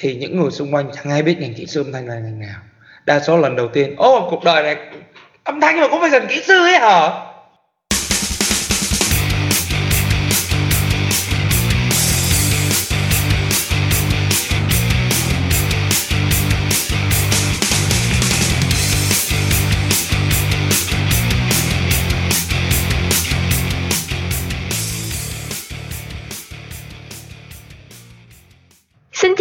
thì 0.00 0.14
những 0.14 0.40
người 0.40 0.50
xung 0.50 0.74
quanh 0.74 0.90
chẳng 0.94 1.10
ai 1.10 1.22
biết 1.22 1.36
ngành 1.38 1.54
kỹ 1.54 1.66
sư 1.66 1.80
âm 1.80 1.92
thanh 1.92 2.08
là 2.08 2.14
ngành 2.14 2.40
nào. 2.40 2.60
Đa 3.04 3.20
số 3.20 3.36
lần 3.36 3.56
đầu 3.56 3.68
tiên 3.68 3.94
ô 3.96 4.28
cuộc 4.30 4.44
đời 4.44 4.62
này 4.62 4.76
âm 5.44 5.60
thanh 5.60 5.80
mà 5.80 5.88
cũng 5.88 6.00
phải 6.00 6.10
cần 6.10 6.26
kỹ 6.28 6.42
sư 6.46 6.54
ấy 6.54 6.78
hả? 6.78 7.10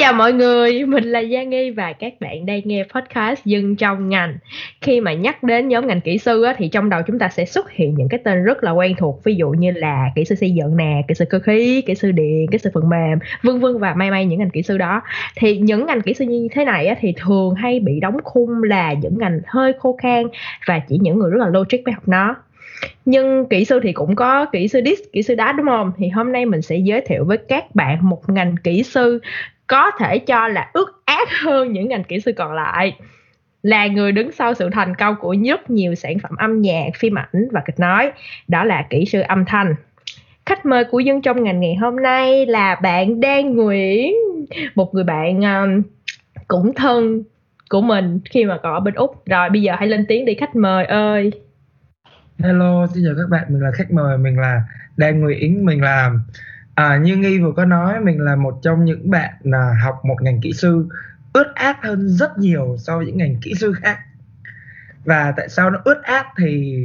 Chào 0.09 0.17
mọi 0.17 0.33
người, 0.33 0.85
mình 0.85 1.03
là 1.03 1.23
Giang 1.33 1.49
Nghi 1.49 1.69
và 1.71 1.93
các 1.93 2.13
bạn 2.19 2.45
đang 2.45 2.61
nghe 2.65 2.83
podcast 2.93 3.45
Dân 3.45 3.75
trong 3.75 4.09
ngành. 4.09 4.37
Khi 4.81 5.01
mà 5.01 5.13
nhắc 5.13 5.43
đến 5.43 5.67
nhóm 5.67 5.87
ngành 5.87 6.01
kỹ 6.01 6.17
sư 6.17 6.43
á, 6.43 6.55
thì 6.57 6.67
trong 6.67 6.89
đầu 6.89 7.01
chúng 7.07 7.19
ta 7.19 7.29
sẽ 7.29 7.45
xuất 7.45 7.71
hiện 7.71 7.95
những 7.95 8.09
cái 8.09 8.19
tên 8.23 8.43
rất 8.43 8.63
là 8.63 8.71
quen 8.71 8.95
thuộc, 8.97 9.23
ví 9.23 9.35
dụ 9.35 9.49
như 9.49 9.71
là 9.71 10.05
kỹ 10.15 10.25
sư 10.25 10.35
xây 10.35 10.51
dựng 10.51 10.77
nè, 10.77 11.01
kỹ 11.07 11.13
sư 11.15 11.25
cơ 11.29 11.39
khí, 11.39 11.81
kỹ 11.81 11.95
sư 11.95 12.11
điện, 12.11 12.45
kỹ 12.51 12.57
sư 12.57 12.69
phần 12.73 12.89
mềm, 12.89 13.19
vân 13.43 13.59
vân 13.59 13.77
và 13.77 13.93
may 13.93 14.11
may 14.11 14.25
những 14.25 14.39
ngành 14.39 14.49
kỹ 14.49 14.61
sư 14.61 14.77
đó. 14.77 15.01
Thì 15.35 15.57
những 15.57 15.85
ngành 15.85 16.01
kỹ 16.01 16.13
sư 16.13 16.25
như 16.25 16.47
thế 16.51 16.65
này 16.65 16.87
á, 16.87 16.95
thì 16.99 17.13
thường 17.17 17.55
hay 17.55 17.79
bị 17.79 17.99
đóng 17.99 18.17
khung 18.23 18.63
là 18.63 18.93
những 18.93 19.17
ngành 19.17 19.39
hơi 19.47 19.73
khô 19.79 19.97
khan 20.01 20.23
và 20.67 20.79
chỉ 20.89 20.97
những 21.01 21.19
người 21.19 21.31
rất 21.31 21.37
là 21.39 21.47
logic 21.47 21.83
mới 21.85 21.93
học 21.93 22.07
nó 22.07 22.35
nhưng 23.05 23.45
kỹ 23.49 23.65
sư 23.65 23.79
thì 23.83 23.93
cũng 23.93 24.15
có 24.15 24.45
kỹ 24.45 24.67
sư 24.67 24.81
disk 24.85 25.13
kỹ 25.13 25.23
sư 25.23 25.35
đá 25.35 25.51
đúng 25.51 25.67
không 25.67 25.91
thì 25.97 26.07
hôm 26.07 26.31
nay 26.31 26.45
mình 26.45 26.61
sẽ 26.61 26.77
giới 26.77 27.01
thiệu 27.01 27.25
với 27.25 27.37
các 27.37 27.75
bạn 27.75 28.09
một 28.09 28.29
ngành 28.29 28.55
kỹ 28.63 28.83
sư 28.83 29.19
có 29.69 29.91
thể 29.99 30.19
cho 30.19 30.47
là 30.47 30.69
ước 30.73 31.01
ác 31.05 31.29
hơn 31.41 31.73
những 31.73 31.87
ngành 31.87 32.03
kỹ 32.03 32.19
sư 32.19 32.31
còn 32.37 32.53
lại 32.53 32.95
là 33.63 33.87
người 33.87 34.11
đứng 34.11 34.31
sau 34.31 34.53
sự 34.53 34.69
thành 34.69 34.95
công 34.95 35.15
của 35.19 35.35
rất 35.47 35.69
nhiều 35.69 35.95
sản 35.95 36.19
phẩm 36.19 36.35
âm 36.37 36.61
nhạc, 36.61 36.89
phim 36.97 37.17
ảnh 37.17 37.47
và 37.51 37.61
kịch 37.65 37.79
nói. 37.79 38.11
Đó 38.47 38.63
là 38.63 38.85
kỹ 38.89 39.05
sư 39.05 39.21
âm 39.21 39.45
thanh. 39.45 39.75
Khách 40.45 40.65
mời 40.65 40.83
của 40.83 40.99
dân 40.99 41.21
trong 41.21 41.43
ngành 41.43 41.59
ngày 41.59 41.75
hôm 41.75 41.95
nay 41.95 42.45
là 42.45 42.75
bạn 42.75 43.19
Đan 43.19 43.55
Nguyễn, 43.55 44.13
một 44.75 44.93
người 44.93 45.03
bạn 45.03 45.41
um, 45.41 45.81
cũng 46.47 46.73
thân 46.73 47.23
của 47.69 47.81
mình 47.81 48.19
khi 48.25 48.45
mà 48.45 48.57
còn 48.63 48.73
ở 48.73 48.79
bên 48.79 48.93
Úc. 48.93 49.25
Rồi 49.25 49.49
bây 49.49 49.61
giờ 49.61 49.73
hãy 49.77 49.87
lên 49.87 50.05
tiếng 50.07 50.25
đi 50.25 50.33
khách 50.33 50.55
mời 50.55 50.85
ơi. 50.85 51.31
Hello, 52.39 52.87
xin 52.87 53.03
chào 53.05 53.13
các 53.17 53.29
bạn, 53.29 53.43
mình 53.49 53.61
là 53.61 53.71
khách 53.71 53.91
mời, 53.91 54.17
mình 54.17 54.39
là 54.39 54.61
Đan 54.97 55.21
Nguyễn, 55.21 55.65
mình 55.65 55.81
là 55.81 56.11
À, 56.79 56.97
như 56.97 57.15
Nghi 57.15 57.39
vừa 57.39 57.51
có 57.51 57.65
nói 57.65 57.99
mình 57.99 58.21
là 58.21 58.35
một 58.35 58.59
trong 58.61 58.85
những 58.85 59.11
bạn 59.11 59.33
là 59.41 59.75
học 59.83 60.05
một 60.05 60.15
ngành 60.21 60.41
kỹ 60.41 60.53
sư 60.53 60.87
ướt 61.33 61.55
át 61.55 61.77
hơn 61.83 62.09
rất 62.09 62.37
nhiều 62.37 62.75
so 62.79 62.97
với 62.97 63.05
những 63.05 63.17
ngành 63.17 63.35
kỹ 63.41 63.53
sư 63.59 63.73
khác. 63.81 63.99
Và 65.05 65.33
tại 65.37 65.49
sao 65.49 65.69
nó 65.69 65.79
ướt 65.83 66.03
át 66.03 66.25
thì 66.37 66.77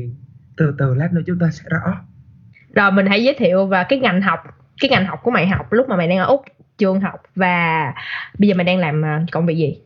từ 0.56 0.74
từ 0.78 0.94
lát 0.94 1.12
nữa 1.12 1.20
chúng 1.26 1.38
ta 1.38 1.46
sẽ 1.52 1.64
rõ. 1.68 2.00
Rồi 2.74 2.92
mình 2.92 3.06
hãy 3.06 3.24
giới 3.24 3.34
thiệu 3.38 3.66
và 3.66 3.84
cái 3.84 3.98
ngành 3.98 4.22
học 4.22 4.40
cái 4.80 4.90
ngành 4.90 5.06
học 5.06 5.20
của 5.22 5.30
mày 5.30 5.46
học 5.46 5.72
lúc 5.72 5.88
mà 5.88 5.96
mày 5.96 6.08
đang 6.08 6.18
ở 6.18 6.24
úc 6.24 6.44
trường 6.78 7.00
học. 7.00 7.22
Và 7.36 7.92
bây 8.38 8.48
giờ 8.48 8.54
mày 8.54 8.64
đang 8.64 8.78
làm 8.78 9.04
à, 9.04 9.24
công 9.32 9.46
việc 9.46 9.56
gì? 9.56 9.78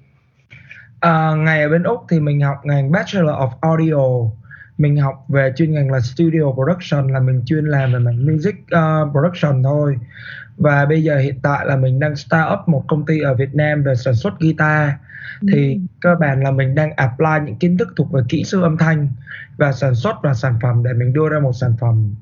À, 1.00 1.30
ngày 1.36 1.62
ở 1.62 1.68
bên 1.68 1.82
úc 1.82 2.06
thì 2.08 2.20
mình 2.20 2.40
học 2.40 2.56
ngành 2.64 2.92
bachelor 2.92 3.30
of 3.30 3.50
audio 3.60 4.30
mình 4.78 4.96
học 4.96 5.24
về 5.28 5.52
chuyên 5.56 5.72
ngành 5.72 5.90
là 5.90 6.00
studio 6.00 6.52
production 6.54 7.12
là 7.12 7.20
mình 7.20 7.42
chuyên 7.46 7.64
làm 7.64 7.92
về 7.92 7.98
mảng 7.98 8.26
music 8.26 8.54
uh, 8.54 9.12
production 9.12 9.62
thôi 9.62 9.98
và 10.56 10.86
bây 10.86 11.02
giờ 11.02 11.18
hiện 11.18 11.38
tại 11.42 11.66
là 11.66 11.76
mình 11.76 12.00
đang 12.00 12.16
start 12.16 12.52
up 12.52 12.68
một 12.68 12.84
công 12.88 13.06
ty 13.06 13.20
ở 13.20 13.34
Việt 13.34 13.54
Nam 13.54 13.82
về 13.82 13.94
sản 13.94 14.14
xuất 14.14 14.40
guitar 14.40 14.90
thì 15.52 15.74
ừ. 15.74 15.80
cơ 16.00 16.14
bản 16.20 16.42
là 16.42 16.50
mình 16.50 16.74
đang 16.74 16.92
apply 16.96 17.46
những 17.46 17.56
kiến 17.56 17.76
thức 17.76 17.88
thuộc 17.96 18.12
về 18.12 18.20
kỹ 18.28 18.44
sư 18.44 18.62
âm 18.62 18.76
thanh 18.76 19.08
và 19.56 19.72
sản 19.72 19.94
xuất 19.94 20.16
và 20.22 20.34
sản 20.34 20.54
phẩm 20.62 20.82
để 20.84 20.92
mình 20.92 21.12
đưa 21.12 21.28
ra 21.28 21.38
một 21.40 21.52
sản 21.52 21.74
phẩm 21.80 22.14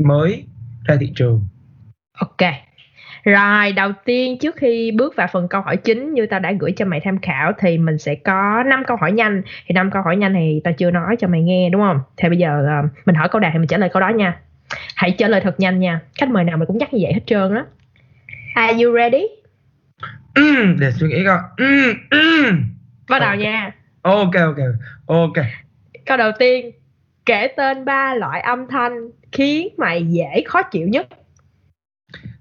mới 0.00 0.44
ra 0.84 0.96
thị 1.00 1.12
trường. 1.14 1.44
Ok. 2.18 2.65
Rồi, 3.26 3.72
đầu 3.72 3.92
tiên 4.04 4.38
trước 4.38 4.56
khi 4.56 4.90
bước 4.90 5.16
vào 5.16 5.26
phần 5.32 5.48
câu 5.48 5.60
hỏi 5.60 5.76
chính 5.76 6.14
như 6.14 6.26
tao 6.26 6.40
đã 6.40 6.52
gửi 6.52 6.72
cho 6.76 6.84
mày 6.84 7.00
tham 7.04 7.18
khảo 7.20 7.52
thì 7.58 7.78
mình 7.78 7.98
sẽ 7.98 8.14
có 8.14 8.62
5 8.66 8.84
câu 8.86 8.96
hỏi 8.96 9.12
nhanh. 9.12 9.42
Thì 9.66 9.72
năm 9.72 9.90
câu 9.90 10.02
hỏi 10.02 10.16
nhanh 10.16 10.34
thì 10.34 10.60
tao 10.64 10.74
chưa 10.74 10.90
nói 10.90 11.16
cho 11.18 11.28
mày 11.28 11.42
nghe 11.42 11.70
đúng 11.70 11.80
không? 11.80 12.00
Thì 12.16 12.28
bây 12.28 12.38
giờ 12.38 12.64
uh, 12.84 12.90
mình 13.06 13.14
hỏi 13.14 13.28
câu 13.28 13.40
đạt 13.40 13.52
thì 13.52 13.58
mình 13.58 13.68
trả 13.68 13.78
lời 13.78 13.88
câu 13.92 14.00
đó 14.00 14.08
nha. 14.08 14.38
Hãy 14.96 15.14
trả 15.18 15.28
lời 15.28 15.40
thật 15.40 15.60
nhanh 15.60 15.80
nha. 15.80 16.00
Khách 16.18 16.28
mời 16.28 16.44
nào 16.44 16.56
mày 16.56 16.66
cũng 16.66 16.78
nhắc 16.78 16.94
như 16.94 16.98
vậy 17.02 17.12
hết 17.12 17.20
trơn 17.26 17.54
á. 17.54 17.64
Are 18.54 18.84
you 18.84 18.94
ready? 18.94 19.22
Mm, 20.34 20.80
để 20.80 20.90
suy 20.90 21.08
nghĩ 21.08 21.24
coi. 21.24 21.38
Mm, 21.56 21.94
mm. 22.10 22.64
Bắt 23.08 23.18
đầu 23.18 23.28
okay. 23.28 23.38
nha. 23.38 23.72
Ok 24.02 24.34
ok 24.34 24.58
ok. 25.06 25.44
Câu 26.06 26.16
đầu 26.16 26.32
tiên, 26.38 26.70
kể 27.26 27.48
tên 27.56 27.84
ba 27.84 28.14
loại 28.14 28.40
âm 28.40 28.66
thanh 28.68 28.92
khiến 29.32 29.68
mày 29.76 30.06
dễ 30.06 30.42
khó 30.46 30.62
chịu 30.62 30.88
nhất 30.88 31.08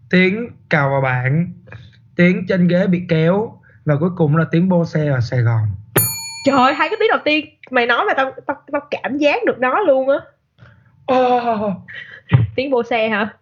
tiếng 0.09 0.49
cào 0.69 0.89
vào 0.89 1.01
bạn 1.01 1.53
tiếng 2.15 2.45
trên 2.47 2.67
ghế 2.67 2.87
bị 2.87 3.01
kéo 3.09 3.59
và 3.85 3.95
cuối 3.99 4.09
cùng 4.15 4.35
là 4.35 4.45
tiếng 4.51 4.69
bô 4.69 4.85
xe 4.85 5.07
ở 5.07 5.19
Sài 5.19 5.41
Gòn. 5.41 5.67
Trời 6.45 6.55
ơi 6.55 6.73
hai 6.73 6.89
cái 6.89 6.97
tiếng 6.99 7.09
đầu 7.09 7.19
tiên 7.25 7.45
mày 7.71 7.85
nói 7.85 8.05
mà 8.07 8.13
tao 8.13 8.31
tao, 8.45 8.61
tao 8.71 8.81
cảm 8.91 9.17
giác 9.17 9.45
được 9.45 9.59
nó 9.59 9.79
luôn 9.79 10.09
á. 10.09 10.17
Oh. 11.13 11.73
tiếng 12.55 12.71
bô 12.71 12.83
xe 12.83 13.09
hả? 13.09 13.33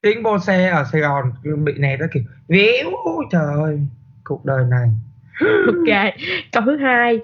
Tiếng 0.00 0.22
bô 0.22 0.38
xe 0.38 0.68
ở 0.68 0.84
Sài 0.92 1.00
Gòn 1.00 1.32
bị 1.64 1.72
này 1.78 1.96
đó 1.96 2.06
kiểu 2.12 2.22
véo 2.48 2.90
trời 3.30 3.54
ơi 3.62 3.80
cuộc 4.24 4.44
đời 4.44 4.64
này. 4.70 4.88
Ok 5.66 6.14
câu 6.52 6.62
thứ 6.66 6.76
hai 6.76 7.20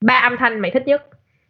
ba 0.00 0.14
âm 0.14 0.36
thanh 0.38 0.60
mày 0.60 0.70
thích 0.70 0.86
nhất. 0.86 1.06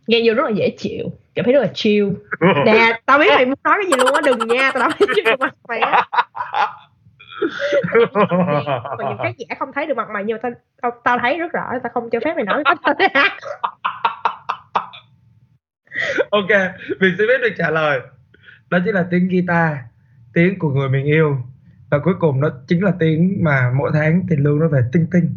Nghe 0.06 0.20
vô 0.24 0.34
rất 0.34 0.42
là 0.44 0.50
dễ 0.50 0.74
chịu 0.78 1.12
cảm 1.40 1.44
thấy 1.44 1.54
rất 1.54 1.60
là 1.60 1.68
chill. 1.74 2.08
Nè 2.66 3.00
tao 3.06 3.18
biết 3.18 3.30
mày 3.34 3.46
muốn 3.46 3.54
nói 3.64 3.78
cái 3.82 3.86
gì 3.90 3.96
luôn 3.98 4.14
á 4.14 4.20
đừng 4.24 4.48
nha 4.48 4.72
tao 4.74 4.90
biết 4.98 5.06
chill 5.14 5.28
mặt 5.40 5.54
mày 5.68 5.80
á. 5.80 6.02
Mà 8.98 9.04
những 9.08 9.18
khán 9.18 9.32
giả 9.38 9.46
không 9.58 9.72
thấy 9.74 9.86
được 9.86 9.96
mặt 9.96 10.08
mày 10.10 10.24
nhưng 10.24 10.34
mà 10.34 10.40
tao, 10.42 10.52
tao, 10.82 10.90
tao 11.04 11.18
thấy 11.18 11.38
rất 11.38 11.52
rõ 11.52 11.70
tao 11.82 11.90
không 11.94 12.10
cho 12.10 12.20
phép 12.24 12.34
mày 12.36 12.44
nói 12.44 12.62
ok 16.30 16.50
mình 17.00 17.14
sẽ 17.18 17.24
biết 17.28 17.40
được 17.42 17.54
trả 17.58 17.70
lời. 17.70 18.00
Đó 18.70 18.78
chính 18.84 18.94
là 18.94 19.06
tiếng 19.10 19.28
guitar 19.28 19.76
tiếng 20.34 20.58
của 20.58 20.68
người 20.68 20.88
mình 20.88 21.04
yêu. 21.04 21.36
Và 21.90 21.98
cuối 22.04 22.14
cùng 22.20 22.40
nó 22.40 22.50
chính 22.68 22.84
là 22.84 22.92
tiếng 23.00 23.44
mà 23.44 23.70
mỗi 23.74 23.90
tháng 23.94 24.22
tiền 24.28 24.38
lương 24.44 24.58
nó 24.58 24.68
về 24.68 24.80
tinh 24.92 25.06
tinh. 25.12 25.36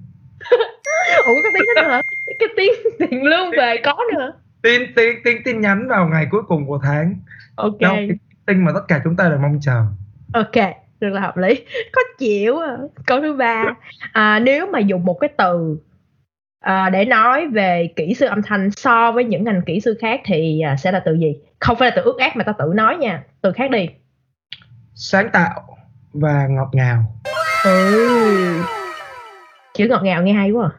Ủa 1.25 1.34
có 1.44 1.50
tiếng 1.53 1.63
đó 1.75 1.81
nữa 1.81 1.88
hả? 1.90 2.02
Cái 2.40 2.50
tiếng 2.58 2.74
tiền 3.00 3.24
lương 3.24 3.52
về 3.58 3.78
có 3.84 3.97
nữa 4.13 4.34
tin 4.63 4.81
tin 4.96 5.16
tin 5.24 5.38
tin 5.46 5.62
nhắn 5.62 5.88
vào 5.88 6.07
ngày 6.07 6.28
cuối 6.31 6.41
cùng 6.47 6.68
của 6.68 6.79
tháng. 6.84 7.16
Ok. 7.56 7.79
Đó, 7.79 7.94
cái 7.94 8.18
tin 8.46 8.66
mà 8.66 8.72
tất 8.74 8.81
cả 8.88 9.01
chúng 9.03 9.16
ta 9.16 9.29
đều 9.29 9.38
mong 9.38 9.59
chờ. 9.62 9.85
Ok 10.34 10.84
rất 11.03 11.09
là 11.09 11.22
hợp 11.22 11.38
lý. 11.38 11.66
Có 11.94 12.01
chịu 12.19 12.59
à. 12.59 12.78
câu 13.06 13.22
thứ 13.22 13.34
ba. 13.34 13.66
À, 14.13 14.40
nếu 14.40 14.68
mà 14.72 14.79
dùng 14.79 15.06
một 15.06 15.13
cái 15.13 15.29
từ 15.38 15.78
à, 16.59 16.90
để 16.90 17.06
nói 17.06 17.47
về 17.47 17.90
kỹ 17.96 18.13
sư 18.13 18.25
âm 18.25 18.41
thanh 18.41 18.72
so 18.72 19.12
với 19.12 19.24
những 19.24 19.44
ngành 19.44 19.62
kỹ 19.66 19.79
sư 19.79 19.97
khác 20.01 20.22
thì 20.25 20.62
à, 20.62 20.75
sẽ 20.78 20.91
là 20.91 21.00
từ 21.00 21.18
gì? 21.18 21.35
Không 21.59 21.78
phải 21.78 21.90
là 21.90 21.95
từ 21.95 22.01
ước 22.01 22.19
ác 22.19 22.35
mà 22.35 22.44
ta 22.44 22.53
tự 22.59 22.72
nói 22.75 22.97
nha. 22.97 23.24
Từ 23.41 23.51
khác 23.51 23.72
đi. 23.72 23.90
Sáng 24.95 25.30
tạo 25.34 25.78
và 26.13 26.47
ngọt 26.47 26.69
ngào. 26.74 27.03
Ừ. 27.63 28.63
Chữ 29.74 29.88
ngọt 29.88 30.01
ngào 30.03 30.24
nghe 30.24 30.34
hay 30.34 30.51
quá 30.51 30.69
à. 30.69 30.72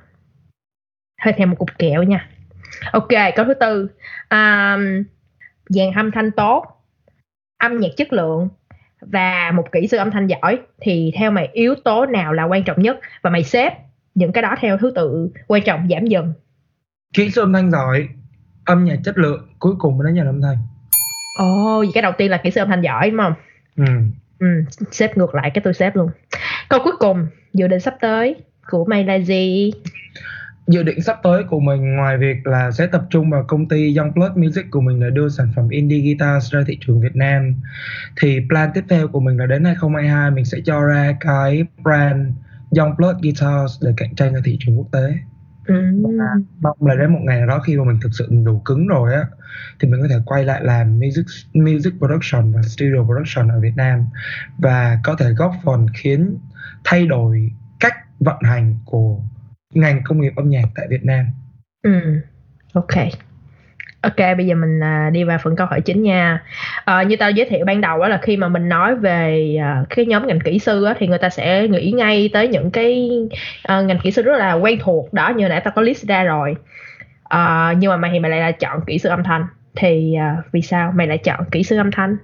hơi 1.20 1.34
thèm 1.36 1.50
một 1.50 1.56
cục 1.58 1.78
kẹo 1.78 2.02
nha 2.02 2.28
ok 2.92 3.08
câu 3.36 3.44
thứ 3.44 3.54
tư. 3.54 3.88
À, 4.28 4.78
dàn 5.68 5.92
âm 5.92 6.10
thanh 6.10 6.30
tốt 6.30 6.64
âm 7.58 7.80
nhạc 7.80 7.88
chất 7.96 8.12
lượng 8.12 8.48
và 9.00 9.52
một 9.54 9.72
kỹ 9.72 9.88
sư 9.88 9.96
âm 9.96 10.10
thanh 10.10 10.26
giỏi 10.26 10.58
thì 10.80 11.12
theo 11.16 11.30
mày 11.30 11.48
yếu 11.52 11.74
tố 11.84 12.06
nào 12.06 12.32
là 12.32 12.44
quan 12.44 12.64
trọng 12.64 12.82
nhất? 12.82 13.00
Và 13.22 13.30
mày 13.30 13.44
xếp 13.44 13.74
những 14.14 14.32
cái 14.32 14.42
đó 14.42 14.54
theo 14.60 14.78
thứ 14.78 14.92
tự 14.94 15.31
quan 15.46 15.62
trọng 15.64 15.88
giảm 15.90 16.06
dần. 16.06 16.32
Kỹ 17.14 17.31
sư 17.31 17.42
âm 17.42 17.52
thanh 17.52 17.70
giỏi 17.70 18.08
âm 18.64 18.84
nhạc 18.84 18.96
chất 19.04 19.19
lượng 19.19 19.48
cuối 19.58 19.75
cùng 19.78 19.98
mới 19.98 20.06
đến 20.06 20.14
nhà 20.14 20.22
âm 20.30 20.42
thanh. 20.42 20.56
Ồ 21.38 21.78
oh, 21.80 21.94
cái 21.94 22.02
đầu 22.02 22.12
tiên 22.19 22.30
là 22.30 22.37
kỹ 22.37 22.50
sư 22.50 22.60
âm 22.60 22.69
thanh 22.69 22.82
giỏi 22.82 23.10
đúng 23.10 23.20
không? 23.20 23.34
Ừ. 23.76 23.84
ừ 24.38 24.46
xếp 24.90 25.16
ngược 25.16 25.34
lại 25.34 25.50
cái 25.54 25.62
tôi 25.64 25.75
xếp 25.75 25.96
luôn. 25.96 26.10
Câu 26.69 26.80
cuối 26.84 26.92
cùng 26.98 27.26
dự 27.52 27.66
định 27.66 27.80
sắp 27.80 27.94
tới 28.00 28.37
của 28.70 28.84
mày 28.84 29.04
là 29.04 29.14
gì 29.14 29.72
dự 30.66 30.82
định 30.82 31.02
sắp 31.02 31.20
tới 31.22 31.44
của 31.44 31.61
mình 31.61 31.96
ngoài 31.96 32.19
việc 32.19 32.46
là 32.46 32.70
sẽ 32.70 32.87
tập 32.87 33.02
trung 33.11 33.31
vào 33.31 33.44
công 33.49 33.69
ty 33.69 33.96
Youngblood 33.96 34.32
Music 34.37 34.70
của 34.70 34.81
mình 34.81 35.00
để 35.00 35.11
đưa 35.11 35.28
sản 35.28 35.52
phẩm 35.56 35.69
indie 35.69 36.00
guitar 36.00 36.52
ra 36.52 36.61
thị 36.66 36.78
trường 36.81 37.00
Việt 37.00 37.16
Nam 37.16 37.55
thì 38.20 38.40
plan 38.49 38.70
tiếp 38.75 38.84
theo 38.88 39.08
của 39.08 39.20
mình 39.20 39.37
là 39.37 39.46
đến 39.46 39.64
2022 39.64 40.31
mình 40.31 40.44
sẽ 40.44 40.58
cho 40.64 40.81
ra 40.81 41.16
cái 41.20 41.64
brand 41.82 42.28
Youngblood 42.78 43.16
Guitars 43.22 43.82
để 43.82 43.90
cạnh 43.96 44.14
tranh 44.14 44.34
ở 44.34 44.40
thị 44.44 44.56
trường 44.61 44.78
quốc 44.78 44.88
tế 44.93 45.14
ừ. 45.66 45.75
mong 46.61 46.87
là 46.87 46.94
đến 46.94 47.12
một 47.12 47.20
ngày 47.22 47.38
nào 47.38 47.46
đó 47.46 47.58
khi 47.58 47.76
mà 47.76 47.84
mình 47.84 47.99
thực 48.02 48.11
sự 48.12 48.28
đủ 48.44 48.58
cứng 48.64 48.87
rồi 48.87 49.14
á 49.14 49.22
thì 49.81 49.88
mình 49.88 50.00
có 50.02 50.08
thể 50.08 50.16
quay 50.25 50.44
lại 50.44 50.61
làm 50.64 50.99
music 50.99 51.25
music 51.55 51.93
production 51.99 52.52
và 52.52 52.62
studio 52.62 53.05
production 53.05 53.49
ở 53.49 53.61
Việt 53.61 53.76
Nam 53.76 54.05
và 54.58 54.99
có 55.05 55.16
thể 55.16 55.31
góp 55.31 55.52
phần 55.64 55.87
khiến 55.94 56.38
thay 56.84 57.06
đổi 57.06 57.50
cách 57.81 57.94
vận 58.20 58.37
hành 58.43 58.78
của 58.84 59.20
ngành 59.75 60.00
công 60.05 60.21
nghiệp 60.21 60.32
âm 60.37 60.50
nhạc 60.50 60.65
tại 60.75 60.87
Việt 60.91 61.05
Nam. 61.05 61.26
Ừ, 61.82 62.21
ok. 62.73 62.97
Ok, 64.00 64.17
bây 64.37 64.47
giờ 64.47 64.55
mình 64.55 64.81
à, 64.82 65.11
đi 65.12 65.25
vào 65.25 65.38
phần 65.38 65.56
câu 65.56 65.67
hỏi 65.67 65.81
chính 65.81 66.03
nha. 66.03 66.43
À, 66.85 67.03
như 67.03 67.17
tao 67.17 67.31
giới 67.31 67.47
thiệu 67.49 67.65
ban 67.65 67.81
đầu 67.81 67.99
đó 67.99 68.09
là 68.09 68.19
khi 68.23 68.37
mà 68.37 68.49
mình 68.49 68.69
nói 68.69 68.97
về 68.97 69.56
à, 69.61 69.85
cái 69.91 70.06
nhóm 70.06 70.26
ngành 70.26 70.41
kỹ 70.41 70.59
sư 70.59 70.85
á, 70.85 70.94
thì 70.99 71.06
người 71.06 71.19
ta 71.19 71.31
sẽ 71.31 71.69
nghĩ 71.69 71.93
ngay 71.97 72.31
tới 72.32 72.49
những 72.49 72.71
cái 72.71 73.11
à, 73.62 73.81
ngành 73.81 73.99
kỹ 74.03 74.11
sư 74.11 74.23
rất 74.23 74.38
là 74.38 74.53
quen 74.53 74.79
thuộc 74.82 75.12
đó 75.12 75.29
như 75.29 75.49
nãy 75.49 75.61
tao 75.65 75.73
có 75.76 75.82
list 75.82 76.06
ra 76.06 76.23
rồi. 76.23 76.55
À, 77.25 77.75
nhưng 77.79 77.91
mà 77.91 77.97
mày 77.97 78.11
thì 78.11 78.19
mày 78.19 78.31
lại 78.31 78.41
là 78.41 78.53
chọn 78.53 78.81
kỹ 78.87 78.99
sư 78.99 79.09
âm 79.09 79.23
thanh. 79.23 79.47
Thì 79.76 80.15
à, 80.15 80.37
vì 80.53 80.62
sao 80.62 80.93
mày 80.94 81.06
lại 81.06 81.19
chọn 81.19 81.44
kỹ 81.50 81.62
sư 81.62 81.76
âm 81.76 81.91
thanh? 81.91 82.17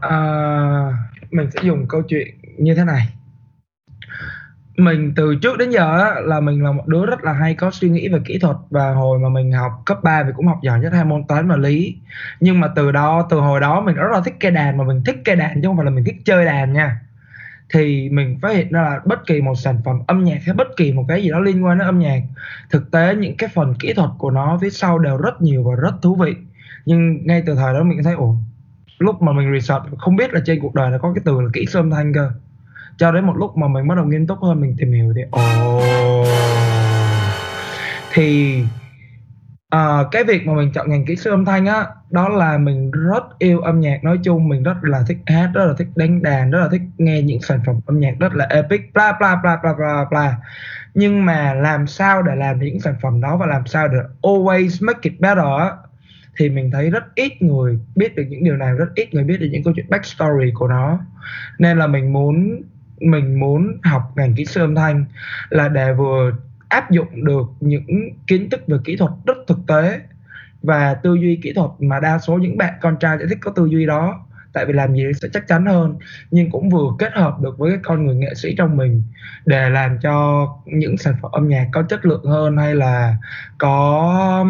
À, 0.00 0.20
mình 1.30 1.50
sẽ 1.50 1.60
dùng 1.62 1.86
câu 1.88 2.02
chuyện 2.02 2.26
như 2.58 2.74
thế 2.74 2.84
này 2.84 3.02
mình 4.78 5.12
từ 5.16 5.34
trước 5.34 5.58
đến 5.58 5.70
giờ 5.70 5.98
á, 5.98 6.14
là 6.20 6.40
mình 6.40 6.64
là 6.64 6.72
một 6.72 6.86
đứa 6.86 7.06
rất 7.06 7.24
là 7.24 7.32
hay 7.32 7.54
có 7.54 7.70
suy 7.70 7.88
nghĩ 7.88 8.08
về 8.08 8.18
kỹ 8.24 8.38
thuật. 8.38 8.56
Và 8.70 8.92
hồi 8.92 9.18
mà 9.18 9.28
mình 9.28 9.52
học 9.52 9.72
cấp 9.86 9.98
3 10.02 10.22
thì 10.22 10.30
cũng 10.36 10.46
học 10.46 10.58
giỏi 10.62 10.80
nhất 10.80 10.92
hai 10.92 11.04
môn 11.04 11.24
toán 11.28 11.48
và 11.48 11.56
lý. 11.56 11.96
Nhưng 12.40 12.60
mà 12.60 12.68
từ 12.76 12.92
đó 12.92 13.26
từ 13.30 13.40
hồi 13.40 13.60
đó 13.60 13.80
mình 13.80 13.94
rất 13.94 14.08
là 14.12 14.20
thích 14.20 14.34
cây 14.40 14.50
đàn 14.50 14.78
mà 14.78 14.84
mình 14.84 15.02
thích 15.06 15.16
cây 15.24 15.36
đàn 15.36 15.62
chứ 15.62 15.68
không 15.68 15.76
phải 15.76 15.84
là 15.84 15.90
mình 15.90 16.04
thích 16.04 16.16
chơi 16.24 16.44
đàn 16.44 16.72
nha. 16.72 17.00
Thì 17.74 18.08
mình 18.10 18.38
phát 18.42 18.56
hiện 18.56 18.72
ra 18.72 18.82
là 18.82 19.00
bất 19.04 19.26
kỳ 19.26 19.40
một 19.40 19.54
sản 19.54 19.80
phẩm 19.84 19.98
âm 20.06 20.24
nhạc 20.24 20.38
hay 20.46 20.54
bất 20.54 20.68
kỳ 20.76 20.92
một 20.92 21.04
cái 21.08 21.22
gì 21.22 21.30
đó 21.30 21.38
liên 21.38 21.64
quan 21.64 21.78
đến 21.78 21.88
âm 21.88 21.98
nhạc 21.98 22.20
thực 22.70 22.90
tế 22.90 23.14
những 23.14 23.36
cái 23.36 23.48
phần 23.54 23.74
kỹ 23.74 23.92
thuật 23.92 24.10
của 24.18 24.30
nó 24.30 24.58
phía 24.60 24.70
sau 24.70 24.98
đều 24.98 25.16
rất 25.16 25.42
nhiều 25.42 25.62
và 25.62 25.74
rất 25.74 25.94
thú 26.02 26.14
vị. 26.14 26.34
Nhưng 26.86 27.26
ngay 27.26 27.42
từ 27.46 27.54
thời 27.54 27.74
đó 27.74 27.82
mình 27.82 28.02
thấy 28.04 28.14
ủa 28.14 28.34
lúc 28.98 29.22
mà 29.22 29.32
mình 29.32 29.52
research 29.60 29.84
không 29.98 30.16
biết 30.16 30.34
là 30.34 30.40
trên 30.46 30.60
cuộc 30.60 30.74
đời 30.74 30.90
nó 30.90 30.98
có 30.98 31.12
cái 31.14 31.22
từ 31.24 31.40
là 31.40 31.48
kỹ 31.52 31.66
sư 31.66 31.78
âm 31.78 31.90
thanh 31.90 32.14
cơ 32.14 32.30
cho 32.98 33.12
đến 33.12 33.24
một 33.24 33.36
lúc 33.36 33.56
mà 33.56 33.68
mình 33.68 33.88
bắt 33.88 33.94
đầu 33.94 34.04
nghiêm 34.04 34.26
túc 34.26 34.38
hơn 34.42 34.60
mình 34.60 34.74
tìm 34.78 34.92
hiểu 34.92 35.12
thì 35.16 35.22
ồ. 35.30 35.78
Oh, 35.78 36.26
thì 38.12 38.58
uh, 39.74 40.06
cái 40.12 40.24
việc 40.24 40.46
mà 40.46 40.54
mình 40.54 40.72
chọn 40.72 40.90
ngành 40.90 41.04
kỹ 41.04 41.16
sư 41.16 41.30
âm 41.30 41.44
thanh 41.44 41.66
á 41.66 41.86
đó 42.10 42.28
là 42.28 42.58
mình 42.58 42.90
rất 42.90 43.38
yêu 43.38 43.60
âm 43.60 43.80
nhạc 43.80 44.04
nói 44.04 44.18
chung 44.24 44.48
mình 44.48 44.62
rất 44.62 44.76
là 44.82 45.02
thích 45.08 45.18
hát 45.26 45.50
rất 45.54 45.64
là 45.66 45.74
thích 45.78 45.88
đánh 45.96 46.22
đàn 46.22 46.50
rất 46.50 46.58
là 46.60 46.68
thích 46.68 46.82
nghe 46.98 47.22
những 47.22 47.40
sản 47.40 47.60
phẩm 47.66 47.80
âm 47.86 48.00
nhạc 48.00 48.14
rất 48.20 48.34
là 48.34 48.44
epic 48.44 48.80
bla 48.94 49.12
bla 49.20 49.36
bla 49.42 49.58
bla 49.62 49.72
bla 49.74 50.04
bla. 50.10 50.36
Nhưng 50.94 51.24
mà 51.24 51.54
làm 51.54 51.86
sao 51.86 52.22
để 52.22 52.34
làm 52.36 52.58
những 52.58 52.80
sản 52.80 52.94
phẩm 53.02 53.20
đó 53.20 53.36
và 53.36 53.46
làm 53.46 53.66
sao 53.66 53.88
để 53.88 53.98
always 54.22 54.86
make 54.86 55.00
it 55.02 55.20
better 55.20 55.44
á 55.58 55.70
thì 56.38 56.48
mình 56.48 56.70
thấy 56.70 56.90
rất 56.90 57.04
ít 57.14 57.42
người 57.42 57.78
biết 57.96 58.16
được 58.16 58.24
những 58.28 58.44
điều 58.44 58.56
này 58.56 58.74
rất 58.74 58.88
ít 58.94 59.14
người 59.14 59.24
biết 59.24 59.36
được 59.40 59.48
những 59.52 59.64
câu 59.64 59.72
chuyện 59.76 59.86
backstory 59.88 60.52
của 60.54 60.68
nó. 60.68 60.98
Nên 61.58 61.78
là 61.78 61.86
mình 61.86 62.12
muốn 62.12 62.62
mình 63.00 63.40
muốn 63.40 63.78
học 63.82 64.12
ngành 64.16 64.34
kỹ 64.34 64.44
sư 64.44 64.60
âm 64.60 64.74
thanh 64.74 65.04
là 65.50 65.68
để 65.68 65.92
vừa 65.92 66.32
áp 66.68 66.90
dụng 66.90 67.24
được 67.24 67.46
những 67.60 68.10
kiến 68.26 68.50
thức 68.50 68.60
về 68.66 68.76
kỹ 68.84 68.96
thuật 68.96 69.12
rất 69.26 69.36
thực 69.46 69.58
tế 69.66 70.00
và 70.62 70.94
tư 70.94 71.14
duy 71.14 71.40
kỹ 71.42 71.52
thuật 71.52 71.70
mà 71.78 72.00
đa 72.00 72.18
số 72.18 72.38
những 72.38 72.58
bạn 72.58 72.74
con 72.80 72.96
trai 73.00 73.16
sẽ 73.20 73.26
thích 73.28 73.38
có 73.40 73.50
tư 73.50 73.66
duy 73.66 73.86
đó. 73.86 74.24
Tại 74.52 74.64
vì 74.66 74.72
làm 74.72 74.94
gì 74.94 75.02
sẽ 75.22 75.28
chắc 75.32 75.48
chắn 75.48 75.66
hơn, 75.66 75.96
nhưng 76.30 76.50
cũng 76.50 76.70
vừa 76.70 76.90
kết 76.98 77.12
hợp 77.12 77.40
được 77.40 77.58
với 77.58 77.70
cái 77.70 77.80
con 77.82 78.06
người 78.06 78.14
nghệ 78.14 78.34
sĩ 78.34 78.54
trong 78.58 78.76
mình 78.76 79.02
để 79.46 79.70
làm 79.70 79.98
cho 80.02 80.46
những 80.66 80.96
sản 80.96 81.14
phẩm 81.22 81.32
âm 81.32 81.48
nhạc 81.48 81.68
có 81.72 81.82
chất 81.82 82.06
lượng 82.06 82.24
hơn 82.24 82.56
hay 82.56 82.74
là 82.74 83.16
có 83.58 84.46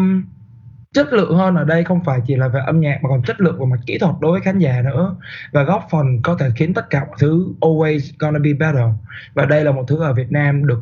chất 0.93 1.13
lượng 1.13 1.37
hơn 1.37 1.55
ở 1.55 1.63
đây 1.63 1.83
không 1.83 2.03
phải 2.05 2.19
chỉ 2.25 2.35
là 2.35 2.47
về 2.47 2.59
âm 2.65 2.79
nhạc 2.79 2.99
mà 3.03 3.09
còn 3.09 3.23
chất 3.23 3.41
lượng 3.41 3.59
về 3.59 3.65
mặt 3.65 3.79
kỹ 3.85 3.97
thuật 3.97 4.15
đối 4.21 4.31
với 4.31 4.41
khán 4.41 4.59
giả 4.59 4.81
nữa 4.81 5.15
và 5.51 5.63
góp 5.63 5.87
phần 5.91 6.21
có 6.23 6.37
thể 6.39 6.49
khiến 6.55 6.73
tất 6.73 6.89
cả 6.89 7.05
mọi 7.07 7.17
thứ 7.19 7.47
always 7.61 7.99
gonna 8.19 8.39
be 8.39 8.53
better 8.53 8.85
và 9.33 9.45
đây 9.45 9.63
là 9.63 9.71
một 9.71 9.83
thứ 9.87 10.03
ở 10.03 10.13
Việt 10.13 10.31
Nam 10.31 10.67
được 10.67 10.81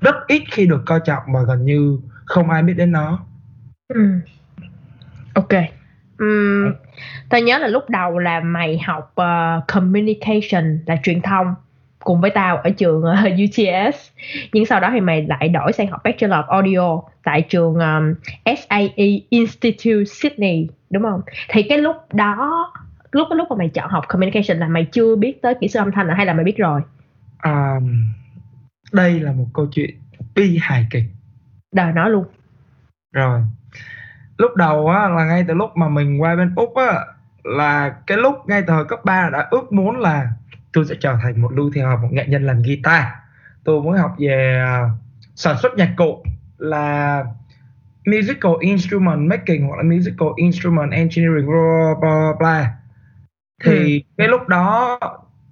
rất 0.00 0.14
ít 0.26 0.42
khi 0.50 0.66
được 0.66 0.82
coi 0.86 1.00
trọng 1.04 1.22
và 1.34 1.42
gần 1.42 1.64
như 1.64 1.98
không 2.24 2.50
ai 2.50 2.62
biết 2.62 2.74
đến 2.74 2.92
nó. 2.92 3.26
Ừ. 3.88 4.00
Ok. 5.34 5.52
Um, 6.18 6.72
tao 7.28 7.40
nhớ 7.40 7.58
là 7.58 7.66
lúc 7.66 7.90
đầu 7.90 8.18
là 8.18 8.40
mày 8.40 8.78
học 8.78 9.14
uh, 9.20 9.66
communication 9.66 10.78
là 10.86 10.96
truyền 11.02 11.22
thông 11.22 11.54
cùng 12.08 12.20
với 12.20 12.30
tao 12.30 12.56
ở 12.56 12.70
trường 12.70 13.04
uh, 13.04 13.18
UTS 13.44 14.10
nhưng 14.52 14.66
sau 14.66 14.80
đó 14.80 14.90
thì 14.92 15.00
mày 15.00 15.22
lại 15.22 15.48
đổi 15.48 15.72
sang 15.72 15.90
học 15.90 16.00
Bachelor 16.04 16.38
of 16.38 16.46
Audio 16.46 17.00
tại 17.24 17.42
trường 17.42 17.74
um, 17.74 18.14
SAE 18.44 19.20
Institute 19.28 20.04
Sydney 20.04 20.68
đúng 20.90 21.02
không? 21.02 21.20
Thì 21.48 21.62
cái 21.62 21.78
lúc 21.78 21.96
đó 22.12 22.72
lúc 23.12 23.26
cái 23.30 23.36
lúc 23.36 23.48
mà 23.50 23.56
mày 23.56 23.68
chọn 23.68 23.90
học 23.90 24.04
communication 24.08 24.58
là 24.58 24.68
mày 24.68 24.84
chưa 24.84 25.16
biết 25.16 25.42
tới 25.42 25.54
kỹ 25.60 25.68
sư 25.68 25.78
âm 25.78 25.92
thanh 25.92 26.08
hay 26.08 26.26
là 26.26 26.32
mày 26.32 26.44
biết 26.44 26.56
rồi? 26.56 26.80
Um, 27.44 28.12
đây 28.92 29.20
là 29.20 29.32
một 29.32 29.46
câu 29.54 29.66
chuyện 29.72 29.90
bi 30.34 30.58
hài 30.62 30.86
kịch. 30.90 31.04
Đời 31.72 31.92
nói 31.92 32.10
luôn. 32.10 32.24
Rồi. 33.12 33.40
Lúc 34.38 34.56
đầu 34.56 34.88
á 34.88 35.08
là 35.08 35.24
ngay 35.24 35.44
từ 35.48 35.54
lúc 35.54 35.76
mà 35.76 35.88
mình 35.88 36.22
qua 36.22 36.36
bên 36.36 36.52
úc 36.56 36.76
á 36.76 37.04
là 37.44 37.94
cái 38.06 38.18
lúc 38.18 38.48
ngay 38.48 38.62
từ 38.66 38.72
hồi 38.72 38.84
cấp 38.88 39.04
3 39.04 39.30
đã 39.32 39.48
ước 39.50 39.72
muốn 39.72 40.00
là 40.00 40.28
tôi 40.72 40.84
sẽ 40.84 40.94
trở 41.00 41.16
thành 41.22 41.42
một 41.42 41.52
lưu 41.52 41.70
theo 41.74 41.96
một 41.96 42.08
nghệ 42.12 42.26
nhân 42.28 42.46
làm 42.46 42.62
guitar 42.62 43.04
tôi 43.64 43.82
muốn 43.82 43.96
học 43.96 44.14
về 44.18 44.62
uh, 44.64 44.90
sản 45.34 45.56
xuất 45.62 45.76
nhạc 45.76 45.94
cụ 45.96 46.24
là 46.58 47.24
musical 48.06 48.52
instrument 48.60 49.28
making 49.28 49.66
hoặc 49.66 49.76
là 49.76 49.82
musical 49.82 50.28
instrument 50.36 50.92
engineering 50.92 51.46
blah 51.46 51.98
blah 52.00 52.38
blah 52.38 52.66
thì 53.64 53.98
ừ. 53.98 54.04
cái 54.16 54.28
lúc 54.28 54.48
đó 54.48 54.98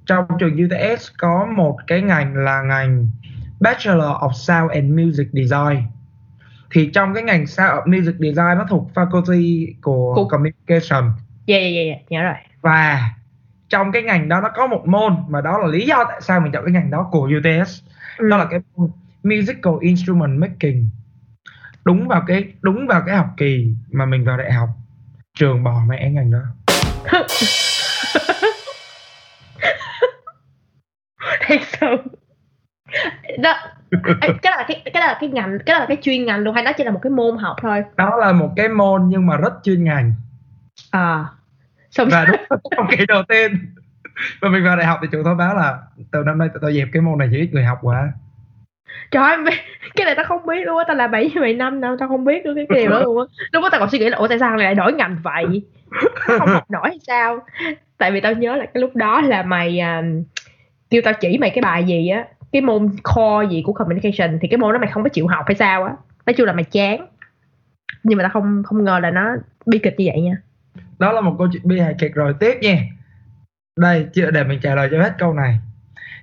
trong 0.07 0.25
trường 0.39 0.65
UTS 0.65 1.09
có 1.19 1.47
một 1.57 1.77
cái 1.87 2.03
ngành 2.03 2.37
là 2.37 2.63
ngành 2.63 3.09
Bachelor 3.61 4.17
of 4.21 4.33
Sound 4.33 4.71
and 4.71 4.91
Music 4.91 5.29
Design 5.33 5.83
thì 6.71 6.91
trong 6.95 7.15
cái 7.15 7.23
ngành 7.23 7.47
Sound 7.47 7.87
Music 7.87 8.15
Design 8.19 8.59
nó 8.59 8.67
thuộc 8.69 8.91
faculty 8.95 9.73
của 9.83 10.15
Cục. 10.15 10.29
Communication. 10.31 11.05
Yeah, 11.47 11.63
yeah, 11.63 11.87
yeah, 11.87 12.11
nhớ 12.11 12.23
rồi. 12.23 12.35
Và 12.61 13.11
trong 13.69 13.93
cái 13.93 14.03
ngành 14.03 14.29
đó 14.29 14.41
nó 14.41 14.49
có 14.57 14.67
một 14.67 14.83
môn 14.87 15.17
mà 15.29 15.41
đó 15.41 15.59
là 15.59 15.67
lý 15.67 15.87
do 15.87 16.05
tại 16.09 16.21
sao 16.21 16.41
mình 16.41 16.53
chọn 16.53 16.65
cái 16.65 16.73
ngành 16.73 16.91
đó 16.91 17.09
của 17.11 17.31
UTS. 17.39 17.83
Ừ. 18.19 18.29
Đó 18.29 18.37
là 18.37 18.47
cái 18.51 18.61
môn 18.77 18.91
Musical 19.23 19.73
Instrument 19.81 20.41
Making. 20.41 20.89
Đúng 21.85 22.09
vào 22.09 22.23
cái 22.27 22.53
đúng 22.63 22.87
vào 22.87 23.03
cái 23.07 23.17
học 23.17 23.27
kỳ 23.37 23.75
mà 23.93 24.07
mình 24.07 24.25
vào 24.25 24.37
đại 24.37 24.53
học 24.53 24.69
trường 25.39 25.65
bỏ 25.65 25.83
mẹ 25.89 26.11
ngành 26.11 26.31
đó. 26.31 26.43
Thật 31.41 31.61
sự 31.81 31.97
đó 33.39 33.55
cái 34.43 34.53
là 34.57 34.65
cái 34.69 34.83
cái 34.93 35.03
là 35.03 35.17
cái 35.21 35.31
ngành 35.31 35.59
cái 35.67 35.81
là 35.81 35.87
cái 35.89 35.97
chuyên 36.03 36.25
ngành 36.25 36.41
luôn 36.41 36.55
hay 36.55 36.65
đó 36.65 36.73
chỉ 36.77 36.85
là 36.85 36.91
một 36.91 37.01
cái 37.03 37.11
môn 37.11 37.39
học 37.39 37.57
thôi 37.63 37.85
đó 37.97 38.17
là 38.17 38.33
một 38.33 38.53
cái 38.57 38.69
môn 38.69 39.09
nhưng 39.09 39.27
mà 39.27 39.37
rất 39.37 39.53
chuyên 39.63 39.85
ngành 39.85 40.13
à 40.91 41.25
xong 41.91 42.09
và 42.11 42.25
đúng 42.25 42.61
trong 42.77 42.87
kỳ 42.91 43.07
đầu 43.07 43.23
tiên. 43.29 43.59
Và 44.41 44.49
mình 44.49 44.65
vào 44.65 44.77
đại 44.77 44.87
học 44.87 44.99
thì 45.03 45.09
trường 45.13 45.25
thông 45.25 45.37
báo 45.37 45.57
là 45.57 45.79
từ 46.11 46.23
năm 46.27 46.39
nay 46.39 46.49
tao 46.63 46.73
dẹp 46.73 46.89
cái 46.93 47.03
môn 47.03 47.19
này 47.19 47.29
chỉ 47.33 47.39
ít 47.39 47.49
người 47.53 47.65
học 47.65 47.79
quá. 47.83 48.13
Trời 49.11 49.23
ơi 49.23 49.37
cái 49.95 50.05
này 50.05 50.15
tao 50.15 50.25
không 50.25 50.47
biết 50.47 50.67
luôn 50.67 50.79
á 50.79 50.85
tao 50.89 50.97
là 50.97 51.07
bảy 51.07 51.31
bảy 51.41 51.55
năm 51.55 51.81
đâu 51.81 51.97
tao 51.99 52.09
không 52.09 52.25
biết 52.25 52.47
luôn 52.47 52.55
cái 52.55 52.67
điều 52.81 52.91
đó 52.91 53.01
luôn 53.01 53.19
á. 53.19 53.25
Lúc 53.53 53.63
đó 53.63 53.69
tao 53.73 53.81
còn 53.81 53.91
suy 53.91 53.99
nghĩ 53.99 54.09
là 54.09 54.19
ủa 54.19 54.29
tại 54.29 54.39
sao 54.39 54.57
lại 54.57 54.75
đổi 54.75 54.93
ngành 54.93 55.17
vậy? 55.23 55.63
Không 56.15 56.49
học 56.49 56.71
nổi 56.71 56.83
hay 56.85 56.99
sao? 57.07 57.39
Tại 57.99 58.13
vì 58.13 58.21
tao 58.21 58.33
nhớ 58.33 58.57
là 58.57 58.67
cái 58.67 58.81
lúc 58.81 58.97
đó 58.97 59.21
là 59.21 59.43
mày 59.43 59.81
uh, 60.01 60.27
kêu 60.91 61.03
tao 61.05 61.15
chỉ 61.21 61.39
mày 61.39 61.51
cái 61.51 61.63
bài 61.63 61.85
gì 61.85 62.09
á 62.09 62.25
cái 62.53 62.63
môn 62.63 62.89
core 63.03 63.49
gì 63.51 63.63
của 63.67 63.73
communication 63.73 64.39
thì 64.41 64.49
cái 64.49 64.59
môn 64.59 64.73
đó 64.73 64.79
mày 64.79 64.91
không 64.93 65.03
có 65.03 65.09
chịu 65.09 65.27
học 65.27 65.45
hay 65.47 65.55
sao 65.55 65.85
á. 65.85 65.93
Nói 66.27 66.35
chung 66.35 66.47
là 66.47 66.53
mày 66.53 66.65
chán. 66.65 67.07
Nhưng 68.03 68.19
mà 68.19 68.23
tao 68.23 68.31
không 68.31 68.63
không 68.67 68.85
ngờ 68.85 68.99
là 69.03 69.11
nó 69.11 69.31
bi 69.67 69.79
kịch 69.79 69.95
như 69.99 70.05
vậy 70.13 70.21
nha 70.21 70.37
đó 70.99 71.13
là 71.13 71.21
một 71.21 71.35
câu 71.39 71.49
chuyện 71.53 71.63
bi 71.65 71.81
hài 71.81 71.95
kịch 71.99 72.15
rồi. 72.15 72.35
Tiếp 72.41 72.55
nha. 72.63 72.79
Đây 73.81 74.07
để 74.15 74.45
mình 74.45 74.61
trả 74.63 74.75
lời 74.75 74.89
cho 74.91 75.03
hết 75.03 75.15
câu 75.19 75.35
này. 75.35 75.59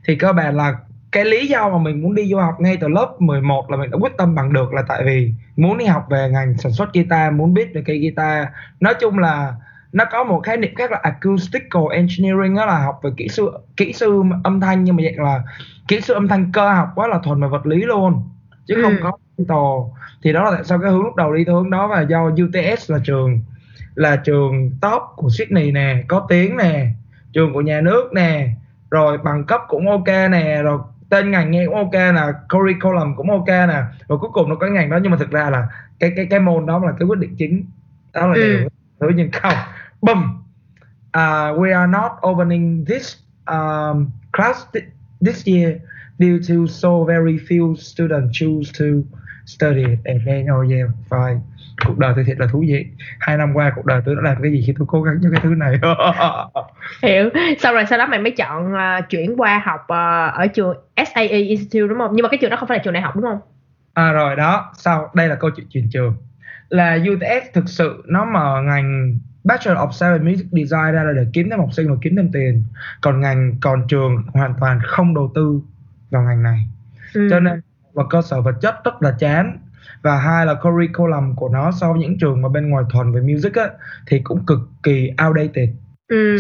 Thì 0.05 0.15
cơ 0.15 0.33
bản 0.33 0.57
là 0.57 0.75
cái 1.11 1.25
lý 1.25 1.47
do 1.47 1.69
mà 1.69 1.77
mình 1.77 2.01
muốn 2.01 2.15
đi 2.15 2.27
du 2.27 2.37
học 2.37 2.55
ngay 2.59 2.77
từ 2.81 2.87
lớp 2.87 3.15
11 3.19 3.71
là 3.71 3.77
mình 3.77 3.91
đã 3.91 3.97
quyết 4.01 4.17
tâm 4.17 4.35
bằng 4.35 4.53
được 4.53 4.73
là 4.73 4.83
tại 4.87 5.03
vì 5.05 5.33
muốn 5.55 5.77
đi 5.77 5.85
học 5.85 6.07
về 6.09 6.29
ngành 6.29 6.57
sản 6.57 6.71
xuất 6.71 6.93
guitar 6.93 7.33
muốn 7.33 7.53
biết 7.53 7.73
về 7.73 7.83
cây 7.85 7.99
guitar. 7.99 8.47
Nói 8.79 8.93
chung 8.99 9.19
là 9.19 9.53
nó 9.93 10.05
có 10.11 10.23
một 10.23 10.41
khái 10.43 10.57
niệm 10.57 10.75
khác 10.75 10.91
là 10.91 10.99
acoustical 11.03 11.83
engineering 11.91 12.55
đó 12.55 12.65
là 12.65 12.79
học 12.79 12.99
về 13.03 13.09
kỹ 13.17 13.27
sư 13.27 13.51
kỹ 13.77 13.93
sư 13.93 14.23
âm 14.43 14.59
thanh 14.59 14.83
nhưng 14.83 14.95
mà 14.95 15.03
vậy 15.03 15.13
là 15.17 15.43
kỹ 15.87 16.01
sư 16.01 16.13
âm 16.13 16.27
thanh 16.27 16.51
cơ 16.51 16.73
học 16.73 16.89
quá 16.95 17.07
là 17.07 17.19
thuần 17.23 17.41
về 17.41 17.47
vật 17.47 17.65
lý 17.65 17.81
luôn 17.81 18.29
chứ 18.65 18.75
ừ. 18.75 18.81
không 18.81 18.95
có 19.03 19.11
tồ 19.47 19.91
thì 20.23 20.33
đó 20.33 20.43
là 20.43 20.51
tại 20.51 20.63
sao 20.63 20.79
cái 20.79 20.91
hướng 20.91 21.03
lúc 21.03 21.15
đầu 21.15 21.33
đi 21.33 21.43
theo 21.43 21.55
hướng 21.55 21.69
đó 21.69 21.87
và 21.87 22.01
do 22.01 22.23
UTS 22.23 22.91
là 22.91 22.99
trường 23.03 23.41
là 23.95 24.15
trường 24.15 24.71
top 24.81 25.01
của 25.15 25.29
Sydney 25.29 25.71
nè 25.71 26.03
có 26.07 26.25
tiếng 26.29 26.57
nè 26.57 26.88
trường 27.33 27.53
của 27.53 27.62
nhà 27.62 27.81
nước 27.81 28.13
nè 28.13 28.50
rồi 28.91 29.17
bằng 29.17 29.43
cấp 29.43 29.62
cũng 29.67 29.89
ok 29.89 30.07
nè 30.07 30.62
rồi 30.63 30.79
tên 31.09 31.31
ngành 31.31 31.51
nghe 31.51 31.65
cũng 31.65 31.75
ok 31.75 31.93
nè 31.93 32.21
curriculum 32.50 33.15
cũng 33.15 33.31
ok 33.31 33.47
nè 33.47 33.83
rồi 34.07 34.19
cuối 34.19 34.29
cùng 34.33 34.50
nó 34.50 34.55
có 34.55 34.67
ngành 34.67 34.89
đó. 34.89 35.00
Nhưng 35.01 35.12
mà 35.12 35.17
thực 35.17 35.31
ra 35.31 35.50
là 35.50 35.67
cái 36.00 36.13
cái 36.15 36.27
cái 36.29 36.39
môn 36.39 36.65
đó 36.65 36.79
là 36.79 36.93
cái 37.00 37.07
quyết 37.07 37.19
định 37.19 37.35
chính. 37.38 37.65
Đó 38.13 38.27
là 38.27 38.33
ừ. 38.33 38.39
điều 38.39 38.69
thứ 39.00 39.09
nhưng 39.15 39.31
không 39.31 39.57
boom 40.01 40.43
uh, 41.17 41.59
we 41.59 41.79
are 41.79 41.91
not 41.91 42.12
opening 42.27 42.85
this 42.85 43.15
um, 43.45 44.09
class 44.31 44.65
th- 44.73 44.85
this 45.25 45.47
year 45.47 45.73
due 46.19 46.39
to 46.50 46.67
so 46.67 46.89
very 47.07 47.38
few 47.38 47.75
students 47.75 48.39
choose 48.39 48.71
to 48.79 48.85
study. 49.45 49.97
Then 50.25 50.47
oh 50.51 50.71
yeah 50.71 50.89
fine 51.09 51.39
cuộc 51.85 51.97
đời 51.97 52.13
tôi 52.15 52.23
thiệt 52.23 52.39
là 52.39 52.47
thú 52.51 52.63
vị. 52.67 52.85
Hai 53.19 53.37
năm 53.37 53.53
qua 53.53 53.71
cuộc 53.75 53.85
đời 53.85 54.01
tôi 54.05 54.15
đã 54.15 54.21
làm 54.21 54.41
cái 54.41 54.51
gì 54.51 54.63
khi 54.67 54.73
tôi 54.79 54.87
cố 54.89 55.01
gắng 55.01 55.19
cho 55.23 55.29
cái 55.31 55.39
thứ 55.43 55.49
này. 55.49 55.79
Hiểu. 57.03 57.29
Sau 57.59 57.73
rồi 57.73 57.85
sau 57.89 57.99
đó 57.99 58.05
mày 58.05 58.19
mới 58.19 58.31
chọn 58.31 58.73
uh, 58.73 59.09
chuyển 59.09 59.35
qua 59.37 59.61
học 59.65 59.81
uh, 59.81 60.33
ở 60.33 60.47
trường 60.53 60.77
SAE 60.95 61.27
Institute 61.27 61.87
đúng 61.87 61.97
không? 61.97 62.11
Nhưng 62.13 62.23
mà 62.23 62.29
cái 62.29 62.37
trường 62.37 62.49
đó 62.49 62.57
không 62.57 62.67
phải 62.67 62.77
là 62.77 62.83
trường 62.83 62.93
đại 62.93 63.03
học 63.03 63.15
đúng 63.15 63.23
không? 63.23 63.39
À 63.93 64.11
rồi 64.11 64.35
đó. 64.35 64.71
Sau 64.77 65.09
đây 65.13 65.27
là 65.27 65.35
câu 65.35 65.49
chuyện 65.55 65.67
chuyển 65.69 65.89
trường. 65.89 66.15
Là 66.69 66.97
UTS 67.13 67.53
thực 67.53 67.69
sự 67.69 68.03
nó 68.07 68.25
mở 68.25 68.61
ngành 68.61 69.17
Bachelor 69.43 69.77
of 69.77 70.11
and 70.11 70.23
Music 70.23 70.47
Design 70.51 70.93
ra 70.93 71.03
là 71.03 71.11
để 71.15 71.25
kiếm 71.33 71.49
thêm 71.49 71.59
học 71.59 71.69
sinh 71.73 71.89
và 71.89 71.95
kiếm 72.01 72.15
thêm 72.15 72.31
tiền. 72.31 72.63
Còn 73.01 73.21
ngành 73.21 73.55
còn 73.61 73.87
trường 73.87 74.23
hoàn 74.33 74.53
toàn 74.59 74.79
không 74.83 75.15
đầu 75.15 75.31
tư 75.35 75.61
vào 76.09 76.23
ngành 76.23 76.43
này. 76.43 76.67
Ừ. 77.13 77.27
cho 77.31 77.39
nên 77.39 77.61
và 77.93 78.03
cơ 78.09 78.21
sở 78.21 78.41
vật 78.41 78.55
chất 78.61 78.83
rất 78.83 79.01
là 79.01 79.15
chán 79.19 79.57
và 80.03 80.17
hai 80.17 80.45
là 80.45 80.53
curriculum 80.53 81.36
của 81.36 81.50
nó 81.50 81.72
so 81.72 81.91
với 81.91 82.01
những 82.01 82.17
trường 82.19 82.41
mà 82.41 82.50
bên 82.50 82.69
ngoài 82.69 82.86
thuần 82.89 83.12
về 83.12 83.22
music 83.22 83.55
á 83.55 83.69
thì 84.07 84.19
cũng 84.19 84.45
cực 84.45 84.60
kỳ 84.83 85.12
outdated. 85.27 85.69
Ừ. 86.07 86.38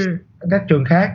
các 0.51 0.63
trường 0.67 0.85
khác. 0.85 1.11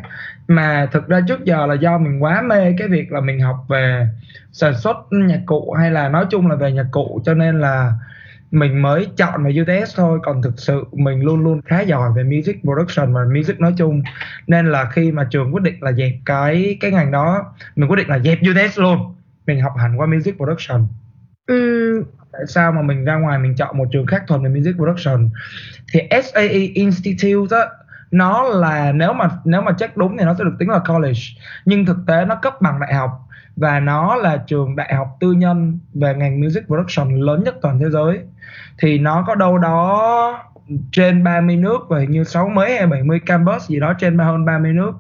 Mà 0.49 0.89
thực 0.93 1.09
ra 1.09 1.21
trước 1.29 1.45
giờ 1.45 1.67
là 1.67 1.75
do 1.75 1.99
mình 1.99 2.23
quá 2.23 2.43
mê 2.43 2.75
cái 2.79 2.89
việc 2.89 3.13
là 3.13 3.21
mình 3.21 3.41
học 3.41 3.57
về 3.69 4.07
sản 4.53 4.75
xuất 4.75 4.97
nhạc 5.11 5.41
cụ 5.47 5.73
hay 5.73 5.91
là 5.91 6.09
nói 6.09 6.27
chung 6.31 6.47
là 6.49 6.57
về 6.57 6.73
nhạc 6.73 6.87
cụ 6.91 7.21
cho 7.25 7.35
nên 7.35 7.61
là 7.61 7.93
mình 8.51 8.83
mới 8.83 9.07
chọn 9.17 9.43
vào 9.45 9.53
UTS 9.63 9.97
thôi. 9.97 10.19
Còn 10.23 10.43
thực 10.43 10.55
sự 10.57 10.85
mình 10.93 11.23
luôn 11.25 11.45
luôn 11.45 11.61
khá 11.65 11.81
giỏi 11.81 12.11
về 12.17 12.23
music 12.25 12.63
production 12.63 13.15
và 13.15 13.25
music 13.25 13.61
nói 13.61 13.75
chung. 13.77 14.03
Nên 14.47 14.71
là 14.71 14.85
khi 14.93 15.13
mà 15.13 15.29
trường 15.31 15.55
quyết 15.55 15.63
định 15.63 15.77
là 15.81 15.93
dẹp 15.93 16.13
cái 16.25 16.77
cái 16.81 16.91
ngành 16.91 17.11
đó 17.11 17.55
mình 17.77 17.91
quyết 17.91 17.97
định 17.97 18.09
là 18.09 18.19
dẹp 18.19 18.39
UTS 18.51 18.79
luôn. 18.79 19.15
Mình 19.47 19.61
học 19.61 19.73
hẳn 19.79 20.01
qua 20.01 20.07
music 20.07 20.37
production. 20.37 20.87
Ừ. 21.47 22.05
tại 22.39 22.47
sao 22.47 22.73
mà 22.73 22.83
mình 22.83 23.05
ra 23.05 23.15
ngoài 23.15 23.39
mình 23.39 23.55
chọn 23.55 23.79
một 23.79 23.85
trường 23.93 24.07
khác 24.07 24.23
thuần 24.27 24.43
về 24.43 24.49
music 24.49 24.77
production? 24.77 25.29
Thì 25.93 26.01
SAE 26.23 26.49
Institute 26.75 27.57
á 27.57 27.67
nó 28.11 28.43
là 28.43 28.93
nếu 28.93 29.13
mà 29.13 29.31
nếu 29.45 29.63
mà 29.63 29.73
check 29.73 29.97
đúng 29.97 30.17
thì 30.19 30.25
nó 30.25 30.35
sẽ 30.35 30.45
được 30.45 30.57
tính 30.59 30.71
là 30.71 30.79
college 30.89 31.21
nhưng 31.65 31.87
thực 31.87 31.97
tế 32.07 32.25
nó 32.25 32.35
cấp 32.35 32.61
bằng 32.61 32.81
đại 32.81 32.95
học 32.95 33.11
và 33.57 33.81
nó 33.81 34.17
là 34.17 34.37
trường 34.47 34.77
đại 34.77 34.95
học 34.95 35.17
tư 35.21 35.33
nhân 35.33 35.79
về 35.95 36.15
ngành 36.15 36.41
music 36.41 36.67
production 36.67 37.21
lớn 37.21 37.43
nhất 37.45 37.55
toàn 37.63 37.79
thế 37.79 37.91
giới. 37.91 38.21
Thì 38.79 38.99
nó 38.99 39.25
có 39.27 39.35
đâu 39.35 39.59
đó 39.59 40.45
trên 40.93 41.25
30 41.25 41.57
nước 41.57 41.79
và 41.89 41.99
hình 41.99 42.11
như 42.11 42.25
60 42.25 42.71
hay 42.71 42.87
70 42.87 43.21
campus 43.27 43.69
gì 43.69 43.81
đó 43.81 43.93
trên 43.99 44.19
hơn 44.19 44.45
30 44.45 44.73
nước 44.73 44.93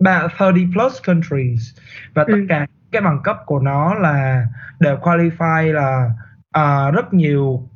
30 0.00 0.68
plus 0.72 1.02
countries. 1.06 1.78
Và 2.14 2.24
tất 2.24 2.32
ừ. 2.32 2.46
cả 2.48 2.66
cái 2.92 3.02
bằng 3.02 3.20
cấp 3.24 3.36
của 3.46 3.58
nó 3.58 3.94
là 3.94 4.46
đều 4.80 4.96
qualify 4.96 5.72
là 5.72 6.10
uh, 6.58 6.94
rất 6.94 7.14
nhiều 7.14 7.68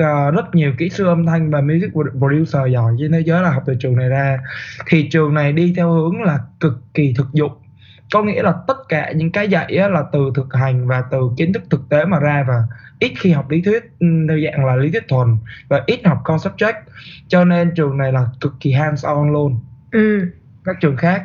uh, 0.00 0.34
rất 0.34 0.54
nhiều 0.54 0.72
kỹ 0.78 0.90
sư 0.90 1.06
âm 1.06 1.26
thanh 1.26 1.50
và 1.50 1.60
music 1.60 1.90
producer 2.18 2.72
giỏi 2.72 2.96
trên 2.98 3.12
thế 3.12 3.20
giới 3.20 3.42
là 3.42 3.50
học 3.50 3.62
từ 3.66 3.74
trường 3.74 3.96
này 3.96 4.08
ra. 4.08 4.38
Thì 4.86 5.08
trường 5.10 5.34
này 5.34 5.52
đi 5.52 5.72
theo 5.76 5.92
hướng 5.92 6.22
là 6.22 6.38
cực 6.60 6.82
kỳ 6.94 7.14
thực 7.16 7.32
dụng. 7.32 7.52
Có 8.12 8.22
nghĩa 8.22 8.42
là 8.42 8.54
tất 8.66 8.76
cả 8.88 9.12
những 9.12 9.32
cái 9.32 9.48
dạy 9.48 9.72
là 9.88 10.04
từ 10.12 10.30
thực 10.34 10.54
hành 10.54 10.88
và 10.88 11.04
từ 11.10 11.18
kiến 11.36 11.52
thức 11.52 11.62
thực 11.70 11.88
tế 11.88 12.04
mà 12.04 12.18
ra 12.18 12.44
và 12.48 12.62
ít 12.98 13.12
khi 13.18 13.30
học 13.30 13.50
lý 13.50 13.62
thuyết 13.62 13.92
ừ, 13.98 14.06
theo 14.28 14.38
dạng 14.44 14.64
là 14.64 14.76
lý 14.76 14.90
thuyết 14.90 15.08
thuần 15.08 15.36
và 15.68 15.82
ít 15.86 16.00
học 16.04 16.20
concept 16.24 16.54
cho 17.28 17.44
nên 17.44 17.72
trường 17.74 17.98
này 17.98 18.12
là 18.12 18.26
cực 18.40 18.52
kỳ 18.60 18.72
hands 18.72 19.04
on 19.04 19.32
luôn. 19.32 19.60
Ừ. 19.92 20.26
các 20.64 20.76
trường 20.80 20.96
khác. 20.96 21.24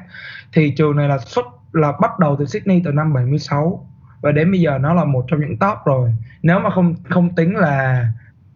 Thì 0.53 0.73
trường 0.77 0.95
này 0.95 1.07
là 1.07 1.17
xuất 1.17 1.45
là 1.73 1.91
bắt 2.01 2.19
đầu 2.19 2.35
từ 2.39 2.45
Sydney 2.45 2.81
từ 2.85 2.91
năm 2.91 3.13
76 3.13 3.87
và 4.21 4.31
đến 4.31 4.51
bây 4.51 4.59
giờ 4.59 4.77
nó 4.77 4.93
là 4.93 5.05
một 5.05 5.25
trong 5.27 5.39
những 5.39 5.57
top 5.57 5.77
rồi 5.85 6.11
nếu 6.43 6.59
mà 6.59 6.69
không 6.69 6.95
không 7.09 7.35
tính 7.35 7.55
là 7.55 8.07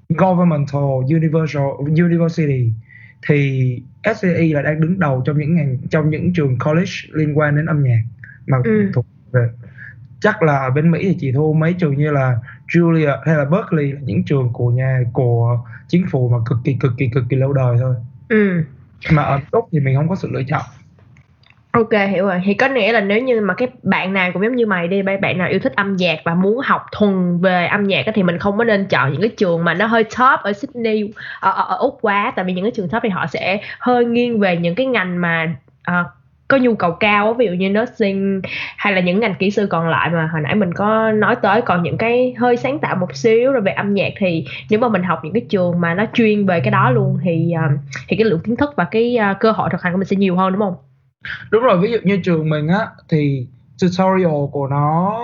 governmental 0.09 1.13
universal 1.13 1.65
university 1.87 2.71
thì 3.27 3.81
SCE 4.15 4.47
là 4.53 4.61
đang 4.61 4.81
đứng 4.81 4.99
đầu 4.99 5.23
trong 5.25 5.37
những 5.37 5.55
ngành 5.55 5.77
trong 5.89 6.09
những 6.09 6.33
trường 6.33 6.57
college 6.59 6.91
liên 7.11 7.37
quan 7.37 7.55
đến 7.55 7.65
âm 7.65 7.83
nhạc 7.83 8.01
mà 8.47 8.57
ừ. 8.63 8.91
thuộc 8.93 9.05
về 9.31 9.49
chắc 10.21 10.43
là 10.43 10.57
ở 10.57 10.69
bên 10.69 10.91
Mỹ 10.91 10.99
thì 11.03 11.17
chỉ 11.19 11.31
thu 11.31 11.53
mấy 11.53 11.73
trường 11.73 11.97
như 11.97 12.11
là 12.11 12.37
Juilliard 12.67 13.19
hay 13.25 13.35
là 13.35 13.45
Berkeley 13.45 13.91
là 13.91 13.99
những 14.03 14.23
trường 14.23 14.49
của 14.53 14.69
nhà 14.69 14.99
của 15.13 15.59
chính 15.87 16.05
phủ 16.11 16.29
mà 16.29 16.37
cực 16.45 16.57
kỳ 16.63 16.77
cực 16.79 16.91
kỳ 16.97 17.09
cực 17.09 17.23
kỳ 17.29 17.37
lâu 17.37 17.53
đời 17.53 17.77
thôi. 17.79 17.95
Ừ. 18.29 18.63
Mà 19.11 19.23
ở 19.23 19.39
Úc 19.51 19.69
thì 19.71 19.79
mình 19.79 19.95
không 19.95 20.09
có 20.09 20.15
sự 20.15 20.29
lựa 20.31 20.43
chọn. 20.47 20.61
Ok 21.71 21.91
hiểu 22.09 22.25
rồi. 22.25 22.41
Thì 22.45 22.53
có 22.53 22.67
nghĩa 22.67 22.91
là 22.91 23.01
nếu 23.01 23.21
như 23.21 23.41
mà 23.41 23.53
cái 23.53 23.67
bạn 23.83 24.13
nào 24.13 24.31
cũng 24.33 24.43
giống 24.43 24.55
như 24.55 24.65
mày 24.65 24.87
đi 24.87 25.01
bạn 25.01 25.37
nào 25.37 25.47
yêu 25.49 25.59
thích 25.59 25.75
âm 25.75 25.95
nhạc 25.95 26.19
và 26.23 26.33
muốn 26.33 26.59
học 26.63 26.85
thuần 26.91 27.41
về 27.41 27.65
âm 27.65 27.83
nhạc 27.83 28.05
thì 28.13 28.23
mình 28.23 28.37
không 28.37 28.57
có 28.57 28.63
nên 28.63 28.85
chọn 28.85 29.11
những 29.11 29.21
cái 29.21 29.29
trường 29.37 29.63
mà 29.63 29.73
nó 29.73 29.85
hơi 29.85 30.03
top 30.03 30.39
ở 30.43 30.53
Sydney 30.53 31.13
ở, 31.39 31.51
ở, 31.51 31.63
ở 31.63 31.77
Úc 31.77 31.97
quá. 32.01 32.33
Tại 32.35 32.45
vì 32.45 32.53
những 32.53 32.65
cái 32.65 32.71
trường 32.71 32.89
top 32.89 33.03
thì 33.03 33.09
họ 33.09 33.27
sẽ 33.27 33.61
hơi 33.79 34.05
nghiêng 34.05 34.39
về 34.39 34.57
những 34.57 34.75
cái 34.75 34.85
ngành 34.85 35.21
mà 35.21 35.55
uh, 35.91 36.05
có 36.47 36.57
nhu 36.57 36.75
cầu 36.75 36.91
cao 36.91 37.33
ví 37.33 37.45
dụ 37.45 37.51
như 37.51 37.69
nursing 37.69 38.41
hay 38.77 38.93
là 38.93 39.01
những 39.01 39.19
ngành 39.19 39.35
kỹ 39.35 39.51
sư 39.51 39.67
còn 39.67 39.89
lại 39.89 40.09
mà 40.09 40.29
hồi 40.31 40.41
nãy 40.41 40.55
mình 40.55 40.73
có 40.73 41.11
nói 41.11 41.35
tới. 41.41 41.61
Còn 41.61 41.83
những 41.83 41.97
cái 41.97 42.33
hơi 42.37 42.57
sáng 42.57 42.79
tạo 42.79 42.95
một 42.95 43.15
xíu 43.15 43.51
rồi 43.51 43.61
về 43.61 43.71
âm 43.71 43.93
nhạc 43.93 44.13
thì 44.17 44.45
nếu 44.69 44.79
mà 44.79 44.89
mình 44.89 45.03
học 45.03 45.19
những 45.23 45.33
cái 45.33 45.45
trường 45.49 45.81
mà 45.81 45.93
nó 45.93 46.05
chuyên 46.13 46.45
về 46.45 46.59
cái 46.59 46.71
đó 46.71 46.91
luôn 46.91 47.19
thì 47.23 47.51
ờ, 47.51 47.63
thì 48.07 48.17
cái 48.17 48.25
lượng 48.25 48.39
kiến 48.39 48.55
thức 48.55 48.73
và 48.75 48.83
cái 48.91 49.17
ờ, 49.17 49.33
cơ 49.39 49.51
hội 49.51 49.69
thực 49.71 49.81
hành 49.81 49.93
của 49.93 49.97
mình 49.97 50.07
sẽ 50.07 50.15
nhiều 50.15 50.35
hơn 50.35 50.53
đúng 50.53 50.61
không? 50.61 50.75
Đúng 51.51 51.63
rồi 51.63 51.77
ví 51.77 51.91
dụ 51.91 51.97
như 52.03 52.17
trường 52.23 52.49
mình 52.49 52.67
á 52.67 52.87
thì 53.09 53.47
tutorial 53.81 54.45
của 54.51 54.67
nó 54.67 55.19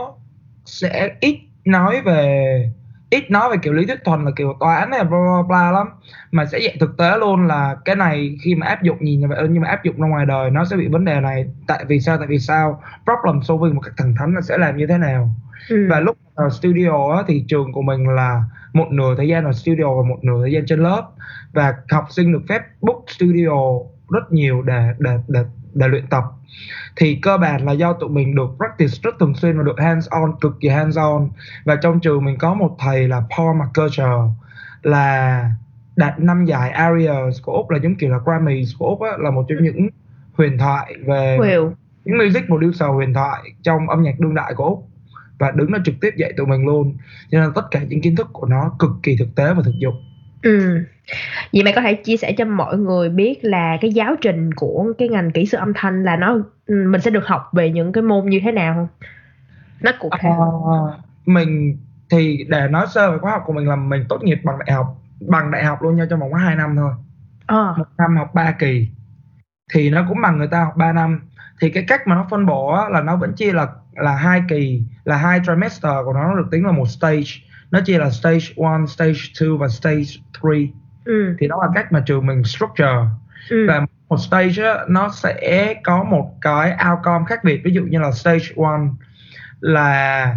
sẽ 0.65 1.15
ít 1.19 1.39
nói 1.65 2.01
về 2.01 2.71
ít 3.09 3.31
nói 3.31 3.49
về 3.51 3.57
kiểu 3.61 3.73
lý 3.73 3.85
thuyết 3.85 4.03
thuần 4.05 4.25
là 4.25 4.31
kiểu 4.35 4.53
toán 4.59 4.89
này 4.89 5.03
bla 5.03 5.19
bla 5.19 5.41
bla 5.47 5.71
lắm. 5.71 5.87
Mà 6.31 6.45
sẽ 6.45 6.59
dạy 6.59 6.77
thực 6.79 6.97
tế 6.97 7.17
luôn 7.17 7.47
là 7.47 7.75
cái 7.85 7.95
này 7.95 8.37
khi 8.43 8.55
mà 8.55 8.67
áp 8.67 8.83
dụng 8.83 8.97
nhìn 8.99 9.19
như 9.19 9.27
vậy 9.27 9.47
nhưng 9.49 9.61
mà 9.61 9.69
áp 9.69 9.83
dụng 9.83 10.01
ra 10.01 10.07
ngoài 10.07 10.25
đời 10.25 10.51
nó 10.51 10.65
sẽ 10.65 10.75
bị 10.75 10.87
vấn 10.87 11.05
đề 11.05 11.19
này. 11.19 11.45
Tại 11.67 11.85
vì 11.87 11.99
sao 11.99 12.17
tại 12.17 12.27
vì 12.27 12.39
sao? 12.39 12.81
Problem 13.05 13.43
solving 13.43 13.75
một 13.75 13.81
cách 13.81 13.93
thẳng 13.97 14.15
thắn 14.19 14.33
là 14.33 14.41
sẽ 14.41 14.57
làm 14.57 14.77
như 14.77 14.87
thế 14.87 14.97
nào? 14.97 15.29
Ừ. 15.69 15.87
và 15.89 15.99
lúc 15.99 16.17
ở 16.35 16.49
studio 16.49 17.15
á, 17.17 17.23
thì 17.27 17.43
trường 17.47 17.73
của 17.73 17.81
mình 17.81 18.07
là 18.07 18.43
một 18.73 18.87
nửa 18.91 19.15
thời 19.17 19.27
gian 19.27 19.45
ở 19.45 19.51
studio 19.53 19.95
và 19.97 20.09
một 20.09 20.17
nửa 20.23 20.41
thời 20.41 20.51
gian 20.51 20.65
trên 20.65 20.79
lớp. 20.79 21.09
Và 21.53 21.73
học 21.91 22.05
sinh 22.09 22.33
được 22.33 22.41
phép 22.49 22.61
book 22.81 23.03
studio 23.07 23.51
rất 24.09 24.31
nhiều 24.31 24.61
để 24.61 24.93
để 24.99 25.17
để 25.27 25.43
để 25.77 25.88
luyện 25.88 26.07
tập. 26.07 26.24
Thì 26.96 27.19
cơ 27.22 27.38
bản 27.38 27.65
là 27.65 27.72
do 27.72 27.93
tụi 27.93 28.10
mình 28.10 28.36
được 28.36 28.50
practice 28.57 28.93
rất 29.03 29.15
thường 29.19 29.36
xuyên 29.36 29.57
và 29.57 29.63
được 29.63 29.79
hands 29.79 30.10
on 30.10 30.31
cực 30.41 30.57
kỳ 30.60 30.69
hands 30.69 30.98
on. 30.98 31.29
Và 31.63 31.75
trong 31.75 32.00
trường 32.00 32.25
mình 32.25 32.38
có 32.38 32.53
một 32.53 32.75
thầy 32.79 33.07
là 33.07 33.22
Paul 33.38 33.57
McCullough 33.57 34.31
là 34.84 35.51
đạt 35.96 36.19
năm 36.19 36.46
giải 36.46 36.69
Arias 36.69 37.41
của 37.41 37.53
Úc 37.53 37.69
là 37.69 37.79
giống 37.84 37.96
kiểu 37.96 38.12
là 38.12 38.17
Grammys 38.25 38.72
của 38.79 38.88
Úc 38.88 39.01
á, 39.01 39.12
là 39.19 39.31
một 39.31 39.46
trong 39.50 39.63
những 39.63 39.89
huyền 40.34 40.57
thoại 40.57 40.96
về 41.05 41.38
well. 41.39 41.72
những 42.05 42.17
music 42.17 42.46
producer 42.46 42.89
huyền 42.89 43.13
thoại 43.13 43.41
trong 43.63 43.89
âm 43.89 44.03
nhạc 44.03 44.19
đương 44.19 44.36
đại 44.36 44.53
của 44.55 44.65
Úc. 44.65 44.88
Và 45.39 45.51
đứng 45.51 45.72
nó 45.72 45.77
trực 45.86 45.96
tiếp 46.01 46.13
dạy 46.17 46.34
tụi 46.38 46.48
mình 46.48 46.65
luôn. 46.65 46.98
Cho 47.31 47.39
nên 47.39 47.53
tất 47.55 47.65
cả 47.72 47.79
những 47.89 48.01
kiến 48.01 48.15
thức 48.15 48.27
của 48.34 48.48
nó 48.48 48.72
cực 48.79 48.91
kỳ 49.03 49.15
thực 49.19 49.36
tế 49.36 49.53
và 49.53 49.62
thực 49.65 49.75
dụng. 49.79 49.96
Ừ 50.41 50.84
vậy 51.53 51.63
mày 51.63 51.73
có 51.73 51.81
thể 51.81 51.93
chia 51.93 52.17
sẻ 52.17 52.33
cho 52.37 52.45
mọi 52.45 52.77
người 52.77 53.09
biết 53.09 53.39
là 53.41 53.77
cái 53.81 53.91
giáo 53.91 54.15
trình 54.21 54.53
của 54.53 54.93
cái 54.97 55.09
ngành 55.09 55.31
kỹ 55.31 55.45
sư 55.45 55.57
âm 55.57 55.73
thanh 55.75 56.03
là 56.03 56.15
nó 56.15 56.37
mình 56.67 57.01
sẽ 57.01 57.11
được 57.11 57.27
học 57.27 57.49
về 57.53 57.69
những 57.69 57.91
cái 57.91 58.03
môn 58.03 58.29
như 58.29 58.39
thế 58.43 58.51
nào 58.51 58.73
không? 58.73 58.87
Nó 59.81 59.91
cụ 59.99 60.09
thể. 60.19 60.29
À, 60.29 60.79
mình 61.25 61.77
thì 62.09 62.45
để 62.49 62.67
nói 62.67 62.85
sơ 62.93 63.11
về 63.11 63.17
khóa 63.17 63.31
học 63.31 63.43
của 63.45 63.53
mình 63.53 63.67
là 63.67 63.75
mình 63.75 64.05
tốt 64.09 64.23
nghiệp 64.23 64.39
bằng 64.43 64.59
đại 64.59 64.75
học 64.75 64.95
bằng 65.19 65.51
đại 65.51 65.63
học 65.63 65.83
luôn 65.83 65.95
nha 65.95 66.05
trong 66.09 66.19
vòng 66.19 66.31
có 66.31 66.37
hai 66.37 66.55
năm 66.55 66.75
thôi. 66.75 66.91
À. 67.47 67.73
một 67.77 67.85
năm 67.97 68.17
học 68.17 68.33
3 68.33 68.51
kỳ. 68.51 68.87
Thì 69.73 69.89
nó 69.89 70.05
cũng 70.09 70.21
bằng 70.21 70.37
người 70.37 70.47
ta 70.47 70.63
học 70.63 70.77
3 70.77 70.93
năm. 70.93 71.19
Thì 71.61 71.69
cái 71.69 71.85
cách 71.87 72.07
mà 72.07 72.15
nó 72.15 72.27
phân 72.29 72.45
bổ 72.45 72.67
á, 72.67 72.89
là 72.89 73.01
nó 73.01 73.15
vẫn 73.15 73.33
chia 73.33 73.53
là 73.53 73.67
là 73.93 74.15
hai 74.15 74.41
kỳ 74.49 74.81
là 75.03 75.17
hai 75.17 75.39
trimester 75.45 75.91
của 76.05 76.13
nó, 76.13 76.27
nó 76.27 76.35
được 76.35 76.47
tính 76.51 76.65
là 76.65 76.71
một 76.71 76.85
stage. 76.85 77.31
Nó 77.71 77.79
chia 77.85 77.97
là 77.97 78.09
stage 78.09 78.45
1, 78.55 78.87
stage 78.87 79.19
2 79.39 79.49
và 79.59 79.67
stage 79.67 80.03
3 80.43 80.49
ừ. 81.07 81.35
thì 81.39 81.47
đó 81.47 81.59
là 81.61 81.67
cách 81.75 81.91
mà 81.91 82.03
trường 82.05 82.25
mình 82.25 82.43
structure 82.43 82.97
ừ. 83.49 83.65
và 83.67 83.85
một 84.09 84.17
stage 84.17 84.63
á, 84.63 84.75
nó 84.87 85.09
sẽ 85.09 85.73
có 85.83 86.03
một 86.03 86.33
cái 86.41 86.77
outcome 86.91 87.25
khác 87.27 87.43
biệt 87.43 87.61
ví 87.63 87.71
dụ 87.71 87.81
như 87.81 87.99
là 87.99 88.11
stage 88.11 88.45
1 88.55 88.77
là 89.59 90.35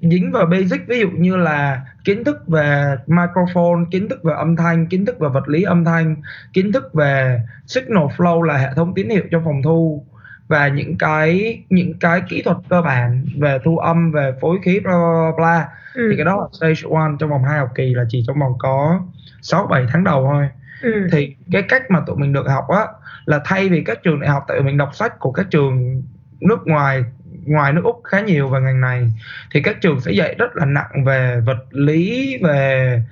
dính 0.00 0.32
vào 0.32 0.46
basic 0.46 0.88
ví 0.88 1.00
dụ 1.00 1.10
như 1.10 1.36
là 1.36 1.80
kiến 2.04 2.24
thức 2.24 2.48
về 2.48 2.96
microphone 3.06 3.84
kiến 3.90 4.08
thức 4.08 4.24
về 4.24 4.34
âm 4.34 4.56
thanh 4.56 4.86
kiến 4.86 5.06
thức 5.06 5.18
về 5.18 5.28
vật 5.28 5.48
lý 5.48 5.62
âm 5.62 5.84
thanh 5.84 6.16
kiến 6.52 6.72
thức 6.72 6.94
về 6.94 7.40
signal 7.66 8.04
flow 8.16 8.42
là 8.42 8.56
hệ 8.56 8.68
thống 8.76 8.94
tín 8.94 9.08
hiệu 9.08 9.22
trong 9.30 9.44
phòng 9.44 9.62
thu 9.62 10.04
và 10.48 10.68
những 10.68 10.98
cái 10.98 11.62
những 11.70 11.98
cái 11.98 12.22
kỹ 12.28 12.42
thuật 12.42 12.56
cơ 12.68 12.82
bản 12.82 13.26
về 13.38 13.58
thu 13.64 13.78
âm 13.78 14.12
về 14.12 14.32
phối 14.40 14.58
khí 14.62 14.80
bla 14.80 14.92
bla 14.92 15.32
bla 15.36 15.68
ừ. 15.94 16.08
thì 16.10 16.16
cái 16.16 16.24
đó 16.24 16.36
là 16.36 16.46
stage 16.52 16.96
one 17.00 17.12
trong 17.18 17.30
vòng 17.30 17.44
hai 17.44 17.58
học 17.58 17.68
kỳ 17.74 17.94
là 17.94 18.04
chỉ 18.08 18.24
trong 18.26 18.38
vòng 18.40 18.52
có 18.58 19.00
6 19.42 19.66
7 19.66 19.86
tháng 19.92 20.04
đầu 20.04 20.24
thôi. 20.32 20.48
Ừ. 20.82 21.08
Thì 21.12 21.36
cái 21.52 21.62
cách 21.62 21.82
mà 21.90 22.00
tụi 22.06 22.16
mình 22.16 22.32
được 22.32 22.46
học 22.48 22.64
á 22.68 22.86
là 23.24 23.40
thay 23.44 23.68
vì 23.68 23.84
các 23.84 24.02
trường 24.02 24.20
đại 24.20 24.30
học 24.30 24.44
tại 24.48 24.60
mình 24.60 24.76
đọc 24.76 24.94
sách 24.94 25.18
của 25.18 25.32
các 25.32 25.46
trường 25.50 26.02
nước 26.40 26.58
ngoài 26.66 27.04
ngoài 27.46 27.72
nước 27.72 27.82
úc 27.84 28.00
khá 28.04 28.20
nhiều 28.20 28.48
về 28.48 28.60
ngành 28.60 28.80
này 28.80 29.12
thì 29.52 29.62
các 29.62 29.80
trường 29.80 30.00
sẽ 30.00 30.12
dạy 30.12 30.34
rất 30.38 30.56
là 30.56 30.64
nặng 30.64 31.04
về 31.06 31.40
vật 31.46 31.58
lý 31.70 32.36
về 32.42 33.02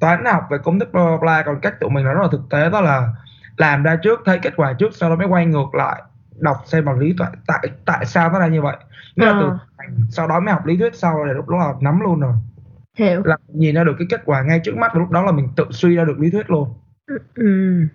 toán 0.00 0.24
học 0.24 0.42
về 0.50 0.58
công 0.64 0.78
thức 0.80 0.92
bla 0.92 1.04
bla 1.04 1.16
bla 1.20 1.42
còn 1.42 1.60
cách 1.60 1.80
tụi 1.80 1.90
mình 1.90 2.04
nó 2.04 2.14
rất 2.14 2.22
là 2.22 2.28
thực 2.32 2.42
tế 2.50 2.70
đó 2.70 2.80
là 2.80 3.08
làm 3.56 3.82
ra 3.82 3.96
trước 3.96 4.20
thấy 4.24 4.38
kết 4.42 4.52
quả 4.56 4.72
trước 4.72 4.90
sau 4.94 5.10
đó 5.10 5.16
mới 5.16 5.26
quay 5.26 5.46
ngược 5.46 5.74
lại 5.74 6.02
đọc 6.38 6.56
xem 6.66 6.84
bằng 6.84 6.98
lý 6.98 7.14
tại 7.18 7.30
tại 7.46 7.68
tại 7.84 8.04
sao 8.06 8.32
nó 8.32 8.38
ra 8.38 8.46
như 8.46 8.62
vậy 8.62 8.76
nghĩa 9.16 9.26
là 9.26 9.34
từ 9.40 9.46
Ờ. 9.46 9.58
sau 10.10 10.28
đó 10.28 10.40
mới 10.40 10.54
học 10.54 10.66
lý 10.66 10.76
thuyết 10.76 10.94
sau 10.94 11.24
rồi 11.24 11.34
lúc 11.34 11.48
đó 11.48 11.58
là 11.58 11.74
nắm 11.80 12.00
luôn 12.00 12.20
rồi. 12.20 12.32
Hiểu. 12.98 13.22
Là 13.24 13.36
nhìn 13.48 13.74
ra 13.74 13.84
được 13.84 13.94
cái 13.98 14.06
kết 14.10 14.22
quả 14.24 14.42
ngay 14.42 14.60
trước 14.64 14.76
mắt 14.76 14.90
và 14.94 15.00
lúc 15.00 15.10
đó 15.10 15.22
là 15.22 15.32
mình 15.32 15.48
tự 15.56 15.64
suy 15.70 15.96
ra 15.96 16.04
được 16.04 16.18
lý 16.18 16.30
thuyết 16.30 16.50
luôn. 16.50 16.68
Ừ. 17.34 17.86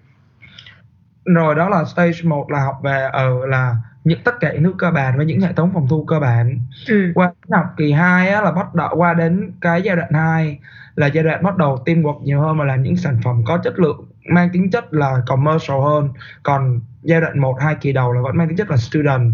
rồi 1.25 1.55
đó 1.55 1.69
là 1.69 1.85
stage 1.85 2.19
1 2.23 2.51
là 2.51 2.63
học 2.63 2.79
về 2.83 3.09
ở 3.11 3.45
là 3.45 3.75
những 4.03 4.19
tất 4.23 4.39
cả 4.39 4.53
những 4.53 4.63
thứ 4.63 4.73
cơ 4.77 4.91
bản 4.91 5.17
với 5.17 5.25
những 5.25 5.41
hệ 5.41 5.53
thống 5.53 5.71
phòng 5.73 5.87
thu 5.89 6.03
cơ 6.05 6.19
bản. 6.19 6.59
Ừ. 6.87 7.11
qua 7.15 7.31
học 7.51 7.65
kỳ 7.77 7.91
2 7.91 8.29
á, 8.29 8.41
là 8.41 8.51
bắt 8.51 8.75
đầu 8.75 8.89
qua 8.95 9.13
đến 9.13 9.51
cái 9.61 9.81
giai 9.81 9.95
đoạn 9.95 10.13
2 10.13 10.59
là 10.95 11.07
giai 11.07 11.23
đoạn 11.23 11.43
bắt 11.43 11.57
đầu 11.57 11.83
teamwork 11.85 12.23
nhiều 12.23 12.41
hơn 12.41 12.57
và 12.57 12.65
làm 12.65 12.83
những 12.83 12.97
sản 12.97 13.19
phẩm 13.23 13.43
có 13.45 13.57
chất 13.57 13.79
lượng 13.79 14.05
mang 14.29 14.49
tính 14.53 14.71
chất 14.71 14.93
là 14.93 15.21
commercial 15.25 15.77
hơn. 15.81 16.09
Còn 16.43 16.81
giai 17.03 17.21
đoạn 17.21 17.39
1 17.39 17.57
hai 17.61 17.75
kỳ 17.81 17.91
đầu 17.91 18.13
là 18.13 18.21
vẫn 18.21 18.37
mang 18.37 18.47
tính 18.47 18.57
chất 18.57 18.69
là 18.69 18.77
student. 18.77 19.33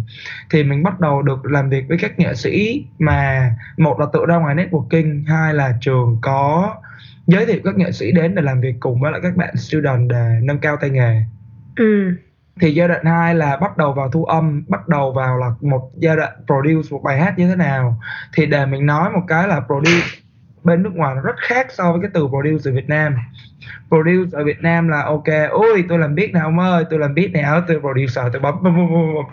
Thì 0.50 0.63
mình 0.63 0.84
bắt 0.84 1.00
đầu 1.00 1.22
được 1.22 1.46
làm 1.46 1.69
việc 1.69 1.86
với 1.88 1.98
các 2.01 2.19
nghệ 2.19 2.36
sĩ 2.36 2.86
mà 3.00 3.51
một 3.77 4.00
là 4.00 4.05
tự 4.13 4.25
ra 4.25 4.36
ngoài 4.36 4.55
networking 4.55 5.24
hai 5.27 5.53
là 5.53 5.77
trường 5.81 6.17
có 6.22 6.75
giới 7.27 7.46
thiệu 7.46 7.60
các 7.63 7.77
nghệ 7.77 7.91
sĩ 7.91 8.12
đến 8.12 8.36
để 8.36 8.41
làm 8.41 8.62
việc 8.62 8.75
cùng 8.79 9.01
với 9.01 9.12
lại 9.12 9.22
các 9.24 9.36
bạn 9.36 9.55
student 9.55 10.10
để 10.10 10.39
nâng 10.43 10.60
cao 10.60 10.77
tay 10.77 10.89
nghề. 10.89 11.24
Ừ. 11.75 12.12
thì 12.62 12.74
giai 12.74 12.88
đoạn 12.88 13.05
2 13.05 13.36
là 13.36 13.58
bắt 13.58 13.77
đầu 13.77 13.93
vào 13.93 14.10
thu 14.12 14.25
âm 14.25 14.63
bắt 14.67 14.88
đầu 14.88 15.12
vào 15.13 15.38
là 15.38 15.48
một 15.62 15.91
giai 15.96 16.15
đoạn 16.15 16.34
produce 16.46 16.88
một 16.91 17.01
bài 17.03 17.19
hát 17.19 17.39
như 17.39 17.50
thế 17.50 17.55
nào. 17.55 18.00
Thì 18.34 18.46
để 18.46 18.65
mình 18.65 18.86
nói 18.86 19.12
một 19.12 19.22
cái 19.27 19.48
là 19.48 19.60
produce 19.60 20.08
bên 20.69 20.83
nước 20.83 20.95
ngoài 20.95 21.15
nó 21.15 21.21
rất 21.21 21.35
khác 21.38 21.67
so 21.69 21.91
với 21.91 22.01
cái 22.01 22.11
từ 22.13 22.27
produce 22.27 22.71
ở 22.71 22.73
Việt 22.73 22.89
Nam. 22.89 23.15
Produce 23.88 24.38
ở 24.38 24.43
Việt 24.43 24.61
Nam 24.61 24.88
là 24.88 25.03
ok. 25.03 25.51
Ui 25.51 25.83
tôi 25.89 25.99
làm 25.99 26.15
beat 26.15 26.31
nào 26.31 26.45
ông 26.45 26.59
ơi 26.59 26.83
tôi 26.89 26.99
làm 26.99 27.15
beat 27.15 27.31
nào 27.31 27.61
tôi 27.67 27.79
producer 27.79 28.25
tôi 28.33 28.41
bấm 28.41 28.63
bấm 28.63 28.75
bấm 28.75 29.15
bấm 29.15 29.25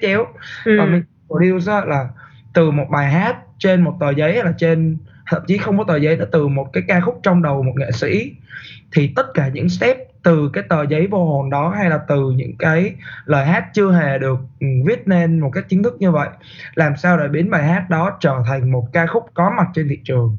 chéo. 0.00 0.26
Ừ. 0.64 0.76
còn 0.78 0.92
mình 0.92 1.02
produce 1.28 1.72
là 1.86 2.08
từ 2.54 2.70
một 2.70 2.86
bài 2.90 3.10
hát 3.10 3.36
trên 3.58 3.82
một 3.82 3.96
tờ 4.00 4.10
giấy 4.10 4.34
hay 4.34 4.44
là 4.44 4.52
trên 4.58 4.98
thậm 5.30 5.42
chí 5.46 5.58
không 5.58 5.78
có 5.78 5.84
tờ 5.84 5.96
giấy 5.96 6.16
nó 6.16 6.24
từ 6.32 6.48
một 6.48 6.72
cái 6.72 6.82
ca 6.88 7.00
khúc 7.00 7.20
trong 7.22 7.42
đầu 7.42 7.62
một 7.62 7.72
nghệ 7.76 7.90
sĩ. 7.92 8.32
Thì 8.92 9.12
tất 9.16 9.26
cả 9.34 9.48
những 9.48 9.68
step 9.68 9.96
từ 10.26 10.50
cái 10.52 10.64
tờ 10.68 10.82
giấy 10.86 11.06
vô 11.06 11.24
hồn 11.24 11.50
đó 11.50 11.74
hay 11.76 11.90
là 11.90 11.98
từ 12.08 12.30
những 12.30 12.56
cái 12.58 12.94
lời 13.24 13.46
hát 13.46 13.64
chưa 13.74 13.92
hề 13.92 14.18
được 14.18 14.38
ừ, 14.60 14.66
viết 14.86 15.08
nên 15.08 15.40
một 15.40 15.50
cách 15.52 15.64
chính 15.68 15.82
thức 15.82 15.96
như 15.98 16.10
vậy 16.10 16.28
làm 16.74 16.96
sao 16.96 17.18
để 17.18 17.28
biến 17.28 17.50
bài 17.50 17.64
hát 17.64 17.90
đó 17.90 18.16
trở 18.20 18.42
thành 18.46 18.72
một 18.72 18.88
ca 18.92 19.06
khúc 19.06 19.26
có 19.34 19.50
mặt 19.56 19.66
trên 19.74 19.88
thị 19.88 19.98
trường 20.04 20.36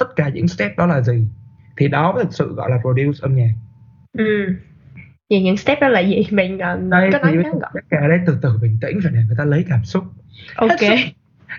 tất 0.00 0.16
cả 0.16 0.28
những 0.28 0.48
step 0.48 0.76
đó 0.78 0.86
là 0.86 1.00
gì 1.00 1.24
thì 1.76 1.88
đó 1.88 2.12
mới 2.12 2.24
thực 2.24 2.32
sự 2.34 2.54
gọi 2.54 2.70
là 2.70 2.78
produce 2.82 3.18
âm 3.22 3.34
nhạc 3.34 3.52
Ừ. 4.18 4.54
Vậy 5.30 5.42
những 5.42 5.56
step 5.56 5.80
đó 5.80 5.88
là 5.88 6.00
gì? 6.00 6.26
Mình 6.30 6.54
uh, 6.54 6.90
đây 6.90 7.10
có 7.12 7.18
nói 7.18 7.32
ngắn 7.32 7.52
gọn. 7.52 7.70
tất 7.74 7.80
cả 7.90 8.08
đây 8.08 8.18
từ 8.26 8.38
từ 8.42 8.58
bình 8.62 8.78
tĩnh 8.80 9.00
phải 9.02 9.12
để 9.14 9.20
người 9.26 9.36
ta 9.38 9.44
lấy 9.44 9.64
cảm 9.68 9.84
xúc 9.84 10.04
Ok. 10.56 10.80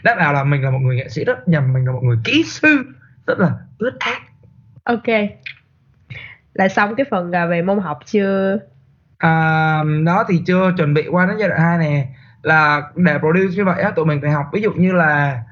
Đáp 0.03 0.15
nào 0.17 0.33
là 0.33 0.43
mình 0.43 0.63
là 0.63 0.69
một 0.71 0.79
người 0.79 0.95
nghệ 0.95 1.09
sĩ 1.09 1.23
rất 1.25 1.47
nhầm 1.47 1.73
mình 1.73 1.85
là 1.85 1.91
một 1.91 2.03
người 2.03 2.17
kỹ 2.23 2.43
sư 2.45 2.83
rất 3.27 3.39
là 3.39 3.51
ướt 3.77 3.99
át 3.99 4.21
Ok. 4.83 5.07
Là 6.53 6.67
xong 6.67 6.95
cái 6.95 7.05
phần 7.11 7.31
à, 7.31 7.45
về 7.45 7.61
môn 7.61 7.79
học 7.79 7.99
chưa? 8.05 8.59
à, 9.17 9.83
đó 10.05 10.25
thì 10.29 10.41
chưa 10.45 10.71
chuẩn 10.77 10.93
bị 10.93 11.07
qua 11.11 11.25
đến 11.25 11.37
giai 11.39 11.49
đoạn 11.49 11.61
2 11.61 11.77
nè 11.77 12.07
là 12.43 12.81
để 12.95 13.17
produce 13.19 13.55
như 13.55 13.65
vậy 13.65 13.81
á 13.81 13.91
tụi 13.91 14.05
mình 14.05 14.21
phải 14.21 14.31
học 14.31 14.45
ví 14.53 14.61
dụ 14.61 14.71
như 14.71 14.91
là 14.93 15.43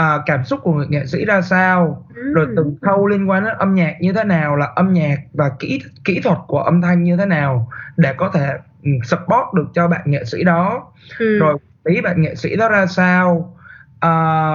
à, 0.00 0.18
cảm 0.26 0.44
xúc 0.44 0.60
của 0.62 0.72
người 0.72 0.86
nghệ 0.88 1.06
sĩ 1.06 1.24
ra 1.24 1.40
sao? 1.42 2.06
Rồi 2.34 2.46
Ừ. 2.46 2.52
từng 2.56 2.76
khâu 2.82 3.06
liên 3.06 3.30
quan 3.30 3.44
đến 3.44 3.54
âm 3.58 3.74
nhạc 3.74 3.94
như 4.00 4.12
thế 4.12 4.24
nào? 4.24 4.56
Là 4.56 4.66
âm 4.66 4.92
nhạc 4.92 5.16
và 5.32 5.50
kỹ 5.58 5.80
kỹ 6.04 6.20
thuật 6.24 6.38
của 6.46 6.58
âm 6.62 6.82
thanh 6.82 7.04
như 7.04 7.16
thế 7.16 7.26
nào 7.26 7.68
để 7.96 8.12
có 8.16 8.28
thể 8.34 8.52
ừ, 8.84 8.90
support 9.04 9.54
được 9.54 9.66
cho 9.74 9.88
bạn 9.88 10.00
nghệ 10.04 10.24
sĩ 10.24 10.44
đó? 10.44 10.92
Ừ. 11.18 11.38
rồi 11.38 11.56
lý 11.84 12.00
bạn 12.00 12.22
nghệ 12.22 12.34
sĩ 12.34 12.56
đó 12.56 12.68
ra 12.68 12.86
sao? 12.86 13.56
À, 14.00 14.10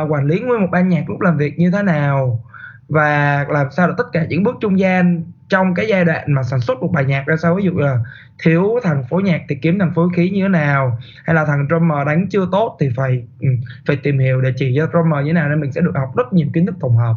quản 0.09 0.25
lý 0.27 0.39
nguyên 0.39 0.61
một 0.61 0.67
ban 0.71 0.89
nhạc 0.89 1.03
lúc 1.09 1.21
làm 1.21 1.37
việc 1.37 1.59
như 1.59 1.71
thế 1.71 1.83
nào? 1.83 2.43
Và 2.89 3.45
làm 3.49 3.67
sao 3.71 3.87
để 3.87 3.93
tất 3.97 4.07
cả 4.13 4.25
những 4.29 4.43
bước 4.43 4.55
trung 4.61 4.79
gian 4.79 5.23
trong 5.49 5.73
cái 5.73 5.85
giai 5.89 6.05
đoạn 6.05 6.33
mà 6.33 6.43
sản 6.43 6.61
xuất 6.61 6.79
một 6.81 6.89
bài 6.93 7.05
nhạc 7.05 7.25
ra 7.27 7.35
sao? 7.37 7.55
Ví 7.55 7.63
dụ 7.63 7.71
là 7.77 7.99
thiếu 8.43 8.79
thằng 8.83 9.03
phối 9.09 9.23
nhạc 9.23 9.41
thì 9.49 9.55
kiếm 9.55 9.79
thằng 9.79 9.91
phối 9.95 10.09
khí 10.15 10.29
như 10.29 10.41
thế 10.43 10.47
nào? 10.49 10.99
Hay 11.25 11.35
là 11.35 11.45
thằng 11.45 11.67
drummer 11.69 12.07
đánh 12.07 12.27
chưa 12.29 12.47
tốt 12.51 12.77
thì 12.79 12.89
phải 12.95 13.23
ừ, 13.39 13.47
phải 13.87 13.95
tìm 13.95 14.19
hiểu 14.19 14.41
để 14.41 14.53
chỉ 14.57 14.73
cho 14.77 14.87
drummer 14.87 15.25
như 15.25 15.29
thế 15.29 15.33
nào 15.33 15.49
nên 15.49 15.61
mình 15.61 15.71
sẽ 15.71 15.81
được 15.81 15.93
học 15.95 16.15
rất 16.17 16.33
nhiều 16.33 16.47
kiến 16.53 16.65
thức 16.65 16.75
tổng 16.79 16.97
hợp. 16.97 17.15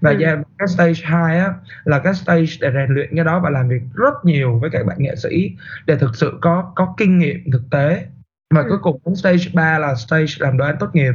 Và 0.00 0.10
Ừ. 0.10 0.16
giai 0.20 0.36
cái 0.58 0.68
stage 0.68 1.00
2 1.04 1.38
á 1.38 1.54
là 1.84 1.98
cái 1.98 2.14
stage 2.14 2.46
để 2.60 2.70
rèn 2.74 2.90
luyện 2.94 3.16
cái 3.16 3.24
đó 3.24 3.40
và 3.40 3.50
làm 3.50 3.68
việc 3.68 3.82
rất 3.94 4.14
nhiều 4.24 4.58
với 4.58 4.70
các 4.70 4.86
bạn 4.86 4.96
nghệ 5.00 5.16
sĩ 5.16 5.56
để 5.86 5.96
thực 5.96 6.16
sự 6.16 6.38
có 6.40 6.72
có 6.76 6.94
kinh 6.98 7.18
nghiệm 7.18 7.50
thực 7.52 7.62
tế 7.70 8.06
và 8.54 8.60
Ừ. 8.60 8.66
cuối 8.68 8.78
cùng 8.82 9.00
đến 9.06 9.14
stage 9.16 9.44
3 9.54 9.78
là 9.78 9.94
stage 9.94 10.32
làm 10.38 10.56
đồ 10.56 10.64
án 10.64 10.76
tốt 10.80 10.88
nghiệp 10.92 11.12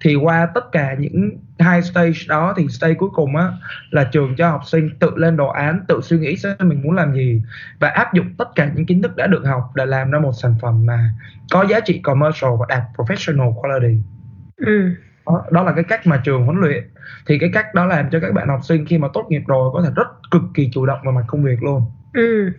thì 0.00 0.14
qua 0.14 0.48
tất 0.54 0.72
cả 0.72 0.94
những 0.98 1.30
hai 1.58 1.82
stage 1.82 2.12
đó 2.28 2.54
thì 2.56 2.68
stage 2.68 2.94
cuối 2.94 3.08
cùng 3.14 3.36
á 3.36 3.48
là 3.90 4.04
trường 4.04 4.36
cho 4.36 4.50
học 4.50 4.60
sinh 4.66 4.90
tự 5.00 5.10
lên 5.16 5.36
đồ 5.36 5.48
án 5.48 5.80
tự 5.88 6.00
suy 6.02 6.18
nghĩ 6.18 6.36
xem 6.36 6.56
mình 6.60 6.82
muốn 6.82 6.92
làm 6.92 7.14
gì 7.14 7.42
và 7.80 7.88
áp 7.88 8.14
dụng 8.14 8.26
tất 8.38 8.48
cả 8.54 8.70
những 8.74 8.86
kiến 8.86 9.02
thức 9.02 9.16
đã 9.16 9.26
được 9.26 9.42
học 9.46 9.70
để 9.74 9.86
làm 9.86 10.10
ra 10.10 10.18
một 10.18 10.32
sản 10.42 10.54
phẩm 10.62 10.86
mà 10.86 11.10
có 11.52 11.64
giá 11.70 11.80
trị 11.80 11.98
commercial 12.02 12.50
và 12.60 12.66
đạt 12.68 12.82
professional 12.96 13.54
quality 13.54 13.96
Ừ. 14.56 14.90
đó, 15.26 15.44
đó 15.50 15.62
là 15.62 15.72
cái 15.72 15.84
cách 15.84 16.06
mà 16.06 16.20
trường 16.24 16.44
huấn 16.44 16.60
luyện 16.60 16.84
thì 17.26 17.38
cái 17.38 17.50
cách 17.52 17.74
đó 17.74 17.86
làm 17.86 18.10
cho 18.10 18.20
các 18.20 18.32
bạn 18.32 18.48
học 18.48 18.60
sinh 18.62 18.86
khi 18.86 18.98
mà 18.98 19.08
tốt 19.14 19.26
nghiệp 19.28 19.42
rồi 19.46 19.70
có 19.72 19.82
thể 19.82 19.90
rất 19.96 20.08
cực 20.30 20.42
kỳ 20.54 20.70
chủ 20.72 20.86
động 20.86 20.98
vào 21.04 21.12
mặt 21.12 21.24
công 21.26 21.42
việc 21.42 21.62
luôn 21.62 21.82
Ừ. 22.12 22.52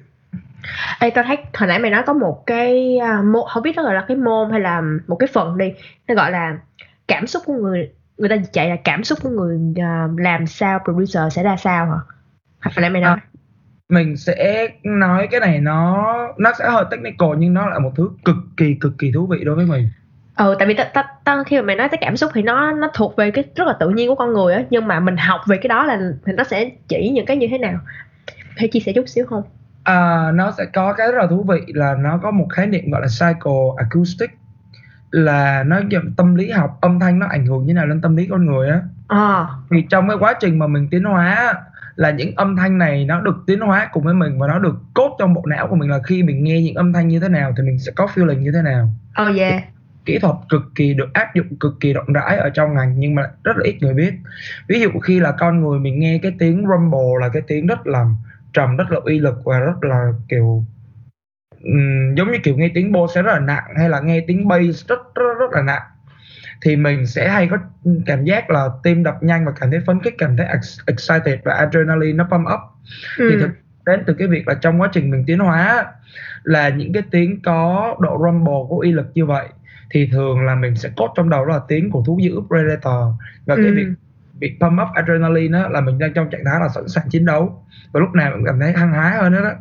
Ê, 0.99 1.09
tao 1.09 1.23
thấy 1.23 1.37
hồi 1.53 1.67
nãy 1.67 1.79
mày 1.79 1.91
nói 1.91 2.03
có 2.05 2.13
một 2.13 2.43
cái 2.45 2.97
à, 2.97 3.21
môn 3.21 3.43
không 3.49 3.63
biết 3.63 3.75
nó 3.75 3.83
gọi 3.83 3.93
là 3.93 4.05
cái 4.07 4.17
môn 4.17 4.51
hay 4.51 4.59
là 4.59 4.81
một 5.07 5.15
cái 5.15 5.27
phần 5.33 5.57
đi 5.57 5.73
nó 6.07 6.15
gọi 6.15 6.31
là 6.31 6.57
cảm 7.07 7.27
xúc 7.27 7.43
của 7.45 7.53
người 7.53 7.89
người 8.17 8.29
ta 8.29 8.35
chạy 8.53 8.69
là 8.69 8.75
cảm 8.83 9.03
xúc 9.03 9.19
của 9.23 9.29
người 9.29 9.59
à, 9.81 10.07
làm 10.17 10.47
sao 10.47 10.79
producer 10.83 11.23
sẽ 11.31 11.43
ra 11.43 11.57
sao 11.57 11.85
hả? 11.85 11.97
Hồi 12.61 12.81
nãy 12.81 12.89
mày 12.89 13.01
nói. 13.01 13.17
mình 13.89 14.17
sẽ 14.17 14.67
nói 14.83 15.27
cái 15.31 15.39
này 15.39 15.59
nó 15.59 16.07
nó 16.37 16.51
sẽ 16.59 16.69
hơi 16.69 16.85
technical 16.91 17.29
nhưng 17.37 17.53
nó 17.53 17.69
là 17.69 17.79
một 17.79 17.91
thứ 17.95 18.09
cực 18.25 18.35
kỳ 18.57 18.75
cực 18.81 18.97
kỳ 18.97 19.11
thú 19.11 19.27
vị 19.27 19.43
đối 19.43 19.55
với 19.55 19.65
mình. 19.65 19.89
Ừ 20.35 20.55
tại 20.59 20.67
vì 20.67 20.73
ta, 20.73 20.83
ta, 20.83 21.03
ta 21.23 21.43
khi 21.47 21.55
mà 21.55 21.61
mày 21.61 21.75
nói 21.75 21.89
tới 21.89 21.97
cảm 22.01 22.17
xúc 22.17 22.31
thì 22.33 22.41
nó 22.41 22.71
nó 22.71 22.89
thuộc 22.93 23.15
về 23.15 23.31
cái 23.31 23.43
rất 23.55 23.67
là 23.67 23.73
tự 23.79 23.89
nhiên 23.89 24.09
của 24.09 24.15
con 24.15 24.33
người 24.33 24.53
á 24.53 24.63
nhưng 24.69 24.87
mà 24.87 24.99
mình 24.99 25.17
học 25.17 25.41
về 25.47 25.57
cái 25.57 25.67
đó 25.67 25.85
là 25.85 25.99
thì 26.25 26.33
nó 26.33 26.43
sẽ 26.43 26.69
chỉ 26.87 27.09
những 27.09 27.25
cái 27.25 27.37
như 27.37 27.47
thế 27.51 27.57
nào. 27.57 27.79
Thể 28.57 28.67
chia 28.67 28.79
sẻ 28.79 28.93
chút 28.95 29.09
xíu 29.09 29.25
không 29.25 29.43
à, 29.83 30.31
nó 30.33 30.51
sẽ 30.57 30.65
có 30.65 30.93
cái 30.93 31.11
rất 31.11 31.17
là 31.17 31.27
thú 31.27 31.43
vị 31.43 31.61
là 31.67 31.95
nó 31.99 32.17
có 32.17 32.31
một 32.31 32.47
khái 32.49 32.67
niệm 32.67 32.91
gọi 32.91 33.01
là 33.01 33.07
cycle 33.07 33.61
acoustic 33.77 34.29
là 35.11 35.63
nó 35.63 35.79
dạng 35.91 36.11
tâm 36.17 36.35
lý 36.35 36.51
học 36.51 36.77
âm 36.81 36.99
thanh 36.99 37.19
nó 37.19 37.27
ảnh 37.27 37.45
hưởng 37.45 37.65
như 37.65 37.73
nào 37.73 37.87
lên 37.87 38.01
tâm 38.01 38.15
lý 38.15 38.27
con 38.27 38.45
người 38.45 38.69
á. 38.69 38.81
Ờ 39.07 39.47
thì 39.69 39.85
trong 39.89 40.07
cái 40.07 40.17
quá 40.19 40.33
trình 40.39 40.59
mà 40.59 40.67
mình 40.67 40.87
tiến 40.91 41.03
hóa 41.03 41.53
là 41.95 42.11
những 42.11 42.35
âm 42.35 42.55
thanh 42.55 42.77
này 42.77 43.05
nó 43.05 43.21
được 43.21 43.43
tiến 43.47 43.59
hóa 43.59 43.89
cùng 43.91 44.03
với 44.03 44.13
mình 44.13 44.39
và 44.39 44.47
nó 44.47 44.59
được 44.59 44.75
cốt 44.93 45.15
trong 45.19 45.33
bộ 45.33 45.43
não 45.45 45.67
của 45.67 45.75
mình 45.75 45.89
là 45.89 45.99
khi 46.03 46.23
mình 46.23 46.43
nghe 46.43 46.61
những 46.61 46.75
âm 46.75 46.93
thanh 46.93 47.07
như 47.07 47.19
thế 47.19 47.29
nào 47.29 47.53
thì 47.57 47.63
mình 47.63 47.79
sẽ 47.79 47.91
có 47.95 48.07
feeling 48.15 48.39
như 48.39 48.51
thế 48.51 48.61
nào. 48.61 48.93
Oh 49.21 49.37
yeah. 49.37 49.63
Kỹ 50.05 50.19
thuật 50.19 50.35
cực 50.49 50.61
kỳ 50.75 50.93
được 50.93 51.13
áp 51.13 51.35
dụng 51.35 51.55
cực 51.59 51.73
kỳ 51.79 51.93
rộng 51.93 52.13
rãi 52.13 52.37
ở 52.37 52.49
trong 52.49 52.73
ngành 52.75 52.99
nhưng 52.99 53.15
mà 53.15 53.23
rất 53.43 53.57
là 53.57 53.63
ít 53.63 53.77
người 53.81 53.93
biết. 53.93 54.13
Ví 54.67 54.79
dụ 54.81 54.89
khi 55.03 55.19
là 55.19 55.31
con 55.31 55.61
người 55.61 55.79
mình 55.79 55.99
nghe 55.99 56.19
cái 56.23 56.35
tiếng 56.39 56.65
rumble 56.67 57.19
là 57.21 57.29
cái 57.29 57.41
tiếng 57.47 57.67
rất 57.67 57.87
là 57.87 58.05
trầm 58.53 58.77
rất 58.77 58.91
là 58.91 58.99
uy 59.03 59.19
lực 59.19 59.35
và 59.45 59.59
rất 59.59 59.83
là 59.83 60.11
kiểu 60.29 60.63
ừm, 61.63 62.15
giống 62.15 62.31
như 62.31 62.37
kiểu 62.43 62.57
nghe 62.57 62.71
tiếng 62.73 62.91
bô 62.91 63.07
sẽ 63.07 63.21
rất 63.21 63.33
là 63.33 63.39
nặng 63.39 63.73
hay 63.77 63.89
là 63.89 63.99
nghe 63.99 64.23
tiếng 64.27 64.47
bass 64.47 64.87
rất 64.87 64.99
rất 65.15 65.33
rất 65.39 65.51
là 65.51 65.61
nặng 65.61 65.81
thì 66.61 66.75
mình 66.75 67.07
sẽ 67.07 67.29
hay 67.29 67.47
có 67.47 67.57
cảm 68.05 68.23
giác 68.25 68.49
là 68.49 68.69
tim 68.83 69.03
đập 69.03 69.23
nhanh 69.23 69.45
và 69.45 69.51
cảm 69.59 69.71
thấy 69.71 69.79
phấn 69.85 69.99
khích 70.03 70.15
cảm 70.17 70.37
thấy 70.37 70.45
ex- 70.47 70.83
excited 70.87 71.39
và 71.43 71.53
adrenaline 71.53 72.13
nó 72.13 72.27
pump 72.31 72.47
up 72.53 72.59
thì 73.17 73.35
ừ. 73.35 73.39
thực 73.39 73.49
đến 73.85 74.03
từ 74.07 74.13
cái 74.13 74.27
việc 74.27 74.47
là 74.47 74.53
trong 74.53 74.81
quá 74.81 74.89
trình 74.93 75.09
mình 75.11 75.23
tiến 75.27 75.39
hóa 75.39 75.85
là 76.43 76.69
những 76.69 76.93
cái 76.93 77.03
tiếng 77.11 77.41
có 77.41 77.95
độ 77.99 78.17
rumble 78.25 78.53
có 78.69 78.75
uy 78.81 78.91
lực 78.91 79.11
như 79.13 79.25
vậy 79.25 79.47
thì 79.89 80.09
thường 80.11 80.45
là 80.45 80.55
mình 80.55 80.75
sẽ 80.75 80.89
cốt 80.97 81.13
trong 81.15 81.29
đầu 81.29 81.45
đó 81.45 81.53
là 81.53 81.61
tiếng 81.67 81.91
của 81.91 82.03
thú 82.07 82.19
dữ 82.21 82.31
predator 82.47 83.13
và 83.45 83.55
cái 83.55 83.65
Ừ. 83.65 83.73
việc 83.75 83.87
bị 84.41 84.57
pump 84.59 84.81
up 84.81 84.87
adrenaline 84.93 85.59
đó 85.59 85.67
là 85.69 85.81
mình 85.81 85.97
đang 85.97 86.13
trong 86.13 86.29
trạng 86.29 86.41
thái 86.45 86.59
là 86.59 86.67
sẵn 86.75 86.87
sàng 86.87 87.09
chiến 87.09 87.25
đấu. 87.25 87.63
Và 87.91 87.99
lúc 87.99 88.09
nào 88.13 88.31
mình 88.35 88.45
cảm 88.45 88.59
thấy 88.59 88.73
hăng 88.73 88.93
hái 88.93 89.17
hơn 89.17 89.33
đó, 89.33 89.41
đó 89.41 89.51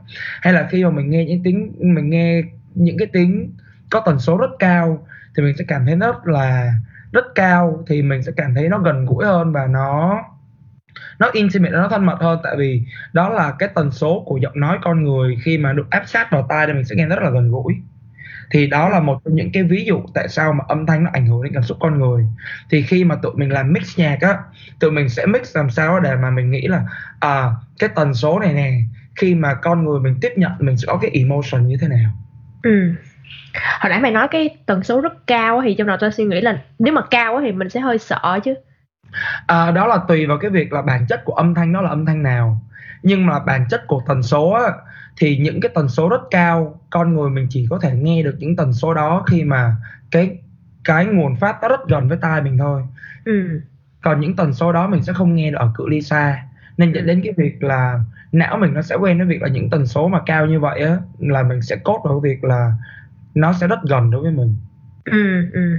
hay 0.40 0.52
là 0.52 0.68
khi 0.70 0.84
mà 0.84 0.90
mình 0.90 1.10
nghe 1.10 1.24
những 1.24 1.42
tiếng 1.44 1.72
mình 1.78 2.10
nghe 2.10 2.42
những 2.74 2.98
cái 2.98 3.08
tiếng 3.12 3.52
có 3.90 4.02
tần 4.06 4.18
số 4.18 4.36
rất 4.36 4.50
cao 4.58 5.06
thì 5.36 5.42
mình 5.42 5.56
sẽ 5.58 5.64
cảm 5.68 5.86
thấy 5.86 5.96
rất 5.96 6.26
là 6.26 6.72
rất 7.12 7.24
cao 7.34 7.84
thì 7.86 8.02
mình 8.02 8.22
sẽ 8.22 8.32
cảm 8.36 8.54
thấy 8.54 8.68
nó 8.68 8.78
gần 8.78 9.06
gũi 9.06 9.24
hơn 9.24 9.52
và 9.52 9.66
nó 9.66 10.22
nó 11.18 11.30
intimate 11.32 11.72
nó 11.72 11.88
thân 11.88 12.06
mật 12.06 12.20
hơn. 12.20 12.38
Tại 12.42 12.56
vì 12.56 12.82
đó 13.12 13.28
là 13.28 13.54
cái 13.58 13.68
tần 13.74 13.90
số 13.90 14.22
của 14.26 14.36
giọng 14.36 14.60
nói 14.60 14.78
con 14.82 15.04
người 15.04 15.36
khi 15.44 15.58
mà 15.58 15.72
được 15.72 15.90
áp 15.90 16.02
sát 16.06 16.32
vào 16.32 16.46
tai 16.48 16.66
thì 16.66 16.72
mình 16.72 16.84
sẽ 16.84 16.96
nghe 16.96 17.06
rất 17.06 17.22
là 17.22 17.30
gần 17.30 17.50
gũi 17.50 17.74
thì 18.50 18.66
đó 18.66 18.88
là 18.88 19.00
một 19.00 19.20
trong 19.24 19.34
những 19.34 19.52
cái 19.52 19.62
ví 19.62 19.84
dụ 19.84 20.02
tại 20.14 20.28
sao 20.28 20.52
mà 20.52 20.64
âm 20.68 20.86
thanh 20.86 21.04
nó 21.04 21.10
ảnh 21.12 21.26
hưởng 21.26 21.42
đến 21.42 21.52
cảm 21.52 21.62
xúc 21.62 21.78
con 21.80 21.98
người. 21.98 22.24
Thì 22.70 22.82
khi 22.82 23.04
mà 23.04 23.14
tụi 23.22 23.32
mình 23.34 23.52
làm 23.52 23.72
mix 23.72 23.98
nhạc 23.98 24.18
á 24.20 24.38
tụi 24.80 24.90
mình 24.90 25.08
sẽ 25.08 25.26
mix 25.26 25.56
làm 25.56 25.70
sao 25.70 26.00
để 26.00 26.16
mà 26.16 26.30
mình 26.30 26.50
nghĩ 26.50 26.66
là 26.66 26.84
à 27.20 27.50
cái 27.78 27.90
tần 27.94 28.14
số 28.14 28.38
này 28.38 28.52
nè 28.52 28.72
khi 29.16 29.34
mà 29.34 29.54
con 29.54 29.84
người 29.84 30.00
mình 30.00 30.18
tiếp 30.20 30.32
nhận 30.36 30.52
mình 30.58 30.76
sẽ 30.76 30.86
có 30.86 30.98
cái 31.02 31.10
emotion 31.14 31.68
như 31.68 31.76
thế 31.80 31.88
nào. 31.88 32.10
Ừ. 32.62 32.92
Hồi 33.80 33.90
nãy 33.90 34.00
mày 34.00 34.10
nói 34.10 34.28
cái 34.30 34.56
tần 34.66 34.82
số 34.82 35.00
rất 35.00 35.26
cao 35.26 35.62
thì 35.64 35.74
trong 35.74 35.86
đầu 35.86 35.96
tôi 36.00 36.12
suy 36.12 36.24
nghĩ 36.24 36.40
là 36.40 36.58
nếu 36.78 36.94
mà 36.94 37.02
cao 37.10 37.40
thì 37.40 37.52
mình 37.52 37.68
sẽ 37.68 37.80
hơi 37.80 37.98
sợ 37.98 38.40
chứ. 38.44 38.54
À, 39.46 39.70
đó 39.70 39.86
là 39.86 39.98
tùy 40.08 40.26
vào 40.26 40.38
cái 40.38 40.50
việc 40.50 40.72
là 40.72 40.82
bản 40.82 41.06
chất 41.08 41.24
của 41.24 41.32
âm 41.32 41.54
thanh 41.54 41.72
đó 41.72 41.80
là 41.80 41.88
âm 41.88 42.06
thanh 42.06 42.22
nào. 42.22 42.62
Nhưng 43.02 43.26
mà 43.26 43.38
bản 43.38 43.64
chất 43.70 43.86
của 43.86 44.02
tần 44.06 44.22
số 44.22 44.50
á, 44.50 44.72
thì 45.16 45.36
những 45.36 45.60
cái 45.60 45.70
tần 45.74 45.88
số 45.88 46.08
rất 46.08 46.20
cao 46.30 46.80
con 46.90 47.14
người 47.14 47.30
mình 47.30 47.46
chỉ 47.50 47.66
có 47.70 47.78
thể 47.78 47.94
nghe 47.94 48.22
được 48.22 48.36
những 48.38 48.56
tần 48.56 48.72
số 48.72 48.94
đó 48.94 49.24
khi 49.26 49.44
mà 49.44 49.76
cái 50.10 50.38
cái 50.84 51.06
nguồn 51.06 51.36
phát 51.36 51.56
nó 51.62 51.68
rất 51.68 51.80
gần 51.88 52.08
với 52.08 52.18
tai 52.20 52.42
mình 52.42 52.58
thôi 52.58 52.82
ừ. 53.24 53.60
còn 54.02 54.20
những 54.20 54.36
tần 54.36 54.54
số 54.54 54.72
đó 54.72 54.86
mình 54.86 55.02
sẽ 55.02 55.12
không 55.12 55.34
nghe 55.34 55.50
được 55.50 55.56
ở 55.58 55.72
cự 55.74 55.88
ly 55.88 56.02
xa 56.02 56.42
nên 56.76 56.92
dẫn 56.92 57.06
đến 57.06 57.20
cái 57.24 57.32
việc 57.36 57.62
là 57.62 58.00
não 58.32 58.58
mình 58.58 58.74
nó 58.74 58.82
sẽ 58.82 58.94
quen 58.94 59.18
với 59.18 59.26
việc 59.26 59.42
là 59.42 59.48
những 59.48 59.70
tần 59.70 59.86
số 59.86 60.08
mà 60.08 60.20
cao 60.26 60.46
như 60.46 60.60
vậy 60.60 60.80
á 60.80 60.96
là 61.18 61.42
mình 61.42 61.62
sẽ 61.62 61.76
cốt 61.76 62.02
vào 62.04 62.20
việc 62.20 62.44
là 62.44 62.72
nó 63.34 63.52
sẽ 63.52 63.66
rất 63.66 63.78
gần 63.82 64.10
đối 64.10 64.22
với 64.22 64.32
mình 64.32 64.56
ừ, 65.04 65.50
ừ. 65.52 65.76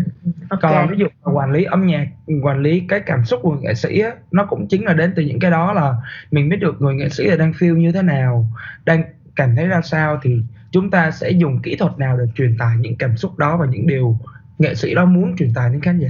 Okay. 0.49 0.71
còn 0.73 0.89
ví 0.89 0.97
dụ 0.97 1.05
là 1.05 1.31
quản 1.33 1.51
lý 1.51 1.63
âm 1.63 1.87
nhạc 1.87 2.07
quản 2.41 2.61
lý 2.61 2.83
cái 2.89 2.99
cảm 2.99 3.25
xúc 3.25 3.39
của 3.43 3.57
nghệ 3.61 3.73
sĩ 3.73 3.99
á, 3.99 4.11
nó 4.31 4.45
cũng 4.45 4.67
chính 4.67 4.85
là 4.85 4.93
đến 4.93 5.13
từ 5.15 5.23
những 5.23 5.39
cái 5.39 5.51
đó 5.51 5.73
là 5.73 5.95
mình 6.31 6.49
biết 6.49 6.57
được 6.59 6.81
người 6.81 6.95
nghệ 6.95 7.09
sĩ 7.09 7.27
là 7.27 7.35
đang 7.35 7.51
feel 7.51 7.77
như 7.77 7.91
thế 7.91 8.01
nào 8.01 8.47
đang 8.85 9.03
cảm 9.41 9.55
thấy 9.55 9.67
ra 9.67 9.81
sao 9.81 10.19
thì 10.23 10.41
chúng 10.71 10.89
ta 10.89 11.11
sẽ 11.11 11.29
dùng 11.29 11.61
kỹ 11.61 11.75
thuật 11.75 11.99
nào 11.99 12.17
để 12.17 12.23
truyền 12.35 12.57
tải 12.57 12.77
những 12.77 12.95
cảm 12.95 13.17
xúc 13.17 13.37
đó 13.37 13.57
và 13.57 13.65
những 13.65 13.87
điều 13.87 14.17
nghệ 14.59 14.75
sĩ 14.75 14.95
đó 14.95 15.05
muốn 15.05 15.35
truyền 15.37 15.53
tải 15.53 15.69
đến 15.69 15.81
khán 15.81 15.99
giả? 15.99 16.09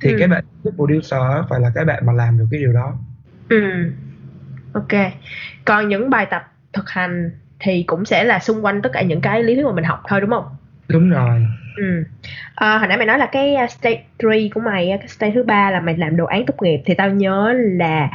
Thì 0.00 0.12
ừ. 0.12 0.16
cái 0.18 0.28
bạn 0.28 0.44
producer 0.76 1.20
phải 1.50 1.60
là 1.60 1.70
cái 1.74 1.84
bạn 1.84 2.06
mà 2.06 2.12
làm 2.12 2.38
được 2.38 2.46
cái 2.50 2.60
điều 2.60 2.72
đó. 2.72 2.98
Ừ. 3.48 3.90
Ok. 4.72 5.12
Còn 5.64 5.88
những 5.88 6.10
bài 6.10 6.26
tập 6.30 6.52
thực 6.72 6.90
hành 6.90 7.30
thì 7.60 7.82
cũng 7.82 8.04
sẽ 8.04 8.24
là 8.24 8.38
xung 8.38 8.64
quanh 8.64 8.82
tất 8.82 8.90
cả 8.92 9.02
những 9.02 9.20
cái 9.20 9.42
lý 9.42 9.54
thuyết 9.54 9.64
mà 9.64 9.72
mình 9.72 9.84
học 9.84 10.02
thôi 10.08 10.20
đúng 10.20 10.30
không? 10.30 10.44
Đúng 10.88 11.10
rồi 11.10 11.46
ừ. 11.76 12.04
À, 12.54 12.78
hồi 12.78 12.88
nãy 12.88 12.96
mày 12.96 13.06
nói 13.06 13.18
là 13.18 13.26
cái 13.26 13.54
ờ, 13.54 13.66
stage 13.66 14.02
3 14.22 14.30
của 14.54 14.60
mày 14.60 14.96
cái 14.98 15.08
stage 15.08 15.32
thứ 15.34 15.42
ba 15.42 15.70
là 15.70 15.80
mày 15.80 15.96
làm 15.96 16.16
đồ 16.16 16.24
án 16.24 16.46
tốt 16.46 16.54
nghiệp 16.62 16.82
thì 16.84 16.94
tao 16.94 17.10
nhớ 17.10 17.54
là 17.56 18.10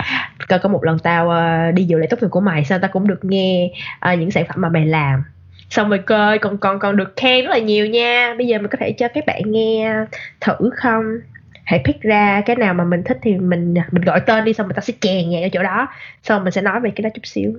có 0.49 0.57
có 0.57 0.69
một 0.69 0.83
lần 0.83 0.99
tao 0.99 1.27
uh, 1.27 1.75
đi 1.75 1.83
dự 1.83 1.97
lễ 1.97 2.07
tốt 2.09 2.17
nghiệp 2.21 2.27
của 2.31 2.41
mày 2.41 2.65
sao 2.65 2.79
tao 2.79 2.91
cũng 2.93 3.07
được 3.07 3.25
nghe 3.25 3.71
uh, 4.13 4.19
những 4.19 4.31
sản 4.31 4.45
phẩm 4.47 4.61
mà 4.61 4.69
mày 4.69 4.85
làm. 4.85 5.23
Xong 5.69 5.89
rồi 5.89 5.99
coi 5.99 6.37
còn 6.37 6.57
còn 6.57 6.79
còn 6.79 6.95
được 6.95 7.13
khen 7.15 7.45
rất 7.45 7.51
là 7.51 7.57
nhiều 7.57 7.85
nha. 7.85 8.35
Bây 8.37 8.47
giờ 8.47 8.57
mình 8.57 8.67
có 8.67 8.77
thể 8.79 8.91
cho 8.91 9.07
các 9.07 9.25
bạn 9.27 9.41
nghe 9.45 9.93
thử 10.41 10.69
không? 10.75 11.03
Hãy 11.63 11.81
pick 11.85 12.01
ra 12.01 12.41
cái 12.45 12.55
nào 12.55 12.73
mà 12.73 12.83
mình 12.83 13.03
thích 13.03 13.17
thì 13.21 13.37
mình 13.37 13.77
à, 13.77 13.87
mình 13.91 14.03
gọi 14.03 14.19
tên 14.19 14.45
đi 14.45 14.53
xong 14.53 14.67
mình 14.67 14.75
ta 14.75 14.81
sẽ 14.81 14.93
chèn 14.99 15.29
nhạc 15.29 15.41
ở 15.41 15.49
chỗ 15.51 15.63
đó. 15.63 15.87
Xong 16.23 16.43
mình 16.43 16.51
sẽ 16.51 16.61
nói 16.61 16.79
về 16.79 16.91
cái 16.95 17.03
đó 17.03 17.09
chút 17.13 17.25
xíu. 17.25 17.53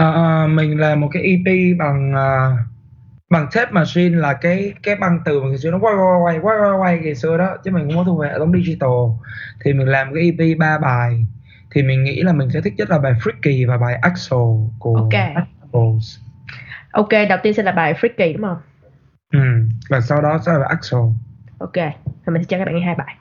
Uh, 0.00 0.50
mình 0.50 0.80
làm 0.80 1.00
một 1.00 1.08
cái 1.12 1.22
EP 1.22 1.78
bằng 1.78 2.12
uh, 2.14 2.79
bằng 3.30 3.46
tape 3.52 3.70
machine 3.70 4.16
là 4.16 4.32
cái 4.32 4.74
cái 4.82 4.96
băng 4.96 5.20
từ 5.24 5.40
mà 5.40 5.48
ngày 5.48 5.58
xưa 5.58 5.70
nó 5.70 5.78
quay 5.78 5.94
quay 5.94 6.20
quay 6.22 6.38
quay 6.38 6.58
quay 6.60 6.78
quay 6.78 6.98
ngày 6.98 7.14
xưa 7.14 7.38
đó 7.38 7.56
chứ 7.64 7.70
mình 7.70 7.88
không 7.88 7.96
có 7.96 8.04
thu 8.04 8.18
về 8.18 8.28
hệ 8.28 8.38
thống 8.38 8.52
digital 8.52 8.90
thì 9.64 9.72
mình 9.72 9.88
làm 9.88 10.14
cái 10.14 10.32
EP 10.38 10.58
ba 10.58 10.78
bài 10.78 11.26
thì 11.70 11.82
mình 11.82 12.04
nghĩ 12.04 12.22
là 12.22 12.32
mình 12.32 12.50
sẽ 12.50 12.60
thích 12.60 12.74
nhất 12.76 12.90
là 12.90 12.98
bài 12.98 13.12
Freaky 13.12 13.68
và 13.68 13.78
bài 13.78 13.94
Axel 13.94 14.38
của 14.78 14.96
okay. 14.96 15.34
Apples. 15.34 16.18
Ok, 16.90 17.08
đầu 17.28 17.38
tiên 17.42 17.54
sẽ 17.54 17.62
là 17.62 17.72
bài 17.72 17.94
Freaky 17.94 18.32
đúng 18.32 18.42
không? 18.42 18.58
Ừ, 19.32 19.68
và 19.88 20.00
sau 20.00 20.22
đó 20.22 20.38
sẽ 20.46 20.52
là 20.52 20.58
bài 20.58 20.68
Axel. 20.70 21.00
Ok, 21.58 21.74
thì 22.04 22.32
mình 22.32 22.42
sẽ 22.42 22.46
cho 22.48 22.58
các 22.58 22.64
bạn 22.64 22.74
nghe 22.74 22.80
hai 22.80 22.94
bài. 22.94 23.16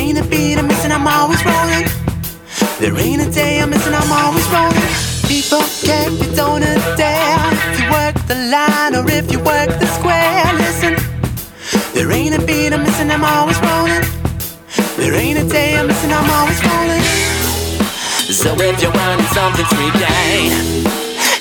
Ain't 0.00 0.18
a 0.18 0.24
beat 0.24 0.56
I'm 0.56 0.66
missing, 0.66 0.92
I'm 0.92 1.06
always 1.06 1.44
rolling. 1.44 1.86
There 2.80 2.96
ain't 2.96 3.20
a 3.20 3.30
day 3.30 3.60
I'm 3.60 3.70
missing, 3.70 3.92
I'm 3.92 4.10
always 4.10 4.46
rolling. 4.48 4.88
People 5.28 5.60
care 5.84 6.08
if 6.08 6.16
you 6.24 6.30
don't 6.34 6.64
dare. 6.96 7.36
If 7.68 7.80
you 7.80 7.86
work 7.92 8.16
the 8.26 8.38
line 8.48 8.96
or 8.96 9.04
if 9.10 9.30
you 9.30 9.38
work 9.38 9.68
the 9.68 9.86
square, 9.98 10.44
listen. 10.56 10.96
There 11.92 12.10
ain't 12.10 12.34
a 12.34 12.40
beat 12.46 12.72
I'm 12.72 12.82
missing, 12.82 13.10
I'm 13.10 13.24
always 13.24 13.60
rolling. 13.60 14.04
There 14.96 15.14
ain't 15.14 15.38
a 15.38 15.46
day 15.46 15.76
I'm 15.76 15.86
missing, 15.86 16.12
I'm 16.12 16.30
always 16.38 16.60
rolling. 16.64 17.04
So 18.32 18.56
if 18.56 18.80
you 18.80 18.90
want 18.90 19.20
something 19.36 19.66
sweet, 19.68 19.94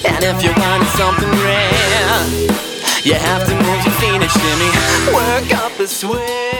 and 0.04 0.22
if 0.32 0.44
you 0.44 0.52
want 0.60 0.84
something 1.00 1.32
rare, 1.48 2.20
you 3.08 3.14
have 3.14 3.48
to 3.48 3.56
move 3.56 3.80
your 3.88 3.96
feet 4.04 4.20
and 4.20 4.32
shimmy, 4.36 4.70
work 5.16 5.48
up 5.64 5.80
a 5.80 5.88
sweat. 5.88 6.59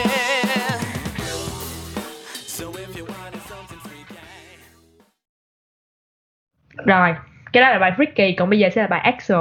Rồi, 6.86 7.14
cái 7.52 7.62
đó 7.62 7.70
là 7.70 7.78
bài 7.78 7.92
Freaky, 7.96 8.34
còn 8.38 8.50
bây 8.50 8.58
giờ 8.58 8.68
sẽ 8.74 8.80
là 8.80 8.86
bài 8.86 9.00
Axel. 9.00 9.38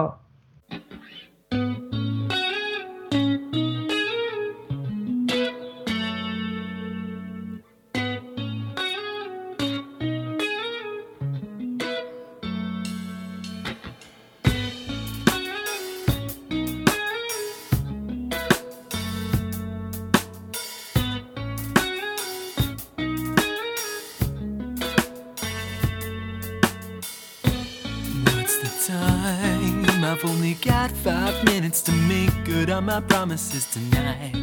My 32.81 33.01
promises 33.01 33.65
tonight. 33.65 34.35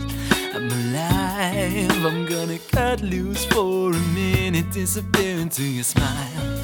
I'm 0.54 0.70
alive, 0.70 2.04
I'm 2.04 2.26
gonna 2.26 2.58
cut 2.70 3.00
loose 3.02 3.44
for 3.46 3.92
a 3.92 3.98
minute, 4.14 4.70
disappear 4.72 5.38
into 5.38 5.62
your 5.62 5.84
smile. 5.84 6.55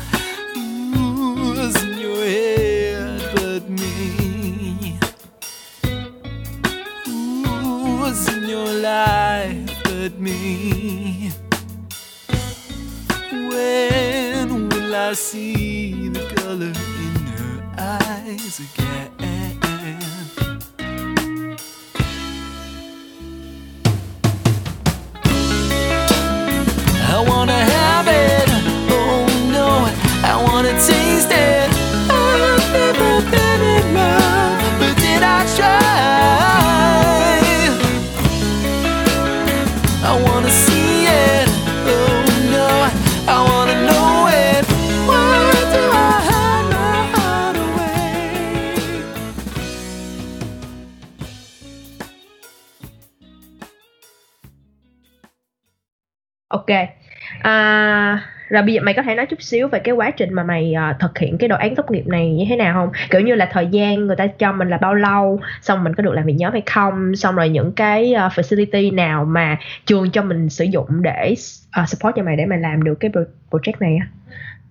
Rồi 58.52 58.62
bây 58.62 58.74
giờ 58.74 58.80
mày 58.82 58.94
có 58.94 59.02
thể 59.02 59.14
nói 59.14 59.26
chút 59.26 59.42
xíu 59.42 59.68
về 59.68 59.78
cái 59.78 59.94
quá 59.94 60.10
trình 60.10 60.34
mà 60.34 60.42
mày 60.42 60.74
uh, 60.90 61.00
thực 61.00 61.18
hiện 61.18 61.38
cái 61.38 61.48
đồ 61.48 61.56
án 61.56 61.74
tốt 61.74 61.90
nghiệp 61.90 62.06
này 62.06 62.30
như 62.30 62.44
thế 62.48 62.56
nào 62.56 62.74
không? 62.74 62.92
Kiểu 63.10 63.20
như 63.20 63.34
là 63.34 63.48
thời 63.52 63.66
gian 63.66 64.06
người 64.06 64.16
ta 64.16 64.26
cho 64.26 64.52
mình 64.52 64.68
là 64.68 64.76
bao 64.76 64.94
lâu 64.94 65.40
xong 65.62 65.84
mình 65.84 65.94
có 65.94 66.02
được 66.02 66.12
làm 66.14 66.24
việc 66.24 66.34
nhóm 66.38 66.52
hay 66.52 66.62
không? 66.66 67.16
Xong 67.16 67.34
rồi 67.36 67.48
những 67.48 67.72
cái 67.72 68.14
uh, 68.26 68.32
facility 68.32 68.94
nào 68.94 69.24
mà 69.24 69.56
trường 69.86 70.10
cho 70.10 70.22
mình 70.22 70.48
sử 70.48 70.64
dụng 70.64 71.02
để 71.02 71.34
uh, 71.82 71.88
support 71.88 72.16
cho 72.16 72.22
mày 72.22 72.36
để 72.36 72.46
mày 72.46 72.58
làm 72.58 72.82
được 72.82 72.94
cái 73.00 73.10
project 73.50 73.72
này 73.80 73.98
á? 74.00 74.06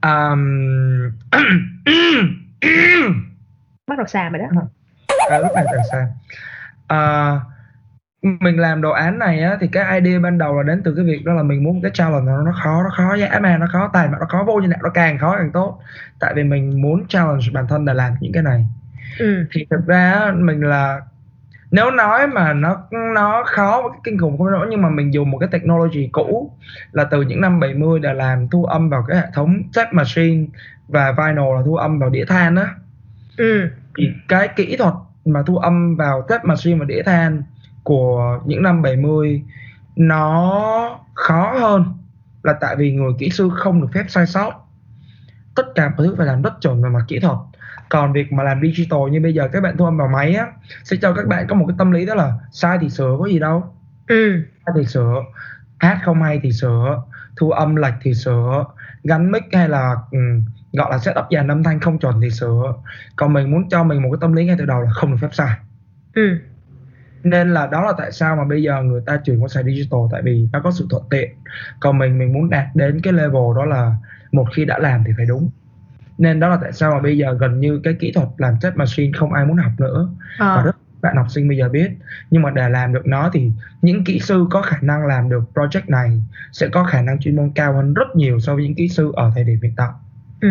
Um... 0.02 1.12
bắt 3.88 3.98
đầu 3.98 4.08
xa 4.08 4.30
mày 4.30 4.42
đó. 4.42 4.48
À, 5.30 5.40
lúc 5.40 5.52
này 5.56 5.66
càng 5.72 5.84
xa. 5.92 6.08
Uh, 6.94 7.42
mình 8.22 8.60
làm 8.60 8.82
đồ 8.82 8.92
án 8.92 9.20
này 9.20 9.44
á, 9.44 9.58
thì 9.62 9.68
cái 9.68 10.02
idea 10.02 10.20
ban 10.20 10.38
đầu 10.38 10.58
là 10.58 10.64
đến 10.64 10.82
từ 10.84 10.96
cái 10.96 11.06
việc 11.06 11.26
đó 11.26 11.34
là 11.34 11.44
mình 11.44 11.64
muốn 11.64 11.82
cái 11.82 11.92
challenge 11.94 12.26
nó, 12.26 12.42
nó 12.44 12.52
khó 12.64 12.84
nó 12.84 12.90
khó 12.98 13.16
dã 13.16 13.40
man 13.40 13.60
nó 13.60 13.66
khó 13.72 13.90
tài 13.94 14.08
mà 14.08 14.18
nó 14.20 14.26
khó 14.30 14.44
vô 14.44 14.60
như 14.60 14.68
nào 14.68 14.80
nó 14.84 14.90
càng 14.90 15.18
khó 15.18 15.36
càng 15.38 15.52
tốt 15.52 15.80
tại 16.20 16.34
vì 16.36 16.44
mình 16.44 16.82
muốn 16.82 17.08
challenge 17.08 17.46
bản 17.54 17.68
thân 17.68 17.86
để 17.86 17.94
làm 17.94 18.14
những 18.20 18.34
cái 18.34 18.44
này 18.44 18.66
ừ. 19.20 19.46
thì 19.52 19.66
thực 19.70 19.88
ra 19.88 20.32
mình 20.36 20.62
là 20.62 21.02
nếu 21.72 21.92
nói 21.92 22.28
mà 22.28 22.54
nó 22.54 22.78
nó 23.14 23.44
khó 23.46 23.90
cái 23.90 24.00
kinh 24.04 24.18
khủng 24.20 24.38
không 24.38 24.52
nổi 24.52 24.68
nhưng 24.70 24.82
mà 24.82 24.90
mình 24.90 25.14
dùng 25.14 25.32
một 25.32 25.38
cái 25.38 25.50
technology 25.52 26.10
cũ 26.12 26.52
là 26.92 27.04
từ 27.04 27.22
những 27.22 27.42
năm 27.42 27.60
70 27.60 28.00
để 28.00 28.14
làm 28.14 28.48
thu 28.48 28.66
âm 28.66 28.90
vào 28.90 29.06
cái 29.08 29.18
hệ 29.18 29.28
thống 29.34 29.64
tape 29.74 29.90
machine 29.92 30.46
và 30.88 31.12
vinyl 31.12 31.56
là 31.56 31.62
thu 31.66 31.76
âm 31.76 32.00
vào 32.00 32.10
đĩa 32.10 32.26
than 32.26 32.56
á 32.56 32.76
ừ. 33.38 33.70
thì 33.98 34.12
cái 34.28 34.48
kỹ 34.48 34.78
thuật 34.78 34.94
mà 35.26 35.44
thu 35.46 35.58
âm 35.58 35.96
vào 35.96 36.22
tape 36.22 36.44
machine 36.44 36.80
và 36.80 36.86
đĩa 36.86 37.02
than 37.04 37.44
của 37.84 38.40
những 38.46 38.64
năm 38.64 38.82
70 38.82 39.44
nó 39.96 41.00
khó 41.14 41.54
hơn 41.60 41.86
là 42.44 42.54
tại 42.62 42.76
vì 42.76 42.92
người 42.92 43.12
kỹ 43.20 43.30
sư 43.30 43.50
không 43.56 43.82
được 43.82 43.88
phép 43.94 44.06
sai 44.08 44.28
sót. 44.28 44.68
Tất 45.56 45.64
cả 45.76 45.90
mọi 45.98 46.08
thứ 46.08 46.16
phải 46.18 46.28
làm 46.28 46.42
rất 46.42 46.54
chuẩn 46.62 46.84
về 46.84 46.90
mặt 46.90 47.02
kỹ 47.08 47.20
thuật. 47.20 47.38
Còn 47.90 48.14
việc 48.14 48.34
mà 48.34 48.44
làm 48.44 48.62
digital 48.62 49.00
như 49.12 49.20
bây 49.22 49.34
giờ 49.34 49.48
các 49.52 49.64
bạn 49.64 49.78
thu 49.78 49.86
âm 49.86 49.98
vào 49.98 50.08
máy 50.08 50.34
á 50.34 50.48
sẽ 50.84 50.98
cho 51.02 51.14
các 51.14 51.28
bạn 51.28 51.48
có 51.48 51.56
một 51.56 51.66
cái 51.68 51.76
tâm 51.78 51.92
lý 51.92 52.06
đó 52.06 52.16
là 52.16 52.34
sai 52.52 52.78
thì 52.82 52.90
sửa 52.90 53.16
có 53.20 53.26
gì 53.26 53.40
đâu. 53.40 53.76
Ừ. 54.08 54.44
sai 54.66 54.74
thì 54.78 54.86
sửa 54.86 55.16
hát 55.80 56.00
không 56.04 56.22
hay 56.22 56.40
thì 56.44 56.52
sửa 56.52 57.04
thu 57.38 57.52
âm 57.52 57.76
lệch 57.76 57.94
thì 58.02 58.14
sửa 58.14 58.66
gắn 59.04 59.32
mic 59.32 59.44
hay 59.54 59.70
là 59.70 59.96
um, 60.12 60.44
gọi 60.74 60.92
là 60.92 60.98
setup 60.98 61.26
dàn 61.32 61.48
âm 61.48 61.64
thanh 61.64 61.80
không 61.80 62.00
chuẩn 62.00 62.22
thì 62.22 62.30
sửa. 62.30 62.74
Còn 63.16 63.34
mình 63.34 63.52
muốn 63.52 63.70
cho 63.70 63.84
mình 63.84 64.02
một 64.02 64.10
cái 64.12 64.18
tâm 64.22 64.34
lý 64.34 64.46
ngay 64.46 64.56
từ 64.60 64.66
đầu 64.66 64.82
là 64.82 64.90
không 64.92 65.12
được 65.12 65.18
phép 65.22 65.30
sai. 65.32 65.58
Ừ 66.14 66.40
nên 67.24 67.54
là 67.54 67.68
đó 67.68 67.82
là 67.82 67.94
tại 67.98 68.12
sao 68.12 68.36
mà 68.36 68.44
bây 68.44 68.64
giờ 68.64 68.84
người 68.84 69.02
ta 69.06 69.18
chuyển 69.18 69.44
qua 69.44 69.48
xài 69.48 69.64
digital 69.64 70.00
tại 70.12 70.22
vì 70.22 70.48
nó 70.54 70.60
có 70.60 70.72
sự 70.72 70.88
thuận 70.90 71.04
tiện. 71.10 71.30
Còn 71.80 71.98
mình 71.98 72.20
mình 72.20 72.34
muốn 72.34 72.50
đạt 72.50 72.66
đến 72.76 73.02
cái 73.04 73.14
level 73.14 73.56
đó 73.56 73.66
là 73.66 73.96
một 74.32 74.46
khi 74.54 74.66
đã 74.66 74.80
làm 74.80 75.04
thì 75.06 75.12
phải 75.18 75.26
đúng. 75.26 75.50
Nên 76.18 76.40
đó 76.40 76.50
là 76.50 76.58
tại 76.62 76.72
sao 76.72 76.96
mà 76.96 77.00
bây 77.00 77.18
giờ 77.18 77.34
gần 77.40 77.60
như 77.60 77.82
cái 77.84 77.94
kỹ 78.00 78.12
thuật 78.12 78.28
làm 78.38 78.54
test 78.62 78.76
machine 78.76 79.18
không 79.18 79.34
ai 79.34 79.46
muốn 79.46 79.58
học 79.58 79.72
nữa. 79.80 80.10
À. 80.38 80.56
và 80.56 80.64
rất 80.64 80.76
bạn 81.02 81.16
học 81.16 81.26
sinh 81.30 81.48
bây 81.48 81.58
giờ 81.58 81.70
biết. 81.70 81.92
Nhưng 82.32 82.42
mà 82.42 82.50
để 82.50 82.70
làm 82.70 82.94
được 82.94 83.08
nó 83.08 83.30
thì 83.34 83.52
những 83.82 84.04
kỹ 84.04 84.20
sư 84.20 84.46
có 84.50 84.62
khả 84.62 84.78
năng 84.82 85.06
làm 85.06 85.30
được 85.30 85.44
project 85.54 85.82
này 85.88 86.22
sẽ 86.52 86.68
có 86.68 86.84
khả 86.84 87.02
năng 87.02 87.20
chuyên 87.20 87.36
môn 87.36 87.52
cao 87.56 87.74
hơn 87.74 87.94
rất 87.94 88.16
nhiều 88.16 88.40
so 88.40 88.56
với 88.56 88.64
những 88.64 88.76
kỹ 88.76 88.90
sư 88.90 89.12
ở 89.16 89.32
thời 89.36 89.44
điểm 89.44 89.60
hiện 89.62 89.74
tại. 89.78 89.90
Ừ 90.42 90.50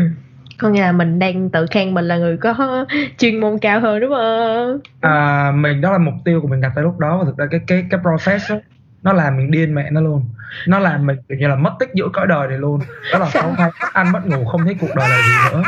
có 0.60 0.68
nghĩa 0.68 0.80
là 0.80 0.92
mình 0.92 1.18
đang 1.18 1.50
tự 1.50 1.66
khen 1.70 1.94
mình 1.94 2.04
là 2.04 2.16
người 2.16 2.36
có 2.36 2.86
chuyên 3.18 3.40
môn 3.40 3.58
cao 3.58 3.80
hơn 3.80 4.00
đúng 4.00 4.10
không 4.10 4.78
à, 5.00 5.52
mình 5.54 5.80
đó 5.80 5.92
là 5.92 5.98
mục 5.98 6.14
tiêu 6.24 6.40
của 6.40 6.48
mình 6.48 6.60
đặt 6.60 6.72
tới 6.74 6.84
lúc 6.84 6.98
đó 6.98 7.18
và 7.18 7.24
thực 7.24 7.36
ra 7.36 7.46
cái 7.50 7.60
cái 7.66 7.84
cái 7.90 8.00
process 8.00 8.50
đó, 8.50 8.56
nó 9.02 9.12
làm 9.12 9.36
mình 9.36 9.50
điên 9.50 9.74
mẹ 9.74 9.90
nó 9.90 10.00
luôn 10.00 10.24
nó 10.66 10.78
làm 10.78 11.06
mình 11.06 11.16
kiểu 11.28 11.38
như 11.38 11.48
là 11.48 11.56
mất 11.56 11.72
tích 11.80 11.90
giữa 11.94 12.08
cõi 12.12 12.26
đời 12.26 12.48
này 12.48 12.58
luôn 12.58 12.80
đó 13.12 13.18
là 13.18 13.26
sáu 13.26 13.54
tháng 13.56 13.70
ăn 13.92 14.12
mất 14.12 14.26
ngủ 14.26 14.44
không 14.44 14.64
thấy 14.64 14.76
cuộc 14.80 14.94
đời 14.96 15.08
là 15.08 15.16
gì 15.16 15.56
nữa 15.56 15.62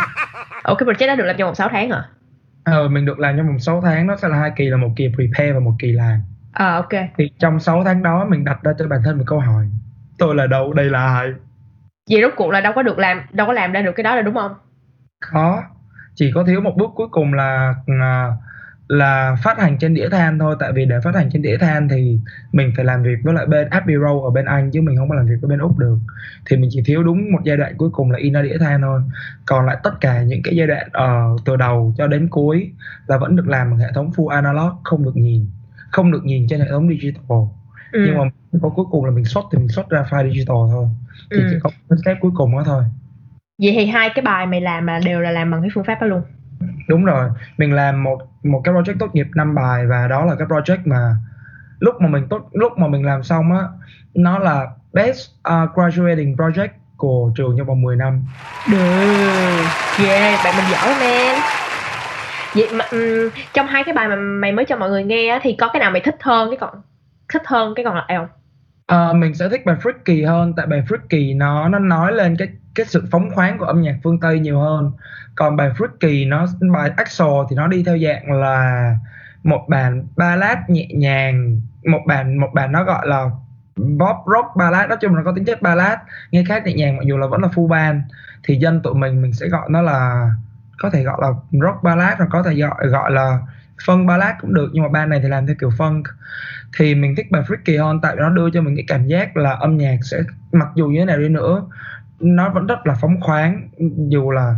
Ồ 0.62 0.74
cái 0.74 0.86
project 0.86 1.06
đó 1.06 1.14
được 1.16 1.24
làm 1.24 1.36
trong 1.38 1.46
vòng 1.48 1.54
6 1.54 1.68
tháng 1.72 1.90
hả? 1.90 2.04
Ờ 2.64 2.88
mình 2.88 3.04
được 3.04 3.18
làm 3.18 3.36
trong 3.36 3.46
vòng 3.46 3.58
6 3.58 3.80
tháng 3.80 4.06
nó 4.06 4.16
sẽ 4.16 4.28
là 4.28 4.36
hai 4.36 4.52
kỳ 4.56 4.68
là 4.68 4.76
một 4.76 4.88
kỳ 4.96 5.08
prepare 5.14 5.52
và 5.52 5.60
một 5.60 5.72
kỳ 5.78 5.92
làm. 5.92 6.20
À 6.52 6.74
ok. 6.74 6.88
Thì 7.18 7.30
trong 7.38 7.60
6 7.60 7.84
tháng 7.84 8.02
đó 8.02 8.26
mình 8.28 8.44
đặt 8.44 8.58
ra 8.62 8.72
cho 8.78 8.86
bản 8.88 9.00
thân 9.04 9.18
một 9.18 9.24
câu 9.26 9.40
hỏi. 9.40 9.64
Tôi 10.18 10.34
là 10.34 10.46
đâu? 10.46 10.72
Đây 10.72 10.90
là 10.90 11.06
ai? 11.06 11.28
Vậy 12.10 12.22
rốt 12.22 12.32
cuộc 12.36 12.50
là 12.50 12.60
đâu 12.60 12.72
có 12.76 12.82
được 12.82 12.98
làm, 12.98 13.20
đâu 13.32 13.46
có 13.46 13.52
làm 13.52 13.72
ra 13.72 13.82
được 13.82 13.92
cái 13.96 14.04
đó 14.04 14.16
là 14.16 14.22
đúng 14.22 14.34
không? 14.34 14.54
Có. 15.30 15.62
Chỉ 16.14 16.32
có 16.34 16.44
thiếu 16.44 16.60
một 16.60 16.76
bước 16.76 16.90
cuối 16.94 17.08
cùng 17.10 17.34
là 17.34 17.74
à, 18.00 18.32
là 18.88 19.36
phát 19.42 19.58
hành 19.58 19.78
trên 19.78 19.94
đĩa 19.94 20.08
than 20.08 20.38
thôi. 20.38 20.56
Tại 20.60 20.72
vì 20.72 20.84
để 20.84 21.00
phát 21.04 21.14
hành 21.14 21.30
trên 21.32 21.42
đĩa 21.42 21.56
than 21.56 21.88
thì 21.88 22.18
mình 22.52 22.72
phải 22.76 22.84
làm 22.84 23.02
việc 23.02 23.18
với 23.22 23.34
lại 23.34 23.46
bên 23.46 23.68
Abbey 23.68 23.96
Road 23.96 24.22
ở 24.24 24.30
bên 24.30 24.44
Anh 24.44 24.70
chứ 24.70 24.80
mình 24.80 24.96
không 24.96 25.08
có 25.08 25.14
làm 25.14 25.26
việc 25.26 25.34
với 25.40 25.48
bên 25.48 25.58
Úc 25.58 25.78
được. 25.78 25.98
Thì 26.46 26.56
mình 26.56 26.70
chỉ 26.72 26.82
thiếu 26.86 27.02
đúng 27.02 27.32
một 27.32 27.38
giai 27.44 27.56
đoạn 27.56 27.76
cuối 27.76 27.90
cùng 27.90 28.10
là 28.10 28.18
in 28.18 28.32
ra 28.32 28.42
đĩa 28.42 28.58
than 28.58 28.80
thôi. 28.80 29.00
Còn 29.46 29.66
lại 29.66 29.76
tất 29.82 30.00
cả 30.00 30.22
những 30.22 30.40
cái 30.44 30.56
giai 30.56 30.66
đoạn 30.66 30.88
uh, 30.88 31.40
từ 31.44 31.56
đầu 31.56 31.94
cho 31.98 32.06
đến 32.06 32.28
cuối 32.28 32.70
là 33.06 33.18
vẫn 33.18 33.36
được 33.36 33.48
làm 33.48 33.70
bằng 33.70 33.78
hệ 33.78 33.88
thống 33.94 34.10
full 34.16 34.28
analog 34.28 34.72
không 34.84 35.04
được 35.04 35.16
nhìn. 35.16 35.46
Không 35.90 36.12
được 36.12 36.24
nhìn 36.24 36.46
trên 36.48 36.60
hệ 36.60 36.66
thống 36.70 36.88
digital. 36.88 37.38
Ừ. 37.92 38.00
nhưng 38.06 38.18
mà 38.18 38.24
có 38.62 38.68
cuối 38.68 38.84
cùng 38.90 39.04
là 39.04 39.10
mình 39.10 39.24
xuất 39.24 39.44
thì 39.52 39.58
mình 39.58 39.68
xuất 39.68 39.90
ra 39.90 40.04
file 40.10 40.32
digital 40.32 40.56
thôi. 40.70 40.86
Thì 41.30 41.36
ừ. 41.36 41.46
chỉ 41.50 41.56
có 41.62 41.70
cái 41.88 41.98
step 42.02 42.16
cuối 42.20 42.30
cùng 42.34 42.52
đó 42.52 42.62
thôi 42.66 42.84
vậy 43.62 43.72
thì 43.76 43.86
hai 43.86 44.10
cái 44.14 44.22
bài 44.22 44.46
mày 44.46 44.60
làm 44.60 44.86
là 44.86 45.00
đều 45.04 45.20
là 45.20 45.30
làm 45.30 45.50
bằng 45.50 45.62
cái 45.62 45.70
phương 45.74 45.84
pháp 45.84 45.98
đó 46.00 46.06
luôn. 46.06 46.22
Đúng 46.88 47.04
rồi. 47.04 47.28
Mình 47.58 47.74
làm 47.74 48.04
một 48.04 48.18
một 48.42 48.60
cái 48.64 48.74
project 48.74 48.98
tốt 48.98 49.14
nghiệp 49.14 49.26
năm 49.34 49.54
bài 49.54 49.86
và 49.86 50.08
đó 50.08 50.24
là 50.24 50.34
cái 50.38 50.46
project 50.46 50.78
mà 50.84 51.16
lúc 51.78 51.94
mà 52.00 52.08
mình 52.08 52.26
tốt 52.30 52.48
lúc 52.52 52.78
mà 52.78 52.88
mình 52.88 53.06
làm 53.06 53.22
xong 53.22 53.52
á 53.52 53.62
nó 54.14 54.38
là 54.38 54.66
best 54.92 55.30
uh, 55.48 55.74
graduating 55.74 56.36
project 56.36 56.68
của 56.96 57.32
trường 57.36 57.54
trong 57.58 57.66
vòng 57.66 57.82
10 57.82 57.96
năm. 57.96 58.24
Được. 58.70 59.64
Yeah 60.04 60.40
bạn 60.44 60.54
mình 60.56 60.64
giỏi 60.72 60.94
man 61.00 61.40
vậy 62.54 62.68
mà 62.72 62.84
um, 62.92 63.30
trong 63.54 63.66
hai 63.66 63.84
cái 63.84 63.94
bài 63.94 64.08
mà 64.08 64.16
mày 64.16 64.52
mới 64.52 64.64
cho 64.64 64.76
mọi 64.76 64.90
người 64.90 65.04
nghe 65.04 65.28
á, 65.28 65.40
thì 65.42 65.56
có 65.58 65.68
cái 65.68 65.80
nào 65.80 65.90
mày 65.90 66.00
thích 66.00 66.16
hơn 66.20 66.50
cái 66.50 66.56
còn 66.60 66.82
thích 67.32 67.42
hơn 67.46 67.74
cái 67.74 67.84
còn 67.84 67.94
lại 67.94 68.14
không 68.16 68.28
À, 68.86 69.12
mình 69.12 69.34
sẽ 69.34 69.48
thích 69.48 69.66
bài 69.66 69.76
Freaky 69.82 70.28
hơn 70.28 70.52
tại 70.56 70.66
bài 70.66 70.82
Freaky 70.88 71.36
nó 71.36 71.68
nó 71.68 71.78
nói 71.78 72.12
lên 72.12 72.36
cái 72.36 72.48
cái 72.74 72.86
sự 72.86 73.04
phóng 73.10 73.30
khoáng 73.34 73.58
của 73.58 73.64
âm 73.64 73.82
nhạc 73.82 73.96
phương 74.04 74.20
Tây 74.20 74.38
nhiều 74.38 74.60
hơn. 74.60 74.92
Còn 75.34 75.56
bài 75.56 75.70
Freaky 75.78 76.28
nó 76.28 76.46
bài 76.72 76.90
Axel 76.96 77.28
thì 77.50 77.56
nó 77.56 77.66
đi 77.66 77.82
theo 77.82 77.98
dạng 77.98 78.32
là 78.32 78.96
một 79.42 79.66
bản 79.68 80.06
ballad 80.16 80.58
nhẹ 80.68 80.86
nhàng 80.94 81.60
một 81.84 82.00
bản 82.06 82.38
một 82.38 82.50
bản 82.54 82.72
nó 82.72 82.84
gọi 82.84 83.06
là 83.06 83.30
pop 83.78 84.16
rock 84.26 84.56
ballad 84.56 84.88
nói 84.88 84.98
chung 85.00 85.14
là 85.14 85.22
có 85.24 85.32
tính 85.36 85.44
chất 85.44 85.62
ballad 85.62 85.98
nghe 86.30 86.44
khá 86.48 86.58
nhẹ 86.58 86.72
nhàng 86.72 86.96
mặc 86.96 87.02
dù 87.06 87.18
là 87.18 87.26
vẫn 87.26 87.42
là 87.42 87.48
full 87.48 87.68
band. 87.68 88.02
Thì 88.42 88.56
dân 88.56 88.82
tụi 88.82 88.94
mình 88.94 89.22
mình 89.22 89.32
sẽ 89.32 89.48
gọi 89.48 89.68
nó 89.70 89.82
là 89.82 90.30
có 90.78 90.90
thể 90.90 91.02
gọi 91.02 91.18
là 91.22 91.28
rock 91.50 91.82
ballad 91.82 92.18
hoặc 92.18 92.28
có 92.30 92.42
thể 92.42 92.54
gọi 92.54 92.86
gọi 92.86 93.10
là 93.10 93.38
phân 93.86 94.06
ballad 94.06 94.34
cũng 94.40 94.54
được 94.54 94.70
nhưng 94.72 94.82
mà 94.82 94.88
band 94.88 95.10
này 95.10 95.20
thì 95.22 95.28
làm 95.28 95.46
theo 95.46 95.56
kiểu 95.60 95.70
funk. 95.78 96.02
Thì 96.78 96.94
mình 96.94 97.14
thích 97.16 97.30
bài 97.30 97.42
Freaky 97.42 97.84
hơn 97.84 98.00
tại 98.02 98.16
vì 98.16 98.20
nó 98.20 98.28
đưa 98.28 98.50
cho 98.50 98.62
mình 98.62 98.76
cái 98.76 98.84
cảm 98.88 99.06
giác 99.06 99.36
là 99.36 99.50
âm 99.50 99.76
nhạc 99.76 99.96
sẽ 100.02 100.22
mặc 100.52 100.68
dù 100.74 100.88
như 100.88 100.98
thế 100.98 101.04
nào 101.04 101.18
đi 101.18 101.28
nữa 101.28 101.66
nó 102.20 102.48
vẫn 102.48 102.66
rất 102.66 102.86
là 102.86 102.94
phóng 103.00 103.20
khoáng. 103.20 103.68
Dù 104.08 104.30
là 104.30 104.54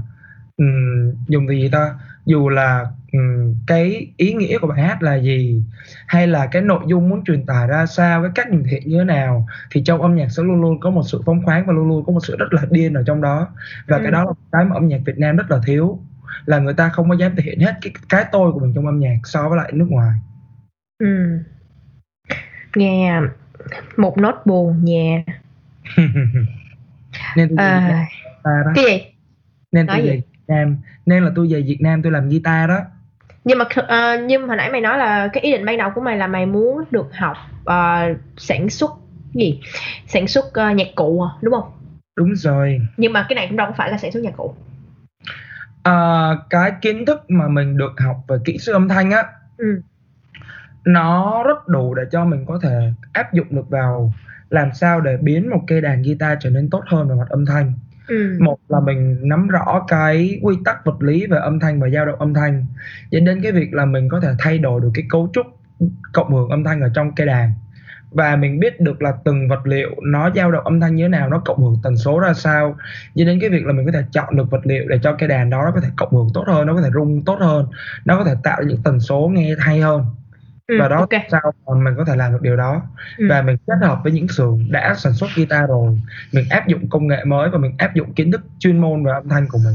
um, 0.57 1.13
dùng 1.29 1.47
từ 1.49 1.55
gì 1.55 1.69
ta? 1.73 1.95
Dù 2.27 2.49
là 2.49 2.87
um, 3.13 3.55
cái 3.67 4.13
ý 4.17 4.33
nghĩa 4.33 4.59
của 4.59 4.67
bài 4.67 4.83
hát 4.83 5.03
là 5.03 5.15
gì 5.15 5.63
hay 6.07 6.27
là 6.27 6.47
cái 6.47 6.63
nội 6.63 6.81
dung 6.87 7.09
muốn 7.09 7.25
truyền 7.25 7.47
tải 7.47 7.67
ra 7.67 7.87
sao 7.87 8.23
cái 8.23 8.31
cách 8.35 8.51
nhìn 8.51 8.65
hiện 8.65 8.83
như 8.89 8.99
thế 8.99 9.05
nào 9.05 9.47
thì 9.71 9.83
trong 9.85 10.03
âm 10.03 10.15
nhạc 10.15 10.29
sẽ 10.29 10.43
luôn 10.43 10.61
luôn 10.61 10.81
có 10.81 10.91
một 10.91 11.03
sự 11.07 11.23
phóng 11.27 11.45
khoáng 11.45 11.67
và 11.67 11.73
luôn 11.73 11.89
luôn 11.89 12.05
có 12.07 12.13
một 12.13 12.27
sự 12.27 12.37
rất 12.37 12.53
là 12.53 12.63
điên 12.71 12.95
ở 12.95 13.03
trong 13.07 13.21
đó. 13.21 13.49
Và 13.87 13.97
ừ. 13.97 14.03
cái 14.03 14.13
đó 14.13 14.25
là 14.25 14.33
cái 14.53 14.65
mà 14.65 14.75
âm 14.75 14.89
nhạc 14.89 15.01
Việt 15.05 15.19
Nam 15.19 15.37
rất 15.37 15.51
là 15.51 15.59
thiếu 15.67 16.01
là 16.45 16.59
người 16.59 16.75
ta 16.75 16.89
không 16.89 17.09
có 17.09 17.17
dám 17.17 17.37
thể 17.37 17.43
hiện 17.43 17.61
hết 17.61 17.75
cái 17.83 17.93
cái 18.09 18.25
tôi 18.33 18.53
của 18.53 18.61
mình 18.61 18.73
trong 18.75 18.87
âm 18.87 19.01
nhạc 19.01 19.17
so 19.25 19.49
với 19.49 19.59
lại 19.59 19.73
nước 19.73 19.87
ngoài. 19.89 20.19
Ừ. 20.99 21.39
nghe 22.77 23.21
một 23.97 24.19
nốt 24.19 24.35
buồn 24.45 24.85
nha 24.85 25.25
nên 27.37 27.57
tôi 27.57 27.67
à, 27.67 28.07
về 28.45 28.63
đó. 28.65 28.73
cái 28.75 28.85
gì? 28.85 29.07
Nên 29.73 29.87
tôi 29.87 30.01
về 30.01 30.13
Việt 30.13 30.45
Nam 30.49 30.77
nên 31.07 31.25
là 31.25 31.31
tôi 31.37 31.49
về 31.51 31.63
Việt 31.63 31.81
Nam 31.81 32.03
tôi 32.03 32.13
làm 32.13 32.29
guitar 32.29 32.69
đó. 32.69 32.81
Nhưng 33.45 33.59
mà 33.59 33.65
uh, 33.65 34.25
nhưng 34.27 34.49
hồi 34.49 34.57
nãy 34.57 34.71
mày 34.71 34.81
nói 34.81 34.99
là 34.99 35.29
cái 35.33 35.43
ý 35.43 35.53
định 35.53 35.65
ban 35.65 35.79
đầu 35.79 35.91
của 35.95 36.01
mày 36.01 36.17
là 36.17 36.27
mày 36.27 36.47
muốn 36.47 36.85
được 36.91 37.07
học 37.15 37.37
uh, 37.61 38.19
sản 38.37 38.71
xuất 38.71 38.91
gì? 39.35 39.61
Sản 40.07 40.29
xuất 40.29 40.45
uh, 40.47 40.77
nhạc 40.77 40.89
cụ 40.95 41.23
à, 41.23 41.31
đúng 41.43 41.55
không? 41.55 41.73
Đúng 42.17 42.37
rồi. 42.37 42.81
Nhưng 42.97 43.13
mà 43.13 43.27
cái 43.29 43.35
này 43.35 43.47
cũng 43.49 43.57
đâu 43.57 43.73
phải 43.77 43.91
là 43.91 43.99
sản 43.99 44.13
xuất 44.13 44.21
nhạc 44.23 44.37
cụ 44.37 44.55
uh, 45.89 46.39
cái 46.51 46.73
kiến 46.83 47.07
thức 47.07 47.31
mà 47.31 47.49
mình 47.49 47.77
được 47.77 47.93
học 47.99 48.17
về 48.29 48.37
kỹ 48.45 48.59
sư 48.59 48.73
âm 48.73 48.89
thanh 48.89 49.11
á 49.11 49.25
ừ. 49.57 49.81
nó 50.85 51.43
rất 51.47 51.69
đủ 51.69 51.95
để 51.95 52.03
cho 52.11 52.25
mình 52.25 52.45
có 52.47 52.59
thể 52.63 52.93
áp 53.13 53.33
dụng 53.33 53.47
được 53.51 53.71
vào 53.71 54.13
làm 54.51 54.75
sao 54.75 55.01
để 55.01 55.17
biến 55.17 55.51
một 55.51 55.61
cây 55.67 55.81
đàn 55.81 56.03
guitar 56.03 56.39
trở 56.41 56.51
nên 56.51 56.71
tốt 56.71 56.83
hơn 56.87 57.09
về 57.09 57.15
mặt 57.15 57.29
âm 57.29 57.47
thanh 57.47 57.73
ừ. 58.09 58.39
một 58.41 58.59
là 58.69 58.81
mình 58.81 59.19
nắm 59.23 59.49
rõ 59.49 59.85
cái 59.89 60.41
quy 60.43 60.57
tắc 60.65 60.85
vật 60.85 61.03
lý 61.03 61.27
về 61.27 61.39
âm 61.39 61.61
thanh 61.61 61.81
và 61.81 61.89
dao 61.89 62.07
động 62.07 62.19
âm 62.19 62.35
thanh 62.35 62.67
dẫn 63.11 63.25
đến 63.25 63.41
cái 63.43 63.53
việc 63.53 63.75
là 63.75 63.85
mình 63.85 64.09
có 64.09 64.21
thể 64.21 64.29
thay 64.39 64.59
đổi 64.59 64.81
được 64.81 64.91
cái 64.95 65.05
cấu 65.11 65.31
trúc 65.33 65.47
cộng 66.13 66.33
hưởng 66.33 66.51
âm 66.51 66.65
thanh 66.65 66.81
ở 66.81 66.91
trong 66.95 67.15
cây 67.15 67.27
đàn 67.27 67.53
và 68.15 68.37
mình 68.37 68.61
biết 68.61 68.81
được 68.81 69.03
là 69.03 69.13
từng 69.25 69.49
vật 69.49 69.67
liệu 69.67 69.91
nó 70.03 70.31
dao 70.37 70.53
động 70.53 70.65
âm 70.65 70.81
thanh 70.81 70.95
như 70.97 71.05
thế 71.05 71.09
nào 71.09 71.29
nó 71.29 71.39
cộng 71.45 71.63
hưởng 71.63 71.79
tần 71.83 71.97
số 71.97 72.19
ra 72.19 72.35
sao 72.35 72.77
cho 73.15 73.25
đến 73.25 73.39
cái 73.41 73.51
việc 73.51 73.67
là 73.67 73.73
mình 73.73 73.87
có 73.87 73.93
thể 73.93 74.03
chọn 74.13 74.37
được 74.37 74.51
vật 74.51 74.61
liệu 74.67 74.85
để 74.89 74.99
cho 75.03 75.13
cái 75.13 75.29
đàn 75.29 75.51
đó 75.51 75.63
nó 75.65 75.71
có 75.75 75.81
thể 75.81 75.89
cộng 75.97 76.13
hưởng 76.13 76.29
tốt 76.35 76.45
hơn 76.47 76.67
nó 76.67 76.75
có 76.75 76.83
thể 76.83 76.91
rung 76.95 77.25
tốt 77.25 77.37
hơn 77.41 77.67
nó 78.05 78.19
có 78.19 78.25
thể 78.25 78.35
tạo 78.43 78.61
ra 78.61 78.67
những 78.69 78.83
tần 78.83 79.01
số 79.01 79.31
nghe 79.35 79.55
hay 79.59 79.81
hơn 79.81 80.05
Ừ, 80.67 80.77
và 80.81 80.89
đó 80.89 80.97
ok. 80.99 81.23
sao 81.31 81.41
mà 81.67 81.75
mình 81.75 81.95
có 81.97 82.05
thể 82.05 82.17
làm 82.17 82.33
được 82.33 82.43
điều 82.43 82.57
đó 82.57 82.83
Ừ. 83.19 83.27
và 83.31 83.43
mình 83.43 83.57
kết 83.67 83.75
hợp 83.83 84.01
với 84.03 84.13
những 84.13 84.29
xưởng 84.29 84.67
đã 84.71 84.95
sản 84.99 85.13
xuất 85.13 85.27
guitar 85.37 85.69
rồi 85.69 85.99
mình 86.33 86.45
áp 86.51 86.69
dụng 86.69 86.89
công 86.89 87.07
nghệ 87.07 87.25
mới 87.25 87.51
và 87.51 87.59
mình 87.59 87.75
áp 87.79 87.95
dụng 87.95 88.13
kiến 88.13 88.31
thức 88.33 88.41
chuyên 88.59 88.79
môn 88.79 89.05
về 89.05 89.13
âm 89.13 89.29
thanh 89.29 89.47
của 89.49 89.59
mình 89.65 89.75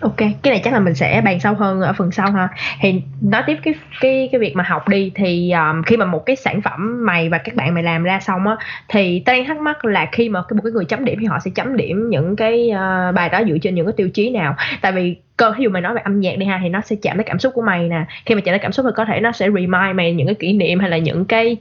Ok, 0.00 0.16
cái 0.16 0.50
này 0.50 0.60
chắc 0.64 0.72
là 0.72 0.80
mình 0.80 0.94
sẽ 0.94 1.22
bàn 1.24 1.40
sâu 1.40 1.54
hơn 1.54 1.80
ở 1.80 1.92
phần 1.92 2.10
sau 2.10 2.30
ha. 2.32 2.48
Thì 2.80 3.02
nói 3.22 3.42
tiếp 3.46 3.56
cái 3.62 3.74
cái 4.00 4.28
cái 4.32 4.40
việc 4.40 4.56
mà 4.56 4.64
học 4.64 4.88
đi 4.88 5.12
thì 5.14 5.50
um, 5.50 5.82
khi 5.82 5.96
mà 5.96 6.04
một 6.04 6.26
cái 6.26 6.36
sản 6.36 6.60
phẩm 6.60 7.06
mày 7.06 7.28
và 7.28 7.38
các 7.38 7.54
bạn 7.54 7.74
mày 7.74 7.82
làm 7.82 8.02
ra 8.02 8.20
xong 8.20 8.46
á 8.46 8.56
thì 8.88 9.22
tao 9.24 9.36
đang 9.36 9.46
thắc 9.46 9.58
mắc 9.58 9.84
là 9.84 10.08
khi 10.12 10.28
mà 10.28 10.42
cái 10.48 10.56
một 10.56 10.60
cái 10.64 10.72
người 10.72 10.84
chấm 10.84 11.04
điểm 11.04 11.18
thì 11.20 11.26
họ 11.26 11.38
sẽ 11.44 11.50
chấm 11.54 11.76
điểm 11.76 12.10
những 12.10 12.36
cái 12.36 12.70
uh, 12.70 13.14
bài 13.14 13.28
đó 13.28 13.42
dựa 13.48 13.58
trên 13.62 13.74
những 13.74 13.86
cái 13.86 13.92
tiêu 13.96 14.08
chí 14.08 14.30
nào? 14.30 14.56
Tại 14.80 14.92
vì 14.92 15.16
cơ 15.36 15.52
ví 15.58 15.64
dụ 15.64 15.70
mày 15.70 15.82
nói 15.82 15.94
về 15.94 16.00
âm 16.04 16.20
nhạc 16.20 16.38
đi 16.38 16.46
ha 16.46 16.60
thì 16.62 16.68
nó 16.68 16.80
sẽ 16.80 16.96
chạm 17.02 17.16
tới 17.16 17.24
cảm 17.24 17.38
xúc 17.38 17.52
của 17.54 17.62
mày 17.62 17.88
nè. 17.88 18.04
Khi 18.26 18.34
mà 18.34 18.40
chạm 18.40 18.52
tới 18.52 18.58
cảm 18.58 18.72
xúc 18.72 18.86
thì 18.88 18.92
có 18.96 19.04
thể 19.04 19.20
nó 19.20 19.32
sẽ 19.32 19.46
remind 19.46 19.94
mày 19.94 20.12
những 20.12 20.26
cái 20.26 20.34
kỷ 20.34 20.52
niệm 20.52 20.80
hay 20.80 20.90
là 20.90 20.98
những 20.98 21.24
cái 21.24 21.56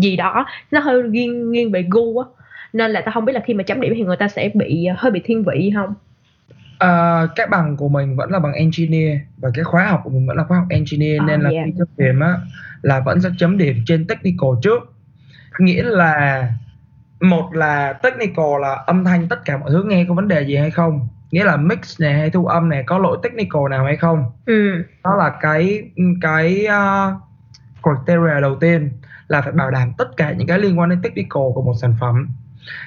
gì 0.00 0.16
đó 0.16 0.46
nó 0.70 0.80
hơi 0.80 1.02
nghiêng 1.02 1.52
nghiêng 1.52 1.70
về 1.70 1.84
gu 1.90 2.18
á. 2.18 2.26
Nên 2.72 2.90
là 2.90 3.00
tao 3.00 3.12
không 3.12 3.24
biết 3.24 3.32
là 3.32 3.40
khi 3.46 3.54
mà 3.54 3.62
chấm 3.62 3.80
điểm 3.80 3.92
thì 3.96 4.02
người 4.02 4.16
ta 4.16 4.28
sẽ 4.28 4.50
bị 4.54 4.84
ờ, 4.84 4.94
hơi 4.98 5.10
bị 5.12 5.20
thiên 5.24 5.44
vị 5.44 5.72
không? 5.74 5.94
Ờ, 6.78 7.28
cái 7.36 7.46
bằng 7.46 7.76
của 7.76 7.88
mình 7.88 8.16
vẫn 8.16 8.30
là 8.30 8.38
bằng 8.38 8.52
engineer 8.52 9.18
và 9.38 9.50
cái 9.54 9.64
khóa 9.64 9.86
học 9.86 10.00
của 10.04 10.10
mình 10.10 10.26
vẫn 10.26 10.36
là 10.36 10.44
khóa 10.44 10.58
học 10.58 10.66
engineer 10.70 11.20
À, 11.20 11.24
nên 11.26 11.40
là 11.40 11.50
yeah. 11.50 11.66
khi 11.66 11.72
chấm 11.78 11.86
điểm 11.96 12.20
á 12.20 12.36
là 12.82 13.00
vẫn 13.00 13.20
sẽ 13.20 13.28
chấm 13.38 13.58
điểm 13.58 13.76
trên 13.86 14.06
technical 14.06 14.50
trước 14.62 14.94
nghĩa 15.58 15.82
là 15.82 16.48
một 17.20 17.50
là 17.54 17.92
technical 17.92 18.60
là 18.60 18.74
âm 18.86 19.04
thanh 19.04 19.28
tất 19.28 19.44
cả 19.44 19.56
mọi 19.56 19.70
thứ 19.70 19.82
nghe 19.88 20.04
có 20.08 20.14
vấn 20.14 20.28
đề 20.28 20.42
gì 20.42 20.56
hay 20.56 20.70
không 20.70 21.08
nghĩa 21.30 21.44
là 21.44 21.56
mix 21.56 22.00
này 22.00 22.14
hay 22.14 22.30
thu 22.30 22.46
âm 22.46 22.68
này 22.68 22.82
có 22.86 22.98
lỗi 22.98 23.18
technical 23.22 23.62
nào 23.70 23.84
hay 23.84 23.96
không 23.96 24.24
Ừ. 24.46 24.84
đó 25.04 25.16
là 25.16 25.32
cái 25.40 25.90
cái 26.22 26.66
uh, 26.66 27.14
criteria 27.82 28.40
đầu 28.40 28.56
tiên 28.56 28.90
là 29.28 29.40
phải 29.42 29.52
bảo 29.52 29.70
đảm 29.70 29.92
tất 29.98 30.16
cả 30.16 30.32
những 30.32 30.46
cái 30.46 30.58
liên 30.58 30.78
quan 30.78 30.90
đến 30.90 31.02
technical 31.02 31.42
của 31.54 31.62
một 31.62 31.74
sản 31.80 31.94
phẩm 32.00 32.28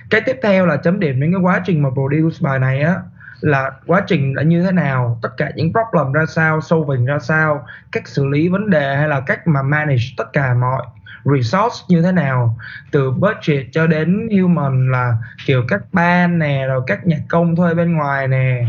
cái 0.09 0.21
tiếp 0.25 0.39
theo 0.43 0.65
là 0.65 0.77
chấm 0.77 0.99
điểm 0.99 1.19
đến 1.19 1.31
cái 1.31 1.41
quá 1.41 1.61
trình 1.65 1.83
mà 1.83 1.89
produce 1.89 2.37
bài 2.41 2.59
này 2.59 2.81
á 2.81 2.95
là 3.41 3.71
quá 3.85 4.01
trình 4.07 4.35
đã 4.35 4.43
như 4.43 4.63
thế 4.63 4.71
nào 4.71 5.19
tất 5.21 5.29
cả 5.37 5.51
những 5.55 5.71
problem 5.73 6.11
ra 6.13 6.25
sao 6.25 6.61
solving 6.61 7.05
ra 7.05 7.19
sao 7.19 7.65
cách 7.91 8.07
xử 8.07 8.25
lý 8.27 8.49
vấn 8.49 8.69
đề 8.69 8.95
hay 8.95 9.07
là 9.07 9.19
cách 9.19 9.47
mà 9.47 9.61
manage 9.61 10.03
tất 10.17 10.33
cả 10.33 10.53
mọi 10.53 10.85
resource 11.25 11.75
như 11.89 12.01
thế 12.01 12.11
nào 12.11 12.57
từ 12.91 13.11
budget 13.11 13.65
cho 13.71 13.87
đến 13.87 14.29
human 14.39 14.91
là 14.91 15.13
kiểu 15.45 15.63
các 15.67 15.81
ban 15.91 16.39
nè 16.39 16.65
rồi 16.67 16.81
các 16.87 17.07
nhạc 17.07 17.21
công 17.29 17.55
thuê 17.55 17.73
bên 17.73 17.93
ngoài 17.93 18.27
nè 18.27 18.65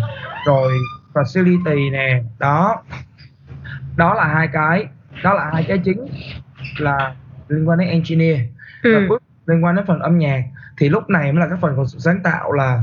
rồi 0.46 0.72
facility 1.14 1.92
nè 1.92 2.22
đó 2.38 2.82
đó 3.96 4.14
là 4.14 4.24
hai 4.24 4.48
cái 4.52 4.86
đó 5.24 5.34
là 5.34 5.50
hai 5.52 5.64
cái 5.68 5.78
chính 5.78 6.06
là 6.78 7.14
liên 7.48 7.68
quan 7.68 7.78
đến 7.78 7.88
engineer 7.88 8.40
và 8.84 8.90
Ừ. 8.90 9.06
cuối 9.08 9.18
liên 9.46 9.64
quan 9.64 9.76
đến 9.76 9.86
phần 9.86 10.00
âm 10.00 10.18
nhạc 10.18 10.42
thì 10.78 10.88
lúc 10.88 11.10
này 11.10 11.32
mới 11.32 11.40
là 11.40 11.48
cái 11.48 11.58
phần 11.60 11.76
của 11.76 11.84
sự 11.86 11.98
sáng 11.98 12.20
tạo 12.22 12.52
là 12.52 12.82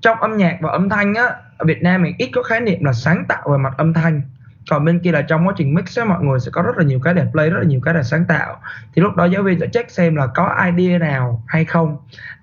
trong 0.00 0.20
âm 0.20 0.36
nhạc 0.36 0.58
và 0.60 0.70
âm 0.70 0.88
thanh 0.88 1.14
á 1.14 1.24
ở 1.58 1.64
Việt 1.66 1.82
Nam 1.82 2.02
mình 2.02 2.14
ít 2.18 2.30
có 2.34 2.42
khái 2.42 2.60
niệm 2.60 2.84
là 2.84 2.92
sáng 2.92 3.24
tạo 3.28 3.48
về 3.52 3.58
mặt 3.58 3.74
âm 3.76 3.94
thanh. 3.94 4.22
Còn 4.70 4.84
bên 4.84 4.98
kia 4.98 5.12
là 5.12 5.22
trong 5.22 5.46
quá 5.46 5.54
trình 5.56 5.74
mix 5.74 5.98
á 5.98 6.04
mọi 6.04 6.24
người 6.24 6.40
sẽ 6.40 6.50
có 6.50 6.62
rất 6.62 6.76
là 6.76 6.84
nhiều 6.84 7.00
cái 7.00 7.14
để 7.14 7.24
play 7.32 7.50
rất 7.50 7.58
là 7.58 7.64
nhiều 7.64 7.80
cái 7.84 7.94
để 7.94 8.02
sáng 8.02 8.24
tạo. 8.24 8.60
Thì 8.94 9.02
lúc 9.02 9.16
đó 9.16 9.24
giáo 9.24 9.42
viên 9.42 9.60
sẽ 9.60 9.66
check 9.72 9.90
xem 9.90 10.16
là 10.16 10.26
có 10.26 10.56
idea 10.66 10.98
nào 10.98 11.42
hay 11.46 11.64
không. 11.64 11.96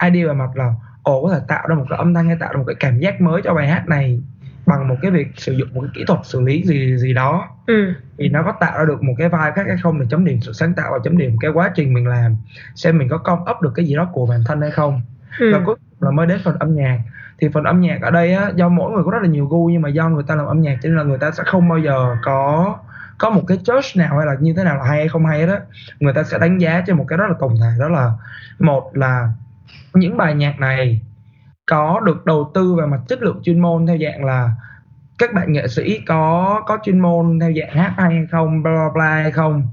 Idea 0.03 0.27
về 0.27 0.33
mặt 0.33 0.49
là 0.55 0.73
ồ 1.03 1.27
có 1.27 1.33
thể 1.33 1.39
tạo 1.47 1.67
ra 1.67 1.75
một 1.75 1.85
cái 1.89 1.97
âm 1.97 2.13
thanh 2.13 2.27
hay 2.27 2.37
tạo 2.39 2.53
ra 2.53 2.57
một 2.57 2.63
cái 2.67 2.75
cảm 2.79 2.99
giác 2.99 3.21
mới 3.21 3.41
cho 3.41 3.53
bài 3.53 3.67
hát 3.67 3.87
này 3.87 4.21
bằng 4.65 4.87
một 4.87 4.95
cái 5.01 5.11
việc 5.11 5.27
sử 5.37 5.53
dụng 5.53 5.67
một 5.73 5.81
cái 5.81 5.91
kỹ 5.95 6.03
thuật 6.07 6.19
xử 6.23 6.41
lý 6.41 6.63
gì 6.63 6.97
gì 6.97 7.13
đó. 7.13 7.49
Ừ. 7.67 7.93
thì 8.17 8.29
nó 8.29 8.43
có 8.43 8.53
tạo 8.59 8.77
ra 8.77 8.85
được 8.85 9.03
một 9.03 9.13
cái 9.17 9.29
vibe 9.29 9.51
khác 9.55 9.63
hay 9.67 9.77
không 9.83 9.99
để 9.99 10.05
chấm 10.09 10.25
điểm 10.25 10.39
sự 10.41 10.53
sáng 10.53 10.73
tạo 10.73 10.91
và 10.91 10.99
chấm 11.03 11.17
điểm 11.17 11.37
cái 11.39 11.51
quá 11.51 11.71
trình 11.75 11.93
mình 11.93 12.07
làm. 12.07 12.35
Xem 12.75 12.97
mình 12.97 13.09
có 13.09 13.17
con 13.17 13.39
up 13.41 13.61
được 13.61 13.71
cái 13.75 13.85
gì 13.85 13.95
đó 13.95 14.09
của 14.13 14.25
bản 14.25 14.39
thân 14.45 14.61
hay 14.61 14.71
không. 14.71 15.01
Ừ. 15.39 15.53
và 15.53 15.61
cuối 15.65 15.75
cùng 15.75 16.07
là 16.07 16.11
mới 16.11 16.27
đến 16.27 16.39
phần 16.43 16.55
âm 16.59 16.75
nhạc 16.75 16.99
thì 17.43 17.49
phần 17.53 17.63
âm 17.63 17.81
nhạc 17.81 18.01
ở 18.01 18.11
đây 18.11 18.33
á 18.33 18.51
do 18.55 18.69
mỗi 18.69 18.91
người 18.91 19.03
có 19.03 19.11
rất 19.11 19.21
là 19.21 19.27
nhiều 19.27 19.45
gu 19.45 19.67
nhưng 19.67 19.81
mà 19.81 19.89
do 19.89 20.09
người 20.09 20.23
ta 20.27 20.35
làm 20.35 20.45
âm 20.45 20.61
nhạc 20.61 20.77
cho 20.83 20.89
nên 20.89 20.97
là 20.97 21.03
người 21.03 21.17
ta 21.17 21.31
sẽ 21.31 21.43
không 21.45 21.69
bao 21.69 21.77
giờ 21.77 22.15
có 22.21 22.75
có 23.17 23.29
một 23.29 23.41
cái 23.47 23.57
church 23.57 23.97
nào 23.97 24.17
hay 24.17 24.25
là 24.25 24.35
như 24.39 24.53
thế 24.57 24.63
nào 24.63 24.77
là 24.77 24.83
hay 24.83 24.97
hay 24.97 25.07
không 25.07 25.25
hay 25.25 25.47
đó 25.47 25.55
người 25.99 26.13
ta 26.13 26.23
sẽ 26.23 26.37
đánh 26.39 26.57
giá 26.57 26.83
trên 26.87 26.97
một 26.97 27.05
cái 27.07 27.17
rất 27.17 27.25
là 27.29 27.35
tổng 27.39 27.55
thể 27.61 27.69
đó 27.79 27.87
là 27.87 28.11
một 28.59 28.91
là 28.97 29.29
những 29.93 30.17
bài 30.17 30.35
nhạc 30.35 30.59
này 30.59 31.01
có 31.65 31.99
được 32.05 32.25
đầu 32.25 32.51
tư 32.53 32.75
về 32.75 32.85
mặt 32.85 32.99
chất 33.07 33.21
lượng 33.21 33.39
chuyên 33.43 33.59
môn 33.59 33.87
theo 33.87 33.97
dạng 33.97 34.25
là 34.25 34.51
các 35.17 35.33
bạn 35.33 35.53
nghệ 35.53 35.67
sĩ 35.67 35.99
có 36.07 36.61
có 36.65 36.77
chuyên 36.83 36.99
môn 36.99 37.39
theo 37.39 37.51
dạng 37.59 37.77
hát 37.77 37.93
hay 37.97 38.15
hay 38.15 38.25
không 38.31 38.63
bla 38.63 38.71
bla 38.71 38.89
bla 38.93 39.09
hay 39.09 39.31
không. 39.31 39.67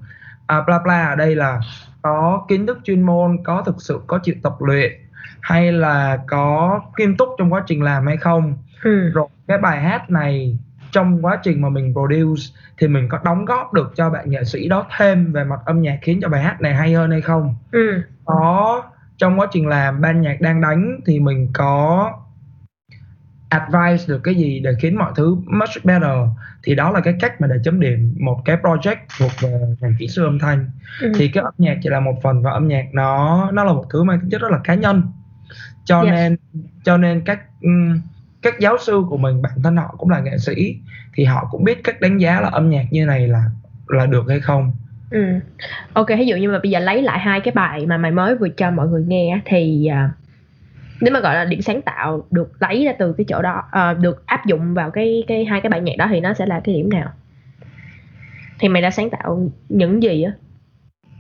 À, 0.47 0.63
bla 0.67 0.79
bla 0.85 1.07
ở 1.07 1.17
đây 1.17 1.37
là 1.37 1.61
có 2.03 2.45
kiến 2.49 2.67
thức 2.67 2.79
chuyên 2.85 3.03
môn 3.03 3.39
có 3.45 3.63
thực 3.67 3.77
sự 3.79 4.01
có 4.07 4.19
chịu 4.23 4.35
tập 4.43 4.55
luyện 4.61 4.93
hay 5.43 5.73
là 5.73 6.19
có 6.29 6.81
nghiêm 6.99 7.17
túc 7.17 7.29
trong 7.39 7.53
quá 7.53 7.63
trình 7.67 7.83
làm 7.83 8.07
hay 8.07 8.17
không 8.17 8.55
Ừ. 8.83 9.11
rồi 9.15 9.29
cái 9.49 9.59
bài 9.59 9.81
hát 9.81 10.11
này 10.11 10.59
trong 10.93 11.25
quá 11.25 11.39
trình 11.43 11.63
mà 11.63 11.69
mình 11.69 11.95
produce 11.95 12.43
thì 12.79 12.89
mình 12.89 13.09
có 13.09 13.19
đóng 13.25 13.45
góp 13.45 13.73
được 13.73 13.93
cho 13.97 14.11
bạn 14.11 14.31
nghệ 14.31 14.45
sĩ 14.45 14.69
đó 14.69 14.87
thêm 14.99 15.33
về 15.33 15.45
mặt 15.45 15.61
âm 15.67 15.83
nhạc 15.83 15.99
khiến 16.03 16.19
cho 16.23 16.29
bài 16.29 16.43
hát 16.43 16.61
này 16.61 16.75
hay 16.75 16.93
hơn 16.95 17.11
hay 17.11 17.21
không 17.21 17.55
Ừ. 17.71 18.03
có 18.25 18.83
trong 19.19 19.41
quá 19.41 19.47
trình 19.53 19.67
làm 19.69 20.01
ban 20.01 20.21
nhạc 20.21 20.41
đang 20.41 20.61
đánh 20.61 21.01
thì 21.07 21.21
mình 21.21 21.49
có 21.55 22.13
advice 23.49 24.05
được 24.09 24.21
cái 24.25 24.35
gì 24.35 24.61
để 24.61 24.71
khiến 24.81 24.99
mọi 24.99 25.13
thứ 25.17 25.37
much 25.47 25.85
better 25.85 26.19
thì 26.63 26.75
đó 26.75 26.91
là 26.91 27.01
cái 27.01 27.15
cách 27.21 27.41
mà 27.41 27.47
để 27.47 27.57
chấm 27.65 27.81
điểm 27.81 28.15
một 28.21 28.43
cái 28.45 28.57
project 28.63 28.97
thuộc 29.19 29.31
về 29.43 29.61
ngành 29.81 29.95
kỹ 29.99 30.09
sư 30.09 30.25
âm 30.25 30.39
thanh 30.39 30.71
Ừ. 31.01 31.13
thì 31.17 31.29
cái 31.29 31.45
âm 31.45 31.55
nhạc 31.59 31.79
chỉ 31.83 31.89
là 31.89 32.01
một 32.01 32.15
phần 32.23 32.43
và 32.43 32.51
âm 32.51 32.69
nhạc 32.69 32.85
nó 32.93 33.51
nó 33.53 33.65
là 33.65 33.73
một 33.73 33.85
thứ 33.93 34.03
mang 34.05 34.21
tính 34.21 34.31
chất 34.31 34.41
rất 34.41 34.51
là 34.51 34.61
cá 34.65 34.75
nhân 34.75 35.03
cho 35.85 36.03
Yes. 36.03 36.13
nên 36.13 36.37
cho 36.85 36.97
nên 36.97 37.21
các 37.25 37.41
các 38.43 38.55
giáo 38.61 38.77
sư 38.81 39.03
của 39.09 39.17
mình 39.17 39.43
bản 39.43 39.53
thân 39.65 39.77
họ 39.77 39.95
cũng 39.99 40.11
là 40.11 40.21
nghệ 40.21 40.39
sĩ 40.39 40.77
thì 41.15 41.25
họ 41.25 41.49
cũng 41.51 41.65
biết 41.65 41.85
cách 41.85 42.01
đánh 42.01 42.19
giá 42.19 42.41
là 42.41 42.49
âm 42.49 42.71
nhạc 42.71 42.85
như 42.91 43.07
này 43.07 43.29
là 43.29 43.45
là 43.87 44.07
được 44.07 44.25
hay 44.29 44.41
không 44.41 44.73
Ừ. 45.11 45.41
Ok, 45.93 46.09
ví 46.09 46.27
dụ 46.27 46.37
như 46.37 46.51
mà 46.51 46.59
bây 46.63 46.71
giờ 46.71 46.79
lấy 46.81 47.03
lại 47.03 47.19
hai 47.19 47.41
cái 47.41 47.53
bài 47.55 47.87
mà 47.87 47.97
mày 47.97 48.11
mới 48.11 48.35
vừa 48.35 48.49
cho 48.49 48.71
mọi 48.71 48.89
người 48.89 49.05
nghe 49.09 49.41
thì 49.45 49.87
à, 49.87 50.11
nếu 51.01 51.15
mà 51.15 51.21
gọi 51.21 51.35
là 51.35 51.45
điểm 51.45 51.63
sáng 51.63 51.83
tạo 51.83 52.27
được 52.31 52.53
lấy 52.61 52.85
ra 52.85 52.93
từ 52.99 53.13
cái 53.13 53.25
chỗ 53.29 53.43
đó 53.43 53.63
à, 53.71 53.95
được 53.95 54.27
áp 54.27 54.47
dụng 54.47 54.75
vào 54.75 54.91
cái 54.91 55.25
cái 55.29 55.45
hai 55.45 55.61
cái 55.61 55.71
bài 55.71 55.81
nhạc 55.81 55.93
đó 55.99 56.07
thì 56.11 56.21
nó 56.21 56.35
sẽ 56.35 56.47
là 56.47 56.61
cái 56.65 56.75
điểm 56.75 56.89
nào? 56.91 57.09
Thì 58.59 58.69
mày 58.69 58.83
đã 58.83 58.91
sáng 58.91 59.11
tạo 59.11 59.51
những 59.69 60.03
gì 60.03 60.23
á? 60.23 60.33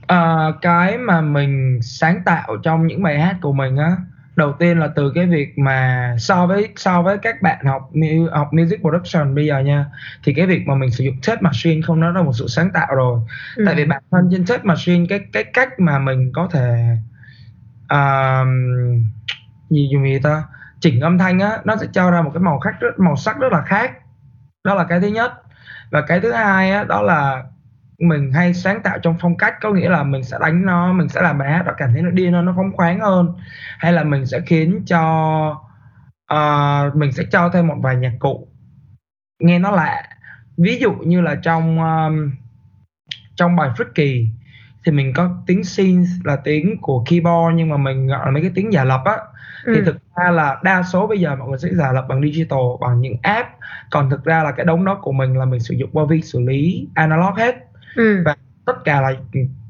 À, 0.06 0.52
cái 0.62 0.98
mà 0.98 1.20
mình 1.20 1.78
sáng 1.82 2.22
tạo 2.24 2.56
trong 2.62 2.86
những 2.86 3.02
bài 3.02 3.20
hát 3.20 3.36
của 3.40 3.52
mình 3.52 3.76
á 3.76 3.96
đầu 4.40 4.52
tiên 4.52 4.78
là 4.78 4.88
từ 4.96 5.12
cái 5.14 5.26
việc 5.26 5.58
mà 5.58 6.14
so 6.18 6.46
với 6.46 6.68
so 6.76 7.02
với 7.02 7.18
các 7.18 7.42
bạn 7.42 7.64
học 7.66 7.90
học 8.32 8.48
music 8.52 8.80
production 8.80 9.34
bây 9.34 9.46
giờ 9.46 9.58
nha 9.58 9.86
thì 10.24 10.34
cái 10.34 10.46
việc 10.46 10.62
mà 10.66 10.74
mình 10.74 10.90
sử 10.90 11.04
dụng 11.04 11.16
tape 11.26 11.40
machine 11.40 11.80
không 11.82 12.00
nó 12.00 12.10
là 12.10 12.22
một 12.22 12.32
sự 12.32 12.46
sáng 12.48 12.70
tạo 12.74 12.94
rồi. 12.94 13.20
Ừ. 13.56 13.62
tại 13.66 13.74
vì 13.74 13.84
bản 13.84 14.02
thân 14.10 14.28
trên 14.32 14.46
tape 14.46 14.62
machine 14.64 15.06
cái 15.08 15.20
cái 15.32 15.44
cách 15.44 15.68
mà 15.78 15.98
mình 15.98 16.32
có 16.34 16.48
thể 16.52 16.96
um, 17.88 18.50
gì 19.70 19.88
dùng 19.92 20.04
gì 20.04 20.18
ta 20.22 20.44
chỉnh 20.80 21.00
âm 21.00 21.18
thanh 21.18 21.38
á 21.38 21.58
nó 21.64 21.76
sẽ 21.76 21.86
cho 21.92 22.10
ra 22.10 22.22
một 22.22 22.30
cái 22.34 22.40
màu 22.42 22.58
khác 22.58 22.74
rất 22.80 22.98
màu 22.98 23.16
sắc 23.16 23.38
rất 23.38 23.52
là 23.52 23.62
khác. 23.62 23.92
Đó 24.64 24.74
là 24.74 24.84
cái 24.84 25.00
thứ 25.00 25.06
nhất. 25.06 25.32
Và 25.90 26.00
cái 26.00 26.20
thứ 26.20 26.32
hai 26.32 26.70
á 26.70 26.84
đó 26.84 27.02
là 27.02 27.44
mình 28.00 28.32
hay 28.32 28.54
sáng 28.54 28.82
tạo 28.82 28.98
trong 28.98 29.16
phong 29.20 29.36
cách 29.36 29.54
có 29.60 29.70
nghĩa 29.70 29.88
là 29.88 30.02
mình 30.02 30.24
sẽ 30.24 30.36
đánh 30.40 30.66
nó 30.66 30.92
mình 30.92 31.08
sẽ 31.08 31.22
làm 31.22 31.38
bài 31.38 31.50
hát 31.52 31.62
nó 31.66 31.72
cảm 31.76 31.92
thấy 31.92 32.02
nó 32.02 32.10
điên 32.10 32.32
hơn 32.32 32.44
nó 32.44 32.52
phóng 32.56 32.72
khoáng 32.76 33.00
hơn. 33.00 33.34
Hay 33.78 33.92
là 33.92 34.04
mình 34.04 34.26
sẽ 34.26 34.40
khiến 34.46 34.82
cho 34.86 35.60
ờ, 36.26 36.90
mình 36.94 37.12
sẽ 37.12 37.24
cho 37.32 37.48
thêm 37.48 37.66
một 37.66 37.76
vài 37.82 37.96
nhạc 37.96 38.12
cụ 38.18 38.48
nghe 39.42 39.58
nó 39.58 39.70
lạ. 39.70 40.02
Ví 40.56 40.78
dụ 40.78 40.92
như 40.92 41.20
là 41.20 41.34
trong 41.34 41.80
um, 41.80 42.30
trong 43.36 43.56
bài 43.56 43.70
Freaky 43.76 44.26
thì 44.84 44.92
mình 44.92 45.12
có 45.16 45.30
tiếng 45.46 45.64
synth 45.64 46.08
là 46.24 46.36
tiếng 46.36 46.76
của 46.80 47.04
keyboard 47.10 47.56
nhưng 47.56 47.68
mà 47.68 47.76
mình 47.76 48.06
gọi 48.06 48.20
là 48.24 48.30
mấy 48.30 48.42
cái 48.42 48.50
tiếng 48.54 48.72
giả 48.72 48.84
lập 48.84 49.02
á. 49.04 49.16
Thì 49.66 49.72
Ừ. 49.78 49.82
thực 49.86 49.96
ra 50.16 50.30
là 50.30 50.60
đa 50.62 50.82
số 50.82 51.06
bây 51.06 51.20
giờ 51.20 51.36
mọi 51.36 51.48
người 51.48 51.58
sẽ 51.58 51.68
giả 51.72 51.92
lập 51.92 52.06
bằng 52.08 52.22
digital 52.22 52.58
bằng 52.80 53.00
những 53.00 53.16
app. 53.22 53.48
Còn 53.90 54.10
thực 54.10 54.24
ra 54.24 54.42
là 54.42 54.52
cái 54.52 54.66
đống 54.66 54.84
đó 54.84 54.98
của 55.02 55.12
mình 55.12 55.38
là 55.38 55.44
mình 55.44 55.60
sử 55.60 55.74
dụng 55.74 55.90
qua 55.92 56.04
vi 56.08 56.22
xử 56.22 56.40
lý 56.40 56.88
analog 56.94 57.34
hết 57.34 57.69
Ừ. 57.96 58.22
và 58.24 58.36
tất 58.66 58.84
cả 58.84 59.00
là 59.00 59.12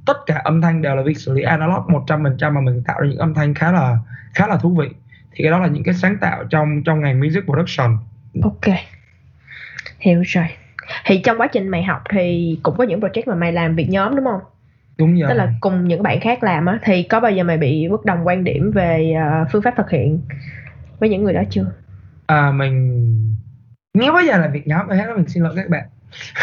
tất 0.07 0.18
cả 0.27 0.41
âm 0.45 0.61
thanh 0.62 0.83
đều 0.83 0.97
là 0.97 1.03
vi 1.03 1.14
xử 1.14 1.33
lý 1.33 1.43
analog 1.43 1.87
100% 1.89 2.53
mà 2.53 2.61
mình 2.61 2.83
tạo 2.87 3.01
ra 3.01 3.09
những 3.09 3.18
âm 3.18 3.35
thanh 3.35 3.55
khá 3.55 3.73
là 3.73 3.99
khá 4.35 4.47
là 4.47 4.57
thú 4.57 4.77
vị 4.79 4.89
thì 5.33 5.45
cái 5.45 5.51
đó 5.51 5.59
là 5.59 5.66
những 5.66 5.83
cái 5.83 5.95
sáng 5.95 6.16
tạo 6.21 6.45
trong 6.51 6.83
trong 6.85 7.01
ngành 7.01 7.21
music 7.21 7.45
production 7.45 7.97
Ok. 8.43 8.75
Hiểu 9.99 10.23
rồi. 10.27 10.47
Thì 11.05 11.21
trong 11.25 11.41
quá 11.41 11.47
trình 11.47 11.68
mày 11.68 11.83
học 11.83 12.03
thì 12.11 12.59
cũng 12.62 12.77
có 12.79 12.85
những 12.85 13.01
project 13.01 13.23
mà 13.27 13.35
mày 13.35 13.53
làm 13.53 13.77
việc 13.77 13.91
nhóm 13.91 14.16
đúng 14.16 14.25
không? 14.25 14.41
đúng 15.01 15.21
rồi 15.21 15.29
tức 15.31 15.35
là 15.35 15.53
cùng 15.61 15.89
những 15.89 16.03
bạn 16.03 16.21
khác 16.21 16.43
làm 16.43 16.66
á 16.66 16.79
thì 16.83 17.03
có 17.03 17.21
bao 17.21 17.33
giờ 17.33 17.45
mày 17.45 17.59
bị 17.59 17.89
bất 17.89 18.05
đồng 18.05 18.27
quan 18.27 18.45
điểm 18.45 18.71
về 18.75 19.14
uh, 19.43 19.49
phương 19.53 19.62
pháp 19.62 19.75
thực 19.77 19.91
hiện 19.91 20.21
với 20.99 21.09
những 21.09 21.25
người 21.25 21.33
đó 21.33 21.43
chưa 21.51 21.66
à, 22.27 22.51
mình 22.51 23.37
nếu 23.95 24.12
bây 24.12 24.27
giờ 24.27 24.39
là 24.39 24.49
việc 24.49 24.66
nhóm 24.66 24.87
thì 24.91 24.97
hết 24.97 25.07
mình 25.16 25.29
xin 25.29 25.43
lỗi 25.43 25.53
các 25.57 25.68
bạn 25.68 25.85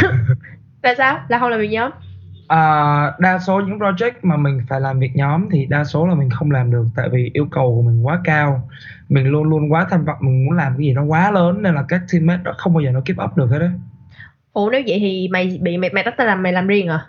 tại 0.88 0.96
sao? 0.98 1.20
Là 1.28 1.40
không 1.40 1.50
làm 1.50 1.60
việc 1.60 1.72
nhóm? 1.72 1.92
À, 2.48 3.12
đa 3.20 3.40
số 3.40 3.62
những 3.62 3.80
project 3.80 4.12
mà 4.22 4.38
mình 4.38 4.60
phải 4.70 4.82
làm 4.82 5.00
việc 5.00 5.16
nhóm 5.16 5.50
thì 5.52 5.66
đa 5.66 5.84
số 5.84 6.08
là 6.08 6.16
mình 6.16 6.30
không 6.30 6.52
làm 6.52 6.72
được 6.72 6.86
tại 6.96 7.10
vì 7.12 7.32
yêu 7.34 7.48
cầu 7.52 7.76
của 7.76 7.82
mình 7.82 8.06
quá 8.06 8.20
cao. 8.24 8.70
Mình 9.10 9.28
luôn 9.28 9.44
luôn 9.44 9.72
quá 9.72 9.88
tham 9.90 10.06
vọng 10.06 10.18
mình 10.22 10.46
muốn 10.46 10.58
làm 10.58 10.74
cái 10.78 10.86
gì 10.86 10.94
nó 10.94 11.04
quá 11.04 11.32
lớn 11.32 11.62
nên 11.62 11.76
là 11.76 11.84
các 11.88 12.02
teammate 12.12 12.44
đó 12.44 12.54
không 12.58 12.74
bao 12.74 12.82
giờ 12.82 12.92
nó 12.92 13.02
keep 13.06 13.18
up 13.24 13.38
được 13.38 13.48
hết 13.52 13.60
đấy 13.60 13.72
ủa 14.54 14.70
nếu 14.72 14.82
vậy 14.88 14.98
thì 15.00 15.28
mày 15.32 15.60
bị 15.62 15.78
mày 15.78 15.90
mày 15.94 16.04
tắt 16.04 16.20
làm 16.20 16.44
mày 16.44 16.54
làm 16.54 16.68
riêng 16.68 16.88
à? 16.88 17.06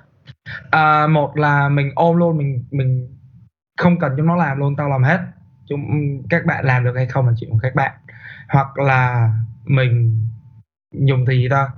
À, 0.70 1.06
một 1.06 1.36
là 1.36 1.68
mình 1.68 1.90
ôm 1.94 2.16
luôn 2.16 2.38
mình 2.38 2.64
mình 2.70 3.08
không 3.78 3.98
cần 3.98 4.12
chúng 4.16 4.26
nó 4.26 4.36
làm 4.36 4.58
luôn 4.58 4.76
tao 4.76 4.88
làm 4.88 5.02
hết. 5.02 5.20
Chúng 5.68 5.82
các 6.30 6.46
bạn 6.46 6.64
làm 6.64 6.84
được 6.84 6.92
hay 6.96 7.06
không 7.06 7.26
là 7.26 7.32
chuyện 7.40 7.50
của 7.50 7.58
các 7.62 7.74
bạn. 7.74 7.92
Hoặc 8.48 8.78
là 8.78 9.32
mình 9.64 10.26
dùng 10.92 11.24
thì 11.28 11.36
gì 11.36 11.48
ta? 11.48 11.68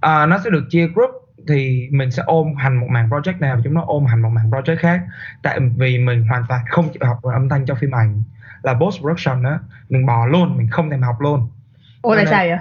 À, 0.00 0.26
nó 0.26 0.38
sẽ 0.44 0.50
được 0.50 0.64
chia 0.70 0.86
group 0.86 1.10
thì 1.48 1.88
mình 1.90 2.10
sẽ 2.10 2.22
ôm 2.26 2.54
hành 2.56 2.76
một 2.76 2.86
mảng 2.90 3.08
project 3.08 3.38
nào 3.38 3.56
và 3.56 3.60
chúng 3.64 3.74
nó 3.74 3.84
ôm 3.86 4.06
hành 4.06 4.22
một 4.22 4.28
mảng 4.28 4.50
project 4.50 4.76
khác. 4.76 5.00
Tại 5.42 5.60
vì 5.76 5.98
mình 5.98 6.26
hoàn 6.28 6.44
toàn 6.48 6.60
không 6.68 6.88
chịu 6.92 7.02
học 7.06 7.18
về 7.22 7.32
âm 7.34 7.48
thanh 7.48 7.66
cho 7.66 7.74
phim 7.74 7.94
ảnh. 7.94 8.22
Là 8.62 8.74
post 8.74 9.00
production 9.00 9.42
đó 9.42 9.58
mình 9.88 10.06
bỏ 10.06 10.26
luôn 10.26 10.56
mình 10.56 10.68
không 10.70 10.90
thèm 10.90 11.02
học 11.02 11.20
luôn. 11.20 11.48
Ủa 12.02 12.16
tại 12.16 12.26
sao 12.26 12.44
vậy? 12.46 12.58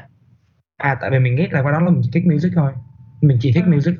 À 0.77 0.95
tại 1.01 1.09
vì 1.11 1.19
mình 1.19 1.36
nghĩ 1.36 1.47
là 1.51 1.61
qua 1.61 1.71
đó 1.71 1.79
là 1.79 1.89
mình 1.89 2.01
chỉ 2.03 2.09
thích 2.13 2.27
music 2.34 2.51
thôi. 2.55 2.71
Mình 3.21 3.38
chỉ 3.41 3.51
thích 3.53 3.63
ừ. 3.65 3.71
music. 3.71 3.95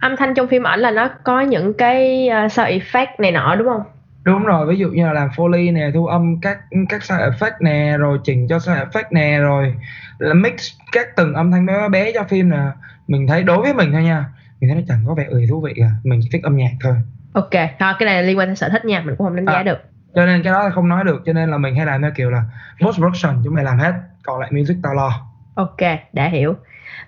Âm 0.00 0.16
thanh 0.16 0.34
trong 0.34 0.48
phim 0.48 0.66
ảnh 0.66 0.80
là 0.80 0.90
nó 0.90 1.08
có 1.24 1.40
những 1.40 1.72
cái 1.78 2.28
uh, 2.44 2.52
sound 2.52 2.70
effect 2.70 3.06
này 3.18 3.32
nọ 3.32 3.56
đúng 3.58 3.68
không 3.68 3.82
đúng 4.24 4.44
rồi 4.44 4.66
ví 4.66 4.78
dụ 4.78 4.88
như 4.88 5.06
là 5.06 5.12
làm 5.12 5.28
foley 5.28 5.72
nè 5.72 5.90
thu 5.94 6.06
âm 6.06 6.40
các 6.40 6.58
các 6.88 7.02
sound 7.02 7.22
effect 7.22 7.52
nè 7.60 7.96
rồi 7.98 8.18
chỉnh 8.24 8.48
cho 8.48 8.58
sound 8.58 8.78
effect 8.78 9.04
nè 9.10 9.38
rồi 9.38 9.74
là 10.18 10.34
mix 10.34 10.72
các 10.92 11.16
từng 11.16 11.34
âm 11.34 11.50
thanh 11.52 11.66
bé 11.66 11.88
bé 11.88 12.12
cho 12.14 12.24
phim 12.24 12.50
nè. 12.50 12.62
Mình 13.06 13.26
thấy 13.26 13.42
đối 13.42 13.62
với 13.62 13.74
mình 13.74 13.92
thôi 13.92 14.02
nha 14.02 14.24
mình 14.60 14.70
thấy 14.70 14.80
nó 14.80 14.86
chẳng 14.88 15.04
có 15.06 15.14
vẻ 15.14 15.24
ừ 15.28 15.42
thú 15.48 15.60
vị 15.60 15.74
à 15.82 15.90
mình 16.04 16.20
chỉ 16.22 16.28
thích 16.32 16.42
âm 16.42 16.56
nhạc 16.56 16.70
thôi. 16.80 16.94
Ok 17.32 17.50
thôi 17.52 17.92
cái 17.98 18.06
này 18.06 18.22
liên 18.22 18.38
quan 18.38 18.48
đến 18.48 18.56
sở 18.56 18.68
thích 18.68 18.84
nha 18.84 19.00
mình 19.00 19.16
cũng 19.16 19.26
không 19.26 19.36
đánh 19.36 19.46
giá 19.46 19.52
à, 19.52 19.62
được. 19.62 19.78
cho 20.14 20.26
nên 20.26 20.42
cái 20.42 20.52
đó 20.52 20.64
là 20.64 20.70
không 20.70 20.88
nói 20.88 21.04
được 21.04 21.22
cho 21.26 21.32
nên 21.32 21.50
là 21.50 21.58
mình 21.58 21.76
hay 21.76 21.86
làm 21.86 22.02
theo 22.02 22.10
kiểu 22.16 22.30
là 22.30 22.42
post 22.80 22.96
production 22.96 23.40
chúng 23.44 23.54
mày 23.54 23.64
làm 23.64 23.78
hết 23.78 23.92
còn 24.22 24.40
lại 24.40 24.50
music 24.52 24.76
tao 24.82 24.94
lo. 24.94 25.26
Ok 25.54 25.80
đã 26.12 26.28
hiểu. 26.28 26.54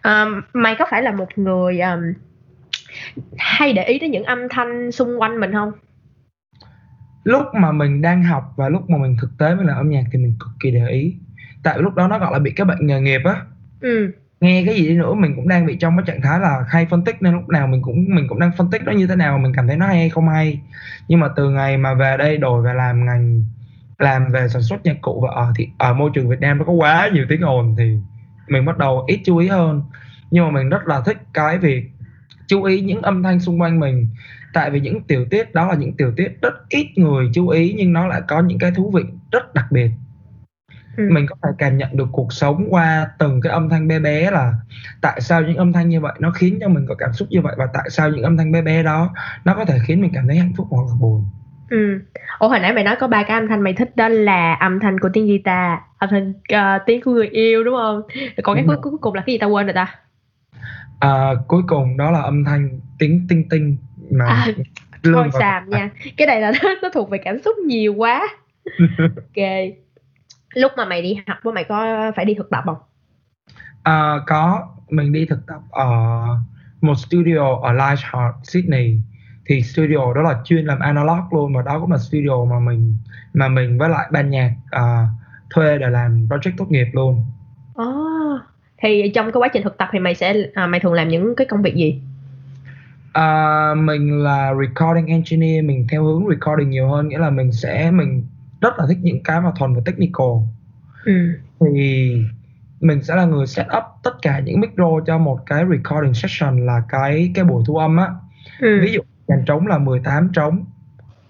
Um, 0.04 0.40
mày 0.52 0.76
có 0.78 0.86
phải 0.90 1.02
là 1.02 1.12
một 1.12 1.38
người 1.38 1.80
um, 1.80 2.00
hay 3.38 3.72
để 3.72 3.84
ý 3.84 3.98
đến 3.98 4.11
những 4.11 4.24
âm 4.24 4.48
thanh 4.50 4.92
xung 4.92 5.20
quanh 5.20 5.40
mình 5.40 5.52
không 5.52 5.72
lúc 7.24 7.42
mà 7.54 7.72
mình 7.72 8.02
đang 8.02 8.22
học 8.22 8.52
và 8.56 8.68
lúc 8.68 8.90
mà 8.90 8.98
mình 8.98 9.16
thực 9.20 9.38
tế 9.38 9.54
với 9.54 9.64
làm 9.64 9.76
âm 9.76 9.90
nhạc 9.90 10.04
thì 10.12 10.18
mình 10.18 10.34
cực 10.40 10.50
kỳ 10.60 10.70
để 10.70 10.88
ý. 10.88 11.14
Tại 11.62 11.78
lúc 11.78 11.94
đó 11.94 12.08
nó 12.08 12.18
gọi 12.18 12.32
là 12.32 12.38
bị 12.38 12.50
cái 12.50 12.64
bệnh 12.64 12.86
nghề 12.86 13.00
nghiệp 13.00 13.20
á. 13.24 13.36
Ừ. 13.80 14.12
nghe 14.40 14.62
cái 14.66 14.74
gì 14.74 14.88
đi 14.88 14.96
nữa 14.96 15.14
mình 15.14 15.36
cũng 15.36 15.48
đang 15.48 15.66
bị 15.66 15.76
trong 15.76 15.96
cái 15.96 16.04
trạng 16.06 16.22
thái 16.22 16.40
là 16.40 16.64
hay 16.68 16.86
phân 16.86 17.04
tích 17.04 17.22
nên 17.22 17.34
lúc 17.34 17.48
nào 17.48 17.66
mình 17.66 17.82
cũng 17.82 18.04
mình 18.08 18.26
cũng 18.28 18.40
đang 18.40 18.52
phân 18.56 18.70
tích 18.70 18.82
nó 18.84 18.92
như 18.92 19.06
thế 19.06 19.16
nào 19.16 19.38
mình 19.38 19.52
cảm 19.56 19.66
thấy 19.66 19.76
nó 19.76 19.86
hay 19.86 19.96
hay 19.96 20.10
không 20.10 20.28
hay. 20.28 20.60
Nhưng 21.08 21.20
mà 21.20 21.28
từ 21.36 21.50
ngày 21.50 21.76
mà 21.76 21.94
về 21.94 22.16
đây 22.16 22.36
đổi 22.36 22.62
về 22.62 22.74
làm 22.74 23.06
ngành 23.06 23.44
làm 23.98 24.32
về 24.32 24.48
sản 24.48 24.62
xuất 24.62 24.84
nhạc 24.84 24.96
cụ 25.00 25.20
và 25.20 25.30
ở 25.34 25.52
thì 25.56 25.68
ở 25.78 25.94
môi 25.94 26.10
trường 26.14 26.28
Việt 26.28 26.40
Nam 26.40 26.58
nó 26.58 26.64
có 26.64 26.72
quá 26.72 27.10
nhiều 27.12 27.26
tiếng 27.28 27.40
ồn 27.40 27.74
thì 27.78 27.98
mình 28.48 28.64
bắt 28.64 28.78
đầu 28.78 29.04
ít 29.06 29.20
chú 29.24 29.36
ý 29.36 29.48
hơn. 29.48 29.82
Nhưng 30.30 30.44
mà 30.44 30.50
mình 30.50 30.68
rất 30.68 30.86
là 30.86 31.00
thích 31.00 31.18
cái 31.34 31.58
việc 31.58 31.90
chú 32.46 32.62
ý 32.62 32.80
những 32.80 33.02
âm 33.02 33.22
thanh 33.22 33.40
xung 33.40 33.60
quanh 33.60 33.80
mình 33.80 34.08
tại 34.55 34.70
vì 34.70 34.80
những 34.80 35.03
tiểu 35.03 35.24
tiết 35.30 35.55
đó 35.55 35.66
là 35.66 35.74
những 35.74 35.96
tiểu 35.96 36.12
tiết 36.16 36.42
rất 36.42 36.68
ít 36.68 36.86
người 36.96 37.30
chú 37.34 37.48
ý 37.48 37.74
nhưng 37.76 37.92
nó 37.92 38.07
lại 38.07 38.22
có 38.28 38.40
những 38.40 38.59
cái 38.59 38.70
thú 38.70 38.90
vị 38.90 39.03
rất 39.32 39.55
đặc 39.55 39.66
biệt 39.70 39.90
ừ. 40.96 41.09
mình 41.11 41.26
có 41.26 41.36
thể 41.42 41.48
cảm 41.59 41.78
nhận 41.78 41.96
được 41.96 42.09
cuộc 42.12 42.32
sống 42.32 42.66
qua 42.70 43.09
từng 43.18 43.40
cái 43.40 43.53
âm 43.53 43.68
thanh 43.68 43.88
bé 43.88 43.98
bé 43.98 44.30
là 44.30 44.55
tại 45.01 45.20
sao 45.20 45.42
những 45.42 45.57
âm 45.57 45.72
thanh 45.72 45.88
như 45.88 46.01
vậy 46.01 46.12
nó 46.20 46.30
khiến 46.30 46.59
cho 46.61 46.68
mình 46.68 46.86
có 46.88 46.94
cảm 46.94 47.12
xúc 47.12 47.28
như 47.30 47.40
vậy 47.40 47.55
và 47.59 47.66
tại 47.74 47.90
sao 47.90 48.11
những 48.11 48.22
âm 48.22 48.36
thanh 48.36 48.53
bé 48.53 48.62
bé 48.62 48.82
đó 48.82 49.14
nó 49.44 49.55
có 49.55 49.64
thể 49.64 49.78
khiến 49.86 50.01
mình 50.03 50.11
cảm 50.14 50.26
thấy 50.26 50.36
hạnh 50.36 50.53
phúc 50.57 50.66
hoặc 50.70 50.82
là 50.88 50.94
buồn 51.01 51.24
Ừ. 51.70 52.01
Ủa 52.38 52.48
hồi 52.48 52.61
nãy 52.61 52.72
mày 52.72 52.84
nói 52.84 52.96
có 53.01 53.07
ba 53.07 53.22
cái 53.22 53.40
âm 53.40 53.48
thanh 53.48 53.61
mày 53.61 53.72
thích 53.72 53.96
đó 53.96 54.09
là 54.09 54.55
âm 54.55 54.80
thanh 54.80 55.01
của 55.01 55.09
tiếng 55.12 55.26
guitar, 55.26 55.78
âm 55.98 56.11
thanh 56.11 56.30
uh, 56.30 56.82
tiếng 56.86 57.01
của 57.01 57.11
người 57.11 57.28
yêu 57.28 57.64
đúng 57.64 57.74
không? 57.76 58.03
Còn 58.42 58.57
cái 58.57 58.64
cuối, 58.66 58.76
cuối 58.82 58.98
cùng 59.01 59.14
là 59.14 59.22
cái 59.26 59.34
gì 59.34 59.38
tao 59.38 59.51
quên 59.51 59.66
rồi 59.66 59.74
ta? 59.74 59.94
À, 61.01 61.30
cuối 61.48 61.62
cùng 61.68 61.96
đó 61.96 62.11
là 62.11 62.20
âm 62.20 62.44
thanh 62.44 62.80
tiếng 62.98 63.26
tinh 63.28 63.48
tinh 63.51 63.76
mà 64.11 64.24
à, 64.26 64.46
thôi 65.04 65.28
xàm 65.38 65.70
nha. 65.70 65.90
Cái 66.16 66.26
này 66.26 66.40
là 66.40 66.52
nó, 66.62 66.68
nó 66.82 66.88
thuộc 66.94 67.11
về 67.11 67.18
cảm 67.24 67.38
xúc 67.42 67.56
nhiều 67.66 67.94
quá. 67.94 68.28
Ok. 68.98 69.44
Lúc 70.54 70.72
mà 70.76 70.84
mày 70.84 71.02
đi 71.02 71.18
học 71.26 71.38
của 71.42 71.52
mày 71.52 71.64
có 71.64 72.11
phải 72.16 72.24
đi 72.24 72.34
thực 72.34 72.50
tập 72.50 72.62
không? 72.66 72.76
À, 73.82 74.14
có. 74.26 74.68
Mình 74.88 75.12
đi 75.12 75.26
thực 75.26 75.46
tập 75.46 75.61
ở 75.70 75.88
một 76.80 76.94
studio 76.94 77.56
ở 77.62 77.72
Lightheart 77.72 78.34
Sydney. 78.42 79.00
Thì 79.46 79.62
studio 79.62 80.14
đó 80.14 80.22
là 80.22 80.40
chuyên 80.44 80.64
làm 80.64 80.78
analog 80.78 81.20
luôn 81.30 81.54
và 81.54 81.62
đó 81.62 81.78
cũng 81.80 81.92
là 81.92 81.98
studio 81.98 82.44
mà 82.44 82.58
mình 82.58 82.96
mà 83.32 83.48
mình 83.48 83.78
với 83.78 83.88
lại 83.88 84.06
ban 84.12 84.30
nhạc 84.30 84.52
uh, 84.76 85.08
thuê 85.50 85.78
để 85.78 85.90
làm 85.90 86.26
project 86.28 86.52
tốt 86.56 86.70
nghiệp 86.70 86.86
luôn. 86.92 87.24
Oh, 87.82 88.40
thì 88.82 89.12
trong 89.14 89.32
cái 89.32 89.40
quá 89.40 89.48
trình 89.48 89.62
thực 89.62 89.78
tập 89.78 89.88
thì 89.92 89.98
mày 89.98 90.14
sẽ 90.14 90.34
à, 90.54 90.66
mày 90.66 90.80
thường 90.80 90.92
làm 90.92 91.08
những 91.08 91.34
cái 91.36 91.46
công 91.46 91.62
việc 91.62 91.74
gì? 91.74 92.02
À, 93.12 93.74
mình 93.74 94.22
là 94.22 94.54
recording 94.54 95.06
engineer 95.06 95.64
mình 95.64 95.86
theo 95.90 96.04
hướng 96.04 96.24
recording 96.28 96.70
nhiều 96.70 96.88
hơn 96.88 97.08
nghĩa 97.08 97.18
là 97.18 97.30
mình 97.30 97.52
sẽ 97.52 97.90
mình 97.90 98.26
rất 98.61 98.78
là 98.78 98.86
thích 98.88 98.98
những 99.02 99.22
cái 99.22 99.40
mà 99.40 99.52
thuần 99.58 99.74
về 99.74 99.82
technical 99.84 100.26
ừ. 101.04 101.12
thì 101.61 102.12
mình 102.80 103.02
sẽ 103.02 103.16
là 103.16 103.24
người 103.24 103.46
set 103.46 103.66
up 103.66 103.84
tất 104.02 104.22
cả 104.22 104.40
những 104.40 104.61
micro 104.61 105.00
cho 105.06 105.18
một 105.18 105.40
cái 105.46 105.64
recording 105.70 106.14
session 106.14 106.66
là 106.66 106.82
cái 106.88 107.32
cái 107.34 107.44
buổi 107.44 107.64
thu 107.66 107.76
âm 107.76 107.96
á 107.96 108.08
ừ. 108.61 108.80
ví 108.82 108.92
dụ 108.92 109.00
dàn 109.26 109.44
trống 109.46 109.66
là 109.66 109.78
18 109.78 110.30
trống 110.32 110.64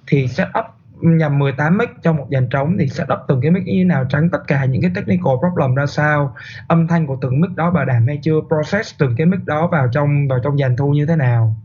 thì 0.06 0.28
set 0.28 0.48
up 0.58 0.64
nhằm 1.00 1.38
18 1.38 1.78
mic 1.78 1.88
cho 2.02 2.12
một 2.12 2.26
dàn 2.30 2.48
trống 2.48 2.76
thì 2.78 2.88
set 2.88 3.08
up 3.12 3.18
từng 3.28 3.40
cái 3.40 3.50
mic 3.50 3.64
như 3.64 3.72
thế 3.78 3.84
nào 3.84 4.04
tránh 4.04 4.30
tất 4.30 4.38
cả 4.46 4.64
những 4.64 4.82
cái 4.82 4.90
technical 4.94 5.32
problem 5.40 5.74
ra 5.74 5.86
sao 5.86 6.36
âm 6.68 6.88
thanh 6.88 7.06
của 7.06 7.18
từng 7.20 7.40
mic 7.40 7.50
đó 7.56 7.70
bảo 7.70 7.84
đảm 7.84 8.06
hay 8.06 8.18
chưa 8.22 8.40
process 8.48 8.94
từng 8.98 9.14
cái 9.16 9.26
mic 9.26 9.44
đó 9.44 9.66
vào 9.66 9.88
trong 9.92 10.28
vào 10.28 10.38
trong 10.44 10.58
dàn 10.58 10.76
thu 10.76 10.92
như 10.92 11.06
thế 11.06 11.16
nào 11.16 11.56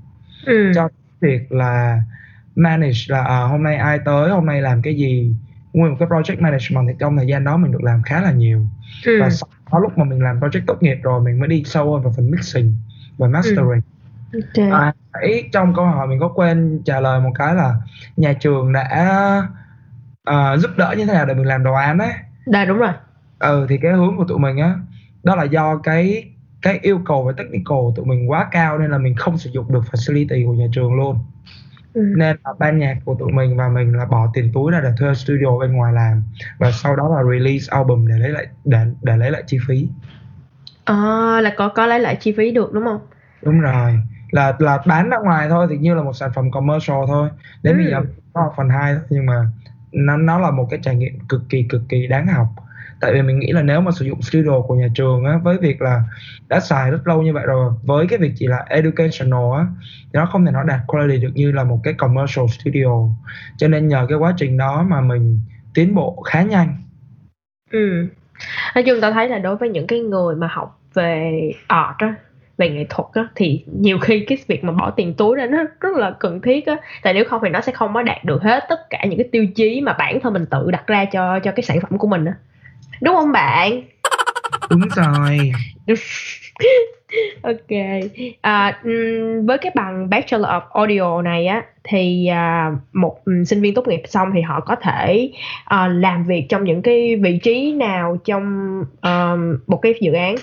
ừ. 0.45 0.71
cho 0.75 0.89
việc 1.21 1.51
là 1.51 2.01
manage 2.55 2.99
là 3.07 3.23
à, 3.23 3.39
hôm 3.39 3.63
nay 3.63 3.75
ai 3.75 3.99
tới 4.05 4.29
hôm 4.29 4.45
nay 4.45 4.61
làm 4.61 4.81
cái 4.81 4.95
gì 4.95 5.35
nguyên 5.73 5.91
một 5.91 5.97
cái 5.99 6.07
project 6.07 6.41
management 6.41 6.87
thì 6.87 6.95
trong 6.99 7.17
thời 7.17 7.27
gian 7.27 7.43
đó 7.43 7.57
mình 7.57 7.71
được 7.71 7.83
làm 7.83 8.01
khá 8.03 8.21
là 8.21 8.31
nhiều 8.31 8.67
ừ. 9.05 9.21
và 9.21 9.29
sau 9.29 9.49
đó 9.71 9.79
lúc 9.79 9.97
mà 9.97 10.03
mình 10.03 10.23
làm 10.23 10.39
project 10.39 10.63
tốt 10.67 10.83
nghiệp 10.83 10.97
rồi 11.03 11.21
mình 11.21 11.39
mới 11.39 11.47
đi 11.47 11.63
sâu 11.65 11.93
hơn 11.93 12.03
vào 12.03 12.13
phần 12.17 12.31
mixing 12.31 12.73
và 13.17 13.27
mastering 13.27 13.67
ừ. 13.67 13.79
Okay. 14.55 14.69
À, 14.69 14.93
ấy 15.11 15.49
trong 15.51 15.73
câu 15.75 15.85
hỏi 15.85 16.07
mình 16.07 16.19
có 16.19 16.27
quên 16.27 16.81
trả 16.85 16.99
lời 16.99 17.19
một 17.19 17.31
cái 17.35 17.55
là 17.55 17.75
nhà 18.17 18.33
trường 18.33 18.71
đã 18.71 19.41
uh, 20.29 20.59
giúp 20.59 20.71
đỡ 20.77 20.93
như 20.97 21.05
thế 21.05 21.13
nào 21.13 21.25
để 21.25 21.33
mình 21.33 21.45
làm 21.45 21.63
đồ 21.63 21.73
án 21.73 21.97
ấy. 21.99 22.13
Dạ 22.45 22.65
đúng 22.65 22.77
rồi. 22.77 22.91
Ừ 23.39 23.65
thì 23.69 23.77
cái 23.77 23.93
hướng 23.93 24.17
của 24.17 24.25
tụi 24.27 24.39
mình 24.39 24.57
á 24.57 24.75
đó 25.23 25.35
là 25.35 25.43
do 25.43 25.77
cái 25.77 26.29
cái 26.65 26.79
yêu 26.81 27.01
cầu 27.05 27.23
về 27.23 27.33
technical 27.37 27.77
tụi 27.95 28.05
mình 28.05 28.29
quá 28.29 28.47
cao 28.51 28.77
nên 28.77 28.91
là 28.91 28.97
mình 28.97 29.15
không 29.15 29.37
sử 29.37 29.49
dụng 29.49 29.73
được 29.73 29.83
facility 29.91 30.45
của 30.45 30.53
nhà 30.53 30.65
trường 30.71 30.93
luôn. 30.93 31.19
Ừ. 31.93 32.01
nên 32.17 32.37
là 32.43 32.53
ban 32.59 32.79
nhạc 32.79 32.97
của 33.05 33.15
tụi 33.19 33.31
mình 33.31 33.57
và 33.57 33.69
mình 33.69 33.93
là 33.93 34.05
bỏ 34.05 34.27
tiền 34.33 34.51
túi 34.53 34.71
ra 34.71 34.81
để 34.83 34.89
thuê 34.99 35.13
studio 35.13 35.59
bên 35.59 35.73
ngoài 35.73 35.93
làm 35.93 36.23
và 36.57 36.71
sau 36.71 36.95
đó 36.95 37.09
là 37.15 37.23
release 37.31 37.65
album 37.69 38.07
để 38.07 38.15
lấy 38.17 38.29
lại 38.29 38.47
để 38.65 38.85
để 39.01 39.17
lấy 39.17 39.31
lại 39.31 39.43
chi 39.47 39.57
phí. 39.67 39.87
À, 40.85 40.95
là 41.41 41.53
có 41.57 41.69
có 41.69 41.85
lấy 41.85 41.99
lại 41.99 42.17
chi 42.19 42.33
phí 42.37 42.51
được 42.51 42.73
đúng 42.73 42.83
không? 42.83 42.99
Đúng 43.41 43.59
rồi. 43.59 43.99
Là 44.31 44.55
là 44.59 44.79
bán 44.87 45.09
ra 45.09 45.17
ngoài 45.17 45.49
thôi 45.49 45.67
thì 45.69 45.77
như 45.77 45.95
là 45.95 46.03
một 46.03 46.13
sản 46.13 46.31
phẩm 46.35 46.51
commercial 46.51 46.97
thôi. 47.07 47.29
Đến 47.63 47.77
ừ. 47.77 47.81
bây 47.81 47.91
giờ 47.91 48.01
có 48.33 48.53
phần 48.57 48.69
2 48.69 48.95
nhưng 49.09 49.25
mà 49.25 49.45
nó 49.91 50.17
nó 50.17 50.39
là 50.39 50.51
một 50.51 50.67
cái 50.69 50.79
trải 50.83 50.95
nghiệm 50.95 51.19
cực 51.29 51.41
kỳ 51.49 51.65
cực 51.69 51.81
kỳ 51.89 52.07
đáng 52.07 52.27
học 52.27 52.47
tại 53.05 53.13
vì 53.13 53.21
mình 53.21 53.39
nghĩ 53.39 53.51
là 53.51 53.61
nếu 53.61 53.81
mà 53.81 53.91
sử 53.91 54.05
dụng 54.05 54.21
studio 54.21 54.61
của 54.61 54.75
nhà 54.75 54.87
trường 54.95 55.25
á, 55.25 55.37
với 55.43 55.57
việc 55.57 55.81
là 55.81 56.03
đã 56.49 56.59
xài 56.59 56.91
rất 56.91 57.07
lâu 57.07 57.21
như 57.21 57.33
vậy 57.33 57.43
rồi, 57.47 57.71
với 57.83 58.07
cái 58.09 58.19
việc 58.19 58.31
chỉ 58.35 58.47
là 58.47 58.65
educational 58.69 59.57
á, 59.57 59.65
thì 60.03 60.09
nó 60.13 60.25
không 60.25 60.45
thể 60.45 60.51
nó 60.51 60.63
đạt 60.63 60.79
quality 60.87 61.21
được 61.21 61.31
như 61.33 61.51
là 61.51 61.63
một 61.63 61.79
cái 61.83 61.93
commercial 61.93 62.45
studio. 62.47 62.89
Cho 63.57 63.67
nên 63.67 63.87
nhờ 63.87 64.05
cái 64.09 64.17
quá 64.17 64.33
trình 64.37 64.57
đó 64.57 64.85
mà 64.89 65.01
mình 65.01 65.39
tiến 65.73 65.95
bộ 65.95 66.23
khá 66.25 66.41
nhanh. 66.41 66.77
Ừ. 67.71 68.07
Nói 68.75 68.83
chung 68.83 69.01
ta 69.01 69.11
thấy 69.11 69.29
là 69.29 69.39
đối 69.39 69.55
với 69.55 69.69
những 69.69 69.87
cái 69.87 69.99
người 69.99 70.35
mà 70.35 70.47
học 70.51 70.79
về 70.93 71.41
art 71.67 71.97
á, 71.97 72.15
về 72.57 72.69
nghệ 72.69 72.85
thuật 72.89 73.07
á, 73.13 73.27
thì 73.35 73.65
nhiều 73.79 73.97
khi 73.99 74.25
cái 74.27 74.37
việc 74.47 74.63
mà 74.63 74.71
bỏ 74.71 74.91
tiền 74.91 75.13
túi 75.13 75.37
ra 75.37 75.45
nó 75.45 75.63
rất 75.81 75.97
là 75.97 76.15
cần 76.19 76.41
thiết 76.41 76.65
á. 76.65 76.75
Tại 77.03 77.13
nếu 77.13 77.23
không 77.29 77.41
thì 77.43 77.49
nó 77.49 77.61
sẽ 77.61 77.71
không 77.71 77.93
có 77.93 78.01
đạt 78.01 78.25
được 78.25 78.43
hết 78.43 78.63
tất 78.69 78.89
cả 78.89 79.05
những 79.05 79.19
cái 79.19 79.29
tiêu 79.31 79.45
chí 79.55 79.81
mà 79.81 79.93
bản 79.93 80.19
thân 80.19 80.33
mình 80.33 80.45
tự 80.45 80.71
đặt 80.71 80.87
ra 80.87 81.05
cho 81.05 81.39
cho 81.39 81.51
cái 81.51 81.63
sản 81.63 81.79
phẩm 81.81 81.97
của 81.97 82.07
mình 82.07 82.25
á 82.25 82.33
đúng 83.01 83.15
không 83.15 83.31
bạn? 83.31 83.81
Đúng 84.69 84.87
rồi. 84.95 85.51
Ok. 87.41 87.69
À, 88.41 88.81
với 89.45 89.57
cái 89.57 89.71
bằng 89.75 90.09
bachelor 90.09 90.45
of 90.45 90.61
audio 90.73 91.21
này 91.21 91.47
á 91.47 91.65
thì 91.83 92.29
uh, 92.31 92.77
một 92.93 93.17
sinh 93.45 93.61
viên 93.61 93.73
tốt 93.73 93.87
nghiệp 93.87 94.01
xong 94.07 94.31
thì 94.33 94.41
họ 94.41 94.59
có 94.59 94.75
thể 94.75 95.31
uh, 95.63 95.91
làm 95.91 96.23
việc 96.23 96.45
trong 96.49 96.63
những 96.63 96.81
cái 96.81 97.15
vị 97.15 97.39
trí 97.43 97.73
nào 97.73 98.17
trong 98.25 98.79
uh, 98.81 99.59
một 99.67 99.79
cái 99.81 99.93
dự 100.01 100.13
án? 100.13 100.35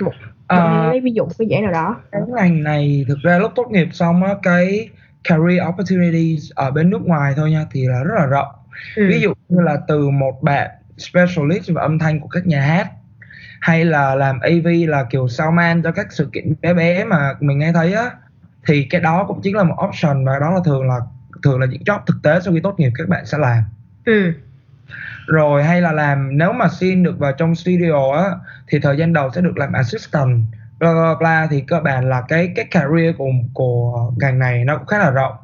Một 0.00 0.12
uh, 0.54 0.90
lấy 0.90 1.00
ví 1.00 1.12
dụ 1.12 1.24
một 1.24 1.32
cái 1.38 1.48
án 1.50 1.62
nào 1.62 1.72
đó. 1.72 1.96
cái 2.12 2.22
ngành 2.36 2.62
này 2.62 3.04
thực 3.08 3.18
ra 3.22 3.38
lúc 3.38 3.52
tốt 3.54 3.66
nghiệp 3.70 3.88
xong 3.92 4.22
á 4.24 4.34
cái 4.42 4.88
career 5.24 5.60
opportunities 5.68 6.52
ở 6.54 6.70
bên 6.70 6.90
nước 6.90 7.02
ngoài 7.04 7.32
thôi 7.36 7.50
nha 7.50 7.66
thì 7.72 7.86
là 7.86 8.04
rất 8.04 8.14
là 8.16 8.26
rộng. 8.26 8.48
Ừ. 8.96 9.08
ví 9.08 9.20
dụ 9.20 9.32
như 9.48 9.60
là 9.60 9.76
từ 9.88 10.10
một 10.10 10.42
bạn 10.42 10.70
specialist 11.02 11.68
về 11.68 11.80
âm 11.80 11.98
thanh 11.98 12.20
của 12.20 12.28
các 12.28 12.46
nhà 12.46 12.60
hát 12.60 12.88
hay 13.60 13.84
là 13.84 14.14
làm 14.14 14.40
AV 14.40 14.66
là 14.88 15.04
kiểu 15.10 15.28
soundman 15.28 15.82
cho 15.82 15.92
các 15.92 16.06
sự 16.10 16.28
kiện 16.32 16.54
bé 16.60 16.74
bé 16.74 17.04
mà 17.04 17.34
mình 17.40 17.58
nghe 17.58 17.72
thấy 17.72 17.92
á 17.92 18.10
thì 18.66 18.86
cái 18.90 19.00
đó 19.00 19.24
cũng 19.28 19.40
chính 19.42 19.56
là 19.56 19.62
một 19.62 19.76
option 19.88 20.24
và 20.24 20.38
đó 20.38 20.50
là 20.50 20.60
thường 20.64 20.88
là 20.88 21.00
thường 21.42 21.60
là 21.60 21.66
những 21.66 21.82
job 21.82 22.00
thực 22.06 22.16
tế 22.22 22.40
sau 22.44 22.54
khi 22.54 22.60
tốt 22.62 22.74
nghiệp 22.78 22.90
các 22.94 23.08
bạn 23.08 23.26
sẽ 23.26 23.38
làm 23.38 23.62
ừ. 24.04 24.32
rồi 25.26 25.64
hay 25.64 25.80
là 25.80 25.92
làm 25.92 26.38
nếu 26.38 26.52
mà 26.52 26.68
xin 26.68 27.02
được 27.02 27.18
vào 27.18 27.32
trong 27.32 27.54
studio 27.54 28.12
á 28.16 28.30
thì 28.68 28.78
thời 28.78 28.96
gian 28.96 29.12
đầu 29.12 29.30
sẽ 29.34 29.40
được 29.40 29.58
làm 29.58 29.72
assistant 29.72 30.42
bla 30.78 30.92
bla 30.92 31.14
bla 31.18 31.46
thì 31.50 31.60
cơ 31.60 31.80
bản 31.80 32.08
là 32.08 32.22
cái 32.28 32.52
cái 32.56 32.64
career 32.70 33.16
của 33.18 33.30
của 33.54 34.12
ngành 34.16 34.38
này 34.38 34.64
nó 34.64 34.76
cũng 34.76 34.86
khá 34.86 34.98
là 34.98 35.10
rộng 35.10 35.34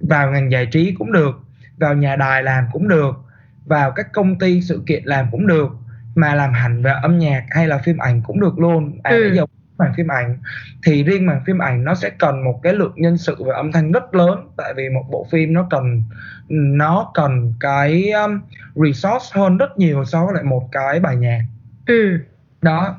vào 0.00 0.30
ngành 0.30 0.50
giải 0.52 0.66
trí 0.66 0.94
cũng 0.98 1.12
được 1.12 1.40
vào 1.78 1.94
nhà 1.94 2.16
đài 2.16 2.42
làm 2.42 2.64
cũng 2.72 2.88
được 2.88 3.23
vào 3.64 3.90
các 3.90 4.12
công 4.12 4.38
ty 4.38 4.60
sự 4.60 4.82
kiện 4.86 5.04
làm 5.04 5.26
cũng 5.30 5.46
được 5.46 5.68
mà 6.14 6.34
làm 6.34 6.52
hẳn 6.52 6.82
về 6.82 6.92
âm 7.02 7.18
nhạc 7.18 7.44
hay 7.50 7.68
là 7.68 7.78
phim 7.78 7.98
ảnh 7.98 8.22
cũng 8.26 8.40
được 8.40 8.58
luôn 8.58 8.98
à 9.02 9.10
ừ. 9.10 9.22
bây 9.22 9.36
giờ 9.36 9.46
mảng 9.78 9.92
phim 9.96 10.08
ảnh 10.08 10.38
thì 10.82 11.02
riêng 11.02 11.26
mảng 11.26 11.42
phim 11.46 11.58
ảnh 11.58 11.84
nó 11.84 11.94
sẽ 11.94 12.10
cần 12.10 12.44
một 12.44 12.60
cái 12.62 12.74
lượng 12.74 12.92
nhân 12.96 13.18
sự 13.18 13.36
về 13.44 13.52
âm 13.54 13.72
thanh 13.72 13.92
rất 13.92 14.14
lớn 14.14 14.48
tại 14.56 14.74
vì 14.76 14.88
một 14.88 15.04
bộ 15.10 15.26
phim 15.30 15.52
nó 15.52 15.66
cần 15.70 16.02
nó 16.48 17.10
cần 17.14 17.54
cái 17.60 18.10
um, 18.10 18.40
resource 18.74 19.26
hơn 19.32 19.56
rất 19.56 19.78
nhiều 19.78 20.04
so 20.04 20.24
với 20.24 20.34
lại 20.34 20.44
một 20.44 20.68
cái 20.72 21.00
bài 21.00 21.16
nhạc 21.16 21.40
ừ. 21.86 22.18
đó 22.62 22.96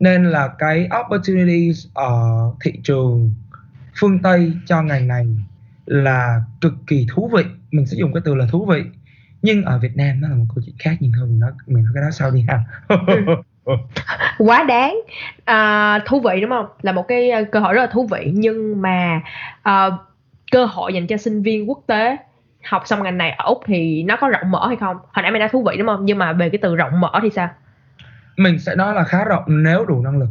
nên 0.00 0.24
là 0.24 0.48
cái 0.58 0.88
opportunities 1.00 1.86
ở 1.94 2.52
thị 2.64 2.72
trường 2.82 3.34
phương 4.00 4.18
tây 4.18 4.52
cho 4.66 4.82
ngành 4.82 5.08
này 5.08 5.26
là 5.86 6.42
cực 6.60 6.74
kỳ 6.86 7.06
thú 7.12 7.30
vị 7.34 7.44
mình 7.70 7.86
sẽ 7.86 7.96
dùng 7.96 8.12
cái 8.12 8.22
từ 8.24 8.34
là 8.34 8.46
thú 8.50 8.66
vị 8.66 8.84
nhưng 9.42 9.64
ở 9.64 9.78
Việt 9.78 9.96
Nam 9.96 10.20
nó 10.20 10.28
là 10.28 10.34
một 10.34 10.44
câu 10.54 10.62
chuyện 10.66 10.74
khác 10.78 10.96
nhưng 11.00 11.12
thôi 11.16 11.26
mình 11.26 11.40
nói 11.40 11.50
mình 11.66 11.84
nói 11.84 11.92
cái 11.94 12.02
đó 12.02 12.10
sau 12.10 12.30
đi 12.30 12.46
ha. 12.48 12.60
Quá 14.38 14.64
đáng. 14.64 15.00
À, 15.44 15.98
thú 16.06 16.20
vị 16.20 16.40
đúng 16.40 16.50
không? 16.50 16.66
Là 16.82 16.92
một 16.92 17.08
cái 17.08 17.30
ờ, 17.30 17.44
cơ 17.52 17.60
hội 17.60 17.74
rất 17.74 17.80
là 17.80 17.86
thú 17.86 18.06
vị 18.10 18.32
nhưng 18.34 18.82
mà 18.82 19.20
à, 19.62 19.90
cơ 20.50 20.64
hội 20.64 20.94
dành 20.94 21.06
cho 21.06 21.16
sinh 21.16 21.42
viên 21.42 21.68
quốc 21.68 21.82
tế 21.86 22.16
học 22.64 22.82
xong 22.86 23.02
ngành 23.02 23.18
này 23.18 23.30
ở 23.30 23.44
úc 23.44 23.60
thì 23.66 24.02
nó 24.02 24.16
có 24.16 24.28
rộng 24.28 24.50
mở 24.50 24.66
hay 24.66 24.76
không? 24.76 24.96
Hồi 24.96 25.22
nãy 25.22 25.30
mày 25.30 25.40
nói 25.40 25.48
thú 25.48 25.64
vị 25.70 25.76
đúng 25.78 25.86
không? 25.86 26.04
Nhưng 26.04 26.18
mà 26.18 26.32
về 26.32 26.50
cái 26.50 26.58
từ 26.62 26.76
rộng 26.76 27.00
mở 27.00 27.12
thì 27.22 27.30
sao? 27.30 27.48
Mình 28.36 28.58
sẽ 28.58 28.74
nói 28.74 28.94
là 28.94 29.04
khá 29.04 29.24
rộng 29.24 29.44
nếu 29.46 29.84
đủ 29.84 30.02
năng 30.02 30.18
lực. 30.18 30.28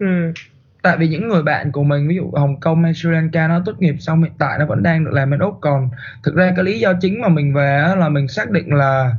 Ừ. 0.00 0.32
tại 0.82 0.96
vì 0.96 1.08
những 1.08 1.28
người 1.28 1.42
bạn 1.42 1.72
của 1.72 1.82
mình 1.82 2.08
ví 2.08 2.16
dụ 2.16 2.30
Hồng 2.36 2.60
Kông 2.60 2.84
hay 2.84 2.94
Sri 2.94 3.10
Lanka 3.10 3.48
nó 3.48 3.62
tốt 3.64 3.72
nghiệp 3.78 3.96
xong 3.98 4.22
hiện 4.22 4.32
tại 4.38 4.58
nó 4.58 4.66
vẫn 4.66 4.82
đang 4.82 5.04
được 5.04 5.10
làm 5.14 5.30
bên 5.30 5.40
Úc. 5.40 5.58
Còn 5.60 5.90
thực 6.22 6.34
ra 6.34 6.52
cái 6.56 6.64
lý 6.64 6.80
do 6.80 6.92
chính 7.00 7.20
mà 7.20 7.28
mình 7.28 7.54
về 7.54 7.94
là 7.98 8.08
mình 8.08 8.28
xác 8.28 8.50
định 8.50 8.74
là 8.74 9.14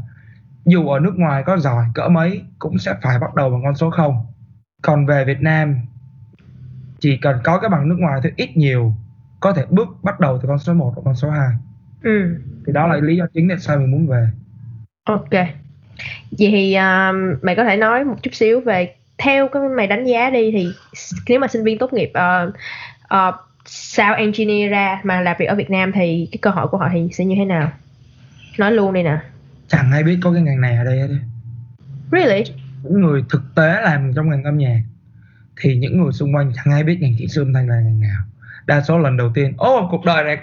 dù 0.66 0.88
ở 0.88 1.00
nước 1.00 1.14
ngoài 1.16 1.44
có 1.46 1.58
giỏi 1.58 1.86
cỡ 1.94 2.08
mấy 2.10 2.42
cũng 2.60 2.78
sẽ 2.78 2.94
phải 3.02 3.20
bắt 3.20 3.36
đầu 3.36 3.50
bằng 3.50 3.62
con 3.64 3.76
số 3.76 3.90
0 3.90 4.16
còn 4.82 5.06
về 5.06 5.26
Việt 5.26 5.42
Nam 5.42 5.76
chỉ 7.00 7.18
cần 7.18 7.38
có 7.44 7.60
cái 7.60 7.70
bằng 7.70 7.90
nước 7.90 7.96
ngoài 8.00 8.20
thôi 8.24 8.32
ít 8.36 8.58
nhiều 8.58 8.94
có 9.40 9.54
thể 9.54 9.66
bước 9.70 9.88
bắt 10.04 10.20
đầu 10.20 10.40
từ 10.42 10.48
con 10.48 10.60
số 10.60 10.74
1 10.74 10.92
hoặc 10.96 11.02
con 11.06 11.16
số 11.16 11.30
2 11.30 11.48
ừ. 12.04 12.38
thì 12.66 12.74
đó 12.74 12.88
là 12.88 12.96
lý 12.96 13.18
do 13.18 13.26
chính 13.34 13.50
tại 13.50 13.60
sao 13.60 13.78
mình 13.78 13.92
muốn 13.92 14.08
về. 14.08 14.28
Ok. 15.04 15.32
Vậy 16.32 16.50
thì 16.52 16.78
uh, 16.78 17.44
mày 17.44 17.56
có 17.56 17.64
thể 17.64 17.78
nói 17.78 18.04
một 18.04 18.16
chút 18.24 18.34
xíu 18.34 18.62
về 18.62 18.96
theo 19.22 19.48
cái 19.48 19.62
mày 19.78 19.88
đánh 19.88 20.06
giá 20.06 20.30
đi 20.30 20.52
thì 20.52 20.68
nếu 21.30 21.40
mà 21.40 21.48
sinh 21.48 21.64
viên 21.64 21.78
tốt 21.78 21.94
nghiệp 21.94 22.12
uh, 22.18 22.54
uh, 23.14 23.36
sao 23.66 24.16
engineer 24.16 24.72
ra 24.72 25.02
mà 25.04 25.22
làm 25.22 25.36
việc 25.40 25.46
ở 25.46 25.56
Việt 25.56 25.70
Nam 25.70 25.92
thì 25.92 26.30
cái 26.32 26.40
cơ 26.42 26.50
hội 26.50 26.68
của 26.68 26.78
họ 26.78 26.90
thì 26.94 27.08
sẽ 27.12 27.26
như 27.26 27.36
thế 27.38 27.46
nào? 27.46 27.72
Nói 28.58 28.72
luôn 28.72 28.94
đi 28.94 29.04
nè. 29.04 29.18
Chẳng 29.68 29.92
ai 29.92 30.04
biết 30.04 30.18
có 30.24 30.32
cái 30.34 30.42
ngành 30.42 30.62
này 30.62 30.78
ở 30.78 30.84
đây 30.84 31.00
hết 31.00 31.08
really? 32.12 32.44
Những 32.84 33.02
người 33.02 33.24
thực 33.30 33.42
tế 33.56 33.82
làm 33.82 34.14
trong 34.16 34.30
ngành 34.30 34.44
âm 34.44 34.58
nhạc 34.58 34.82
thì 35.62 35.76
những 35.76 36.04
người 36.04 36.12
xung 36.12 36.36
quanh 36.36 36.52
chẳng 36.56 36.74
ai 36.74 36.84
biết 36.84 36.98
ngành 37.02 37.16
kỹ 37.20 37.28
sư 37.28 37.42
âm 37.42 37.54
thanh 37.54 37.68
là 37.70 37.76
ngành 37.76 38.02
nào. 38.02 38.22
Đa 38.66 38.82
số 38.82 38.98
lần 38.98 39.18
đầu 39.18 39.32
tiên 39.34 39.54
ô 39.58 39.78
oh, 39.78 39.88
cuộc 39.92 40.06
đời 40.06 40.24
này 40.24 40.38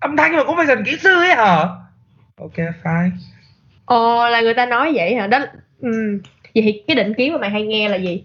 âm 0.00 0.16
thanh 0.16 0.36
mà 0.36 0.44
cũng 0.46 0.56
phải 0.56 0.66
cần 0.66 0.84
kỹ 0.84 0.96
sư 1.02 1.14
ấy 1.14 1.34
hả? 1.34 1.68
Ok 2.36 2.56
fine. 2.82 3.10
Ồ 3.84 4.28
là 4.28 4.40
người 4.40 4.54
ta 4.54 4.66
nói 4.66 4.92
vậy 4.94 5.14
hả? 5.14 5.26
Đó 5.26 5.38
ừ. 5.80 6.20
Vậy 6.56 6.62
thì 6.62 6.82
cái 6.86 6.96
định 6.96 7.14
kiến 7.14 7.32
mà 7.32 7.38
mày 7.38 7.50
hay 7.50 7.66
nghe 7.66 7.88
là 7.88 7.96
gì? 7.96 8.24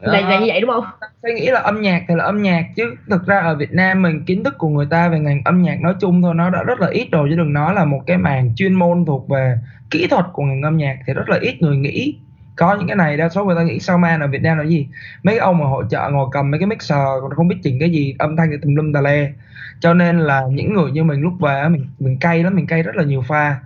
Là, 0.00 0.20
là 0.20 0.38
như 0.40 0.46
vậy 0.48 0.60
đúng 0.60 0.70
không? 0.70 0.84
Tôi 1.22 1.32
nghĩ 1.32 1.46
là 1.46 1.60
âm 1.60 1.82
nhạc 1.82 2.02
thì 2.08 2.14
là 2.14 2.24
âm 2.24 2.42
nhạc 2.42 2.66
chứ. 2.76 2.94
Thực 3.10 3.26
ra 3.26 3.38
ở 3.38 3.54
Việt 3.54 3.72
Nam 3.72 4.02
mình 4.02 4.24
kiến 4.24 4.44
thức 4.44 4.54
của 4.58 4.68
người 4.68 4.86
ta 4.90 5.08
về 5.08 5.18
ngành 5.18 5.42
âm 5.44 5.62
nhạc 5.62 5.80
nói 5.80 5.94
chung 6.00 6.22
thôi 6.22 6.34
nó 6.34 6.50
đã 6.50 6.62
rất 6.62 6.80
là 6.80 6.88
ít 6.88 7.08
rồi 7.12 7.28
chứ 7.30 7.36
đừng 7.36 7.52
nói 7.52 7.74
là 7.74 7.84
một 7.84 8.00
cái 8.06 8.16
mảng 8.16 8.52
chuyên 8.56 8.74
môn 8.74 9.04
thuộc 9.06 9.28
về 9.28 9.58
kỹ 9.90 10.06
thuật 10.10 10.24
của 10.32 10.42
ngành 10.42 10.62
âm 10.62 10.76
nhạc 10.76 10.98
thì 11.06 11.12
rất 11.12 11.28
là 11.28 11.38
ít 11.40 11.62
người 11.62 11.76
nghĩ. 11.76 12.14
Có 12.56 12.74
những 12.74 12.86
cái 12.86 12.96
này 12.96 13.16
đa 13.16 13.28
số 13.28 13.44
người 13.44 13.56
ta 13.56 13.62
nghĩ 13.62 13.78
sao 13.78 13.98
man 13.98 14.20
ở 14.20 14.26
Việt 14.26 14.42
Nam 14.42 14.58
là 14.58 14.64
gì? 14.64 14.88
Mấy 15.22 15.38
ông 15.38 15.58
mà 15.58 15.66
hỗ 15.66 15.82
trợ 15.84 16.08
ngồi 16.10 16.28
cầm 16.32 16.50
mấy 16.50 16.60
cái 16.60 16.66
mixer 16.66 16.98
còn 17.20 17.30
không 17.30 17.48
biết 17.48 17.56
chỉnh 17.62 17.78
cái 17.80 17.90
gì 17.90 18.14
âm 18.18 18.36
thanh 18.36 18.48
thì 18.50 18.56
tùm 18.62 18.74
lum 18.74 18.92
tà 18.92 19.00
le. 19.00 19.32
Cho 19.80 19.94
nên 19.94 20.18
là 20.20 20.42
những 20.50 20.74
người 20.74 20.90
như 20.90 21.04
mình 21.04 21.20
lúc 21.20 21.32
về 21.40 21.68
mình 21.68 21.86
mình 21.98 22.16
cay 22.20 22.42
lắm 22.42 22.56
mình 22.56 22.66
cay 22.66 22.82
rất 22.82 22.96
là 22.96 23.04
nhiều 23.04 23.22
pha. 23.28 23.56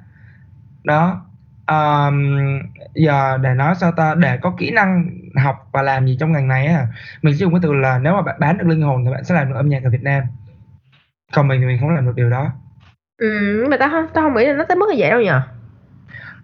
Đó 0.85 1.27
um, 1.69 2.37
giờ 2.95 3.39
để 3.43 3.55
nói 3.55 3.75
sao 3.75 3.93
ta? 3.93 4.15
Để 4.15 4.39
có 4.43 4.55
kỹ 4.59 4.71
năng 4.71 5.11
học 5.37 5.69
và 5.73 5.83
làm 5.83 6.07
gì 6.07 6.17
trong 6.21 6.33
ngành 6.33 6.49
này 6.49 6.67
á 6.67 6.87
mình 7.23 7.35
sẽ 7.35 7.39
dùng 7.39 7.53
cái 7.53 7.61
từ 7.63 7.73
là 7.73 7.99
nếu 7.99 8.15
mà 8.15 8.23
bạn 8.23 8.37
bán 8.41 8.59
được 8.59 8.67
linh 8.67 8.83
hồn 8.83 9.05
thì 9.05 9.11
bạn 9.11 9.25
sẽ 9.25 9.35
làm 9.35 9.49
được 9.49 9.57
âm 9.57 9.69
nhạc 9.69 9.85
ở 9.85 9.91
Việt 9.91 10.03
Nam. 10.03 10.25
Còn 11.33 11.49
mình 11.49 11.61
thì 11.61 11.67
mình 11.67 11.79
không 11.81 11.95
làm 11.95 12.07
được 12.07 12.17
điều 12.17 12.31
đó. 12.31 12.53
Ừ 13.19 13.67
mà 13.71 13.77
tao 13.77 13.91
tao 14.15 14.25
không 14.25 14.35
nghĩ 14.35 14.47
là 14.47 14.53
nó 14.53 14.65
tới 14.69 14.77
mức 14.77 14.87
như 14.91 14.97
vậy 14.99 15.11
đâu 15.11 15.21
nhỉ 15.21 15.31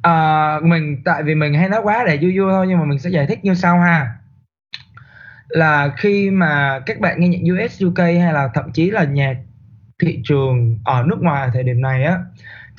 à, 0.02 0.60
mình 0.62 1.02
tại 1.04 1.22
vì 1.22 1.34
mình 1.34 1.54
hay 1.54 1.68
nói 1.68 1.80
quá 1.82 2.04
để 2.06 2.18
vui 2.22 2.38
vui 2.38 2.52
thôi 2.52 2.66
nhưng 2.68 2.78
mà 2.78 2.84
mình 2.84 2.98
sẽ 2.98 3.10
giải 3.10 3.26
thích 3.26 3.44
như 3.44 3.54
sau 3.54 3.80
ha. 3.80 4.14
Là 5.48 5.92
khi 5.96 6.30
mà 6.30 6.80
các 6.86 7.00
bạn 7.00 7.20
nghe 7.20 7.28
nhạc 7.28 7.54
US 7.54 7.82
UK 7.86 7.98
hay 7.98 8.32
là 8.32 8.48
thậm 8.54 8.72
chí 8.72 8.90
là 8.90 9.04
nhạc 9.04 9.36
thị 9.98 10.20
trường 10.24 10.78
ở 10.84 11.02
nước 11.06 11.18
ngoài 11.20 11.48
thời 11.52 11.62
điểm 11.62 11.80
này 11.80 12.04
á 12.04 12.18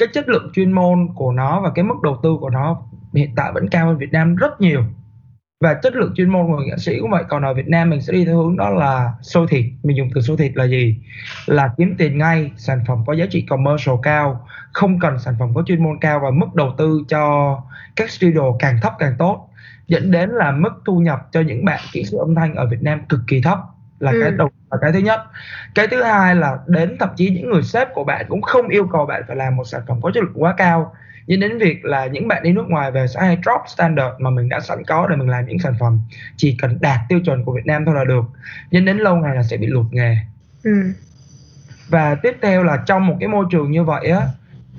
cái 0.02 0.08
chất 0.14 0.30
lượng 0.30 0.50
chuyên 0.54 0.72
môn 0.72 1.08
của 1.16 1.32
nó 1.32 1.62
và 1.62 1.72
cái 1.76 1.84
mức 1.84 2.02
đầu 2.04 2.20
tư 2.24 2.38
của 2.40 2.50
nó 2.50 2.82
hiện 3.14 3.30
tại 3.36 3.52
vẫn 3.52 3.70
cao 3.70 3.88
hơn 3.88 3.98
Việt 3.98 4.12
Nam 4.12 4.36
rất 4.36 4.62
nhiều. 4.62 4.84
Và 5.64 5.74
chất 5.74 5.96
lượng 5.96 6.14
chuyên 6.16 6.30
môn 6.30 6.48
của 6.48 6.58
nghệ 6.58 6.78
sĩ 6.78 7.00
cũng 7.00 7.12
vậy, 7.12 7.24
còn 7.30 7.44
ở 7.44 7.54
Việt 7.54 7.68
Nam 7.68 7.90
mình 7.90 8.02
sẽ 8.02 8.14
đi 8.14 8.26
theo 8.26 8.38
hướng 8.38 8.58
đó 8.58 8.70
là 8.70 9.14
sôi 9.22 9.48
thịt. 9.50 9.66
Mình 9.84 9.98
dùng 9.98 10.10
từ 10.16 10.22
sôi 10.22 10.38
thịt 10.38 10.52
là 10.56 10.66
gì? 10.66 10.98
Là 11.46 11.70
kiếm 11.78 11.96
tiền 11.98 12.18
ngay, 12.18 12.52
sản 12.58 12.80
phẩm 12.88 13.04
có 13.08 13.14
giá 13.14 13.26
trị 13.32 13.42
commercial 13.42 13.96
cao, 14.04 14.48
không 14.74 15.00
cần 15.00 15.20
sản 15.20 15.36
phẩm 15.40 15.54
có 15.54 15.64
chuyên 15.66 15.84
môn 15.84 15.98
cao 16.02 16.20
và 16.24 16.32
mức 16.32 16.56
đầu 16.56 16.74
tư 16.78 17.04
cho 17.08 17.58
các 17.96 18.10
studio 18.10 18.52
càng 18.60 18.78
thấp 18.82 18.94
càng 19.00 19.16
tốt, 19.20 19.50
dẫn 19.88 20.12
đến 20.12 20.30
là 20.30 20.52
mức 20.52 20.82
thu 20.86 21.00
nhập 21.00 21.28
cho 21.32 21.42
những 21.42 21.66
bạn 21.66 21.80
kỹ 21.92 22.04
sư 22.04 22.18
âm 22.18 22.36
thanh 22.36 22.56
ở 22.56 22.66
Việt 22.66 22.82
Nam 22.82 23.02
cực 23.10 23.20
kỳ 23.28 23.42
thấp 23.42 23.60
là 24.02 24.12
ừ. 24.12 24.18
cái 24.22 24.32
đầu 24.32 24.50
là 24.72 24.78
cái 24.82 24.92
thứ 24.92 25.00
nhất. 25.00 25.22
Cái 25.76 25.88
thứ 25.88 26.04
hai 26.04 26.36
là 26.36 26.58
đến 26.68 26.98
thậm 27.00 27.10
chí 27.16 27.30
những 27.30 27.50
người 27.50 27.64
sếp 27.64 27.88
của 27.94 28.04
bạn 28.04 28.26
cũng 28.30 28.42
không 28.42 28.68
yêu 28.68 28.88
cầu 28.92 29.06
bạn 29.06 29.24
phải 29.28 29.36
làm 29.36 29.56
một 29.56 29.64
sản 29.64 29.82
phẩm 29.88 30.02
có 30.02 30.12
chất 30.14 30.24
lượng 30.24 30.44
quá 30.44 30.54
cao. 30.58 30.94
Nhưng 31.28 31.40
đến 31.40 31.58
việc 31.58 31.86
là 31.86 32.06
những 32.06 32.28
bạn 32.28 32.44
đi 32.44 32.52
nước 32.52 32.66
ngoài 32.68 32.92
về 32.92 33.08
sẽ 33.08 33.20
hay 33.20 33.36
drop 33.36 33.62
standard 33.68 34.16
mà 34.20 34.30
mình 34.30 34.50
đã 34.50 34.60
sẵn 34.60 34.84
có 34.86 35.08
để 35.08 35.16
mình 35.16 35.30
làm 35.30 35.46
những 35.46 35.60
sản 35.60 35.74
phẩm. 35.80 36.00
Chỉ 36.36 36.58
cần 36.62 36.78
đạt 36.82 37.00
tiêu 37.10 37.20
chuẩn 37.26 37.44
của 37.44 37.54
Việt 37.54 37.66
Nam 37.66 37.86
thôi 37.86 37.96
là 37.96 38.04
được. 38.04 38.26
Nhưng 38.72 38.86
đến 38.86 38.98
lâu 38.98 39.16
ngày 39.16 39.36
là 39.36 39.44
sẽ 39.44 39.58
bị 39.58 39.68
lụt 39.68 39.86
nghề. 39.92 40.18
Ừ. 40.64 40.72
và 41.90 42.16
tiếp 42.16 42.38
theo 42.42 42.64
là 42.64 42.78
trong 42.86 43.08
một 43.08 43.16
cái 43.20 43.30
môi 43.30 43.46
trường 43.52 43.72
như 43.72 43.84
vậy 43.84 44.08
á 44.08 44.22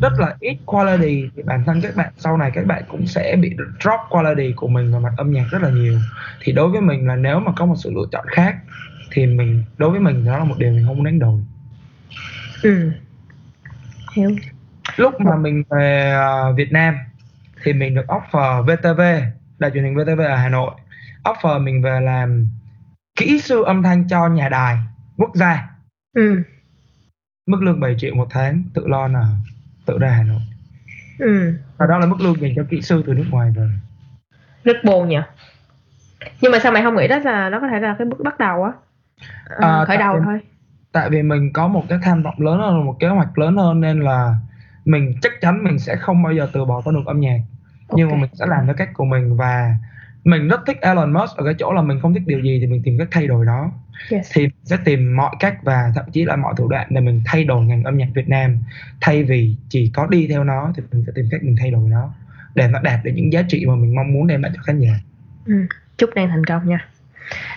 rất 0.01 0.13
là 0.19 0.37
ít 0.41 0.57
quality. 0.67 1.31
Thì 1.37 1.43
bản 1.43 1.65
thân 1.67 1.81
các 1.81 1.97
bạn 1.97 2.13
sau 2.19 2.37
này 2.37 2.51
các 2.55 2.67
bạn 2.67 2.83
cũng 2.89 3.07
sẽ 3.07 3.37
bị 3.41 3.57
drop 3.81 4.01
quality 4.11 4.53
của 4.57 4.69
mình 4.69 4.93
vào 4.93 5.01
mặt 5.01 5.13
âm 5.17 5.33
nhạc 5.33 5.45
rất 5.51 5.63
là 5.63 5.71
nhiều. 5.71 5.99
Thì 6.41 6.53
đối 6.53 6.69
với 6.69 6.81
mình 6.81 7.07
là 7.07 7.17
nếu 7.17 7.41
mà 7.41 7.53
có 7.57 7.67
một 7.67 7.75
sự 7.79 7.91
lựa 7.95 8.07
chọn 8.13 8.25
khác 8.29 8.57
thì 9.13 9.27
mình 9.27 9.65
đối 9.79 9.91
với 9.91 10.01
mình 10.01 10.25
đó 10.25 10.39
là 10.39 10.45
một 10.45 10.55
điều 10.59 10.73
mình 10.73 10.85
không 10.87 10.97
muốn 10.97 11.05
đánh 11.05 11.19
đổi. 11.19 11.41
Ừ. 12.63 12.93
Hiểu. 14.17 14.31
Lúc 14.97 15.21
mà 15.21 15.37
mình 15.37 15.63
về 15.71 16.15
uh, 16.51 16.57
Việt 16.57 16.73
Nam 16.73 16.95
thì 17.63 17.73
mình 17.73 17.95
được 17.95 18.07
offer 18.07 18.63
VTV 18.63 19.01
đài 19.59 19.71
truyền 19.71 19.85
hình 19.85 19.97
VTV 19.97 20.21
ở 20.21 20.37
Hà 20.37 20.49
Nội. 20.49 20.71
Offer 21.25 21.63
mình 21.63 21.83
về 21.83 22.01
làm 22.01 22.49
kỹ 23.17 23.41
sư 23.41 23.63
âm 23.65 23.83
thanh 23.83 24.09
cho 24.09 24.29
nhà 24.29 24.49
đài 24.49 24.79
quốc 25.17 25.31
gia. 25.35 25.69
Ừ. 26.17 26.43
mức 27.47 27.63
lương 27.63 27.81
7 27.81 27.95
triệu 27.99 28.15
một 28.15 28.27
tháng 28.31 28.63
tự 28.75 28.87
lo 28.87 29.09
là 29.09 29.27
tự 29.87 29.99
ra 29.99 30.11
Hà 30.11 30.23
Nội. 30.23 30.41
Ừ. 31.19 31.55
và 31.77 31.87
đó 31.87 31.99
là 31.99 32.07
mức 32.07 32.21
lương 32.21 32.41
dành 32.41 32.53
cho 32.57 32.65
kỹ 32.71 32.83
sư 32.83 33.03
từ 33.07 33.15
nước 33.15 33.27
ngoài 33.31 33.53
về. 33.57 33.69
Rất 34.65 34.77
buồn 34.85 35.09
nhỉ? 35.09 35.21
Nhưng 36.41 36.53
mà 36.53 36.59
sao 36.59 36.73
mày 36.73 36.83
không 36.83 36.97
nghĩ 36.97 37.09
đó 37.09 37.19
là 37.19 37.49
nó 37.49 37.61
có 37.61 37.69
thể 37.69 37.81
là 37.81 37.97
cái 37.99 38.07
bước 38.07 38.21
bắt 38.25 38.39
đầu 38.39 38.65
á 38.65 38.73
à, 39.59 39.85
khởi 39.85 39.97
đầu 39.97 40.21
thôi. 40.25 40.41
tại 40.93 41.11
vì 41.11 41.23
mình 41.23 41.53
có 41.53 41.69
một 41.69 41.85
cái 41.89 41.99
tham 42.03 42.23
vọng 42.23 42.35
lớn 42.39 42.59
hơn 42.59 42.87
một 42.87 42.97
kế 43.01 43.09
hoạch 43.09 43.39
lớn 43.39 43.57
hơn 43.57 43.81
nên 43.81 44.01
là 44.01 44.35
mình 44.85 45.15
chắc 45.23 45.33
chắn 45.41 45.65
mình 45.65 45.79
sẽ 45.79 45.97
không 45.97 46.23
bao 46.23 46.33
giờ 46.33 46.49
từ 46.53 46.65
bỏ 46.65 46.81
con 46.85 46.95
đường 46.95 47.07
âm 47.07 47.21
nhạc. 47.21 47.41
Nhưng 47.95 48.11
mà 48.11 48.17
mình 48.17 48.31
sẽ 48.33 48.47
làm 48.47 48.67
theo 48.67 48.75
cách 48.75 48.91
của 48.95 49.05
mình 49.05 49.37
và 49.37 49.75
mình 50.25 50.49
rất 50.49 50.61
thích 50.67 50.79
Elon 50.81 51.13
Musk 51.13 51.37
ở 51.37 51.45
cái 51.45 51.55
chỗ 51.59 51.73
là 51.73 51.83
mình 51.83 52.01
không 52.01 52.15
thích 52.15 52.23
điều 52.27 52.41
gì 52.41 52.59
thì 52.61 52.67
mình 52.67 52.83
tìm 52.85 52.99
cách 52.99 53.09
thay 53.11 53.27
đổi 53.27 53.47
nó 53.47 53.71
yes. 54.11 54.31
thì 54.35 54.43
mình 54.43 54.65
sẽ 54.65 54.77
tìm 54.85 55.17
mọi 55.17 55.35
cách 55.41 55.59
và 55.63 55.93
thậm 55.95 56.05
chí 56.13 56.25
là 56.25 56.37
mọi 56.37 56.55
thủ 56.57 56.69
đoạn 56.69 56.87
để 56.91 57.01
mình 57.01 57.23
thay 57.27 57.45
đổi 57.45 57.65
ngành 57.65 57.85
âm 57.85 57.99
nhạc 57.99 58.09
Việt 58.15 58.29
Nam. 58.29 58.59
Thay 59.01 59.23
vì 59.23 59.57
chỉ 59.69 59.91
có 59.95 60.07
đi 60.07 60.27
theo 60.27 60.45
nó 60.45 60.73
thì 60.77 60.83
mình 60.93 61.05
sẽ 61.07 61.13
tìm 61.15 61.29
cách 61.31 61.43
mình 61.43 61.57
thay 61.61 61.71
đổi 61.71 61.89
nó 61.89 62.15
để 62.55 62.69
nó 62.69 62.81
đạt 62.81 63.05
được 63.05 63.11
những 63.15 63.33
giá 63.33 63.43
trị 63.49 63.67
mà 63.67 63.75
mình 63.75 63.95
mong 63.95 64.13
muốn 64.13 64.27
đem 64.27 64.43
lại 64.43 64.53
cho 64.55 64.63
khán 64.63 64.81
giả. 64.81 64.93
Ừ. 65.47 65.55
chúc 65.99 66.11
đang 66.15 66.29
thành 66.29 66.45
công 66.45 66.69
nha 66.69 66.87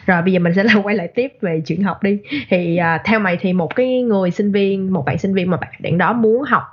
rồi 0.06 0.22
bây 0.22 0.34
giờ 0.34 0.40
mình 0.40 0.54
sẽ 0.54 0.64
là 0.64 0.74
quay 0.84 0.96
lại 0.96 1.08
tiếp 1.16 1.34
về 1.42 1.62
chuyện 1.66 1.84
học 1.84 2.04
đi. 2.04 2.20
Thì 2.50 2.80
uh, 2.96 3.02
theo 3.06 3.20
mày 3.20 3.38
thì 3.42 3.54
một 3.54 3.76
cái 3.76 4.02
người 4.02 4.32
sinh 4.32 4.52
viên 4.52 4.94
một 4.94 5.06
bạn 5.06 5.18
sinh 5.18 5.34
viên 5.34 5.50
mà 5.50 5.58
bạn 5.80 5.98
đó 5.98 6.14
muốn 6.14 6.44
học 6.44 6.64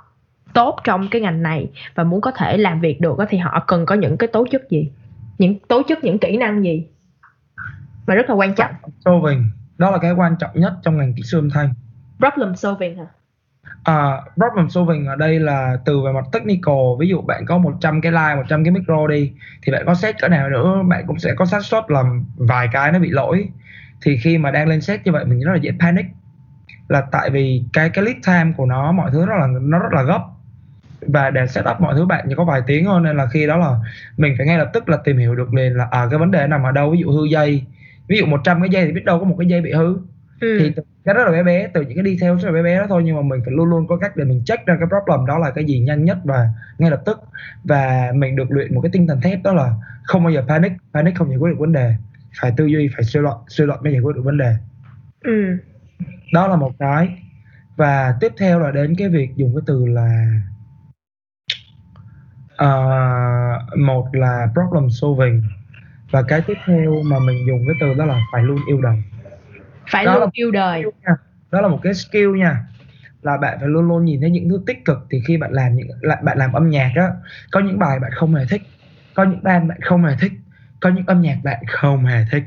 tốt 0.53 0.79
trong 0.83 1.07
cái 1.11 1.21
ngành 1.21 1.43
này 1.43 1.69
và 1.95 2.03
muốn 2.03 2.21
có 2.21 2.31
thể 2.31 2.57
làm 2.57 2.79
việc 2.79 3.01
được 3.01 3.17
thì 3.29 3.37
họ 3.37 3.63
cần 3.67 3.85
có 3.85 3.95
những 3.95 4.17
cái 4.17 4.27
tố 4.27 4.45
chất 4.51 4.69
gì? 4.69 4.91
Những 5.37 5.59
tố 5.67 5.83
chất 5.83 6.03
những 6.03 6.19
kỹ 6.19 6.37
năng 6.37 6.63
gì? 6.63 6.87
Mà 8.07 8.15
rất 8.15 8.29
là 8.29 8.35
quan 8.35 8.55
trọng. 8.55 8.71
Solving. 9.05 9.43
Đó 9.77 9.91
là 9.91 9.97
cái 9.97 10.11
quan 10.11 10.35
trọng 10.39 10.51
nhất 10.53 10.73
trong 10.83 10.97
ngành 10.97 11.13
kỹ 11.13 11.21
sư 11.25 11.39
âm 11.39 11.49
thanh. 11.49 11.73
Problem 12.19 12.55
solving 12.55 12.97
hả 12.97 13.05
À, 13.83 14.21
problem 14.35 14.69
solving 14.69 15.05
ở 15.05 15.15
đây 15.15 15.39
là 15.39 15.77
từ 15.85 16.01
về 16.01 16.11
mặt 16.11 16.25
technical 16.31 16.75
ví 16.99 17.07
dụ 17.07 17.21
bạn 17.21 17.45
có 17.45 17.57
100 17.57 18.01
cái 18.01 18.11
line 18.11 18.35
100 18.35 18.63
cái 18.63 18.71
micro 18.71 19.07
đi 19.07 19.31
thì 19.61 19.71
bạn 19.71 19.83
có 19.85 19.95
set 19.95 20.15
cỡ 20.21 20.27
nào 20.27 20.49
nữa 20.49 20.83
bạn 20.87 21.03
cũng 21.07 21.19
sẽ 21.19 21.33
có 21.35 21.45
xác 21.45 21.65
suất 21.65 21.83
làm 21.87 22.25
vài 22.35 22.67
cái 22.71 22.91
nó 22.91 22.99
bị 22.99 23.09
lỗi. 23.09 23.49
Thì 24.01 24.17
khi 24.17 24.37
mà 24.37 24.51
đang 24.51 24.67
lên 24.67 24.81
set 24.81 25.05
như 25.05 25.11
vậy 25.11 25.25
mình 25.25 25.39
rất 25.39 25.51
là 25.51 25.57
dễ 25.57 25.71
panic. 25.79 26.05
Là 26.87 27.01
tại 27.11 27.29
vì 27.29 27.63
cái 27.73 27.89
cái 27.89 28.05
lead 28.05 28.17
time 28.27 28.53
của 28.57 28.65
nó 28.65 28.91
mọi 28.91 29.11
thứ 29.11 29.25
rất 29.25 29.35
là 29.39 29.47
nó 29.61 29.79
rất 29.79 29.93
là 29.93 30.03
gấp. 30.03 30.21
Và 31.01 31.29
để 31.29 31.47
set 31.47 31.65
up 31.71 31.81
mọi 31.81 31.93
thứ 31.95 32.05
bạn 32.05 32.25
chỉ 32.29 32.35
có 32.37 32.45
vài 32.45 32.61
tiếng 32.67 32.85
thôi 32.85 33.01
nên 33.03 33.17
là 33.17 33.27
khi 33.33 33.47
đó 33.47 33.57
là 33.57 33.75
mình 34.17 34.33
phải 34.37 34.47
ngay 34.47 34.57
lập 34.57 34.69
tức 34.73 34.89
là 34.89 34.97
tìm 34.97 35.17
hiểu 35.17 35.35
được 35.35 35.53
liền 35.53 35.77
là 35.77 35.87
à 35.91 36.07
cái 36.09 36.19
vấn 36.19 36.31
đề 36.31 36.47
nằm 36.47 36.63
ở 36.63 36.71
đâu. 36.71 36.91
Ví 36.91 36.99
dụ 36.99 37.11
hư 37.11 37.25
dây. 37.25 37.63
Ví 38.07 38.17
dụ 38.17 38.25
100 38.25 38.61
cái 38.61 38.69
dây 38.69 38.85
thì 38.85 38.91
biết 38.91 39.05
đâu 39.05 39.19
có 39.19 39.25
một 39.25 39.35
cái 39.39 39.47
dây 39.47 39.61
bị 39.61 39.71
hư 39.71 39.97
ừ. 40.43 40.57
thì 40.59 40.71
cái 41.05 41.15
rất 41.15 41.23
là 41.25 41.31
bé 41.31 41.43
bé 41.43 41.67
từ 41.73 41.81
những 41.81 41.95
cái 41.95 42.15
detail 42.15 42.37
rất 42.37 42.45
là 42.45 42.51
bé 42.51 42.63
bé 42.63 42.79
đó 42.79 42.85
thôi 42.89 43.01
nhưng 43.05 43.15
mà 43.15 43.21
mình 43.21 43.41
phải 43.45 43.53
luôn 43.53 43.69
luôn 43.69 43.87
có 43.87 43.97
cách 43.97 44.17
để 44.17 44.23
mình 44.25 44.41
check 44.45 44.65
ra 44.65 44.77
cái 44.79 44.87
problem 44.87 45.25
đó 45.25 45.37
là 45.39 45.51
cái 45.51 45.65
gì 45.65 45.79
nhanh 45.79 46.05
nhất 46.05 46.17
và 46.23 46.49
ngay 46.77 46.91
lập 46.91 47.01
tức. 47.05 47.19
Và 47.63 48.11
mình 48.15 48.35
được 48.35 48.51
luyện 48.51 48.75
một 48.75 48.81
cái 48.81 48.89
tinh 48.93 49.07
thần 49.07 49.21
thép 49.21 49.43
đó 49.43 49.53
là 49.53 49.73
không 50.03 50.23
bao 50.23 50.31
giờ 50.31 50.43
panic 50.47 50.71
panic 50.93 51.15
không 51.15 51.29
giải 51.29 51.37
quyết 51.37 51.49
được 51.49 51.59
vấn 51.59 51.73
đề. 51.73 51.95
Phải 52.41 52.53
tư 52.57 52.65
duy 52.65 52.89
phải 52.95 53.03
suy 53.03 53.19
luận 53.19 53.37
suy 53.47 53.65
luận 53.65 53.79
mới 53.83 53.93
giải 53.93 54.01
quyết 54.01 54.15
được 54.15 54.21
vấn 54.25 54.37
đề. 54.37 54.55
Ừ. 55.21 55.57
đó 56.33 56.47
là 56.47 56.55
một 56.55 56.71
cái. 56.79 57.09
Và 57.75 58.15
tiếp 58.19 58.31
theo 58.37 58.59
là 58.59 58.71
đến 58.71 58.95
cái 58.95 59.09
việc 59.09 59.29
dùng 59.35 59.55
cái 59.55 59.61
từ 59.65 59.85
là 59.85 60.41
uh, 62.63 63.79
một 63.79 64.07
là 64.13 64.47
problem 64.53 64.89
solving. 64.89 65.43
Và 66.11 66.21
cái 66.21 66.41
tiếp 66.41 66.57
theo 66.65 67.01
mà 67.05 67.19
mình 67.19 67.47
dùng 67.47 67.59
cái 67.67 67.75
từ 67.81 67.93
đó 67.93 68.05
là 68.05 68.21
phải 68.31 68.43
luôn 68.43 68.59
yêu 68.67 68.81
đời 68.81 69.03
phải 69.93 70.05
đó 70.05 70.19
luôn 70.19 70.29
yêu 70.33 70.51
đời. 70.51 70.83
đó 71.51 71.61
là 71.61 71.67
một 71.67 71.79
cái 71.83 71.93
skill 71.93 72.37
nha 72.37 72.63
là 73.21 73.37
bạn 73.37 73.57
phải 73.59 73.69
luôn 73.69 73.87
luôn 73.87 74.05
nhìn 74.05 74.21
thấy 74.21 74.29
những 74.29 74.49
thứ 74.49 74.63
tích 74.67 74.85
cực 74.85 74.97
thì 75.11 75.21
khi 75.27 75.37
bạn 75.37 75.51
làm 75.51 75.75
những 75.75 75.87
bạn 76.23 76.37
làm 76.37 76.53
âm 76.53 76.69
nhạc 76.69 76.91
á 76.95 77.09
có 77.51 77.59
những 77.59 77.79
bài 77.79 77.99
bạn 77.99 78.11
không 78.15 78.35
hề 78.35 78.45
thích 78.49 78.61
có 79.13 79.23
những 79.23 79.43
band 79.43 79.69
bạn 79.69 79.81
không 79.81 80.03
hề 80.03 80.15
thích 80.19 80.31
có 80.83 80.89
những 80.89 81.05
âm 81.07 81.21
nhạc 81.21 81.37
bạn 81.43 81.63
không 81.67 82.05
hề 82.05 82.25
thích. 82.31 82.43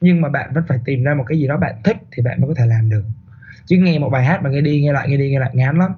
Nhưng 0.00 0.20
mà 0.20 0.28
bạn 0.28 0.50
vẫn 0.54 0.64
phải 0.68 0.78
tìm 0.84 1.04
ra 1.04 1.14
một 1.14 1.24
cái 1.28 1.38
gì 1.38 1.46
đó 1.46 1.56
bạn 1.56 1.74
thích 1.84 1.96
thì 2.12 2.22
bạn 2.22 2.40
mới 2.40 2.48
có 2.48 2.54
thể 2.58 2.66
làm 2.66 2.90
được. 2.90 3.04
Chứ 3.66 3.76
nghe 3.76 3.98
một 3.98 4.10
bài 4.10 4.24
hát 4.24 4.42
mà 4.42 4.50
nghe 4.50 4.60
đi 4.60 4.80
nghe 4.80 4.92
lại 4.92 5.08
nghe 5.08 5.16
đi 5.16 5.30
nghe 5.30 5.38
lại 5.38 5.50
ngán 5.54 5.78
lắm. 5.78 5.92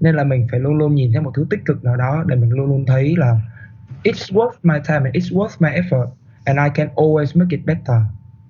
Nên 0.00 0.14
là 0.14 0.24
mình 0.24 0.46
phải 0.50 0.60
luôn 0.60 0.74
luôn 0.74 0.94
nhìn 0.94 1.12
thấy 1.12 1.22
một 1.22 1.32
thứ 1.34 1.46
tích 1.50 1.60
cực 1.64 1.84
nào 1.84 1.96
đó 1.96 2.24
để 2.26 2.36
mình 2.36 2.50
luôn 2.50 2.66
luôn 2.66 2.86
thấy 2.86 3.14
là 3.16 3.36
it's 4.04 4.34
worth 4.34 4.52
my 4.62 4.78
time 4.88 5.10
and 5.12 5.16
it's 5.16 5.38
worth 5.38 5.56
my 5.58 5.70
effort 5.70 6.08
and 6.44 6.58
I 6.58 6.68
can 6.74 6.88
always 6.94 7.40
make 7.40 7.56
it 7.56 7.66
better. 7.66 7.96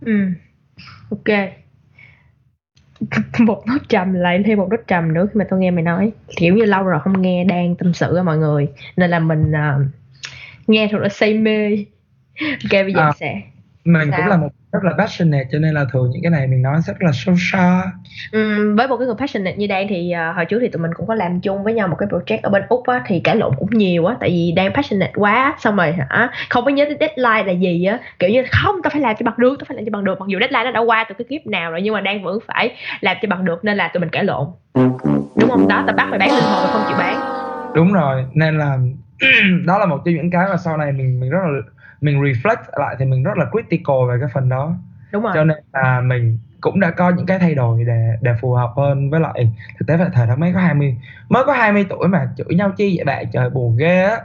Ừ. 0.07 0.13
Ok. 1.11 1.51
một 3.39 3.63
nốt 3.67 3.79
trầm 3.89 4.13
lại 4.13 4.43
thêm 4.47 4.59
một 4.59 4.69
nốt 4.71 4.81
trầm 4.87 5.15
nữa 5.15 5.27
khi 5.33 5.39
mà 5.39 5.45
tôi 5.51 5.61
nghe 5.61 5.71
mày 5.71 5.85
nói. 5.85 6.13
Kiểu 6.37 6.55
như 6.55 6.65
lâu 6.65 6.83
rồi 6.83 7.01
không 7.01 7.23
nghe 7.23 7.45
đang 7.45 7.77
tâm 7.77 7.95
sự 7.95 8.13
với 8.13 8.23
mọi 8.23 8.39
người. 8.39 8.69
Nên 8.97 9.11
là 9.11 9.19
mình 9.19 9.53
uh, 9.53 9.87
nghe 10.67 10.89
thật 10.93 10.99
là 10.99 11.09
say 11.09 11.35
mê. 11.35 11.85
Ok 12.41 12.73
bây 12.73 12.93
giờ 12.93 13.01
à, 13.01 13.13
sẽ 13.13 13.43
mình 13.85 14.11
Sao? 14.11 14.21
cũng 14.21 14.27
là 14.31 14.37
một 14.37 14.49
rất 14.73 14.85
là 14.85 14.93
passionate 14.99 15.45
cho 15.53 15.59
nên 15.59 15.75
là 15.75 15.85
thường 15.93 16.11
những 16.11 16.23
cái 16.23 16.31
này 16.31 16.47
mình 16.47 16.63
nói 16.63 16.81
rất 16.87 17.03
là 17.03 17.11
sâu 17.15 17.35
xa. 17.39 17.83
Ừ, 18.33 18.75
với 18.77 18.89
một 18.89 18.97
cái 18.97 19.07
người 19.07 19.17
passionate 19.19 19.57
như 19.57 19.67
đang 19.67 19.89
thì 19.89 20.13
uh, 20.31 20.37
hồi 20.37 20.45
trước 20.45 20.59
thì 20.61 20.69
tụi 20.69 20.83
mình 20.83 20.91
cũng 20.95 21.07
có 21.07 21.15
làm 21.15 21.41
chung 21.41 21.65
với 21.65 21.75
nhau 21.75 21.89
một 21.89 21.97
cái 21.99 22.09
project 22.09 22.39
ở 22.43 22.51
bên 22.51 22.63
úc 22.69 22.87
á 22.87 23.03
thì 23.07 23.21
cãi 23.21 23.37
lộn 23.37 23.53
cũng 23.59 23.69
nhiều 23.73 24.07
á 24.07 24.17
tại 24.21 24.31
vì 24.31 24.53
đang 24.57 24.73
passionate 24.75 25.13
quá 25.15 25.57
xong 25.59 25.77
rồi 25.77 25.93
hả 25.93 26.31
không 26.51 26.65
có 26.65 26.71
nhớ 26.71 26.85
đến 26.85 26.97
deadline 27.01 27.53
là 27.53 27.53
gì 27.53 27.85
á. 27.85 27.99
Kiểu 28.19 28.31
như 28.31 28.43
không 28.51 28.83
tao 28.83 28.91
phải 28.91 29.01
làm 29.01 29.17
cho 29.19 29.25
bằng 29.25 29.35
được 29.37 29.57
tao 29.59 29.65
phải 29.69 29.77
làm 29.77 29.85
cho 29.85 29.91
bằng 29.91 30.05
được. 30.05 30.21
Mặc 30.21 30.29
dù 30.29 30.39
deadline 30.41 30.65
nó 30.65 30.71
đã 30.71 30.81
qua 30.81 31.05
từ 31.09 31.15
cái 31.19 31.25
kiếp 31.31 31.47
nào 31.47 31.71
rồi 31.71 31.83
nhưng 31.83 31.95
mà 31.95 32.01
đang 32.01 32.23
vẫn 32.23 32.39
phải 32.47 32.77
làm 33.01 33.17
cho 33.23 33.29
bằng 33.29 33.45
được 33.45 33.65
nên 33.65 33.77
là 33.77 33.89
tụi 33.89 34.01
mình 34.01 34.11
cãi 34.11 34.25
lộn. 34.25 34.47
Đúng 35.37 35.51
không? 35.51 35.69
Đó 35.69 35.85
tao 35.87 35.97
bắt 35.97 36.07
phải 36.11 36.19
bán 36.19 36.31
linh 36.31 36.45
hồn 36.45 36.65
mà 36.65 36.73
không 36.73 36.83
chịu 36.89 36.97
bán. 36.99 37.21
Đúng 37.75 37.93
rồi 37.93 38.25
nên 38.35 38.59
là 38.59 38.79
đó 39.67 39.79
là 39.79 39.87
một 39.87 39.99
trong 40.05 40.15
những 40.15 40.31
cái 40.31 40.47
mà 40.51 40.57
sau 40.57 40.77
này 40.77 40.93
mình 40.93 41.21
mình 41.21 41.31
rất 41.31 41.39
là 41.45 41.61
mình 42.05 42.23
reflect 42.23 42.57
lại 42.73 42.97
thì 42.99 43.05
mình 43.05 43.23
rất 43.23 43.39
là 43.39 43.47
critical 43.53 43.97
về 44.09 44.17
cái 44.21 44.29
phần 44.35 44.49
đó. 44.49 44.77
Đúng 45.13 45.23
rồi. 45.23 45.33
Cho 45.35 45.45
nên 45.45 45.59
là 45.73 46.01
mình 46.01 46.39
cũng 46.61 46.81
đã 46.81 46.91
có 46.91 47.11
những 47.11 47.27
cái 47.27 47.39
thay 47.39 47.55
đổi 47.55 47.85
để 47.85 48.17
để 48.21 48.33
phù 48.41 48.53
hợp 48.53 48.73
hơn 48.77 49.11
với 49.11 49.21
lại 49.21 49.53
thực 49.79 49.87
tế 49.89 49.97
là 49.97 50.09
thời 50.15 50.27
đó 50.27 50.37
mới 50.37 50.53
có 50.53 50.61
20 50.61 50.97
mới 51.29 51.45
có 51.45 51.53
20 51.53 51.87
tuổi 51.89 52.09
mà 52.09 52.29
chửi 52.37 52.57
nhau 52.57 52.73
chi 52.77 52.95
vậy 52.97 53.05
bạn? 53.05 53.27
Trời 53.33 53.51
buồn 53.51 53.77
ghê 53.77 54.03
á. 54.03 54.21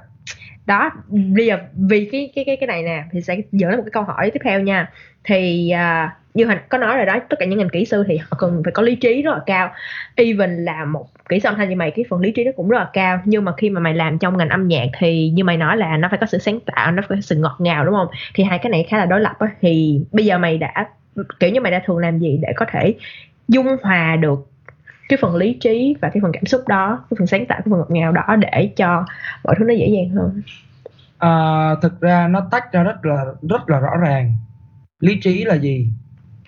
Đó 0.66 0.92
bây 1.08 1.46
giờ 1.46 1.58
vì 1.76 2.10
cái 2.12 2.32
cái 2.36 2.46
cái 2.46 2.58
cái 2.60 2.68
này 2.68 2.84
nè 2.84 3.04
thì 3.12 3.22
sẽ 3.22 3.38
dẫn 3.52 3.70
đến 3.70 3.78
một 3.78 3.84
cái 3.86 3.92
câu 3.92 4.04
hỏi 4.04 4.32
tiếp 4.34 4.40
theo 4.44 4.60
nha. 4.60 4.90
Thì 5.24 5.72
uh, 5.74 6.29
như 6.40 6.46
hình 6.46 6.58
có 6.70 6.78
nói 6.78 6.98
rồi 6.98 7.06
đó 7.06 7.20
tất 7.30 7.40
cả 7.40 7.46
những 7.46 7.60
ngành 7.60 7.70
kỹ 7.70 7.86
sư 7.86 8.04
thì 8.08 8.18
họ 8.18 8.38
cần 8.38 8.62
phải 8.66 8.72
có 8.72 8.82
lý 8.82 8.96
trí 8.96 9.22
rất 9.22 9.32
là 9.32 9.40
cao. 9.46 9.72
Even 10.16 10.66
là 10.66 10.86
một 10.86 11.06
kỹ 11.30 11.40
sư 11.40 11.50
âm 11.50 11.56
thanh 11.56 11.70
như 11.70 11.76
mày 11.76 11.92
cái 11.92 12.06
phần 12.10 12.20
lý 12.20 12.32
trí 12.32 12.44
nó 12.44 12.52
cũng 12.56 12.70
rất 12.70 12.78
là 12.78 12.90
cao. 12.94 13.20
Nhưng 13.26 13.46
mà 13.46 13.52
khi 13.58 13.70
mà 13.70 13.80
mày 13.80 13.94
làm 13.94 14.20
trong 14.20 14.38
ngành 14.38 14.50
âm 14.50 14.68
nhạc 14.68 14.88
thì 15.00 15.30
như 15.30 15.44
mày 15.44 15.58
nói 15.58 15.78
là 15.78 15.98
nó 15.98 16.08
phải 16.10 16.18
có 16.20 16.26
sự 16.26 16.38
sáng 16.38 16.60
tạo 16.60 16.92
nó 16.92 17.04
phải 17.08 17.18
có 17.18 17.22
sự 17.22 17.36
ngọt 17.36 17.56
ngào 17.60 17.86
đúng 17.86 17.96
không? 17.96 18.08
Thì 18.34 18.44
hai 18.44 18.60
cái 18.60 18.70
này 18.70 18.86
khá 18.90 18.98
là 18.98 19.06
đối 19.06 19.22
lập 19.22 19.36
á. 19.40 19.48
Thì 19.62 20.02
bây 20.12 20.26
giờ 20.26 20.38
mày 20.38 20.58
đã 20.58 20.88
kiểu 21.40 21.50
như 21.50 21.62
mày 21.62 21.72
đã 21.72 21.82
thường 21.86 21.98
làm 21.98 22.20
gì 22.20 22.40
để 22.42 22.54
có 22.56 22.66
thể 22.72 22.96
dung 23.48 23.68
hòa 23.82 24.16
được 24.16 24.48
cái 25.10 25.20
phần 25.22 25.36
lý 25.36 25.54
trí 25.54 25.96
và 26.02 26.10
cái 26.10 26.22
phần 26.22 26.32
cảm 26.32 26.46
xúc 26.46 26.68
đó 26.68 27.06
cái 27.10 27.16
phần 27.20 27.28
sáng 27.28 27.46
tạo 27.46 27.58
cái 27.58 27.72
phần 27.72 27.80
ngọt 27.80 27.92
ngào 27.92 28.12
đó 28.12 28.36
để 28.36 28.72
cho 28.76 29.06
mọi 29.44 29.56
thứ 29.60 29.66
nó 29.66 29.74
dễ 29.74 29.88
dàng 29.88 30.10
hơn? 30.10 30.42
À, 31.18 31.76
thực 31.82 32.02
ra 32.02 32.28
nó 32.28 32.48
tách 32.52 32.72
ra 32.74 32.84
rất 32.84 33.06
là 33.06 33.26
rất 33.50 33.70
là 33.70 33.80
rõ 33.80 33.98
ràng. 34.02 34.34
Lý 35.00 35.20
trí 35.22 35.44
là 35.44 35.56
gì? 35.56 35.88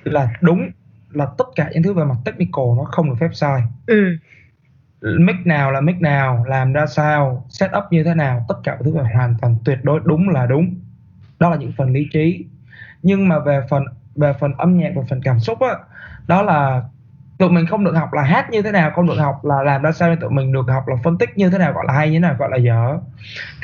Là 0.03 0.29
đúng 0.41 0.69
là 1.11 1.27
tất 1.37 1.45
cả 1.55 1.69
những 1.73 1.83
thứ 1.83 1.93
về 1.93 2.03
mặt 2.03 2.15
technical 2.25 2.65
nó 2.77 2.83
không 2.83 3.09
được 3.09 3.15
phép 3.19 3.29
sai. 3.33 3.61
Ừ. 3.85 4.17
mic 5.01 5.35
nào 5.45 5.71
là 5.71 5.81
mic 5.81 6.01
nào 6.01 6.45
làm 6.47 6.73
ra 6.73 6.85
sao 6.85 7.45
setup 7.49 7.83
như 7.91 8.03
thế 8.03 8.13
nào 8.13 8.45
tất 8.47 8.55
cả 8.63 8.77
thứ 8.83 8.93
phải 8.95 9.13
hoàn 9.13 9.35
toàn 9.41 9.55
tuyệt 9.65 9.79
đối 9.83 9.99
đúng 10.03 10.29
là 10.29 10.45
đúng. 10.45 10.75
Đó 11.39 11.49
là 11.49 11.55
những 11.55 11.71
phần 11.77 11.93
lý 11.93 12.07
trí. 12.13 12.45
Nhưng 13.03 13.27
mà 13.27 13.39
về 13.39 13.61
phần 13.69 13.83
về 14.15 14.33
phần 14.39 14.53
âm 14.57 14.77
nhạc 14.77 14.91
và 14.95 15.01
phần 15.09 15.21
cảm 15.21 15.39
xúc 15.39 15.59
á 15.59 15.77
đó 16.27 16.41
là 16.41 16.83
tụi 17.37 17.49
mình 17.49 17.65
không 17.65 17.83
được 17.83 17.95
học 17.95 18.13
là 18.13 18.23
hát 18.23 18.49
như 18.49 18.61
thế 18.61 18.71
nào 18.71 18.91
không 18.91 19.07
được 19.07 19.17
học 19.17 19.45
là 19.45 19.63
làm 19.63 19.81
ra 19.81 19.91
sao 19.91 20.15
tụi 20.15 20.29
mình 20.29 20.51
được 20.51 20.65
học 20.67 20.87
là 20.87 20.95
phân 21.03 21.17
tích 21.17 21.37
như 21.37 21.49
thế 21.49 21.57
nào 21.57 21.73
gọi 21.73 21.83
là 21.87 21.93
hay 21.93 22.09
như 22.09 22.15
thế 22.15 22.19
nào 22.19 22.35
gọi 22.39 22.49
là 22.51 22.57
dở. 22.57 22.97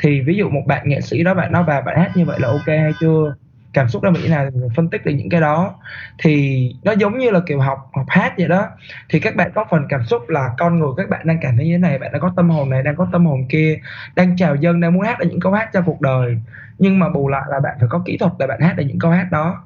Thì 0.00 0.20
ví 0.20 0.36
dụ 0.36 0.48
một 0.48 0.62
bạn 0.66 0.88
nghệ 0.88 1.00
sĩ 1.00 1.24
đó 1.24 1.34
bạn 1.34 1.52
nói 1.52 1.64
vào 1.64 1.82
bạn 1.82 1.98
hát 1.98 2.16
như 2.16 2.24
vậy 2.24 2.40
là 2.40 2.48
ok 2.48 2.66
hay 2.66 2.92
chưa 3.00 3.34
cảm 3.78 3.88
xúc 3.88 4.02
đó 4.02 4.10
bị 4.10 4.20
thế 4.22 4.28
nào 4.28 4.50
thì 4.50 4.60
mình 4.60 4.70
phân 4.76 4.90
tích 4.90 5.04
được 5.04 5.12
những 5.12 5.28
cái 5.30 5.40
đó. 5.40 5.74
Thì 6.18 6.62
nó 6.82 6.92
giống 6.92 7.18
như 7.18 7.30
là 7.30 7.40
kiểu 7.46 7.60
học 7.60 7.90
học 7.92 8.06
hát 8.08 8.34
vậy 8.38 8.48
đó. 8.48 8.66
Thì 9.08 9.20
các 9.20 9.36
bạn 9.36 9.50
có 9.54 9.64
phần 9.70 9.86
cảm 9.88 10.04
xúc 10.04 10.28
là 10.28 10.50
con 10.58 10.78
người 10.78 10.88
các 10.96 11.08
bạn 11.08 11.26
đang 11.26 11.38
cảm 11.40 11.56
thấy 11.56 11.66
như 11.66 11.74
thế 11.74 11.78
này, 11.78 11.98
bạn 11.98 12.12
đang 12.12 12.20
có 12.20 12.32
tâm 12.36 12.50
hồn 12.50 12.70
này, 12.70 12.82
đang 12.82 12.96
có 12.96 13.08
tâm 13.12 13.26
hồn 13.26 13.48
kia, 13.48 13.78
đang 14.16 14.36
chào 14.36 14.54
dân 14.54 14.80
đang 14.80 14.94
muốn 14.94 15.02
hát 15.02 15.18
được 15.18 15.26
những 15.30 15.40
câu 15.40 15.52
hát 15.52 15.70
cho 15.72 15.82
cuộc 15.82 16.00
đời. 16.00 16.38
Nhưng 16.78 16.98
mà 16.98 17.08
bù 17.08 17.28
lại 17.28 17.42
là 17.48 17.60
bạn 17.60 17.76
phải 17.80 17.88
có 17.88 18.02
kỹ 18.06 18.16
thuật 18.16 18.32
để 18.38 18.46
bạn 18.46 18.60
hát 18.60 18.76
được 18.76 18.84
những 18.86 18.98
câu 18.98 19.10
hát 19.10 19.26
đó. 19.30 19.62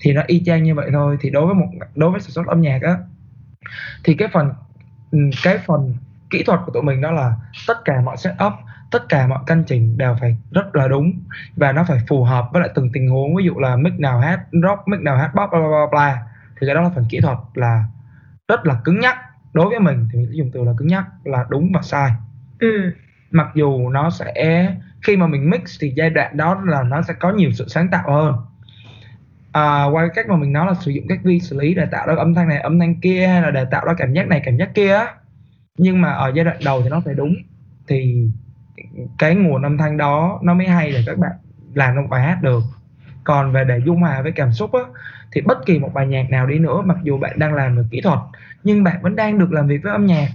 Thì 0.00 0.12
nó 0.12 0.22
y 0.26 0.42
chang 0.46 0.62
như 0.62 0.74
vậy 0.74 0.90
thôi. 0.92 1.16
Thì 1.20 1.30
đối 1.30 1.46
với 1.46 1.54
một, 1.54 1.68
đối 1.94 2.10
với 2.10 2.20
sản 2.20 2.30
xuất 2.30 2.46
âm 2.46 2.60
nhạc 2.60 2.82
á, 2.82 2.96
thì 4.04 4.14
cái 4.14 4.28
phần 4.32 4.52
ừ, 5.10 5.18
cái 5.42 5.58
phần 5.66 5.94
kỹ 6.30 6.42
thuật 6.42 6.60
của 6.66 6.72
tụi 6.72 6.82
mình 6.82 7.00
đó 7.00 7.10
là 7.10 7.34
tất 7.66 7.84
cả 7.84 8.00
mọi 8.00 8.16
setup 8.16 8.52
tất 8.90 9.08
cả 9.08 9.26
mọi 9.26 9.38
căn 9.46 9.64
chỉnh 9.64 9.98
đều 9.98 10.16
phải 10.20 10.36
rất 10.50 10.76
là 10.76 10.88
đúng 10.88 11.12
và 11.56 11.72
nó 11.72 11.84
phải 11.88 11.98
phù 12.08 12.24
hợp 12.24 12.48
với 12.52 12.62
lại 12.62 12.70
từng 12.74 12.92
tình 12.92 13.08
huống. 13.08 13.36
Ví 13.36 13.44
dụ 13.44 13.54
là 13.58 13.76
mic 13.76 14.00
nào 14.00 14.20
hát 14.20 14.40
rock 14.62 14.88
mic 14.88 15.00
nào 15.00 15.16
hát 15.16 15.30
pop 15.34 15.50
bla 15.50 15.60
bla 15.60 15.86
bla 15.90 16.22
thì 16.60 16.66
cái 16.66 16.74
đó 16.74 16.80
là 16.80 16.90
phần 16.94 17.04
kỹ 17.08 17.20
thuật 17.20 17.38
là 17.54 17.84
rất 18.48 18.66
là 18.66 18.80
cứng 18.84 19.00
nhắc. 19.00 19.16
Đối 19.52 19.68
với 19.68 19.80
mình 19.80 20.08
thì 20.12 20.18
mình 20.18 20.28
dùng 20.32 20.50
từ 20.52 20.64
là 20.64 20.72
cứng 20.76 20.88
nhắc 20.88 21.04
là 21.24 21.46
đúng 21.48 21.72
và 21.74 21.82
sai. 21.82 22.10
Ừ. 22.58 22.92
mặc 23.30 23.46
dù 23.54 23.88
nó 23.88 24.10
sẽ 24.10 24.74
khi 25.02 25.16
mà 25.16 25.26
mình 25.26 25.50
mix 25.50 25.60
thì 25.80 25.92
giai 25.96 26.10
đoạn 26.10 26.36
đó 26.36 26.62
là 26.64 26.82
nó 26.82 27.02
sẽ 27.02 27.14
có 27.14 27.32
nhiều 27.32 27.50
sự 27.52 27.68
sáng 27.68 27.88
tạo 27.88 28.12
hơn. 28.12 28.34
À, 29.52 29.84
qua 29.84 30.08
cách 30.14 30.28
mà 30.28 30.36
mình 30.36 30.52
nói 30.52 30.66
là 30.66 30.74
sử 30.74 30.90
dụng 30.90 31.04
các 31.08 31.18
vi 31.24 31.40
xử 31.40 31.60
lý 31.60 31.74
để 31.74 31.86
tạo 31.90 32.06
ra 32.06 32.14
âm 32.16 32.34
thanh 32.34 32.48
này 32.48 32.58
âm 32.58 32.78
thanh 32.78 33.00
kia 33.00 33.26
hay 33.26 33.42
là 33.42 33.50
để 33.50 33.64
tạo 33.70 33.84
ra 33.84 33.94
cảm 33.98 34.12
giác 34.12 34.28
này 34.28 34.42
cảm 34.44 34.56
giác 34.56 34.74
kia 34.74 34.98
nhưng 35.78 36.00
mà 36.00 36.12
ở 36.12 36.32
giai 36.34 36.44
đoạn 36.44 36.56
đầu 36.64 36.82
thì 36.82 36.88
nó 36.88 37.00
phải 37.04 37.14
đúng. 37.14 37.34
Thì 37.88 38.28
cái 39.18 39.34
nguồn 39.34 39.62
âm 39.62 39.78
thanh 39.78 39.96
đó 39.96 40.40
nó 40.42 40.54
mới 40.54 40.66
hay 40.66 40.92
để 40.92 41.02
các 41.06 41.18
bạn 41.18 41.32
làm 41.74 41.94
trong 41.96 42.08
bài 42.08 42.22
hát 42.22 42.42
được. 42.42 42.62
Còn 43.24 43.52
về 43.52 43.64
để 43.64 43.80
dung 43.84 44.00
hòa 44.00 44.22
với 44.22 44.32
cảm 44.32 44.52
xúc 44.52 44.72
á 44.72 44.80
thì 45.32 45.40
bất 45.40 45.66
kỳ 45.66 45.78
một 45.78 45.94
bài 45.94 46.06
nhạc 46.06 46.30
nào 46.30 46.46
đi 46.46 46.58
nữa 46.58 46.82
mặc 46.84 46.96
dù 47.02 47.18
bạn 47.18 47.38
đang 47.38 47.54
làm 47.54 47.76
về 47.76 47.82
kỹ 47.90 48.00
thuật 48.00 48.18
nhưng 48.64 48.84
bạn 48.84 48.96
vẫn 49.02 49.16
đang 49.16 49.38
được 49.38 49.52
làm 49.52 49.66
việc 49.66 49.82
với 49.82 49.92
âm 49.92 50.06
nhạc. 50.06 50.28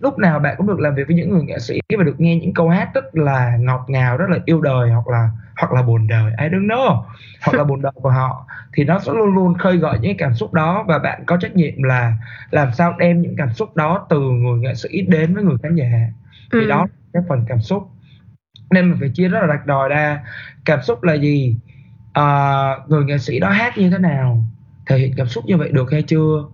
Lúc 0.00 0.18
nào 0.18 0.38
bạn 0.38 0.54
cũng 0.56 0.66
được 0.66 0.80
làm 0.80 0.94
việc 0.94 1.06
với 1.06 1.16
những 1.16 1.30
người 1.30 1.42
nghệ 1.42 1.58
sĩ 1.58 1.80
và 1.98 2.04
được 2.04 2.20
nghe 2.20 2.36
những 2.36 2.54
câu 2.54 2.68
hát 2.68 2.94
rất 2.94 3.16
là 3.16 3.56
ngọt 3.56 3.84
ngào 3.88 4.16
rất 4.16 4.30
là 4.30 4.38
yêu 4.44 4.60
đời 4.60 4.90
hoặc 4.90 5.08
là 5.08 5.30
hoặc 5.56 5.72
là 5.72 5.82
buồn 5.82 6.06
đời 6.06 6.32
ai 6.36 6.48
đứng 6.48 6.68
know. 6.68 7.02
Hoặc 7.42 7.58
là 7.58 7.64
buồn 7.68 7.82
đời 7.82 7.92
của 7.94 8.10
họ. 8.10 8.46
Thì 8.72 8.84
nó 8.84 8.98
sẽ 8.98 9.12
luôn 9.12 9.34
luôn 9.34 9.54
khơi 9.54 9.76
gợi 9.76 9.98
những 10.00 10.16
cảm 10.16 10.34
xúc 10.34 10.54
đó 10.54 10.84
và 10.88 10.98
bạn 10.98 11.22
có 11.26 11.36
trách 11.36 11.56
nhiệm 11.56 11.82
là 11.82 12.12
làm 12.50 12.72
sao 12.72 12.94
đem 12.98 13.22
những 13.22 13.36
cảm 13.36 13.52
xúc 13.52 13.76
đó 13.76 14.06
từ 14.08 14.20
người 14.20 14.58
nghệ 14.58 14.74
sĩ 14.74 15.00
đến 15.00 15.34
với 15.34 15.44
người 15.44 15.56
khán 15.62 15.74
giả. 15.74 15.90
Thì 16.52 16.60
ừ. 16.60 16.66
đó 16.66 16.86
cái 17.12 17.22
phần 17.28 17.44
cảm 17.48 17.60
xúc 17.60 17.88
nên 18.70 18.90
mình 18.90 19.00
phải 19.00 19.08
chia 19.08 19.28
rất 19.28 19.40
là 19.40 19.46
rạch 19.46 19.66
đòi 19.66 19.88
ra 19.88 20.20
cảm 20.64 20.82
xúc 20.82 21.02
là 21.02 21.14
gì? 21.14 21.56
À, 22.12 22.70
người 22.88 23.04
nghệ 23.04 23.18
sĩ 23.18 23.40
đó 23.40 23.48
hát 23.50 23.78
như 23.78 23.90
thế 23.90 23.98
nào? 23.98 24.44
Thể 24.86 24.98
hiện 24.98 25.14
cảm 25.16 25.26
xúc 25.26 25.44
như 25.46 25.56
vậy 25.56 25.70
được 25.72 25.92
hay 25.92 26.02
chưa? 26.02 26.44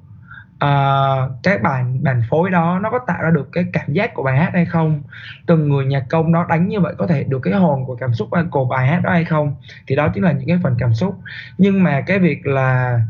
À, 0.58 1.16
cái 1.42 1.58
bài 1.58 1.84
bản 2.02 2.22
phối 2.30 2.50
đó 2.50 2.78
nó 2.82 2.90
có 2.90 2.98
tạo 3.06 3.22
ra 3.22 3.30
được 3.30 3.48
cái 3.52 3.64
cảm 3.72 3.92
giác 3.92 4.14
của 4.14 4.22
bài 4.22 4.38
hát 4.38 4.50
hay 4.52 4.64
không? 4.64 5.02
Từng 5.46 5.68
người 5.68 5.84
nhạc 5.86 6.04
công 6.10 6.32
đó 6.32 6.46
đánh 6.48 6.68
như 6.68 6.80
vậy 6.80 6.94
có 6.98 7.06
thể 7.06 7.24
được 7.24 7.38
cái 7.38 7.54
hồn 7.54 7.84
của 7.86 7.96
cảm 7.96 8.14
xúc 8.14 8.28
của 8.50 8.64
bài 8.64 8.86
hát 8.86 9.00
đó 9.04 9.10
hay 9.10 9.24
không? 9.24 9.54
Thì 9.86 9.96
đó 9.96 10.08
chính 10.14 10.24
là 10.24 10.32
những 10.32 10.48
cái 10.48 10.58
phần 10.62 10.74
cảm 10.78 10.94
xúc. 10.94 11.18
Nhưng 11.58 11.82
mà 11.82 12.00
cái 12.00 12.18
việc 12.18 12.46
là 12.46 13.00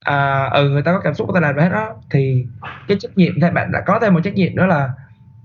à, 0.00 0.44
ừ 0.52 0.70
người 0.70 0.82
ta 0.82 0.92
có 0.92 1.00
cảm 1.00 1.14
xúc 1.14 1.28
người 1.28 1.40
ta 1.40 1.46
làm 1.46 1.56
bài 1.56 1.64
hát 1.64 1.72
đó 1.72 1.94
thì 2.10 2.46
cái 2.88 2.96
trách 3.00 3.18
nhiệm 3.18 3.32
thì 3.40 3.50
bạn 3.50 3.72
đã 3.72 3.80
có 3.86 3.98
thêm 4.02 4.14
một 4.14 4.20
trách 4.24 4.34
nhiệm 4.34 4.56
đó 4.56 4.66
là 4.66 4.90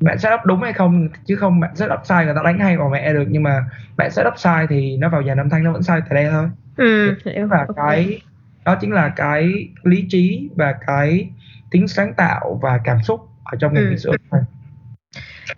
bạn 0.01 0.17
up 0.33 0.45
đúng 0.45 0.61
hay 0.61 0.73
không? 0.73 1.09
Chứ 1.25 1.35
không 1.35 1.59
bạn 1.59 1.71
up 1.93 1.99
sai 2.03 2.25
người 2.25 2.35
ta 2.35 2.41
đánh 2.43 2.59
hay 2.59 2.77
vào 2.77 2.89
mẹ 2.89 3.13
được. 3.13 3.25
Nhưng 3.29 3.43
mà 3.43 3.65
bạn 3.97 4.09
up 4.27 4.33
sai 4.37 4.67
thì 4.69 4.97
nó 4.97 5.09
vào 5.09 5.23
dàn 5.23 5.37
âm 5.37 5.49
thanh 5.49 5.63
nó 5.63 5.71
vẫn 5.71 5.83
sai 5.83 6.01
tại 6.09 6.23
đây 6.23 6.31
thôi. 6.31 6.49
Ừ, 6.77 7.15
và 7.49 7.65
okay. 7.67 7.75
cái 7.75 8.21
đó 8.65 8.75
chính 8.75 8.91
là 8.91 9.09
cái 9.15 9.67
lý 9.83 10.05
trí 10.09 10.49
và 10.55 10.75
cái 10.87 11.29
tính 11.71 11.87
sáng 11.87 12.13
tạo 12.13 12.59
và 12.61 12.79
cảm 12.83 13.03
xúc 13.03 13.27
ở 13.43 13.57
trong 13.59 13.73
ngành 13.73 13.83
ừ. 13.83 13.89
kỹ 13.89 13.97
sư 13.97 14.09
âm 14.09 14.19
thanh 14.31 14.43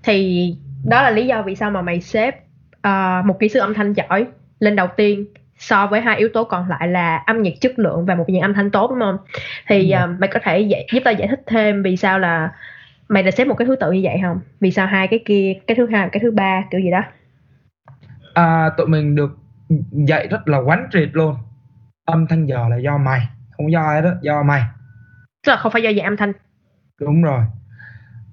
thì 0.04 0.50
đó 0.84 1.04
là 1.04 1.10
lý 1.10 1.28
do 1.28 1.42
vì 1.42 1.56
sao 1.56 1.72
mà 1.72 1.82
mày 1.82 2.02
xếp 2.02 2.36
uh, 2.88 3.26
một 3.26 3.40
kỹ 3.40 3.50
sư 3.50 3.60
âm 3.60 3.74
thanh 3.74 3.94
giỏi 3.94 4.26
lên 4.60 4.76
đầu 4.76 4.88
tiên 4.98 5.26
so 5.58 5.88
với 5.88 6.02
hai 6.02 6.18
yếu 6.18 6.30
tố 6.34 6.44
còn 6.44 6.70
lại 6.70 6.88
là 6.88 7.18
âm 7.18 7.42
nhạc 7.42 7.54
chất 7.62 7.80
lượng 7.80 8.06
và 8.06 8.16
một 8.16 8.26
dàn 8.28 8.42
âm 8.42 8.54
thanh 8.54 8.72
tốt 8.72 8.90
đúng 8.90 9.00
không? 9.00 9.18
Thì 9.68 9.94
uh, 10.04 10.20
mày 10.20 10.30
có 10.34 10.40
thể 10.44 10.60
dạy, 10.60 10.88
giúp 10.92 11.00
tao 11.06 11.14
giải 11.14 11.28
thích 11.28 11.42
thêm 11.48 11.84
vì 11.84 11.98
sao 11.98 12.20
là 12.20 12.52
mày 13.10 13.24
đã 13.24 13.32
xếp 13.32 13.46
một 13.46 13.56
cái 13.56 13.66
thứ 13.66 13.76
tự 13.76 13.92
như 13.92 14.00
vậy 14.04 14.20
không? 14.22 14.40
Vì 14.60 14.72
sao 14.72 14.88
hai 14.88 15.08
cái 15.08 15.20
kia 15.26 15.54
cái 15.68 15.76
thứ 15.76 15.88
hai 15.92 16.10
cái 16.12 16.20
thứ 16.20 16.32
ba 16.32 16.64
kiểu 16.72 16.82
gì 16.82 16.92
đó? 16.92 17.02
À, 18.34 18.70
tụi 18.78 18.88
mình 18.88 19.16
được 19.16 19.38
dạy 19.92 20.28
rất 20.28 20.48
là 20.48 20.58
quán 20.58 20.88
triệt 20.92 21.10
luôn. 21.12 21.36
Âm 22.06 22.28
thanh 22.28 22.46
giờ 22.46 22.68
là 22.70 22.78
do 22.78 22.98
mày 22.98 23.28
không 23.58 23.72
do 23.72 23.82
ai 23.82 24.02
đó 24.02 24.12
do 24.22 24.44
mày. 24.44 24.62
Tức 25.46 25.52
là 25.52 25.58
không 25.58 25.72
phải 25.72 25.82
do 25.82 25.92
dàn 25.94 26.06
âm 26.06 26.18
thanh. 26.18 26.32
Đúng 27.02 27.24
rồi. 27.24 27.44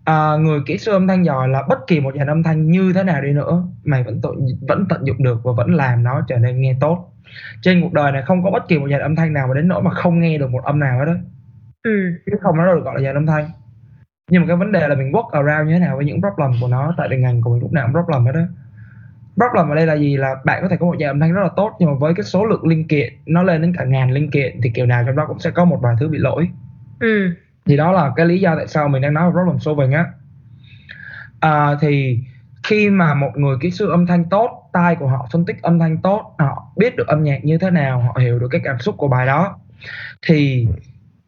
À, 0.05 0.37
người 0.37 0.61
kỹ 0.67 0.79
sư 0.79 0.93
âm 0.93 1.07
thanh 1.07 1.25
giỏi 1.25 1.49
là 1.49 1.63
bất 1.69 1.79
kỳ 1.87 2.01
một 2.01 2.15
dàn 2.19 2.27
âm 2.27 2.43
thanh 2.43 2.71
như 2.71 2.93
thế 2.93 3.03
nào 3.03 3.23
đi 3.23 3.33
nữa 3.33 3.63
mày 3.85 4.03
vẫn 4.03 4.21
tận 4.23 4.33
vẫn 4.69 4.87
tận 4.89 5.05
dụng 5.05 5.23
được 5.23 5.41
và 5.45 5.53
vẫn 5.53 5.75
làm 5.75 6.03
nó 6.03 6.21
trở 6.29 6.37
nên 6.37 6.61
nghe 6.61 6.77
tốt. 6.81 7.13
Trên 7.63 7.81
cuộc 7.83 7.93
đời 7.93 8.13
này 8.13 8.23
không 8.23 8.45
có 8.45 8.51
bất 8.51 8.69
kỳ 8.69 8.79
một 8.79 8.87
dàn 8.91 9.01
âm 9.01 9.17
thanh 9.17 9.33
nào 9.33 9.47
mà 9.49 9.55
đến 9.55 9.69
nỗi 9.69 9.83
mà 9.83 9.91
không 9.91 10.21
nghe 10.21 10.39
được 10.39 10.51
một 10.51 10.65
âm 10.65 10.81
nào 10.81 10.99
hết 10.99 11.05
đó 11.05 11.15
ừ. 11.83 11.91
chứ 12.27 12.33
không 12.41 12.57
nó 12.57 12.75
được 12.75 12.85
gọi 12.85 12.95
là 12.95 13.01
dàn 13.03 13.15
âm 13.15 13.27
thanh 13.27 13.51
nhưng 14.31 14.43
mà 14.43 14.49
cái 14.49 14.57
vấn 14.57 14.73
đề 14.73 14.89
là 14.89 14.95
mình 14.95 15.13
work 15.13 15.29
around 15.29 15.69
như 15.69 15.75
thế 15.75 15.81
nào 15.81 15.97
với 15.97 16.05
những 16.05 16.21
problem 16.21 16.53
của 16.61 16.69
nó 16.69 16.95
tại 16.97 17.09
vì 17.11 17.17
ngành 17.17 17.41
của 17.43 17.51
mình 17.51 17.61
lúc 17.61 17.73
nào 17.73 17.87
cũng 17.87 17.93
problem 17.93 18.25
hết 18.25 18.33
đó 18.33 18.43
problem 19.41 19.69
ở 19.69 19.75
đây 19.75 19.87
là 19.87 19.95
gì? 19.95 20.17
Là 20.17 20.35
bạn 20.45 20.63
có 20.63 20.69
thể 20.69 20.77
có 20.77 20.87
một 20.87 20.97
dàn 21.01 21.09
âm 21.09 21.21
thanh 21.21 21.33
rất 21.33 21.43
là 21.43 21.49
tốt 21.57 21.77
nhưng 21.79 21.91
mà 21.91 21.97
với 22.01 22.15
cái 22.15 22.25
số 22.25 22.45
lượng 22.45 22.67
linh 22.67 22.89
kiện 22.89 23.13
nó 23.27 23.43
lên 23.43 23.63
đến 23.63 23.75
cả 23.79 23.85
ngàn 23.85 24.11
linh 24.11 24.31
kiện 24.31 24.61
thì 24.63 24.71
kiểu 24.71 24.87
nào 24.87 25.03
trong 25.07 25.17
đó 25.17 25.25
cũng 25.27 25.39
sẽ 25.39 25.51
có 25.51 25.65
một 25.65 25.79
vài 25.83 25.95
thứ 26.01 26.09
bị 26.09 26.19
lỗi. 26.19 26.49
Ừ. 27.01 27.31
thì 27.67 27.77
đó 27.77 27.93
là 27.93 28.13
cái 28.17 28.27
lý 28.27 28.41
do 28.41 28.57
tại 28.57 28.67
sao 28.67 28.89
mình 28.89 29.03
đang 29.03 29.15
nói 29.15 29.31
về 29.31 29.33
problem 29.33 29.59
solving 29.59 29.93
á. 29.93 30.07
À, 31.41 31.77
thì 31.81 32.19
khi 32.63 32.91
mà 32.91 33.15
một 33.15 33.31
người 33.35 33.57
kỹ 33.61 33.71
sư 33.71 33.91
âm 33.91 34.07
thanh 34.07 34.25
tốt 34.29 34.71
tai 34.73 34.97
của 34.97 35.07
họ 35.07 35.29
phân 35.33 35.45
tích 35.45 35.63
âm 35.63 35.79
thanh 35.79 35.99
tốt 35.99 36.35
họ 36.39 36.73
biết 36.77 36.97
được 36.97 37.07
âm 37.07 37.25
nhạc 37.25 37.45
như 37.45 37.59
thế 37.59 37.71
nào 37.71 38.01
họ 38.01 38.21
hiểu 38.21 38.39
được 38.39 38.49
cái 38.51 38.61
cảm 38.65 38.79
xúc 38.79 38.95
của 38.99 39.09
bài 39.09 39.27
đó 39.27 39.59
thì 40.27 40.69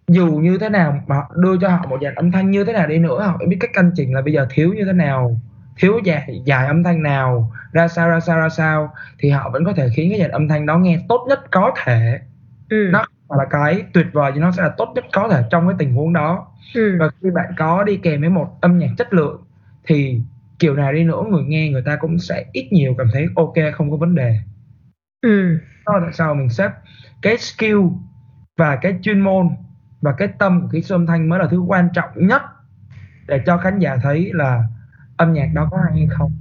dù 0.08 0.26
như 0.26 0.58
thế 0.58 0.68
nào 0.68 1.02
mà 1.06 1.22
đưa 1.36 1.56
cho 1.60 1.68
họ 1.68 1.86
một 1.86 1.98
dàn 2.02 2.14
âm 2.14 2.30
thanh 2.30 2.50
như 2.50 2.64
thế 2.64 2.72
nào 2.72 2.86
đi 2.86 2.98
nữa 2.98 3.22
họ 3.22 3.34
phải 3.38 3.46
biết 3.46 3.56
cách 3.60 3.70
canh 3.72 3.90
chỉnh 3.94 4.14
là 4.14 4.22
bây 4.22 4.32
giờ 4.32 4.46
thiếu 4.50 4.74
như 4.74 4.84
thế 4.84 4.92
nào 4.92 5.40
thiếu 5.76 6.00
dài 6.04 6.42
dài 6.44 6.66
âm 6.66 6.84
thanh 6.84 7.02
nào 7.02 7.52
ra 7.72 7.88
sao 7.88 8.08
ra 8.08 8.20
sao 8.20 8.40
ra 8.40 8.48
sao 8.48 8.92
thì 9.18 9.30
họ 9.30 9.50
vẫn 9.52 9.64
có 9.64 9.72
thể 9.72 9.88
khiến 9.94 10.10
cái 10.10 10.20
dàn 10.20 10.30
âm 10.30 10.48
thanh 10.48 10.66
đó 10.66 10.78
nghe 10.78 10.98
tốt 11.08 11.26
nhất 11.28 11.40
có 11.50 11.72
thể 11.84 12.20
ừ. 12.68 12.88
nó 12.92 13.06
là 13.28 13.44
cái 13.50 13.82
tuyệt 13.92 14.06
vời 14.12 14.32
thì 14.34 14.40
nó 14.40 14.52
sẽ 14.52 14.62
là 14.62 14.68
tốt 14.76 14.92
nhất 14.94 15.04
có 15.12 15.28
thể 15.28 15.42
trong 15.50 15.68
cái 15.68 15.76
tình 15.78 15.94
huống 15.94 16.12
đó 16.12 16.46
ừ. 16.74 16.96
và 17.00 17.10
khi 17.22 17.30
bạn 17.30 17.52
có 17.58 17.84
đi 17.84 17.96
kèm 17.96 18.20
với 18.20 18.30
một 18.30 18.58
âm 18.60 18.78
nhạc 18.78 18.90
chất 18.98 19.12
lượng 19.12 19.42
thì 19.84 20.20
kiểu 20.58 20.74
nào 20.74 20.92
đi 20.92 21.04
nữa 21.04 21.22
người 21.28 21.44
nghe 21.44 21.68
người 21.68 21.82
ta 21.82 21.96
cũng 21.96 22.18
sẽ 22.18 22.44
ít 22.52 22.68
nhiều 22.72 22.94
cảm 22.98 23.06
thấy 23.12 23.26
ok 23.36 23.54
không 23.74 23.90
có 23.90 23.96
vấn 23.96 24.14
đề 24.14 24.38
ừ. 25.20 25.58
đó 25.86 25.92
là 25.94 26.00
tại 26.04 26.12
sao 26.12 26.34
mình 26.34 26.50
xếp 26.50 26.70
cái 27.22 27.38
skill 27.38 27.80
và 28.56 28.76
cái 28.76 28.98
chuyên 29.02 29.20
môn 29.20 29.48
và 30.02 30.12
cái 30.12 30.28
tâm 30.38 30.60
của 30.62 30.68
kỹ 30.72 30.82
sư 30.82 30.94
âm 30.94 31.06
thanh 31.06 31.28
mới 31.28 31.38
là 31.38 31.46
thứ 31.50 31.58
quan 31.58 31.88
trọng 31.94 32.10
nhất 32.14 32.42
để 33.28 33.40
cho 33.46 33.56
khán 33.56 33.78
giả 33.78 33.96
thấy 34.02 34.30
là 34.34 34.64
âm 35.16 35.32
nhạc 35.32 35.48
đó 35.54 35.68
có 35.70 35.78
hay 35.84 35.92
hay 35.92 36.06
không. 36.10 36.32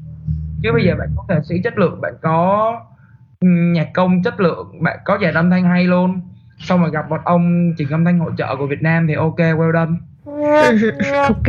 Chứ 0.63 0.69
bây 0.73 0.85
giờ 0.85 0.95
bạn 0.99 1.09
có 1.15 1.23
nghệ 1.29 1.41
sĩ 1.43 1.61
chất 1.63 1.77
lượng, 1.77 2.01
bạn 2.01 2.13
có 2.21 2.73
nhạc 3.41 3.87
công 3.93 4.23
chất 4.23 4.39
lượng, 4.39 4.83
bạn 4.83 4.99
có 5.05 5.17
dàn 5.21 5.33
âm 5.33 5.49
thanh 5.49 5.63
hay 5.63 5.83
luôn. 5.83 6.21
Xong 6.59 6.81
rồi 6.81 6.91
gặp 6.91 7.09
một 7.09 7.17
ông 7.25 7.73
chỉnh 7.77 7.89
âm 7.89 8.05
thanh 8.05 8.19
hỗ 8.19 8.29
trợ 8.37 8.55
của 8.55 8.67
Việt 8.67 8.81
Nam 8.81 9.07
thì 9.07 9.13
ok, 9.13 9.37
well 9.37 9.73
done. 9.73 9.97
Ok. 11.27 11.47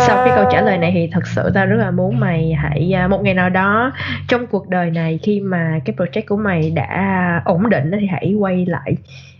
Sau 0.00 0.24
cái 0.24 0.32
câu 0.36 0.44
trả 0.52 0.60
lời 0.60 0.78
này 0.78 0.90
thì 0.94 1.08
thật 1.12 1.26
sự 1.26 1.50
tao 1.54 1.66
rất 1.66 1.76
là 1.76 1.90
muốn 1.90 2.20
mày 2.20 2.54
hãy 2.54 2.92
à, 2.94 3.08
một 3.08 3.20
ngày 3.22 3.34
nào 3.34 3.50
đó 3.50 3.92
trong 4.28 4.46
cuộc 4.46 4.68
đời 4.68 4.90
này 4.90 5.18
khi 5.22 5.40
mà 5.40 5.80
cái 5.84 5.96
project 5.96 6.22
của 6.28 6.36
mày 6.36 6.70
đã 6.70 7.42
ổn 7.44 7.70
định 7.70 7.90
thì 8.00 8.06
hãy 8.06 8.34
quay 8.34 8.66
lại 8.66 8.96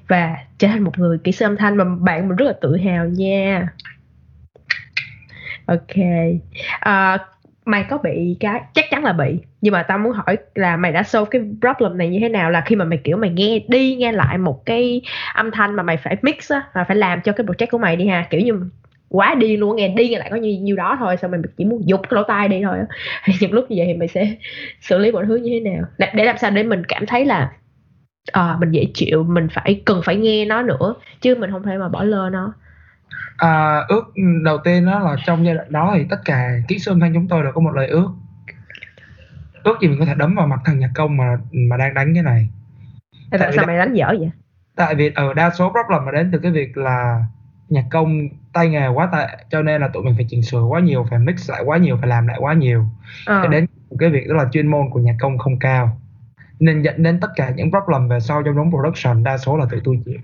và 0.09 0.37
trở 0.59 0.69
thành 0.69 0.83
một 0.83 0.99
người 0.99 1.19
kỹ 1.25 1.33
sư 1.33 1.45
âm 1.45 1.57
thanh 1.57 1.77
mà 1.77 1.85
bạn 2.01 2.29
mình 2.29 2.37
rất 2.37 2.47
là 2.47 2.53
tự 2.61 2.77
hào 2.77 3.07
nha. 3.07 3.69
Ok. 5.67 5.97
À, 6.81 7.19
mày 7.65 7.85
có 7.91 7.99
bị 7.99 8.37
cái 8.41 8.61
chắc 8.75 8.85
chắn 8.91 9.05
là 9.05 9.13
bị 9.13 9.39
nhưng 9.61 9.73
mà 9.73 9.83
tao 9.83 9.99
muốn 9.99 10.13
hỏi 10.13 10.37
là 10.55 10.77
mày 10.77 10.93
đã 10.93 11.03
solve 11.03 11.29
cái 11.31 11.43
problem 11.61 11.99
này 11.99 12.09
như 12.09 12.19
thế 12.21 12.29
nào? 12.29 12.51
Là 12.51 12.61
khi 12.67 12.77
mà 12.77 12.85
mày 12.85 12.99
kiểu 13.05 13.17
mày 13.17 13.31
nghe 13.31 13.61
đi 13.69 13.97
nghe 13.97 14.13
lại 14.13 14.39
một 14.39 14.67
cái 14.67 15.01
âm 15.35 15.51
thanh 15.51 15.75
mà 15.75 15.83
mày 15.83 15.97
phải 15.97 16.17
mix 16.23 16.53
á 16.53 16.63
mà 16.75 16.85
phải 16.85 16.97
làm 16.97 17.21
cho 17.21 17.33
cái 17.33 17.47
project 17.47 17.67
của 17.71 17.79
mày 17.79 17.97
đi 17.97 18.09
ha 18.09 18.27
kiểu 18.31 18.41
như 18.41 18.61
quá 19.09 19.35
đi 19.35 19.57
luôn 19.57 19.77
nghe 19.77 19.89
đi 19.89 20.09
nghe 20.09 20.19
lại 20.19 20.29
có 20.31 20.37
nhiêu 20.37 20.61
nhiêu 20.61 20.77
đó 20.77 20.97
thôi 20.99 21.17
xong 21.17 21.31
mình 21.31 21.43
chỉ 21.57 21.65
muốn 21.65 21.89
dục 21.89 22.01
cái 22.03 22.11
lỗ 22.11 22.23
tai 22.23 22.49
đi 22.49 22.63
thôi 22.65 22.79
thì 23.25 23.33
những 23.41 23.53
lúc 23.53 23.71
như 23.71 23.77
vậy 23.79 23.87
thì 23.87 23.95
mày 23.95 24.09
sẽ 24.09 24.35
xử 24.81 24.99
lý 24.99 25.13
mọi 25.13 25.25
thứ 25.27 25.37
như 25.37 25.51
thế 25.51 25.71
nào? 25.71 25.85
Để 26.15 26.25
làm 26.25 26.39
sao 26.39 26.51
để 26.51 26.63
mình 26.63 26.83
cảm 26.89 27.07
thấy 27.07 27.25
là 27.25 27.53
à, 28.33 28.57
mình 28.61 28.71
dễ 28.71 28.87
chịu 28.95 29.25
mình 29.25 29.49
phải 29.53 29.83
cần 29.87 30.01
phải 30.05 30.17
nghe 30.17 30.45
nó 30.45 30.63
nữa 30.63 30.95
chứ 31.21 31.35
mình 31.35 31.51
không 31.51 31.63
thể 31.63 31.79
mà 31.79 31.89
bỏ 31.89 32.03
lơ 32.03 32.31
nó. 32.33 32.53
À, 33.37 33.81
ước 33.89 34.05
đầu 34.45 34.59
tiên 34.65 34.87
đó 34.87 34.99
là 34.99 35.17
trong 35.27 35.47
giai 35.47 35.55
đoạn 35.55 35.73
đó 35.73 35.93
thì 35.97 36.05
tất 36.11 36.21
cả 36.25 36.51
kỹ 36.69 36.79
sư 36.79 36.93
âm 36.93 37.01
thanh 37.01 37.15
chúng 37.15 37.29
tôi 37.29 37.43
đều 37.43 37.53
có 37.53 37.61
một 37.61 37.77
lời 37.77 37.87
ước. 37.87 38.09
Ước 39.63 39.81
gì 39.81 39.89
mình 39.89 39.99
có 39.99 40.05
thể 40.05 40.15
đấm 40.15 40.35
vào 40.35 40.47
mặt 40.47 40.61
thằng 40.65 40.79
nhạc 40.79 40.91
công 40.95 41.17
mà 41.17 41.37
mà 41.53 41.77
đang 41.77 41.95
đánh 41.95 42.15
cái 42.15 42.23
này. 42.23 42.49
Tại, 43.31 43.41
tại 43.41 43.53
sao 43.53 43.63
đa, 43.63 43.67
mày 43.67 43.79
đánh 43.79 43.95
dở 43.95 44.07
vậy? 44.07 44.31
Tại 44.77 44.95
vì 44.95 45.13
ở 45.15 45.35
đa 45.35 45.51
số 45.51 45.73
problem 45.73 46.05
mà 46.05 46.13
đến 46.13 46.31
từ 46.33 46.39
cái 46.39 46.53
việc 46.53 46.77
là 46.77 47.25
nhạc 47.69 47.85
công 47.91 48.29
tay 48.53 48.69
nghề 48.69 48.89
quá 48.89 49.09
tệ 49.13 49.27
cho 49.51 49.63
nên 49.63 49.81
là 49.81 49.89
tụi 49.89 50.03
mình 50.03 50.15
phải 50.17 50.27
chỉnh 50.29 50.43
sửa 50.43 50.63
quá 50.63 50.81
nhiều 50.81 51.07
phải 51.11 51.19
mix 51.19 51.51
lại 51.51 51.63
quá 51.65 51.77
nhiều 51.77 51.97
phải 52.01 52.09
làm 52.09 52.27
lại 52.27 52.37
quá 52.41 52.55
nhiều. 52.55 52.85
À. 53.27 53.47
đến 53.51 53.67
cái 53.99 54.11
việc 54.11 54.29
đó 54.29 54.35
là 54.35 54.49
chuyên 54.53 54.67
môn 54.67 54.91
của 54.91 55.01
nhạc 55.01 55.17
công 55.21 55.39
không 55.39 55.59
cao 55.59 56.01
nên 56.61 56.83
dẫn 56.83 57.03
đến 57.03 57.21
tất 57.21 57.29
cả 57.37 57.51
những 57.51 57.71
problem 57.71 58.09
về 58.09 58.21
sau 58.21 58.43
trong 58.43 58.57
đống 58.57 58.71
production 58.71 59.25
đa 59.25 59.39
số 59.39 59.57
là 59.57 59.67
tự 59.71 59.81
tôi 59.85 60.01
chịu. 60.05 60.19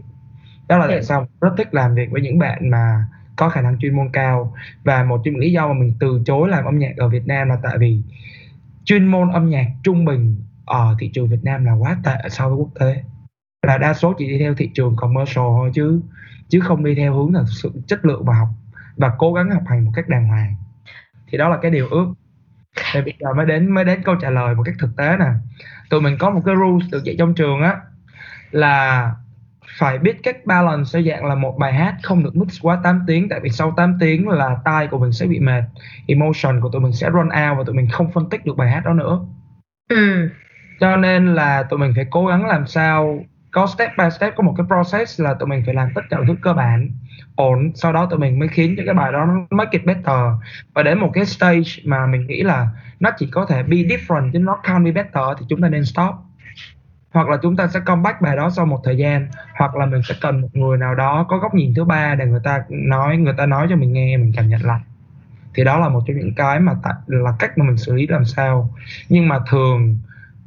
Đó 0.69 0.79
là 0.79 0.87
tại 0.89 1.03
sao 1.03 1.29
rất 1.41 1.51
thích 1.57 1.75
làm 1.75 1.95
việc 1.95 2.11
với 2.11 2.23
những 2.23 2.39
bạn 2.39 2.71
mà 2.71 3.05
có 3.37 3.49
khả 3.49 3.61
năng 3.61 3.79
chuyên 3.79 3.97
môn 3.97 4.09
cao. 4.13 4.55
Và 4.85 5.05
một 5.05 5.21
trong 5.25 5.35
những 5.35 5.41
lý 5.41 5.53
do 5.53 5.69
mà 5.69 5.75
mình 5.75 5.95
từ 6.01 6.23
chối 6.25 6.49
làm 6.49 6.65
âm 6.65 6.79
nhạc 6.79 6.93
ở 6.97 7.09
Việt 7.09 7.27
Nam 7.27 7.49
là 7.49 7.59
tại 7.63 7.79
vì 7.79 8.01
chuyên 8.85 9.07
môn 9.07 9.31
âm 9.31 9.51
nhạc 9.51 9.67
trung 9.83 10.05
bình 10.05 10.37
ở 10.65 10.97
thị 11.01 11.11
trường 11.15 11.29
Việt 11.29 11.41
Nam 11.45 11.65
là 11.65 11.73
quá 11.73 11.97
tệ 12.05 12.29
so 12.31 12.49
với 12.49 12.57
quốc 12.57 12.71
tế. 12.81 13.03
Là 13.67 13.79
đa 13.79 13.95
số 13.95 14.13
chỉ 14.19 14.29
đi 14.29 14.39
theo 14.39 14.55
thị 14.55 14.71
trường 14.75 14.97
commercial 14.97 15.45
thôi 15.45 15.71
chứ 15.75 16.01
chứ 16.49 16.61
không 16.61 16.85
đi 16.85 16.95
theo 16.95 17.15
hướng 17.15 17.35
là 17.35 17.43
sự 17.63 17.73
chất 17.87 18.05
lượng 18.05 18.25
và 18.25 18.35
học 18.35 18.49
và 18.97 19.13
cố 19.19 19.33
gắng 19.33 19.51
học 19.51 19.63
hành 19.67 19.85
một 19.85 19.91
cách 19.95 20.09
đàng 20.09 20.29
hoàng. 20.29 20.55
Thì 21.29 21.39
đó 21.39 21.49
là 21.49 21.59
cái 21.63 21.71
điều 21.71 21.89
ước 21.89 22.07
thì 22.93 23.01
bây 23.03 23.15
giờ 23.21 23.35
mới 23.37 23.47
đến 23.47 23.75
mới 23.75 23.85
đến 23.85 24.03
câu 24.05 24.15
trả 24.15 24.31
lời 24.31 24.55
một 24.55 24.63
cách 24.63 24.75
thực 24.79 24.97
tế 24.97 25.17
nè 25.19 25.27
tụi 25.91 26.01
mình 26.01 26.17
có 26.19 26.31
một 26.31 26.41
cái 26.47 26.55
rules 26.57 26.93
được 26.93 27.05
dạy 27.05 27.17
trong 27.19 27.35
trường 27.35 27.63
á 27.63 27.77
là 28.51 29.11
phải 29.79 29.99
biết 29.99 30.23
cách 30.23 30.47
balance 30.47 30.91
theo 30.93 31.03
dạng 31.03 31.25
là 31.25 31.35
một 31.35 31.59
bài 31.59 31.73
hát 31.73 31.95
không 32.03 32.25
được 32.25 32.37
mix 32.37 32.59
quá 32.63 32.81
8 32.85 33.05
tiếng 33.07 33.29
tại 33.29 33.41
vì 33.43 33.51
sau 33.51 33.75
8 33.77 33.97
tiếng 34.01 34.29
là 34.29 34.57
tai 34.65 34.87
của 34.87 34.99
mình 34.99 35.13
sẽ 35.13 35.27
bị 35.27 35.41
mệt 35.41 35.63
emotion 36.07 36.61
của 36.61 36.69
tụi 36.69 36.83
mình 36.83 36.93
sẽ 36.93 37.11
run 37.11 37.27
out 37.27 37.59
và 37.59 37.65
tụi 37.67 37.75
mình 37.75 37.89
không 37.93 38.13
phân 38.13 38.31
tích 38.31 38.47
được 38.47 38.57
bài 38.57 38.71
hát 38.71 38.85
đó 38.85 38.93
nữa 38.93 39.21
ừ. 39.89 40.29
cho 40.81 40.97
nên 40.97 41.35
là 41.35 41.63
tụi 41.63 41.79
mình 41.79 41.93
phải 41.97 42.07
cố 42.11 42.27
gắng 42.27 42.47
làm 42.47 42.67
sao 42.67 43.25
có 43.53 43.67
step 43.67 43.91
by 43.99 44.05
step 44.11 44.33
có 44.37 44.43
một 44.43 44.55
cái 44.57 44.67
process 44.67 45.21
là 45.21 45.35
tụi 45.35 45.49
mình 45.49 45.63
phải 45.67 45.75
làm 45.75 45.89
tất 45.95 46.03
cả 46.11 46.17
thứ 46.27 46.35
cơ 46.43 46.53
bản, 46.53 46.91
ổn. 47.35 47.73
Sau 47.75 47.93
đó 47.93 48.07
tụi 48.07 48.19
mình 48.19 48.39
mới 48.39 48.49
khiến 48.49 48.75
cho 48.77 48.83
cái 48.87 48.95
bài 48.95 49.13
đó 49.13 49.25
nó 49.25 49.57
make 49.57 49.71
it 49.73 49.87
better. 49.87 50.21
Và 50.75 50.83
đến 50.83 50.99
một 50.99 51.11
cái 51.15 51.27
stage 51.27 51.71
mà 51.85 52.07
mình 52.07 52.27
nghĩ 52.27 52.43
là 52.43 52.69
nó 53.01 53.11
chỉ 53.19 53.27
có 53.27 53.47
thể 53.47 53.63
be 53.63 53.77
different 53.77 54.33
chứ 54.33 54.39
nó 54.39 54.59
can't 54.63 54.85
be 54.85 54.91
better 54.91 55.25
thì 55.41 55.47
chúng 55.49 55.61
ta 55.61 55.69
nên 55.69 55.85
stop. 55.85 56.15
Hoặc 57.13 57.29
là 57.29 57.37
chúng 57.43 57.57
ta 57.57 57.69
sẽ 57.69 57.81
comeback 57.81 58.21
bài 58.21 58.37
đó 58.37 58.51
sau 58.51 58.67
một 58.67 58.81
thời 58.85 58.97
gian. 58.97 59.29
Hoặc 59.59 59.77
là 59.77 59.87
mình 59.87 60.03
sẽ 60.03 60.15
cần 60.21 60.41
một 60.41 60.49
người 60.53 60.79
nào 60.79 60.95
đó 60.95 61.27
có 61.29 61.39
góc 61.39 61.55
nhìn 61.55 61.75
thứ 61.75 61.85
ba 61.85 62.15
để 62.15 62.27
người 62.27 62.41
ta 62.45 62.65
nói, 62.69 63.17
người 63.17 63.35
ta 63.37 63.47
nói 63.47 63.67
cho 63.71 63.77
mình 63.77 63.93
nghe, 63.93 64.17
mình 64.17 64.33
cảm 64.37 64.49
nhận 64.49 64.63
lại. 64.63 64.81
Thì 65.55 65.65
đó 65.65 65.79
là 65.79 65.89
một 65.89 66.01
trong 66.07 66.17
những 66.17 66.35
cái 66.35 66.61
mà 66.61 66.73
tại, 66.83 66.95
là 67.07 67.33
cách 67.39 67.59
mà 67.59 67.65
mình 67.65 67.77
xử 67.77 67.95
lý 67.95 68.07
làm 68.07 68.25
sao. 68.25 68.71
Nhưng 69.09 69.29
mà 69.29 69.39
thường 69.51 69.99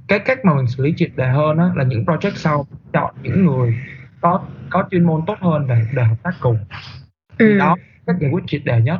cái 0.08 0.20
cách 0.20 0.46
mà 0.46 0.54
mình 0.54 0.68
xử 0.68 0.84
lý 0.84 0.94
triệt 0.98 1.12
đề 1.16 1.28
hơn 1.28 1.58
á, 1.58 1.70
là 1.76 1.84
những 1.84 2.06
project 2.06 2.36
sau 2.36 2.66
chọn 2.94 3.16
những 3.24 3.46
người 3.46 3.76
có 4.22 4.42
có 4.70 4.84
chuyên 4.92 5.04
môn 5.04 5.22
tốt 5.28 5.38
hơn 5.42 5.68
để 5.68 5.82
để 5.94 6.04
hợp 6.04 6.16
tác 6.24 6.32
cùng. 6.40 6.58
Thì 7.40 7.46
ừ. 7.46 7.58
đó 7.58 7.76
cách 8.08 8.16
giải 8.20 8.32
quyết 8.32 8.44
triệt 8.48 8.62
đề 8.66 8.82
nhất. 8.82 9.00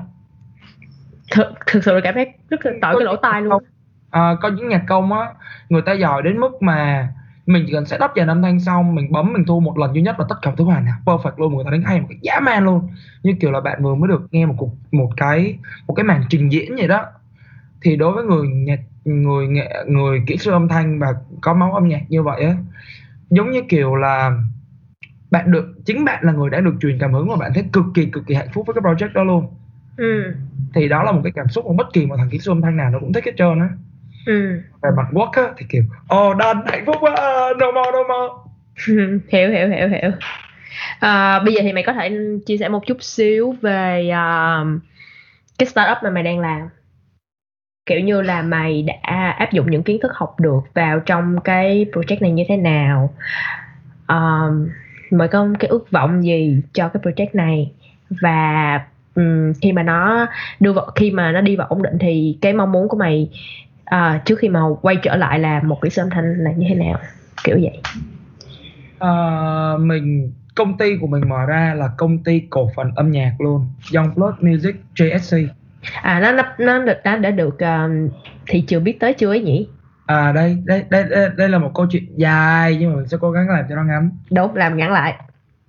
Thực, 1.32 1.48
thực 1.68 1.84
sự 1.84 1.94
là 1.94 2.02
cảm 2.04 2.14
thấy 2.14 2.34
rất 2.50 2.66
là 2.66 2.72
tỏi 2.82 2.96
cái 2.98 3.06
lỗ 3.06 3.16
tai 3.16 3.42
luôn. 3.42 3.64
à, 4.10 4.36
có 4.42 4.50
những 4.50 4.70
nhạc 4.70 4.84
công 4.88 5.14
á 5.14 5.34
người 5.70 5.82
ta 5.82 5.94
giỏi 5.94 6.22
đến 6.22 6.40
mức 6.40 6.62
mà 6.62 7.10
mình 7.46 7.64
chỉ 7.68 7.74
cần 7.74 7.86
setup 7.86 8.12
dàn 8.16 8.28
âm 8.28 8.42
thanh 8.42 8.60
xong 8.60 8.96
mình 8.96 9.12
bấm 9.12 9.34
mình 9.34 9.46
thu 9.46 9.60
một 9.60 9.78
lần 9.78 9.96
duy 9.96 10.02
nhất 10.02 10.20
là 10.20 10.26
tất 10.30 10.36
cả 10.42 10.52
thứ 10.58 10.64
hoàn 10.64 10.86
hảo 10.86 11.00
perfect 11.06 11.38
luôn. 11.38 11.56
Người 11.56 11.66
ta 11.66 11.72
đánh 11.72 11.84
hay 11.84 12.02
một 12.02 12.08
cái 12.10 12.18
dã 12.22 12.40
man 12.40 12.66
luôn. 12.66 12.88
Như 13.24 13.34
kiểu 13.40 13.52
là 13.52 13.62
bạn 13.62 13.84
vừa 13.84 13.96
mới 13.96 14.08
được 14.08 14.28
nghe 14.32 14.46
một 14.46 14.56
cục 14.58 14.74
một 14.92 15.10
cái 15.18 15.58
một 15.88 15.94
cái 15.94 16.04
màn 16.04 16.24
trình 16.30 16.52
diễn 16.52 16.76
vậy 16.76 16.88
đó. 16.88 17.06
Thì 17.82 17.96
đối 17.96 18.12
với 18.12 18.24
người 18.24 18.48
nhạc 18.48 18.80
người 19.06 19.48
nghệ 19.48 19.70
người 19.88 20.22
kỹ 20.28 20.38
sư 20.38 20.52
âm 20.52 20.68
thanh 20.68 21.00
và 21.00 21.08
có 21.42 21.54
máu 21.54 21.74
âm 21.74 21.88
nhạc 21.88 22.02
như 22.10 22.24
vậy 22.24 22.44
á. 22.44 22.56
Giống 23.30 23.52
như 23.52 23.62
kiểu 23.70 23.96
là 23.96 24.32
bạn 25.32 25.52
được 25.52 25.74
chính 25.86 26.06
bạn 26.06 26.24
là 26.24 26.34
người 26.34 26.50
đã 26.50 26.60
được 26.60 26.76
truyền 26.82 27.00
cảm 27.00 27.14
hứng 27.14 27.30
và 27.30 27.36
bạn 27.36 27.52
thấy 27.54 27.66
cực 27.74 27.86
kỳ 27.94 28.06
cực 28.06 28.24
kỳ 28.28 28.36
hạnh 28.36 28.50
phúc 28.54 28.68
với 28.68 28.74
cái 28.74 28.82
project 28.82 29.14
đó 29.14 29.24
luôn. 29.24 29.48
Ừ. 29.98 30.34
thì 30.74 30.90
đó 30.90 31.04
là 31.04 31.12
một 31.12 31.22
cái 31.24 31.32
cảm 31.36 31.48
xúc 31.48 31.66
mà 31.66 31.74
bất 31.78 31.94
kỳ 31.94 32.06
một 32.06 32.16
thằng 32.18 32.30
kỹ 32.30 32.40
sư 32.40 32.52
âm 32.52 32.62
thanh 32.62 32.78
nào 32.78 32.90
nó 32.90 33.00
cũng 33.00 33.14
thích 33.14 33.26
hết 33.26 33.32
trơn 33.38 33.60
á. 33.60 33.70
Ừ. 34.26 34.62
về 34.82 34.90
mặt 34.98 35.08
work 35.12 35.32
á 35.32 35.54
thì 35.58 35.66
kiểu 35.70 35.84
oh 36.16 36.38
done 36.38 36.60
hạnh 36.66 36.84
phúc 36.86 36.96
quá 37.00 37.16
no 37.60 37.72
more 37.72 37.92
no 37.92 38.04
more. 38.08 38.34
Hiểu 39.30 39.50
hiểu 39.50 39.70
hiểu 39.70 39.88
hiểu. 39.88 40.12
À, 41.00 41.40
bây 41.40 41.54
giờ 41.54 41.62
thì 41.64 41.74
mày 41.74 41.84
có 41.84 41.94
thể 41.94 42.18
chia 42.46 42.58
sẻ 42.58 42.70
một 42.70 42.86
chút 42.86 43.04
xíu 43.04 43.56
về 43.62 44.10
uh, 44.10 44.82
cái 45.60 45.68
startup 45.68 45.98
mà 46.04 46.10
mày 46.10 46.24
đang 46.24 46.40
làm 46.40 46.62
kiểu 47.86 48.00
như 48.00 48.22
là 48.22 48.42
mày 48.42 48.84
đã 48.84 49.32
áp 49.38 49.52
dụng 49.52 49.72
những 49.72 49.84
kiến 49.84 50.00
thức 50.02 50.12
học 50.16 50.40
được 50.40 50.60
vào 50.74 51.00
trong 51.00 51.40
cái 51.44 51.86
project 51.94 52.22
này 52.22 52.32
như 52.32 52.44
thế 52.48 52.58
nào? 52.58 53.14
Um, 54.08 54.70
mày 55.12 55.28
có 55.28 55.48
cái 55.60 55.70
ước 55.70 55.92
vọng 55.92 56.24
gì 56.24 56.62
cho 56.74 56.90
cái 56.90 57.04
project 57.04 57.30
này? 57.34 57.72
Và 58.10 58.82
um, 59.16 59.54
khi 59.62 59.72
mà 59.72 59.84
nó 59.84 60.28
đưa 60.60 60.74
vào 60.74 60.86
khi 60.96 61.12
mà 61.12 61.32
nó 61.32 61.42
đi 61.42 61.56
vào 61.56 61.68
ổn 61.68 61.84
định 61.84 61.98
thì 62.00 62.38
cái 62.42 62.54
mong 62.54 62.72
muốn 62.72 62.88
của 62.88 62.98
mày 62.98 63.30
uh, 63.96 64.26
trước 64.26 64.40
khi 64.40 64.50
mà 64.50 64.62
quay 64.82 64.96
trở 65.04 65.16
lại 65.16 65.40
là 65.40 65.62
một 65.64 65.82
kỹ 65.82 65.90
sư 65.90 66.02
âm 66.02 66.10
thanh 66.10 66.36
là 66.38 66.52
như 66.52 66.66
thế 66.70 66.76
nào? 66.76 67.00
Kiểu 67.44 67.60
vậy. 67.62 67.82
Uh, 68.96 69.82
mình 69.82 70.32
công 70.56 70.78
ty 70.78 70.98
của 71.02 71.08
mình 71.08 71.30
mở 71.30 71.46
ra 71.46 71.74
là 71.78 71.90
công 71.98 72.18
ty 72.18 72.40
cổ 72.50 72.72
phần 72.76 72.92
âm 72.96 73.12
nhạc 73.12 73.36
luôn 73.40 73.68
Youngblood 73.94 74.34
Music 74.40 74.76
JSC 74.96 75.48
à 76.02 76.20
nó 76.20 76.32
nó 76.32 76.44
nó 76.58 76.94
đã 77.04 77.18
đã 77.18 77.32
được 77.32 77.56
uh, 77.56 78.12
thị 78.48 78.62
trường 78.68 78.84
biết 78.84 79.00
tới 79.00 79.14
chưa 79.14 79.30
ấy 79.30 79.42
nhỉ? 79.42 79.70
À 80.06 80.32
đây 80.32 80.58
đây 80.66 80.86
đây 80.90 81.04
đây, 81.04 81.30
đây 81.38 81.50
là 81.50 81.58
một 81.58 81.72
câu 81.76 81.86
chuyện 81.90 82.04
dài 82.16 82.78
nhưng 82.80 82.90
mà 82.90 82.96
mình 82.96 83.08
sẽ 83.08 83.18
cố 83.22 83.32
gắng 83.32 83.50
làm 83.50 83.66
cho 83.70 83.76
nó 83.76 83.84
ngắn. 83.84 84.10
Đúng 84.32 84.56
làm 84.56 84.78
ngắn 84.78 84.92
lại. 84.92 85.14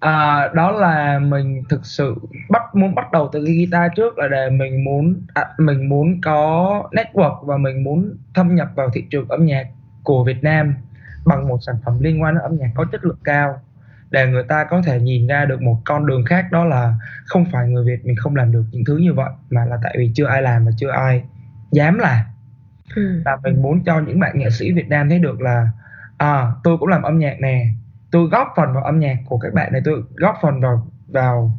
À, 0.00 0.48
đó 0.54 0.70
là 0.70 1.18
mình 1.18 1.62
thực 1.68 1.86
sự 1.86 2.14
bắt 2.50 2.62
muốn 2.74 2.94
bắt 2.94 3.12
đầu 3.12 3.28
từ 3.32 3.40
guitar 3.40 3.92
trước 3.96 4.18
là 4.18 4.28
để 4.28 4.50
mình 4.50 4.84
muốn 4.84 5.26
à, 5.34 5.44
mình 5.58 5.88
muốn 5.88 6.20
có 6.20 6.82
network 6.92 7.44
và 7.44 7.56
mình 7.56 7.84
muốn 7.84 8.16
thâm 8.34 8.54
nhập 8.54 8.68
vào 8.74 8.90
thị 8.94 9.04
trường 9.10 9.28
âm 9.28 9.46
nhạc 9.46 9.66
của 10.02 10.24
Việt 10.24 10.42
Nam 10.42 10.74
bằng 11.26 11.48
một 11.48 11.58
sản 11.60 11.74
phẩm 11.84 12.00
liên 12.00 12.22
quan 12.22 12.34
đến 12.34 12.42
âm 12.42 12.56
nhạc 12.56 12.70
có 12.74 12.84
chất 12.92 13.04
lượng 13.04 13.18
cao 13.24 13.60
để 14.10 14.26
người 14.26 14.42
ta 14.42 14.64
có 14.64 14.82
thể 14.82 15.00
nhìn 15.00 15.26
ra 15.26 15.44
được 15.44 15.62
một 15.62 15.78
con 15.84 16.06
đường 16.06 16.24
khác 16.24 16.46
đó 16.52 16.64
là 16.64 16.94
không 17.26 17.44
phải 17.52 17.68
người 17.68 17.84
Việt 17.84 18.06
mình 18.06 18.16
không 18.16 18.36
làm 18.36 18.52
được 18.52 18.64
những 18.70 18.84
thứ 18.84 18.96
như 18.96 19.14
vậy 19.14 19.30
mà 19.50 19.64
là 19.64 19.78
tại 19.82 19.94
vì 19.98 20.10
chưa 20.14 20.26
ai 20.26 20.42
làm 20.42 20.64
và 20.64 20.70
chưa 20.76 20.90
ai 20.90 21.22
dám 21.72 21.98
làm 21.98 22.24
ừ. 22.96 23.22
và 23.24 23.36
mình 23.42 23.62
muốn 23.62 23.84
cho 23.84 24.00
những 24.00 24.20
bạn 24.20 24.38
nghệ 24.38 24.50
sĩ 24.50 24.72
Việt 24.72 24.88
Nam 24.88 25.08
thấy 25.08 25.18
được 25.18 25.40
là 25.40 25.68
à 26.16 26.52
tôi 26.64 26.78
cũng 26.78 26.88
làm 26.88 27.02
âm 27.02 27.18
nhạc 27.18 27.40
nè 27.40 27.66
tôi 28.10 28.28
góp 28.28 28.48
phần 28.56 28.72
vào 28.72 28.84
âm 28.84 29.00
nhạc 29.00 29.16
của 29.26 29.38
các 29.38 29.54
bạn 29.54 29.72
này 29.72 29.80
tôi 29.84 30.02
góp 30.14 30.34
phần 30.42 30.60
vào 30.60 30.86
vào 31.08 31.58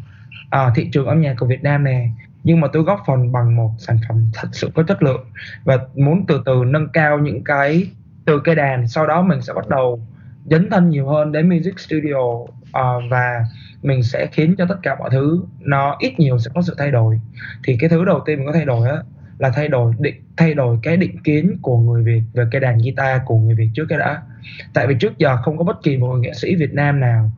à, 0.50 0.72
thị 0.76 0.90
trường 0.92 1.08
âm 1.08 1.22
nhạc 1.22 1.36
của 1.40 1.46
Việt 1.46 1.64
Nam 1.64 1.84
nè 1.84 2.10
nhưng 2.44 2.60
mà 2.60 2.68
tôi 2.74 2.84
góp 2.84 3.04
phần 3.08 3.32
bằng 3.32 3.56
một 3.56 3.72
sản 3.78 4.00
phẩm 4.08 4.30
thật 4.34 4.48
sự 4.52 4.70
có 4.76 4.84
chất 4.84 5.04
lượng 5.04 5.26
và 5.64 5.78
muốn 5.96 6.26
từ 6.28 6.42
từ 6.46 6.64
nâng 6.66 6.90
cao 6.90 7.20
những 7.20 7.44
cái 7.44 7.92
từ 8.26 8.40
cây 8.40 8.56
đàn 8.56 8.88
sau 8.88 9.08
đó 9.08 9.22
mình 9.22 9.42
sẽ 9.42 9.54
bắt 9.54 9.70
đầu 9.70 10.02
dấn 10.50 10.70
thân 10.70 10.90
nhiều 10.90 11.08
hơn 11.08 11.32
đến 11.32 11.50
music 11.50 11.80
studio 11.80 12.18
uh, 12.18 13.04
và 13.10 13.46
mình 13.82 14.04
sẽ 14.04 14.28
khiến 14.32 14.56
cho 14.58 14.66
tất 14.66 14.76
cả 14.84 14.96
mọi 15.00 15.10
thứ 15.12 15.44
nó 15.60 15.96
ít 16.00 16.20
nhiều 16.20 16.40
sẽ 16.40 16.52
có 16.56 16.62
sự 16.62 16.76
thay 16.78 16.92
đổi. 16.92 17.20
Thì 17.64 17.78
cái 17.80 17.90
thứ 17.90 18.06
đầu 18.06 18.20
tiên 18.26 18.38
mình 18.38 18.48
có 18.48 18.54
thay 18.54 18.66
đổi 18.66 18.90
á 18.90 18.98
là 19.38 19.50
thay 19.50 19.68
đổi 19.68 19.94
định 20.00 20.16
thay 20.38 20.54
đổi 20.54 20.78
cái 20.84 20.98
định 20.98 21.24
kiến 21.24 21.58
của 21.62 21.78
người 21.78 22.04
Việt 22.04 22.22
về 22.34 22.46
cây 22.52 22.62
đàn 22.62 22.78
guitar 22.78 23.22
của 23.26 23.38
người 23.38 23.56
Việt 23.56 23.70
trước 23.74 23.86
cái 23.90 24.00
đã. 24.00 24.22
Tại 24.74 24.88
vì 24.88 24.96
trước 25.00 25.18
giờ 25.18 25.38
không 25.38 25.58
có 25.58 25.64
bất 25.64 25.84
kỳ 25.84 25.98
một 25.98 26.16
nghệ 26.16 26.34
sĩ 26.34 26.56
Việt 26.56 26.74
Nam 26.74 27.00
nào 27.00 27.32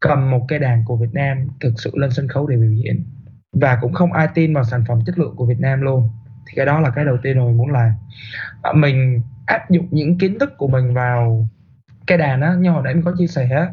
cầm 0.00 0.30
một 0.30 0.44
cây 0.48 0.58
đàn 0.58 0.84
của 0.84 0.96
Việt 0.96 1.12
Nam 1.12 1.38
thực 1.60 1.72
sự 1.76 1.90
lên 1.94 2.10
sân 2.10 2.28
khấu 2.28 2.46
để 2.46 2.56
biểu 2.56 2.72
diễn. 2.72 3.04
Và 3.52 3.78
cũng 3.80 3.92
không 3.92 4.12
ai 4.12 4.28
tin 4.34 4.54
vào 4.54 4.64
sản 4.64 4.84
phẩm 4.88 4.98
chất 5.06 5.18
lượng 5.18 5.36
của 5.36 5.46
Việt 5.46 5.60
Nam 5.60 5.80
luôn. 5.80 6.10
Thì 6.46 6.52
cái 6.56 6.66
đó 6.66 6.80
là 6.80 6.90
cái 6.90 7.04
đầu 7.04 7.16
tiên 7.22 7.38
mà 7.38 7.44
mình 7.44 7.56
muốn 7.56 7.70
làm 7.70 7.90
à, 8.62 8.72
mình 8.72 9.22
áp 9.46 9.70
dụng 9.70 9.86
những 9.90 10.18
kiến 10.18 10.38
thức 10.38 10.56
của 10.56 10.68
mình 10.68 10.94
vào 10.94 11.48
cây 12.06 12.18
đàn 12.18 12.40
á 12.40 12.54
như 12.58 12.70
hồi 12.70 12.82
nãy 12.84 12.94
mình 12.94 13.04
có 13.04 13.12
chia 13.18 13.26
sẻ 13.26 13.48
á 13.50 13.68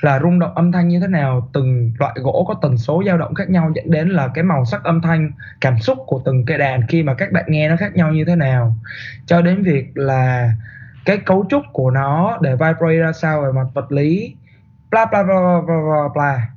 là 0.00 0.20
rung 0.20 0.38
động 0.38 0.54
âm 0.54 0.72
thanh 0.72 0.88
như 0.88 1.00
thế 1.00 1.06
nào 1.06 1.48
từng 1.52 1.92
loại 1.98 2.14
gỗ 2.22 2.44
có 2.48 2.54
tần 2.62 2.78
số 2.78 3.02
dao 3.06 3.18
động 3.18 3.34
khác 3.34 3.50
nhau 3.50 3.72
dẫn 3.74 3.90
đến 3.90 4.08
là 4.08 4.28
cái 4.34 4.44
màu 4.44 4.64
sắc 4.64 4.84
âm 4.84 5.00
thanh 5.00 5.30
cảm 5.60 5.78
xúc 5.78 5.98
của 6.06 6.22
từng 6.24 6.44
cây 6.44 6.58
đàn 6.58 6.86
khi 6.86 7.02
mà 7.02 7.14
các 7.14 7.32
bạn 7.32 7.44
nghe 7.48 7.68
nó 7.68 7.76
khác 7.76 7.96
nhau 7.96 8.12
như 8.12 8.24
thế 8.24 8.36
nào. 8.36 8.76
Cho 9.26 9.42
đến 9.42 9.62
việc 9.62 9.98
là 9.98 10.52
cái 11.04 11.18
cấu 11.18 11.46
trúc 11.50 11.62
của 11.72 11.90
nó 11.90 12.38
để 12.40 12.50
vibrate 12.50 12.96
ra 12.96 13.12
sao 13.12 13.42
về 13.42 13.52
mặt 13.52 13.66
vật 13.74 13.92
lý 13.92 14.34
bla 14.90 15.04
bla 15.04 15.22
bla 15.22 15.34
bla 15.34 15.60
bla, 15.66 16.08
bla. 16.14 16.48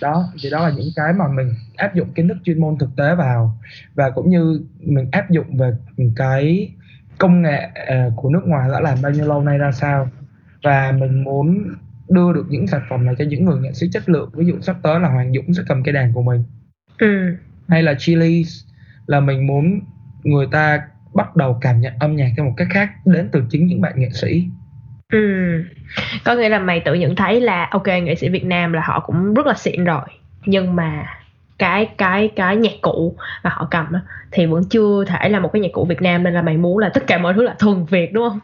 đó 0.00 0.24
thì 0.42 0.50
đó 0.50 0.68
là 0.68 0.74
những 0.76 0.88
cái 0.96 1.12
mà 1.12 1.28
mình 1.28 1.54
áp 1.76 1.94
dụng 1.94 2.12
kiến 2.12 2.28
thức 2.28 2.36
chuyên 2.44 2.60
môn 2.60 2.78
thực 2.78 2.96
tế 2.96 3.14
vào. 3.14 3.58
Và 3.94 4.10
cũng 4.10 4.30
như 4.30 4.60
mình 4.80 5.08
áp 5.12 5.30
dụng 5.30 5.56
về 5.56 5.72
cái 6.16 6.72
công 7.18 7.42
nghệ 7.42 7.68
à, 7.86 8.08
của 8.16 8.28
nước 8.28 8.42
ngoài 8.44 8.68
đã 8.72 8.80
làm 8.80 8.98
bao 9.02 9.12
nhiêu 9.12 9.26
lâu 9.26 9.42
nay 9.42 9.58
ra 9.58 9.72
sao 9.72 10.08
và 10.62 10.94
mình 10.98 11.24
muốn 11.24 11.74
đưa 12.08 12.32
được 12.32 12.46
những 12.48 12.66
sản 12.66 12.80
phẩm 12.90 13.04
này 13.04 13.14
cho 13.18 13.24
những 13.24 13.44
người 13.44 13.60
nghệ 13.60 13.72
sĩ 13.72 13.86
chất 13.92 14.08
lượng 14.08 14.30
ví 14.32 14.46
dụ 14.46 14.60
sắp 14.60 14.76
tới 14.82 15.00
là 15.00 15.08
Hoàng 15.08 15.32
Dũng 15.34 15.54
sẽ 15.54 15.62
cầm 15.68 15.82
cái 15.82 15.92
đàn 15.92 16.12
của 16.12 16.22
mình 16.22 16.44
ừ. 16.98 17.36
hay 17.68 17.82
là 17.82 17.94
Chili 17.98 18.44
là 19.06 19.20
mình 19.20 19.46
muốn 19.46 19.80
người 20.22 20.46
ta 20.52 20.80
bắt 21.14 21.36
đầu 21.36 21.58
cảm 21.60 21.80
nhận 21.80 21.92
âm 22.00 22.16
nhạc 22.16 22.30
theo 22.36 22.46
một 22.46 22.54
cách 22.56 22.68
khác 22.70 22.90
đến 23.04 23.28
từ 23.32 23.42
chính 23.50 23.66
những 23.66 23.80
bạn 23.80 23.92
nghệ 23.96 24.10
sĩ 24.10 24.48
ừ. 25.12 25.18
có 26.24 26.34
nghĩa 26.34 26.48
là 26.48 26.58
mày 26.58 26.80
tự 26.80 26.94
nhận 26.94 27.16
thấy 27.16 27.40
là 27.40 27.68
ok 27.70 27.86
nghệ 27.86 28.14
sĩ 28.14 28.28
Việt 28.28 28.44
Nam 28.44 28.72
là 28.72 28.82
họ 28.84 29.00
cũng 29.00 29.34
rất 29.34 29.46
là 29.46 29.54
xịn 29.54 29.84
rồi 29.84 30.04
nhưng 30.46 30.76
mà 30.76 31.06
cái 31.58 31.88
cái 31.98 32.30
cái 32.36 32.56
nhạc 32.56 32.72
cụ 32.82 33.16
mà 33.42 33.50
họ 33.50 33.68
cầm 33.70 33.86
thì 34.30 34.46
vẫn 34.46 34.64
chưa 34.70 35.04
thể 35.04 35.28
là 35.28 35.40
một 35.40 35.50
cái 35.52 35.62
nhạc 35.62 35.72
cụ 35.72 35.84
Việt 35.84 36.02
Nam 36.02 36.22
nên 36.22 36.34
là 36.34 36.42
mày 36.42 36.56
muốn 36.56 36.78
là 36.78 36.88
tất 36.94 37.06
cả 37.06 37.18
mọi 37.18 37.34
thứ 37.34 37.42
là 37.42 37.54
thuần 37.58 37.84
Việt 37.84 38.12
đúng 38.12 38.28
không? 38.28 38.40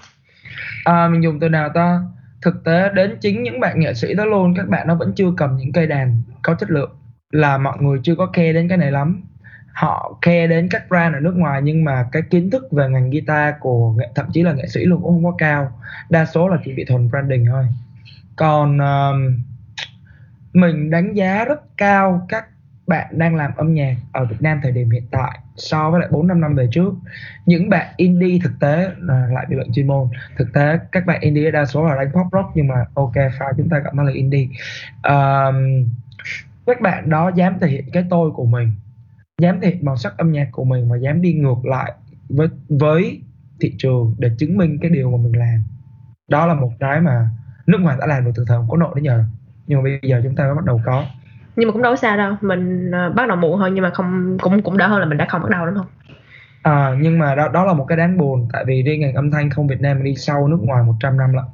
À, 0.84 1.08
mình 1.08 1.22
dùng 1.22 1.40
từ 1.40 1.48
nào 1.48 1.68
ta? 1.68 2.00
thực 2.44 2.64
tế 2.64 2.90
đến 2.94 3.16
chính 3.20 3.42
những 3.42 3.60
bạn 3.60 3.80
nghệ 3.80 3.94
sĩ 3.94 4.14
đó 4.14 4.24
luôn 4.24 4.54
các 4.56 4.68
bạn 4.68 4.86
nó 4.86 4.94
vẫn 4.94 5.12
chưa 5.16 5.30
cầm 5.36 5.56
những 5.56 5.72
cây 5.72 5.86
đàn 5.86 6.22
có 6.42 6.54
chất 6.54 6.70
lượng 6.70 6.90
là 7.30 7.58
mọi 7.58 7.78
người 7.80 7.98
chưa 8.02 8.14
có 8.14 8.26
khe 8.32 8.52
đến 8.52 8.68
cái 8.68 8.78
này 8.78 8.90
lắm. 8.90 9.22
Họ 9.72 10.18
khe 10.22 10.46
đến 10.46 10.68
các 10.70 10.88
brand 10.88 11.14
ở 11.14 11.20
nước 11.20 11.34
ngoài 11.36 11.62
nhưng 11.62 11.84
mà 11.84 12.06
cái 12.12 12.22
kiến 12.30 12.50
thức 12.50 12.72
về 12.72 12.88
ngành 12.88 13.10
guitar 13.10 13.54
của 13.60 13.92
nghệ, 13.92 14.08
thậm 14.14 14.26
chí 14.32 14.42
là 14.42 14.52
nghệ 14.52 14.66
sĩ 14.66 14.84
luôn 14.84 15.02
cũng 15.02 15.12
không 15.12 15.24
có 15.24 15.36
cao. 15.38 15.80
Đa 16.10 16.26
số 16.26 16.48
là 16.48 16.56
chỉ 16.64 16.72
bị 16.72 16.84
thuần 16.84 17.10
branding 17.10 17.46
thôi. 17.46 17.64
Còn 18.36 18.76
uh, 18.76 19.16
mình 20.52 20.90
đánh 20.90 21.14
giá 21.14 21.44
rất 21.44 21.76
cao 21.76 22.26
các 22.28 22.46
bạn 22.86 23.18
đang 23.18 23.36
làm 23.36 23.50
âm 23.56 23.74
nhạc 23.74 23.96
ở 24.12 24.24
Việt 24.24 24.36
Nam 24.42 24.60
thời 24.62 24.72
điểm 24.72 24.90
hiện 24.90 25.04
tại 25.10 25.38
so 25.56 25.90
với 25.90 26.00
lại 26.00 26.08
4 26.12 26.26
5 26.26 26.40
năm 26.40 26.54
về 26.54 26.68
trước. 26.70 26.94
Những 27.46 27.70
bạn 27.70 27.94
indie 27.96 28.38
thực 28.42 28.52
tế 28.60 28.90
là 28.98 29.26
lại 29.32 29.46
bị 29.48 29.56
bệnh 29.56 29.72
chuyên 29.72 29.86
môn. 29.86 30.08
Thực 30.36 30.52
tế 30.52 30.78
các 30.92 31.06
bạn 31.06 31.20
indie 31.20 31.50
đa 31.50 31.64
số 31.64 31.84
là 31.84 31.96
đánh 31.96 32.12
pop 32.12 32.26
rock 32.32 32.50
nhưng 32.54 32.68
mà 32.68 32.84
ok 32.94 33.14
phải 33.38 33.52
chúng 33.56 33.68
ta 33.68 33.78
gọi 33.78 33.92
nó 33.94 34.02
là 34.02 34.12
indie. 34.12 34.48
Um, 35.02 35.88
các 36.66 36.80
bạn 36.80 37.10
đó 37.10 37.30
dám 37.34 37.58
thể 37.60 37.68
hiện 37.68 37.84
cái 37.92 38.04
tôi 38.10 38.30
của 38.30 38.44
mình 38.44 38.72
dám 39.40 39.60
thể 39.60 39.68
hiện 39.68 39.84
màu 39.84 39.96
sắc 39.96 40.18
âm 40.18 40.32
nhạc 40.32 40.48
của 40.52 40.64
mình 40.64 40.88
và 40.90 40.96
dám 40.96 41.22
đi 41.22 41.32
ngược 41.32 41.66
lại 41.66 41.92
với 42.28 42.48
với 42.68 43.20
thị 43.60 43.74
trường 43.78 44.14
để 44.18 44.30
chứng 44.38 44.56
minh 44.56 44.78
cái 44.80 44.90
điều 44.90 45.10
mà 45.10 45.16
mình 45.16 45.38
làm. 45.38 45.64
Đó 46.28 46.46
là 46.46 46.54
một 46.54 46.72
cái 46.80 47.00
mà 47.00 47.30
nước 47.66 47.78
ngoài 47.80 47.96
đã 48.00 48.06
làm 48.06 48.24
được 48.24 48.30
từ 48.34 48.44
thời 48.48 48.58
không 48.58 48.68
có 48.68 48.76
nội 48.76 48.92
đến 48.94 49.04
giờ. 49.04 49.24
Nhưng 49.66 49.78
mà 49.78 49.82
bây 49.82 50.10
giờ 50.10 50.20
chúng 50.24 50.36
ta 50.36 50.44
mới 50.44 50.54
bắt 50.54 50.64
đầu 50.64 50.80
có 50.84 51.06
nhưng 51.56 51.68
mà 51.68 51.72
cũng 51.72 51.82
đâu 51.82 51.96
xa 51.96 52.16
đâu. 52.16 52.36
Mình 52.40 52.90
uh, 52.90 53.14
bắt 53.14 53.28
đầu 53.28 53.36
muộn 53.36 53.58
hơn 53.58 53.74
nhưng 53.74 53.82
mà 53.82 53.90
không 53.90 54.38
cũng 54.40 54.62
cũng 54.62 54.78
đỡ 54.78 54.86
hơn 54.86 55.00
là 55.00 55.06
mình 55.06 55.18
đã 55.18 55.26
không 55.28 55.42
bắt 55.42 55.50
đầu 55.50 55.66
đúng 55.66 55.74
không 55.74 55.86
À, 56.64 56.96
nhưng 57.00 57.18
mà 57.18 57.34
đó 57.34 57.48
đó 57.48 57.64
là 57.64 57.72
một 57.72 57.84
cái 57.84 57.98
đáng 57.98 58.18
buồn. 58.18 58.48
Tại 58.52 58.64
vì 58.66 58.82
riêng 58.82 59.00
ngành 59.00 59.14
âm 59.14 59.30
thanh 59.30 59.50
không 59.50 59.66
Việt 59.66 59.80
Nam 59.80 60.04
đi 60.04 60.14
sau 60.14 60.48
nước 60.48 60.58
ngoài 60.60 60.82
100 60.82 61.16
năm 61.16 61.32
lận 61.32 61.44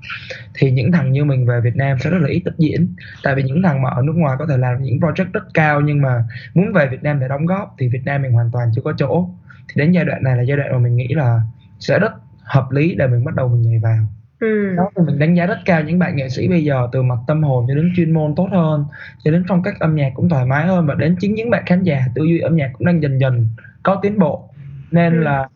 thì 0.54 0.70
những 0.70 0.92
thằng 0.92 1.12
như 1.12 1.24
mình 1.24 1.46
về 1.46 1.60
Việt 1.60 1.76
Nam 1.76 1.98
sẽ 1.98 2.10
rất 2.10 2.18
là 2.20 2.28
ít 2.28 2.42
tích 2.44 2.54
diễn. 2.58 2.94
Tại 3.22 3.34
vì 3.34 3.42
những 3.42 3.62
thằng 3.62 3.82
mà 3.82 3.90
ở 3.90 4.02
nước 4.02 4.12
ngoài 4.16 4.36
có 4.38 4.46
thể 4.46 4.56
làm 4.56 4.82
những 4.82 4.98
project 4.98 5.32
rất 5.32 5.44
cao 5.54 5.80
nhưng 5.80 6.02
mà 6.02 6.24
muốn 6.54 6.72
về 6.72 6.86
Việt 6.86 7.02
Nam 7.02 7.20
để 7.20 7.28
đóng 7.28 7.46
góp 7.46 7.74
thì 7.78 7.88
Việt 7.88 8.02
Nam 8.04 8.22
mình 8.22 8.32
hoàn 8.32 8.50
toàn 8.52 8.70
chưa 8.74 8.82
có 8.82 8.92
chỗ. 8.96 9.28
Thì 9.68 9.74
đến 9.74 9.92
giai 9.92 10.04
đoạn 10.04 10.22
này 10.22 10.36
là 10.36 10.42
giai 10.42 10.56
đoạn 10.56 10.72
mà 10.72 10.78
mình 10.78 10.96
nghĩ 10.96 11.08
là 11.08 11.40
sẽ 11.78 11.98
rất 11.98 12.12
hợp 12.44 12.70
lý 12.70 12.94
để 12.94 13.06
mình 13.06 13.24
bắt 13.24 13.34
đầu 13.34 13.48
mình 13.48 13.62
nhảy 13.62 13.78
vào 13.78 14.06
ừ. 14.40 14.74
đó 14.76 14.90
thì 14.96 15.02
mình 15.06 15.18
đánh 15.18 15.34
giá 15.34 15.46
rất 15.46 15.58
cao 15.64 15.82
những 15.82 15.98
bạn 15.98 16.16
nghệ 16.16 16.28
sĩ 16.28 16.48
bây 16.48 16.64
giờ 16.64 16.88
từ 16.92 17.02
mặt 17.02 17.18
tâm 17.26 17.42
hồn 17.42 17.64
cho 17.68 17.74
đến 17.74 17.92
chuyên 17.96 18.14
môn 18.14 18.34
tốt 18.36 18.48
hơn 18.52 18.84
cho 19.24 19.30
đến 19.30 19.44
phong 19.48 19.62
cách 19.62 19.74
âm 19.78 19.94
nhạc 19.94 20.10
cũng 20.14 20.28
thoải 20.28 20.46
mái 20.46 20.66
hơn 20.66 20.86
và 20.86 20.94
đến 20.94 21.16
chính 21.20 21.34
những 21.34 21.50
bạn 21.50 21.62
khán 21.66 21.82
giả 21.82 22.04
tư 22.14 22.24
duy 22.24 22.40
âm 22.40 22.56
nhạc 22.56 22.70
cũng 22.72 22.86
đang 22.86 23.02
dần 23.02 23.20
dần 23.20 23.48
có 23.82 23.98
tiến 24.02 24.18
bộ 24.18 24.48
nên 24.90 25.12
ừ. 25.12 25.20
là 25.20 25.48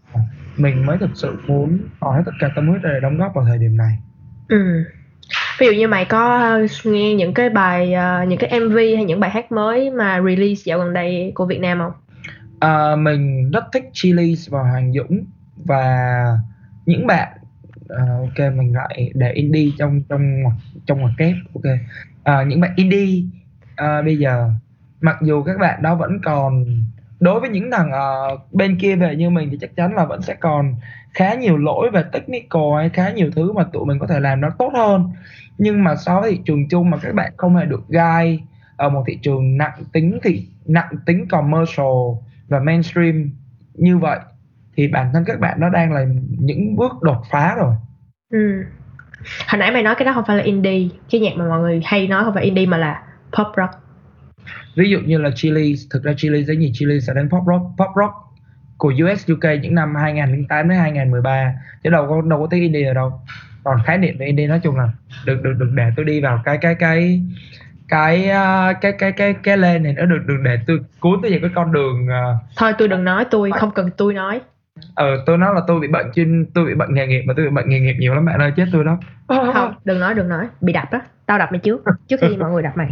mình 0.57 0.87
mới 0.87 0.99
thực 0.99 1.11
sự 1.14 1.37
muốn 1.47 1.78
hết 2.01 2.22
tất 2.26 2.32
cả 2.41 2.49
tâm 2.57 2.68
huyết 2.68 2.80
để 2.82 3.01
đóng 3.03 3.18
góp 3.18 3.35
vào 3.35 3.45
thời 3.45 3.59
điểm 3.59 3.76
này 3.76 3.99
ừ. 4.49 4.85
ví 5.59 5.66
dụ 5.66 5.72
như 5.72 5.89
mày 5.89 6.05
có 6.05 6.59
nghe 6.85 7.14
những 7.14 7.35
cái 7.35 7.51
bài 7.51 7.95
uh, 8.22 8.28
những 8.28 8.39
cái 8.39 8.61
MV 8.61 8.76
hay 8.76 9.05
những 9.05 9.20
bài 9.20 9.30
hát 9.30 9.53
mới 9.53 9.91
mà 9.91 10.20
release 10.26 10.62
dạo 10.64 10.78
gần 10.78 10.93
đây 10.93 11.32
của 11.35 11.47
Việt 11.47 11.61
Nam 11.61 11.78
không? 11.78 11.93
À, 12.61 12.97
mình 12.97 13.51
rất 13.51 13.64
thích 13.72 13.85
Chili's 13.93 14.51
và 14.51 14.62
Hoàng 14.62 14.93
Dũng 14.93 15.24
và 15.64 16.24
những 16.87 17.07
bạn 17.07 17.28
uh, 17.93 18.09
ok 18.09 18.55
mình 18.55 18.74
lại 18.74 19.11
để 19.14 19.32
indie 19.32 19.70
trong 19.78 20.03
trong 20.09 20.22
trong 20.87 21.01
ngoặc 21.01 21.12
kép. 21.18 21.35
Ok. 21.55 21.64
À, 22.24 22.41
uh, 22.41 22.47
những 22.47 22.61
bạn 22.61 22.72
indie 22.76 23.24
uh, 23.72 24.05
bây 24.05 24.18
giờ 24.18 24.51
mặc 25.01 25.16
dù 25.22 25.43
các 25.43 25.59
bạn 25.59 25.82
đó 25.82 25.95
vẫn 25.95 26.20
còn 26.24 26.64
đối 27.20 27.41
với 27.41 27.51
những 27.51 27.70
thằng 27.70 27.91
uh, 27.91 28.53
bên 28.53 28.78
kia 28.78 28.97
về 28.97 29.16
như 29.16 29.30
mình 29.30 29.49
thì 29.51 29.59
chắc 29.61 29.76
chắn 29.76 29.95
là 29.95 30.05
vẫn 30.05 30.22
sẽ 30.22 30.35
còn 30.35 30.74
khá 31.14 31.35
nhiều 31.35 31.57
lỗi 31.57 31.91
về 31.91 32.05
technical 32.12 32.62
hay 32.76 32.89
khá 32.89 33.11
nhiều 33.11 33.30
thứ 33.37 33.53
mà 33.53 33.64
tụi 33.72 33.87
mình 33.87 33.99
có 33.99 34.07
thể 34.07 34.20
làm 34.20 34.41
nó 34.41 34.51
tốt 34.59 34.72
hơn. 34.74 35.12
Nhưng 35.59 35.85
mà 35.85 35.97
so 35.97 36.20
với 36.20 36.32
thị 36.32 36.41
trường 36.45 36.68
chung 36.68 36.91
mà 36.91 36.97
các 37.03 37.14
bạn 37.14 37.32
không 37.37 37.57
hề 37.57 37.64
được 37.64 37.89
gai 37.89 38.41
ở 38.76 38.89
một 38.89 39.05
thị 39.07 39.18
trường 39.22 39.57
nặng 39.59 39.82
tính 39.93 40.18
thì 40.22 40.47
nặng 40.66 40.95
tính 41.07 41.28
commercial 41.28 41.87
và 42.49 42.61
mainstream 42.61 43.30
như 43.74 43.99
vậy 43.99 44.18
thì 44.77 44.89
bản 44.89 45.11
thân 45.12 45.25
các 45.27 45.41
bạn 45.41 45.61
nó 45.61 45.68
đang 45.68 45.93
là 45.93 46.05
những 46.39 46.77
bước 46.77 46.93
đột 47.03 47.22
phá 47.31 47.55
rồi. 47.55 47.75
Ừ. 48.31 48.64
hồi 49.49 49.59
nãy 49.59 49.70
mày 49.72 49.83
nói 49.83 49.95
cái 49.95 50.05
đó 50.05 50.12
không 50.12 50.25
phải 50.27 50.37
là 50.37 50.43
indie 50.43 50.89
cái 51.11 51.20
nhạc 51.20 51.33
mà 51.37 51.49
mọi 51.49 51.61
người 51.61 51.81
hay 51.85 52.09
nói 52.09 52.25
không 52.25 52.35
phải 52.35 52.45
indie 52.45 52.66
mà 52.66 52.77
là 52.77 53.03
pop 53.33 53.47
rock. 53.57 53.70
Ví 54.77 54.91
dụ 54.91 54.99
như 54.99 55.18
là 55.18 55.31
Chile 55.35 55.62
thực 55.91 56.03
ra 56.03 56.12
Chile 56.16 56.43
rất 56.43 56.55
nhiều 56.55 56.70
Chile 56.75 57.01
sẽ 57.01 57.14
đánh 57.14 57.29
pop 57.31 57.43
rock 57.47 57.62
pop 57.79 57.89
rock 57.97 58.14
của 58.79 58.93
US 59.05 59.31
UK 59.33 59.45
những 59.62 59.75
năm 59.75 59.95
2008 59.95 60.68
đến 60.68 60.79
2013 60.79 61.55
chứ 61.85 61.91
đâu 61.91 62.07
có 62.09 62.22
đâu 62.22 62.41
có 62.41 62.47
tiếng 62.51 62.62
indie 62.62 62.87
ở 62.87 62.95
đâu. 62.95 63.20
Còn 63.64 63.79
khái 63.87 63.99
niệm 63.99 64.18
về 64.18 64.27
indie 64.27 64.47
nói 64.47 64.61
chung 64.62 64.77
là 64.77 64.89
được 65.27 65.43
được 65.43 65.53
được 65.59 65.70
để 65.75 65.91
tôi 65.97 66.05
đi 66.05 66.20
vào 66.20 66.43
cái 66.45 66.59
cái 66.61 66.75
cái 66.75 67.22
cái 67.89 68.20
uh, 68.20 68.81
cái 68.81 68.93
cái 68.93 69.12
cái 69.12 69.35
cái 69.43 69.57
lên 69.57 69.83
này 69.83 69.93
nó 69.93 70.05
được 70.07 70.22
được 70.27 70.39
để 70.43 70.59
tôi 70.66 70.81
cuốn 71.01 71.22
tới 71.22 71.31
về 71.31 71.39
cái 71.41 71.51
con 71.55 71.72
đường 71.72 72.07
uh, 72.07 72.43
thôi 72.57 72.72
tôi 72.79 72.89
đừng 72.89 73.05
nói 73.05 73.25
tôi 73.31 73.51
không 73.53 73.70
cần 73.70 73.91
tôi 73.97 74.14
nói 74.14 74.41
ờ 74.95 75.22
tôi 75.27 75.39
nói 75.39 75.55
là 75.55 75.61
tôi 75.66 75.81
bị 75.81 75.89
bệnh 75.89 76.07
chuyên 76.14 76.47
tôi 76.55 76.64
bị 76.64 76.75
bệnh 76.75 76.95
nghề 76.95 77.07
nghiệp 77.07 77.22
mà 77.27 77.35
tôi 77.37 77.47
bị 77.47 77.51
bệnh 77.51 77.68
nghề 77.68 77.81
nghiệp 77.81 77.97
nhiều 77.99 78.14
lắm 78.14 78.25
bạn 78.25 78.41
ơi 78.41 78.53
chết 78.57 78.64
tôi 78.72 78.85
đó. 78.85 78.99
Không 79.29 79.75
đừng 79.85 80.01
nói 80.01 80.14
đừng 80.14 80.29
nói 80.29 80.49
bị 80.61 80.72
đập 80.72 80.93
đó 80.93 81.01
tao 81.27 81.39
đập 81.39 81.53
mày 81.53 81.59
trước 81.59 81.83
trước 82.09 82.16
khi 82.20 82.37
mọi 82.37 82.51
người 82.51 82.62
đập 82.62 82.72
mày. 82.77 82.91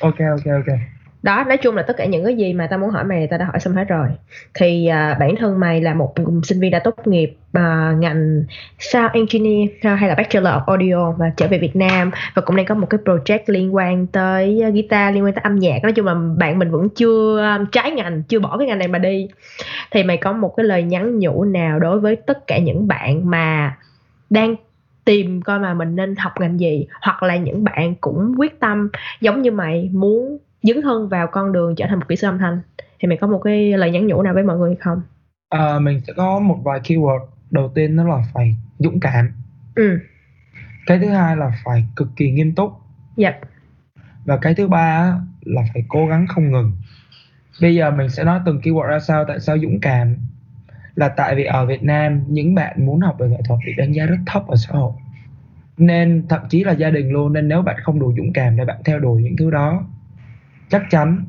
Ok 0.00 0.18
ok 0.18 0.46
ok 0.54 0.78
đó 1.22 1.44
nói 1.48 1.56
chung 1.56 1.76
là 1.76 1.82
tất 1.82 1.96
cả 1.96 2.04
những 2.04 2.24
cái 2.24 2.34
gì 2.34 2.52
mà 2.52 2.66
tao 2.70 2.78
muốn 2.78 2.90
hỏi 2.90 3.04
mày 3.04 3.26
tao 3.26 3.38
đã 3.38 3.44
hỏi 3.44 3.60
xong 3.60 3.74
hết 3.74 3.84
rồi. 3.88 4.08
Thì 4.54 4.88
uh, 4.88 5.18
bản 5.18 5.36
thân 5.36 5.60
mày 5.60 5.80
là 5.80 5.94
một 5.94 6.14
sinh 6.42 6.60
viên 6.60 6.70
đã 6.70 6.78
tốt 6.78 6.94
nghiệp 7.04 7.36
uh, 7.58 7.98
ngành 7.98 8.44
sound 8.78 9.10
engineer 9.12 9.70
à, 9.82 9.94
hay 9.94 10.08
là 10.08 10.14
bachelor 10.14 10.52
of 10.52 10.64
audio 10.66 11.12
và 11.12 11.30
trở 11.36 11.48
về 11.48 11.58
Việt 11.58 11.76
Nam 11.76 12.10
và 12.34 12.42
cũng 12.42 12.56
đang 12.56 12.66
có 12.66 12.74
một 12.74 12.86
cái 12.90 13.00
project 13.04 13.40
liên 13.46 13.74
quan 13.74 14.06
tới 14.06 14.62
uh, 14.68 14.74
guitar 14.74 15.14
liên 15.14 15.24
quan 15.24 15.34
tới 15.34 15.42
âm 15.42 15.58
nhạc. 15.58 15.82
Nói 15.82 15.92
chung 15.92 16.06
là 16.06 16.14
bạn 16.36 16.58
mình 16.58 16.70
vẫn 16.70 16.88
chưa 16.88 17.54
um, 17.56 17.66
trái 17.72 17.90
ngành 17.90 18.22
chưa 18.22 18.38
bỏ 18.38 18.58
cái 18.58 18.66
ngành 18.66 18.78
này 18.78 18.88
mà 18.88 18.98
đi. 18.98 19.28
Thì 19.90 20.02
mày 20.02 20.16
có 20.16 20.32
một 20.32 20.54
cái 20.56 20.64
lời 20.64 20.82
nhắn 20.82 21.18
nhủ 21.18 21.44
nào 21.44 21.78
đối 21.78 22.00
với 22.00 22.16
tất 22.16 22.46
cả 22.46 22.58
những 22.58 22.88
bạn 22.88 23.30
mà 23.30 23.76
đang 24.30 24.56
tìm 25.04 25.42
coi 25.42 25.58
mà 25.58 25.74
mình 25.74 25.96
nên 25.96 26.16
học 26.16 26.32
ngành 26.40 26.60
gì 26.60 26.86
hoặc 27.02 27.22
là 27.22 27.36
những 27.36 27.64
bạn 27.64 27.94
cũng 28.00 28.34
quyết 28.38 28.60
tâm 28.60 28.90
giống 29.20 29.42
như 29.42 29.50
mày 29.50 29.90
muốn 29.92 30.38
dấn 30.62 30.82
thân 30.82 31.08
vào 31.08 31.26
con 31.26 31.52
đường 31.52 31.74
trở 31.76 31.86
thành 31.88 31.98
một 31.98 32.04
kỹ 32.08 32.16
sư 32.16 32.28
âm 32.28 32.38
thanh. 32.38 32.60
Thì 32.98 33.08
mày 33.08 33.18
có 33.20 33.26
một 33.26 33.40
cái 33.44 33.72
lời 33.78 33.90
nhắn 33.90 34.06
nhủ 34.06 34.22
nào 34.22 34.34
với 34.34 34.42
mọi 34.42 34.58
người 34.58 34.76
không? 34.80 35.02
À, 35.48 35.78
mình 35.78 36.00
sẽ 36.06 36.12
có 36.16 36.38
một 36.38 36.58
vài 36.64 36.80
keyword. 36.80 37.26
Đầu 37.50 37.72
tiên 37.74 37.96
đó 37.96 38.04
là 38.04 38.22
phải 38.34 38.56
dũng 38.78 39.00
cảm. 39.00 39.32
Ừ. 39.74 39.98
Cái 40.86 40.98
thứ 40.98 41.08
hai 41.08 41.36
là 41.36 41.52
phải 41.64 41.84
cực 41.96 42.08
kỳ 42.16 42.30
nghiêm 42.30 42.54
túc. 42.54 42.72
Yep. 43.16 43.40
Dạ. 43.42 43.48
và 44.24 44.36
cái 44.36 44.54
thứ 44.54 44.68
ba 44.68 45.14
là 45.40 45.62
phải 45.72 45.84
cố 45.88 46.06
gắng 46.06 46.26
không 46.26 46.50
ngừng. 46.52 46.72
Bây 47.60 47.74
giờ 47.74 47.90
mình 47.90 48.08
sẽ 48.08 48.24
nói 48.24 48.40
từng 48.46 48.60
keyword 48.62 48.86
ra 48.86 49.00
sao 49.00 49.24
tại 49.28 49.40
sao 49.40 49.58
dũng 49.58 49.80
cảm? 49.80 50.16
Là 50.94 51.08
tại 51.08 51.34
vì 51.34 51.44
ở 51.44 51.66
Việt 51.66 51.82
Nam 51.82 52.22
những 52.28 52.54
bạn 52.54 52.86
muốn 52.86 53.00
học 53.00 53.16
về 53.18 53.28
nghệ 53.28 53.40
thuật 53.48 53.60
bị 53.66 53.72
đánh 53.76 53.92
giá 53.92 54.06
rất 54.06 54.16
thấp 54.26 54.46
ở 54.48 54.56
xã 54.56 54.72
hội. 54.72 54.92
Nên 55.78 56.26
thậm 56.28 56.40
chí 56.50 56.64
là 56.64 56.72
gia 56.72 56.90
đình 56.90 57.10
luôn 57.10 57.32
nên 57.32 57.48
nếu 57.48 57.62
bạn 57.62 57.76
không 57.82 58.00
đủ 58.00 58.12
dũng 58.16 58.32
cảm 58.32 58.56
để 58.56 58.64
bạn 58.64 58.76
theo 58.84 58.98
đuổi 58.98 59.22
những 59.22 59.36
thứ 59.36 59.50
đó 59.50 59.84
chắc 60.70 60.82
chắn. 60.90 61.24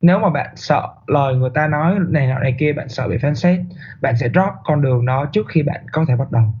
Nếu 0.00 0.18
mà 0.18 0.30
bạn 0.30 0.50
sợ 0.56 0.88
lời 1.06 1.34
người 1.34 1.50
ta 1.54 1.66
nói 1.66 1.94
này 2.08 2.26
nọ 2.26 2.38
này 2.38 2.56
kia 2.58 2.72
bạn 2.72 2.88
sợ 2.88 3.08
bị 3.08 3.18
phán 3.22 3.34
xét 3.34 3.60
bạn 4.00 4.16
sẽ 4.16 4.28
drop 4.28 4.52
con 4.64 4.82
đường 4.82 5.06
đó 5.06 5.26
trước 5.32 5.46
khi 5.48 5.62
bạn 5.62 5.80
có 5.92 6.04
thể 6.08 6.16
bắt 6.16 6.30
đầu. 6.32 6.54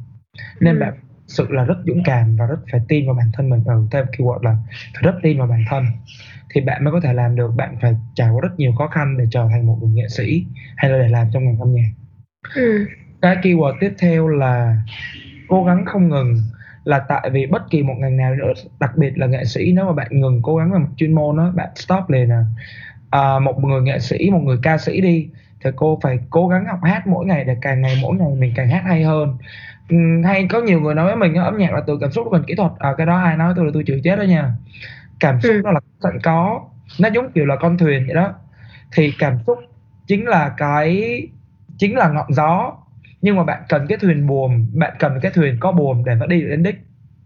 Nên 0.60 0.74
ừ. 0.74 0.80
bạn 0.80 0.94
sự 1.26 1.46
là 1.50 1.64
rất 1.64 1.76
dũng 1.86 2.02
cảm 2.04 2.36
và 2.36 2.46
rất 2.46 2.58
phải 2.72 2.80
tin 2.88 3.06
vào 3.06 3.14
bản 3.14 3.30
thân 3.32 3.50
mình. 3.50 3.62
Ừ, 3.66 3.86
theo 3.90 4.04
keyword 4.04 4.42
là 4.42 4.56
phải 4.94 5.02
rất 5.02 5.14
tin 5.22 5.38
vào 5.38 5.46
bản 5.46 5.64
thân. 5.68 5.84
Thì 6.50 6.60
bạn 6.60 6.84
mới 6.84 6.92
có 6.92 7.00
thể 7.00 7.12
làm 7.12 7.36
được 7.36 7.52
bạn 7.56 7.76
phải 7.80 7.96
trải 8.14 8.30
qua 8.30 8.40
rất 8.42 8.58
nhiều 8.58 8.72
khó 8.78 8.86
khăn 8.86 9.16
để 9.18 9.24
trở 9.30 9.46
thành 9.50 9.66
một 9.66 9.78
người 9.80 9.90
nghệ 9.90 10.08
sĩ 10.08 10.46
hay 10.76 10.90
là 10.90 10.98
để 10.98 11.08
làm 11.08 11.26
trong 11.32 11.44
ngành 11.44 11.58
âm 11.58 11.74
nhạc. 11.74 11.90
Ừ. 12.54 12.86
cái 13.22 13.36
keyword 13.42 13.74
tiếp 13.80 13.92
theo 13.98 14.28
là 14.28 14.76
cố 15.48 15.64
gắng 15.64 15.84
không 15.86 16.08
ngừng 16.08 16.36
là 16.86 16.98
tại 16.98 17.30
vì 17.30 17.46
bất 17.46 17.62
kỳ 17.70 17.82
một 17.82 17.94
ngành 17.98 18.16
nào 18.16 18.34
nữa 18.34 18.52
đặc 18.80 18.96
biệt 18.96 19.18
là 19.18 19.26
nghệ 19.26 19.44
sĩ 19.44 19.72
nếu 19.72 19.84
mà 19.84 19.92
bạn 19.92 20.08
ngừng 20.10 20.40
cố 20.42 20.56
gắng 20.56 20.70
một 20.70 20.88
chuyên 20.96 21.14
môn 21.14 21.36
đó 21.36 21.52
bạn 21.54 21.68
stop 21.74 22.10
liền 22.10 22.32
à. 22.32 22.44
à 23.10 23.38
một 23.38 23.64
người 23.64 23.82
nghệ 23.82 23.98
sĩ 23.98 24.30
một 24.30 24.40
người 24.44 24.58
ca 24.62 24.78
sĩ 24.78 25.00
đi 25.00 25.28
thì 25.64 25.70
cô 25.76 25.98
phải 26.02 26.18
cố 26.30 26.48
gắng 26.48 26.64
học 26.66 26.78
hát 26.82 27.06
mỗi 27.06 27.26
ngày 27.26 27.44
để 27.44 27.56
càng 27.62 27.82
ngày 27.82 27.98
mỗi 28.02 28.16
ngày 28.16 28.28
mình 28.38 28.52
càng 28.56 28.68
hát 28.68 28.82
hay 28.86 29.02
hơn. 29.02 29.36
Ừ, 29.88 29.96
hay 30.24 30.46
có 30.50 30.60
nhiều 30.60 30.80
người 30.80 30.94
nói 30.94 31.06
với 31.06 31.16
mình 31.16 31.34
âm 31.34 31.58
nhạc 31.58 31.72
là 31.72 31.80
từ 31.86 31.98
cảm 32.00 32.10
xúc 32.10 32.32
đến 32.32 32.42
kỹ 32.46 32.54
thuật. 32.54 32.72
À, 32.78 32.94
cái 32.98 33.06
đó 33.06 33.18
ai 33.18 33.36
nói 33.36 33.52
tôi 33.56 33.64
là 33.64 33.70
tôi 33.74 33.84
chịu 33.86 34.00
chết 34.04 34.16
đó 34.16 34.22
nha. 34.22 34.52
Cảm 35.20 35.40
xúc 35.40 35.52
ừ. 35.52 35.60
đó 35.64 35.70
là 35.70 35.80
sẵn 36.02 36.18
có 36.22 36.64
nó 37.00 37.08
giống 37.14 37.32
kiểu 37.32 37.46
là 37.46 37.56
con 37.56 37.78
thuyền 37.78 38.06
vậy 38.06 38.14
đó. 38.14 38.34
Thì 38.92 39.12
cảm 39.18 39.38
xúc 39.46 39.58
chính 40.06 40.26
là 40.26 40.54
cái 40.56 41.22
chính 41.78 41.96
là 41.96 42.08
ngọn 42.08 42.32
gió 42.32 42.72
nhưng 43.20 43.36
mà 43.36 43.44
bạn 43.44 43.62
cần 43.68 43.86
cái 43.88 43.98
thuyền 43.98 44.26
buồm 44.26 44.66
bạn 44.74 44.96
cần 44.98 45.18
cái 45.22 45.32
thuyền 45.34 45.56
có 45.60 45.72
buồm 45.72 46.04
để 46.04 46.14
nó 46.14 46.26
đi 46.26 46.42
đến 46.42 46.62
đích. 46.62 46.76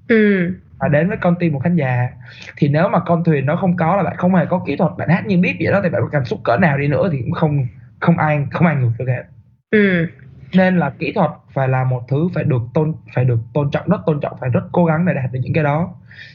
Ừ. 0.09 0.53
và 0.78 0.88
đến 0.88 1.09
với 1.09 1.16
con 1.20 1.34
tim 1.41 1.53
một 1.53 1.59
khán 1.59 1.76
giả. 1.76 2.09
Thì 2.57 2.68
nếu 2.68 2.88
mà 2.88 3.01
con 3.01 3.24
thuyền 3.24 3.47
nó 3.47 3.57
không 3.57 3.76
có 3.76 3.97
là 3.97 4.03
bạn 4.03 4.16
không 4.16 4.34
hề 4.34 4.47
có 4.47 4.62
kỹ 4.66 4.76
thuật 4.76 4.93
bạn 4.99 5.09
hát 5.09 5.26
như 5.26 5.38
biết 5.38 5.57
vậy 5.61 5.72
đó 5.72 5.80
thì 5.82 5.88
bạn 5.88 6.03
có 6.03 6.09
cảm 6.09 6.24
xúc 6.24 6.41
cỡ 6.45 6.57
nào 6.57 6.78
đi 6.78 6.88
nữa 6.88 7.09
thì 7.12 7.18
cũng 7.22 7.32
không 7.32 7.66
không 8.01 8.18
ai 8.18 8.47
không 8.51 8.66
ai 8.66 8.76
ngược 8.76 8.93
được 8.99 9.05
hết. 9.09 9.22
Ừ. 9.70 10.07
nên 10.55 10.78
là 10.78 10.91
kỹ 10.99 11.12
thuật 11.12 11.30
phải 11.53 11.68
là 11.68 11.84
một 11.84 12.03
thứ 12.09 12.28
phải 12.34 12.45
được 12.45 12.62
tôn 12.74 12.95
phải 13.14 13.24
được 13.24 13.38
tôn 13.55 13.70
trọng 13.70 13.88
rất 13.88 14.01
tôn 14.07 14.20
trọng 14.20 14.36
phải 14.41 14.51
rất 14.51 14.62
cố 14.72 14.84
gắng 14.84 15.07
để 15.07 15.14
đạt 15.14 15.32
được 15.32 15.41
những 15.43 15.53
cái 15.53 15.64
đó. 15.64 15.95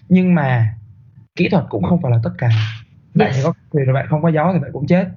Nhưng 0.09 0.35
mà 0.35 0.73
kỹ 1.35 1.49
thuật 1.49 1.63
cũng 1.69 1.83
không 1.83 2.01
phải 2.01 2.11
là 2.11 2.17
tất 2.23 2.31
cả. 2.37 2.49
Bạn 3.15 3.31
yes. 3.33 3.43
có 3.43 3.53
thuyền 3.73 3.85
rồi 3.85 3.93
bạn 3.93 4.07
không 4.09 4.21
có 4.21 4.29
gió 4.29 4.53
thì 4.53 4.59
bạn 4.59 4.71
cũng 4.73 4.87
chết. 4.87 5.07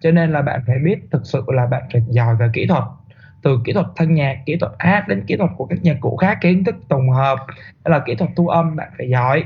Cho 0.00 0.10
nên 0.10 0.32
là 0.32 0.42
bạn 0.42 0.60
phải 0.66 0.78
biết 0.78 0.98
thực 1.10 1.22
sự 1.24 1.42
là 1.46 1.66
bạn 1.66 1.82
phải 1.92 2.02
giỏi 2.08 2.36
về 2.36 2.48
kỹ 2.52 2.66
thuật 2.66 2.84
từ 3.44 3.58
kỹ 3.64 3.72
thuật 3.72 3.86
thanh 3.96 4.14
nhạc 4.14 4.38
kỹ 4.46 4.56
thuật 4.56 4.72
hát 4.78 5.08
đến 5.08 5.24
kỹ 5.26 5.36
thuật 5.36 5.50
của 5.56 5.66
các 5.66 5.78
nhạc 5.82 5.96
cụ 6.00 6.16
khác 6.16 6.38
kiến 6.40 6.64
thức 6.64 6.74
tổng 6.88 7.10
hợp 7.10 7.38
hay 7.84 7.90
là 7.90 7.98
kỹ 8.06 8.14
thuật 8.14 8.30
thu 8.36 8.48
âm 8.48 8.76
bạn 8.76 8.88
phải 8.98 9.08
giỏi. 9.08 9.44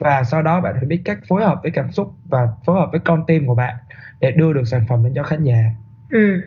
Và 0.00 0.24
sau 0.24 0.42
đó 0.42 0.60
bạn 0.60 0.74
phải 0.76 0.84
biết 0.84 1.00
cách 1.04 1.18
phối 1.28 1.44
hợp 1.44 1.58
với 1.62 1.70
cảm 1.70 1.92
xúc 1.92 2.12
và 2.28 2.48
phối 2.66 2.80
hợp 2.80 2.88
với 2.90 3.00
con 3.00 3.24
tim 3.26 3.46
của 3.46 3.54
bạn 3.54 3.74
để 4.20 4.30
đưa 4.30 4.52
được 4.52 4.64
sản 4.64 4.84
phẩm 4.88 5.04
đến 5.04 5.12
cho 5.14 5.22
khán 5.22 5.44
giả. 5.44 5.64
Ừ. 6.10 6.40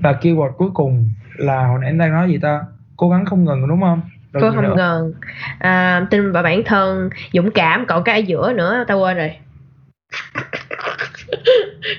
Và 0.00 0.12
keyword 0.12 0.52
cuối 0.52 0.70
cùng 0.74 1.10
là 1.36 1.66
hồi 1.66 1.78
nãy 1.80 1.92
đang 1.92 2.12
nói 2.12 2.28
gì 2.28 2.38
ta? 2.38 2.62
Cố 2.96 3.10
gắng 3.10 3.24
không 3.24 3.44
ngừng 3.44 3.68
đúng 3.68 3.80
không? 3.80 4.00
Rồi 4.32 4.42
cô 4.42 4.52
không 4.56 4.76
ngừng. 4.76 5.12
À, 5.58 6.06
tin 6.10 6.32
vào 6.32 6.42
bản 6.42 6.62
thân 6.64 7.10
dũng 7.32 7.50
cảm 7.50 7.84
còn 7.88 8.04
cái 8.04 8.20
ở 8.20 8.24
giữa 8.26 8.52
nữa 8.52 8.84
tao 8.88 8.98
quên 8.98 9.16
rồi. 9.16 9.32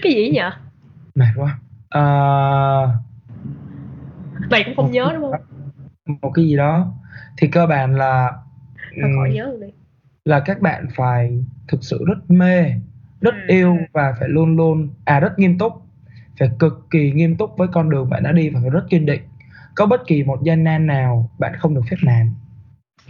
Cái 0.02 0.14
gì 0.14 0.30
nhỉ 0.30 0.42
mệt 1.16 1.32
quá. 1.36 1.58
À... 1.90 2.02
mày 4.50 4.64
cũng 4.64 4.76
không 4.76 4.92
nhớ 4.92 5.12
đúng 5.14 5.32
không? 5.32 5.42
một 6.22 6.32
cái 6.34 6.46
gì 6.46 6.58
đó. 6.58 6.94
Thì 7.38 7.48
cơ 7.48 7.68
bản 7.68 7.96
là 7.96 8.32
khỏi 9.18 9.32
nhớ 9.34 9.58
đi. 9.62 9.68
là 10.26 10.40
các 10.40 10.62
bạn 10.62 10.88
phải 10.96 11.44
thực 11.68 11.84
sự 11.84 12.06
rất 12.08 12.32
mê 12.32 12.64
rất 13.22 13.34
Ừ. 13.34 13.40
yêu 13.48 13.78
và 13.94 14.14
phải 14.20 14.30
luôn 14.30 14.58
luôn 14.58 14.90
à 15.06 15.20
rất 15.20 15.40
nghiêm 15.40 15.58
túc. 15.58 15.74
Phải 16.40 16.50
cực 16.60 16.88
kỳ 16.90 17.12
nghiêm 17.12 17.38
túc 17.38 17.58
với 17.58 17.68
con 17.68 17.90
đường 17.90 18.10
bạn 18.10 18.24
đã 18.24 18.32
đi 18.32 18.50
và 18.50 18.60
phải 18.62 18.70
rất 18.70 18.84
kiên 18.90 19.06
định. 19.06 19.22
Có 19.76 19.86
bất 19.86 20.02
kỳ 20.08 20.24
một 20.24 20.44
gian 20.44 20.64
nan 20.64 20.88
nào 20.88 21.30
bạn 21.40 21.54
không 21.58 21.76
được 21.76 21.82
phép 21.90 21.98
nản. 22.04 22.32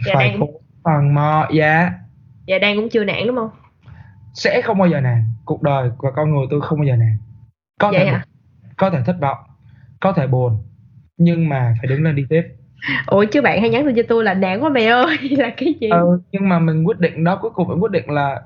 Dạ, 0.06 0.12
phải 0.14 0.28
đang- 0.28 0.46
phần 0.84 1.14
mò 1.14 1.48
dạ. 1.54 1.92
Dạ 2.46 2.58
đang 2.58 2.76
cũng 2.76 2.88
chưa 2.88 3.04
nản 3.04 3.26
đúng 3.26 3.36
không? 3.36 3.50
Sẽ 4.34 4.62
không 4.64 4.78
bao 4.78 4.88
giờ 4.88 5.00
nản. 5.00 5.24
Cuộc 5.44 5.62
đời 5.62 5.90
và 5.98 6.10
con 6.16 6.30
người 6.34 6.46
tôi 6.50 6.60
không 6.60 6.78
bao 6.78 6.86
giờ 6.86 6.96
nản. 6.96 7.16
Có 7.80 7.90
Vậy 7.90 7.98
thể 8.04 8.10
hả? 8.10 8.24
có 8.76 8.90
thể 8.90 8.98
thất 9.06 9.16
vọng 9.20 9.38
có 10.00 10.12
thể 10.12 10.26
buồn 10.26 10.62
nhưng 11.16 11.48
mà 11.48 11.74
phải 11.80 11.88
đứng 11.88 12.04
lên 12.04 12.16
đi 12.16 12.24
tiếp. 12.28 12.42
Ủa 13.06 13.24
chứ 13.24 13.42
bạn 13.42 13.60
hay 13.60 13.70
nhắn 13.70 13.84
tin 13.86 13.96
cho 13.96 14.02
tôi 14.08 14.24
là 14.24 14.34
nản 14.34 14.60
quá 14.60 14.68
mày 14.68 14.86
ơi 14.86 15.16
là 15.30 15.50
cái 15.56 15.74
gì? 15.80 15.88
Ừ, 15.88 16.20
nhưng 16.32 16.48
mà 16.48 16.58
mình 16.58 16.84
quyết 16.84 16.98
định 16.98 17.24
đó 17.24 17.38
cuối 17.42 17.50
cùng 17.54 17.68
mình 17.68 17.78
quyết 17.82 17.90
định 17.90 18.10
là 18.10 18.40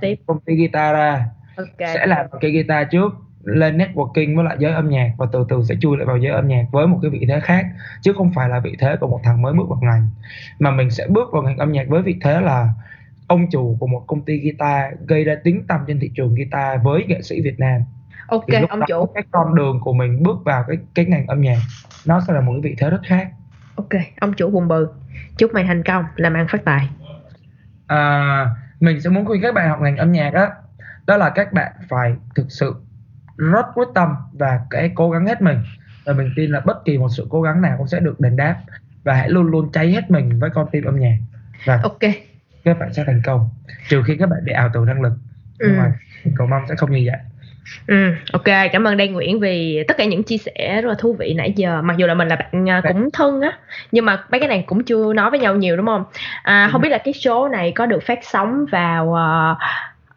tiếp. 0.00 0.14
công 0.26 0.40
ty 0.40 0.56
guitar 0.56 0.94
ra. 0.94 1.24
Ok. 1.56 1.88
Sẽ 1.94 2.06
làm 2.06 2.26
cái 2.40 2.50
guitar 2.50 2.86
trước 2.90 3.14
lên 3.44 3.78
networking 3.78 4.36
với 4.36 4.44
lại 4.44 4.56
giới 4.58 4.72
âm 4.72 4.88
nhạc 4.88 5.12
và 5.18 5.26
từ 5.32 5.46
từ 5.48 5.62
sẽ 5.68 5.74
chui 5.80 5.96
lại 5.96 6.06
vào 6.06 6.16
giới 6.16 6.32
âm 6.32 6.48
nhạc 6.48 6.64
với 6.72 6.86
một 6.86 6.98
cái 7.02 7.10
vị 7.10 7.26
thế 7.28 7.40
khác 7.40 7.66
chứ 8.02 8.12
không 8.12 8.30
phải 8.34 8.48
là 8.48 8.60
vị 8.60 8.76
thế 8.78 8.96
của 9.00 9.08
một 9.08 9.20
thằng 9.24 9.42
mới 9.42 9.52
bước 9.52 9.68
vào 9.68 9.80
ngành. 9.82 10.08
Mà 10.58 10.70
mình 10.70 10.90
sẽ 10.90 11.06
bước 11.08 11.28
vào 11.32 11.42
ngành 11.42 11.58
âm 11.58 11.72
nhạc 11.72 11.88
với 11.88 12.02
vị 12.02 12.16
thế 12.20 12.40
là 12.40 12.68
ông 13.26 13.50
chủ 13.50 13.76
của 13.80 13.86
một 13.86 14.04
công 14.06 14.22
ty 14.22 14.38
guitar 14.38 14.92
gây 15.06 15.24
ra 15.24 15.34
tiếng 15.44 15.66
tăm 15.66 15.80
trên 15.86 16.00
thị 16.00 16.10
trường 16.14 16.34
guitar 16.34 16.80
với 16.82 17.04
nghệ 17.08 17.22
sĩ 17.22 17.40
Việt 17.40 17.58
Nam 17.58 17.80
ok 18.30 18.44
thì 18.48 18.60
lúc 18.60 18.70
ông 18.70 18.80
đó 18.80 18.86
chủ. 18.88 19.06
cái 19.14 19.24
con 19.30 19.54
đường 19.54 19.80
của 19.80 19.92
mình 19.92 20.22
bước 20.22 20.36
vào 20.44 20.64
cái 20.68 20.76
cái 20.94 21.04
ngành 21.04 21.26
âm 21.26 21.40
nhạc 21.40 21.58
nó 22.06 22.20
sẽ 22.20 22.32
là 22.32 22.40
một 22.40 22.52
cái 22.52 22.60
vị 22.70 22.76
thế 22.78 22.90
rất 22.90 23.00
khác. 23.04 23.28
Ok 23.76 23.88
ông 24.20 24.32
chủ 24.32 24.50
bùng 24.50 24.68
bừ 24.68 24.88
chúc 25.38 25.52
mày 25.54 25.64
thành 25.64 25.82
công 25.82 26.04
làm 26.16 26.34
ăn 26.34 26.46
phát 26.48 26.64
tài. 26.64 26.88
À, 27.86 28.46
mình 28.80 29.00
sẽ 29.00 29.10
muốn 29.10 29.24
khuyên 29.26 29.42
các 29.42 29.54
bạn 29.54 29.68
học 29.68 29.80
ngành 29.80 29.96
âm 29.96 30.12
nhạc 30.12 30.30
đó 30.30 30.48
đó 31.06 31.16
là 31.16 31.30
các 31.30 31.52
bạn 31.52 31.72
phải 31.88 32.14
thực 32.34 32.46
sự 32.48 32.74
rất 33.36 33.66
quyết 33.74 33.88
tâm 33.94 34.14
và 34.32 34.60
cái 34.70 34.90
cố 34.94 35.10
gắng 35.10 35.26
hết 35.26 35.42
mình. 35.42 35.58
Và 36.06 36.12
mình 36.12 36.32
tin 36.36 36.50
là 36.50 36.60
bất 36.60 36.84
kỳ 36.84 36.98
một 36.98 37.08
sự 37.16 37.26
cố 37.30 37.42
gắng 37.42 37.62
nào 37.62 37.74
cũng 37.78 37.88
sẽ 37.88 38.00
được 38.00 38.20
đền 38.20 38.36
đáp 38.36 38.56
và 39.04 39.14
hãy 39.14 39.28
luôn 39.28 39.46
luôn 39.46 39.72
cháy 39.72 39.92
hết 39.92 40.10
mình 40.10 40.38
với 40.38 40.50
con 40.50 40.66
tim 40.72 40.84
âm 40.84 40.98
nhạc. 41.00 41.16
Và 41.64 41.80
ok. 41.82 41.98
các 42.64 42.78
bạn 42.78 42.92
sẽ 42.92 43.04
thành 43.06 43.22
công 43.24 43.48
trừ 43.88 44.02
khi 44.06 44.16
các 44.16 44.28
bạn 44.28 44.44
bị 44.44 44.52
ảo 44.52 44.70
tưởng 44.74 44.86
năng 44.86 45.02
lực. 45.02 45.12
Nhưng 45.58 45.68
Ừ. 45.70 45.78
mà 45.78 45.92
mình 46.24 46.34
cầu 46.38 46.46
mong 46.46 46.62
sẽ 46.68 46.74
không 46.76 46.90
như 46.92 47.02
vậy 47.06 47.20
Ừ, 47.86 48.10
ok, 48.32 48.44
cảm 48.72 48.84
ơn 48.84 48.96
Đan 48.96 49.12
Nguyễn 49.12 49.40
vì 49.40 49.84
tất 49.88 49.96
cả 49.96 50.04
những 50.04 50.22
chia 50.22 50.36
sẻ 50.36 50.80
rất 50.82 50.88
là 50.88 50.94
thú 50.98 51.16
vị 51.18 51.34
nãy 51.36 51.52
giờ. 51.56 51.82
Mặc 51.82 51.96
dù 51.96 52.06
là 52.06 52.14
mình 52.14 52.28
là 52.28 52.36
bạn 52.36 52.70
à, 52.70 52.82
cũng 52.88 53.08
thân 53.12 53.40
á, 53.40 53.58
nhưng 53.92 54.04
mà 54.04 54.24
mấy 54.30 54.40
cái 54.40 54.48
này 54.48 54.64
cũng 54.66 54.84
chưa 54.84 55.12
nói 55.12 55.30
với 55.30 55.38
nhau 55.38 55.56
nhiều 55.56 55.76
đúng 55.76 55.86
không? 55.86 56.04
À, 56.42 56.68
không 56.72 56.80
Ừ. 56.80 56.82
biết 56.82 56.88
là 56.88 56.98
cái 56.98 57.14
số 57.14 57.48
này 57.48 57.72
có 57.72 57.86
được 57.86 58.02
phát 58.02 58.18
sóng 58.22 58.66
vào 58.70 59.18
à, 59.18 59.56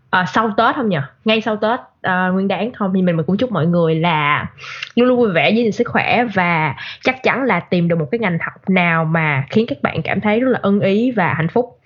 à, 0.10 0.26
sau 0.34 0.52
Tết 0.58 0.76
không 0.76 0.90
nhỉ? 0.90 0.98
Ngay 1.26 1.42
sau 1.42 1.56
Tết 1.56 1.80
à, 2.02 2.28
Nguyên 2.28 2.48
đáng 2.48 2.72
không? 2.72 2.92
Nhưng 2.94 3.06
mình, 3.06 3.18
mình 3.18 3.26
cũng 3.26 3.38
chúc 3.38 3.52
mọi 3.52 3.66
người 3.66 3.96
là 3.96 4.48
luôn 4.96 5.08
luôn 5.08 5.20
vui 5.20 5.32
vẻ 5.32 5.52
với 5.56 5.72
sức 5.72 5.88
khỏe 5.88 6.24
và 6.34 6.76
chắc 7.04 7.24
chắn 7.24 7.44
là 7.44 7.60
tìm 7.60 7.88
được 7.88 8.00
một 8.00 8.08
cái 8.12 8.20
ngành 8.20 8.38
học 8.42 8.70
nào 8.70 9.06
mà 9.06 9.44
khiến 9.50 9.66
các 9.68 9.78
bạn 9.82 10.02
cảm 10.02 10.22
thấy 10.22 10.40
rất 10.40 10.52
là 10.52 10.60
ưng 10.62 10.80
ý 10.80 11.12
và 11.12 11.34
hạnh 11.34 11.48
phúc. 11.48 11.80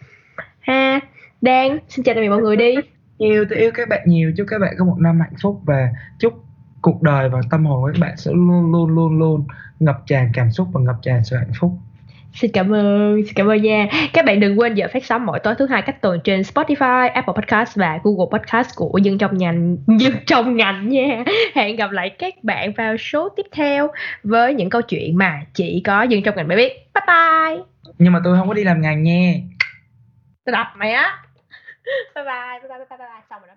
Ha, 0.60 1.00
Đan, 1.42 1.78
xin 1.88 2.04
chào 2.04 2.16
tạm 2.16 2.22
biệt 2.22 2.30
mọi 2.30 2.40
người 2.42 2.56
đi. 2.56 2.76
Yêu 3.18 3.46
tôi 3.50 3.60
yêu 3.60 3.72
các 3.74 3.90
bạn 3.90 4.02
nhiều 4.06 4.32
chúc 4.38 4.48
các 4.50 4.60
bạn 4.60 4.74
có 4.78 4.86
một 4.86 4.98
năm 5.00 5.20
hạnh 5.20 5.34
phúc 5.42 5.62
và 5.66 5.90
chúc 6.20 6.34
cuộc 6.82 7.02
đời 7.02 7.30
và 7.30 7.42
tâm 7.52 7.66
hồn 7.66 7.92
các 7.94 8.00
bạn 8.00 8.18
sẽ 8.18 8.32
luôn 8.32 8.72
luôn 8.72 8.90
luôn 8.90 9.20
luôn 9.20 9.48
ngập 9.80 10.04
tràn 10.06 10.30
cảm 10.34 10.52
xúc 10.52 10.68
và 10.72 10.82
ngập 10.82 10.96
tràn 11.02 11.24
sự 11.24 11.36
hạnh 11.36 11.52
phúc 11.60 11.72
Xin 12.34 12.52
cảm 12.52 12.74
ơn, 12.74 13.22
xin 13.26 13.34
cảm 13.34 13.48
ơn 13.48 13.62
nha. 13.62 13.88
Các 14.14 14.26
bạn 14.26 14.40
đừng 14.40 14.60
quên 14.60 14.74
giờ 14.74 14.88
phát 14.94 15.06
sóng 15.06 15.26
mỗi 15.26 15.40
tối 15.40 15.56
thứ 15.58 15.68
hai 15.68 15.82
cách 15.82 16.02
tuần 16.02 16.20
trên 16.24 16.42
Spotify, 16.42 17.10
Apple 17.14 17.34
Podcast 17.34 17.76
và 17.76 18.00
Google 18.04 18.40
Podcast 18.40 18.76
của 18.76 19.00
dân 19.04 19.18
trong 19.18 19.38
ngành, 19.38 19.78
dân 20.00 20.14
trong 20.26 20.58
ngành 20.58 20.90
nha. 20.90 21.24
Hẹn 21.56 21.76
gặp 21.76 21.92
lại 21.92 22.10
các 22.10 22.44
bạn 22.44 22.72
vào 22.78 22.98
số 22.98 23.30
tiếp 23.30 23.46
theo 23.52 23.88
với 24.24 24.54
những 24.54 24.70
câu 24.70 24.82
chuyện 24.82 25.18
mà 25.18 25.42
chỉ 25.54 25.82
có 25.86 26.02
dân 26.04 26.24
trong 26.24 26.36
ngành 26.36 26.48
mới 26.48 26.58
biết. 26.58 26.74
Bye 26.94 27.06
bye. 27.08 27.64
nhưng 28.00 28.14
mà 28.14 28.20
tôi 28.24 28.38
không 28.38 28.48
có 28.48 28.54
đi 28.54 28.64
làm 28.64 28.82
ngành 28.82 29.04
nha 29.04 29.34
Tôi 30.46 30.52
đập 30.52 30.68
mày 30.78 30.92
á. 30.92 31.27
Bye 32.16 32.24
bye, 32.26 32.60
bye 32.62 32.68
bye, 32.70 32.78
bye 32.80 32.86
bye, 32.90 32.98
bye 32.98 33.08
bye. 33.08 33.24
Xong 33.30 33.42
rồi 33.42 33.48
đó 33.48 33.54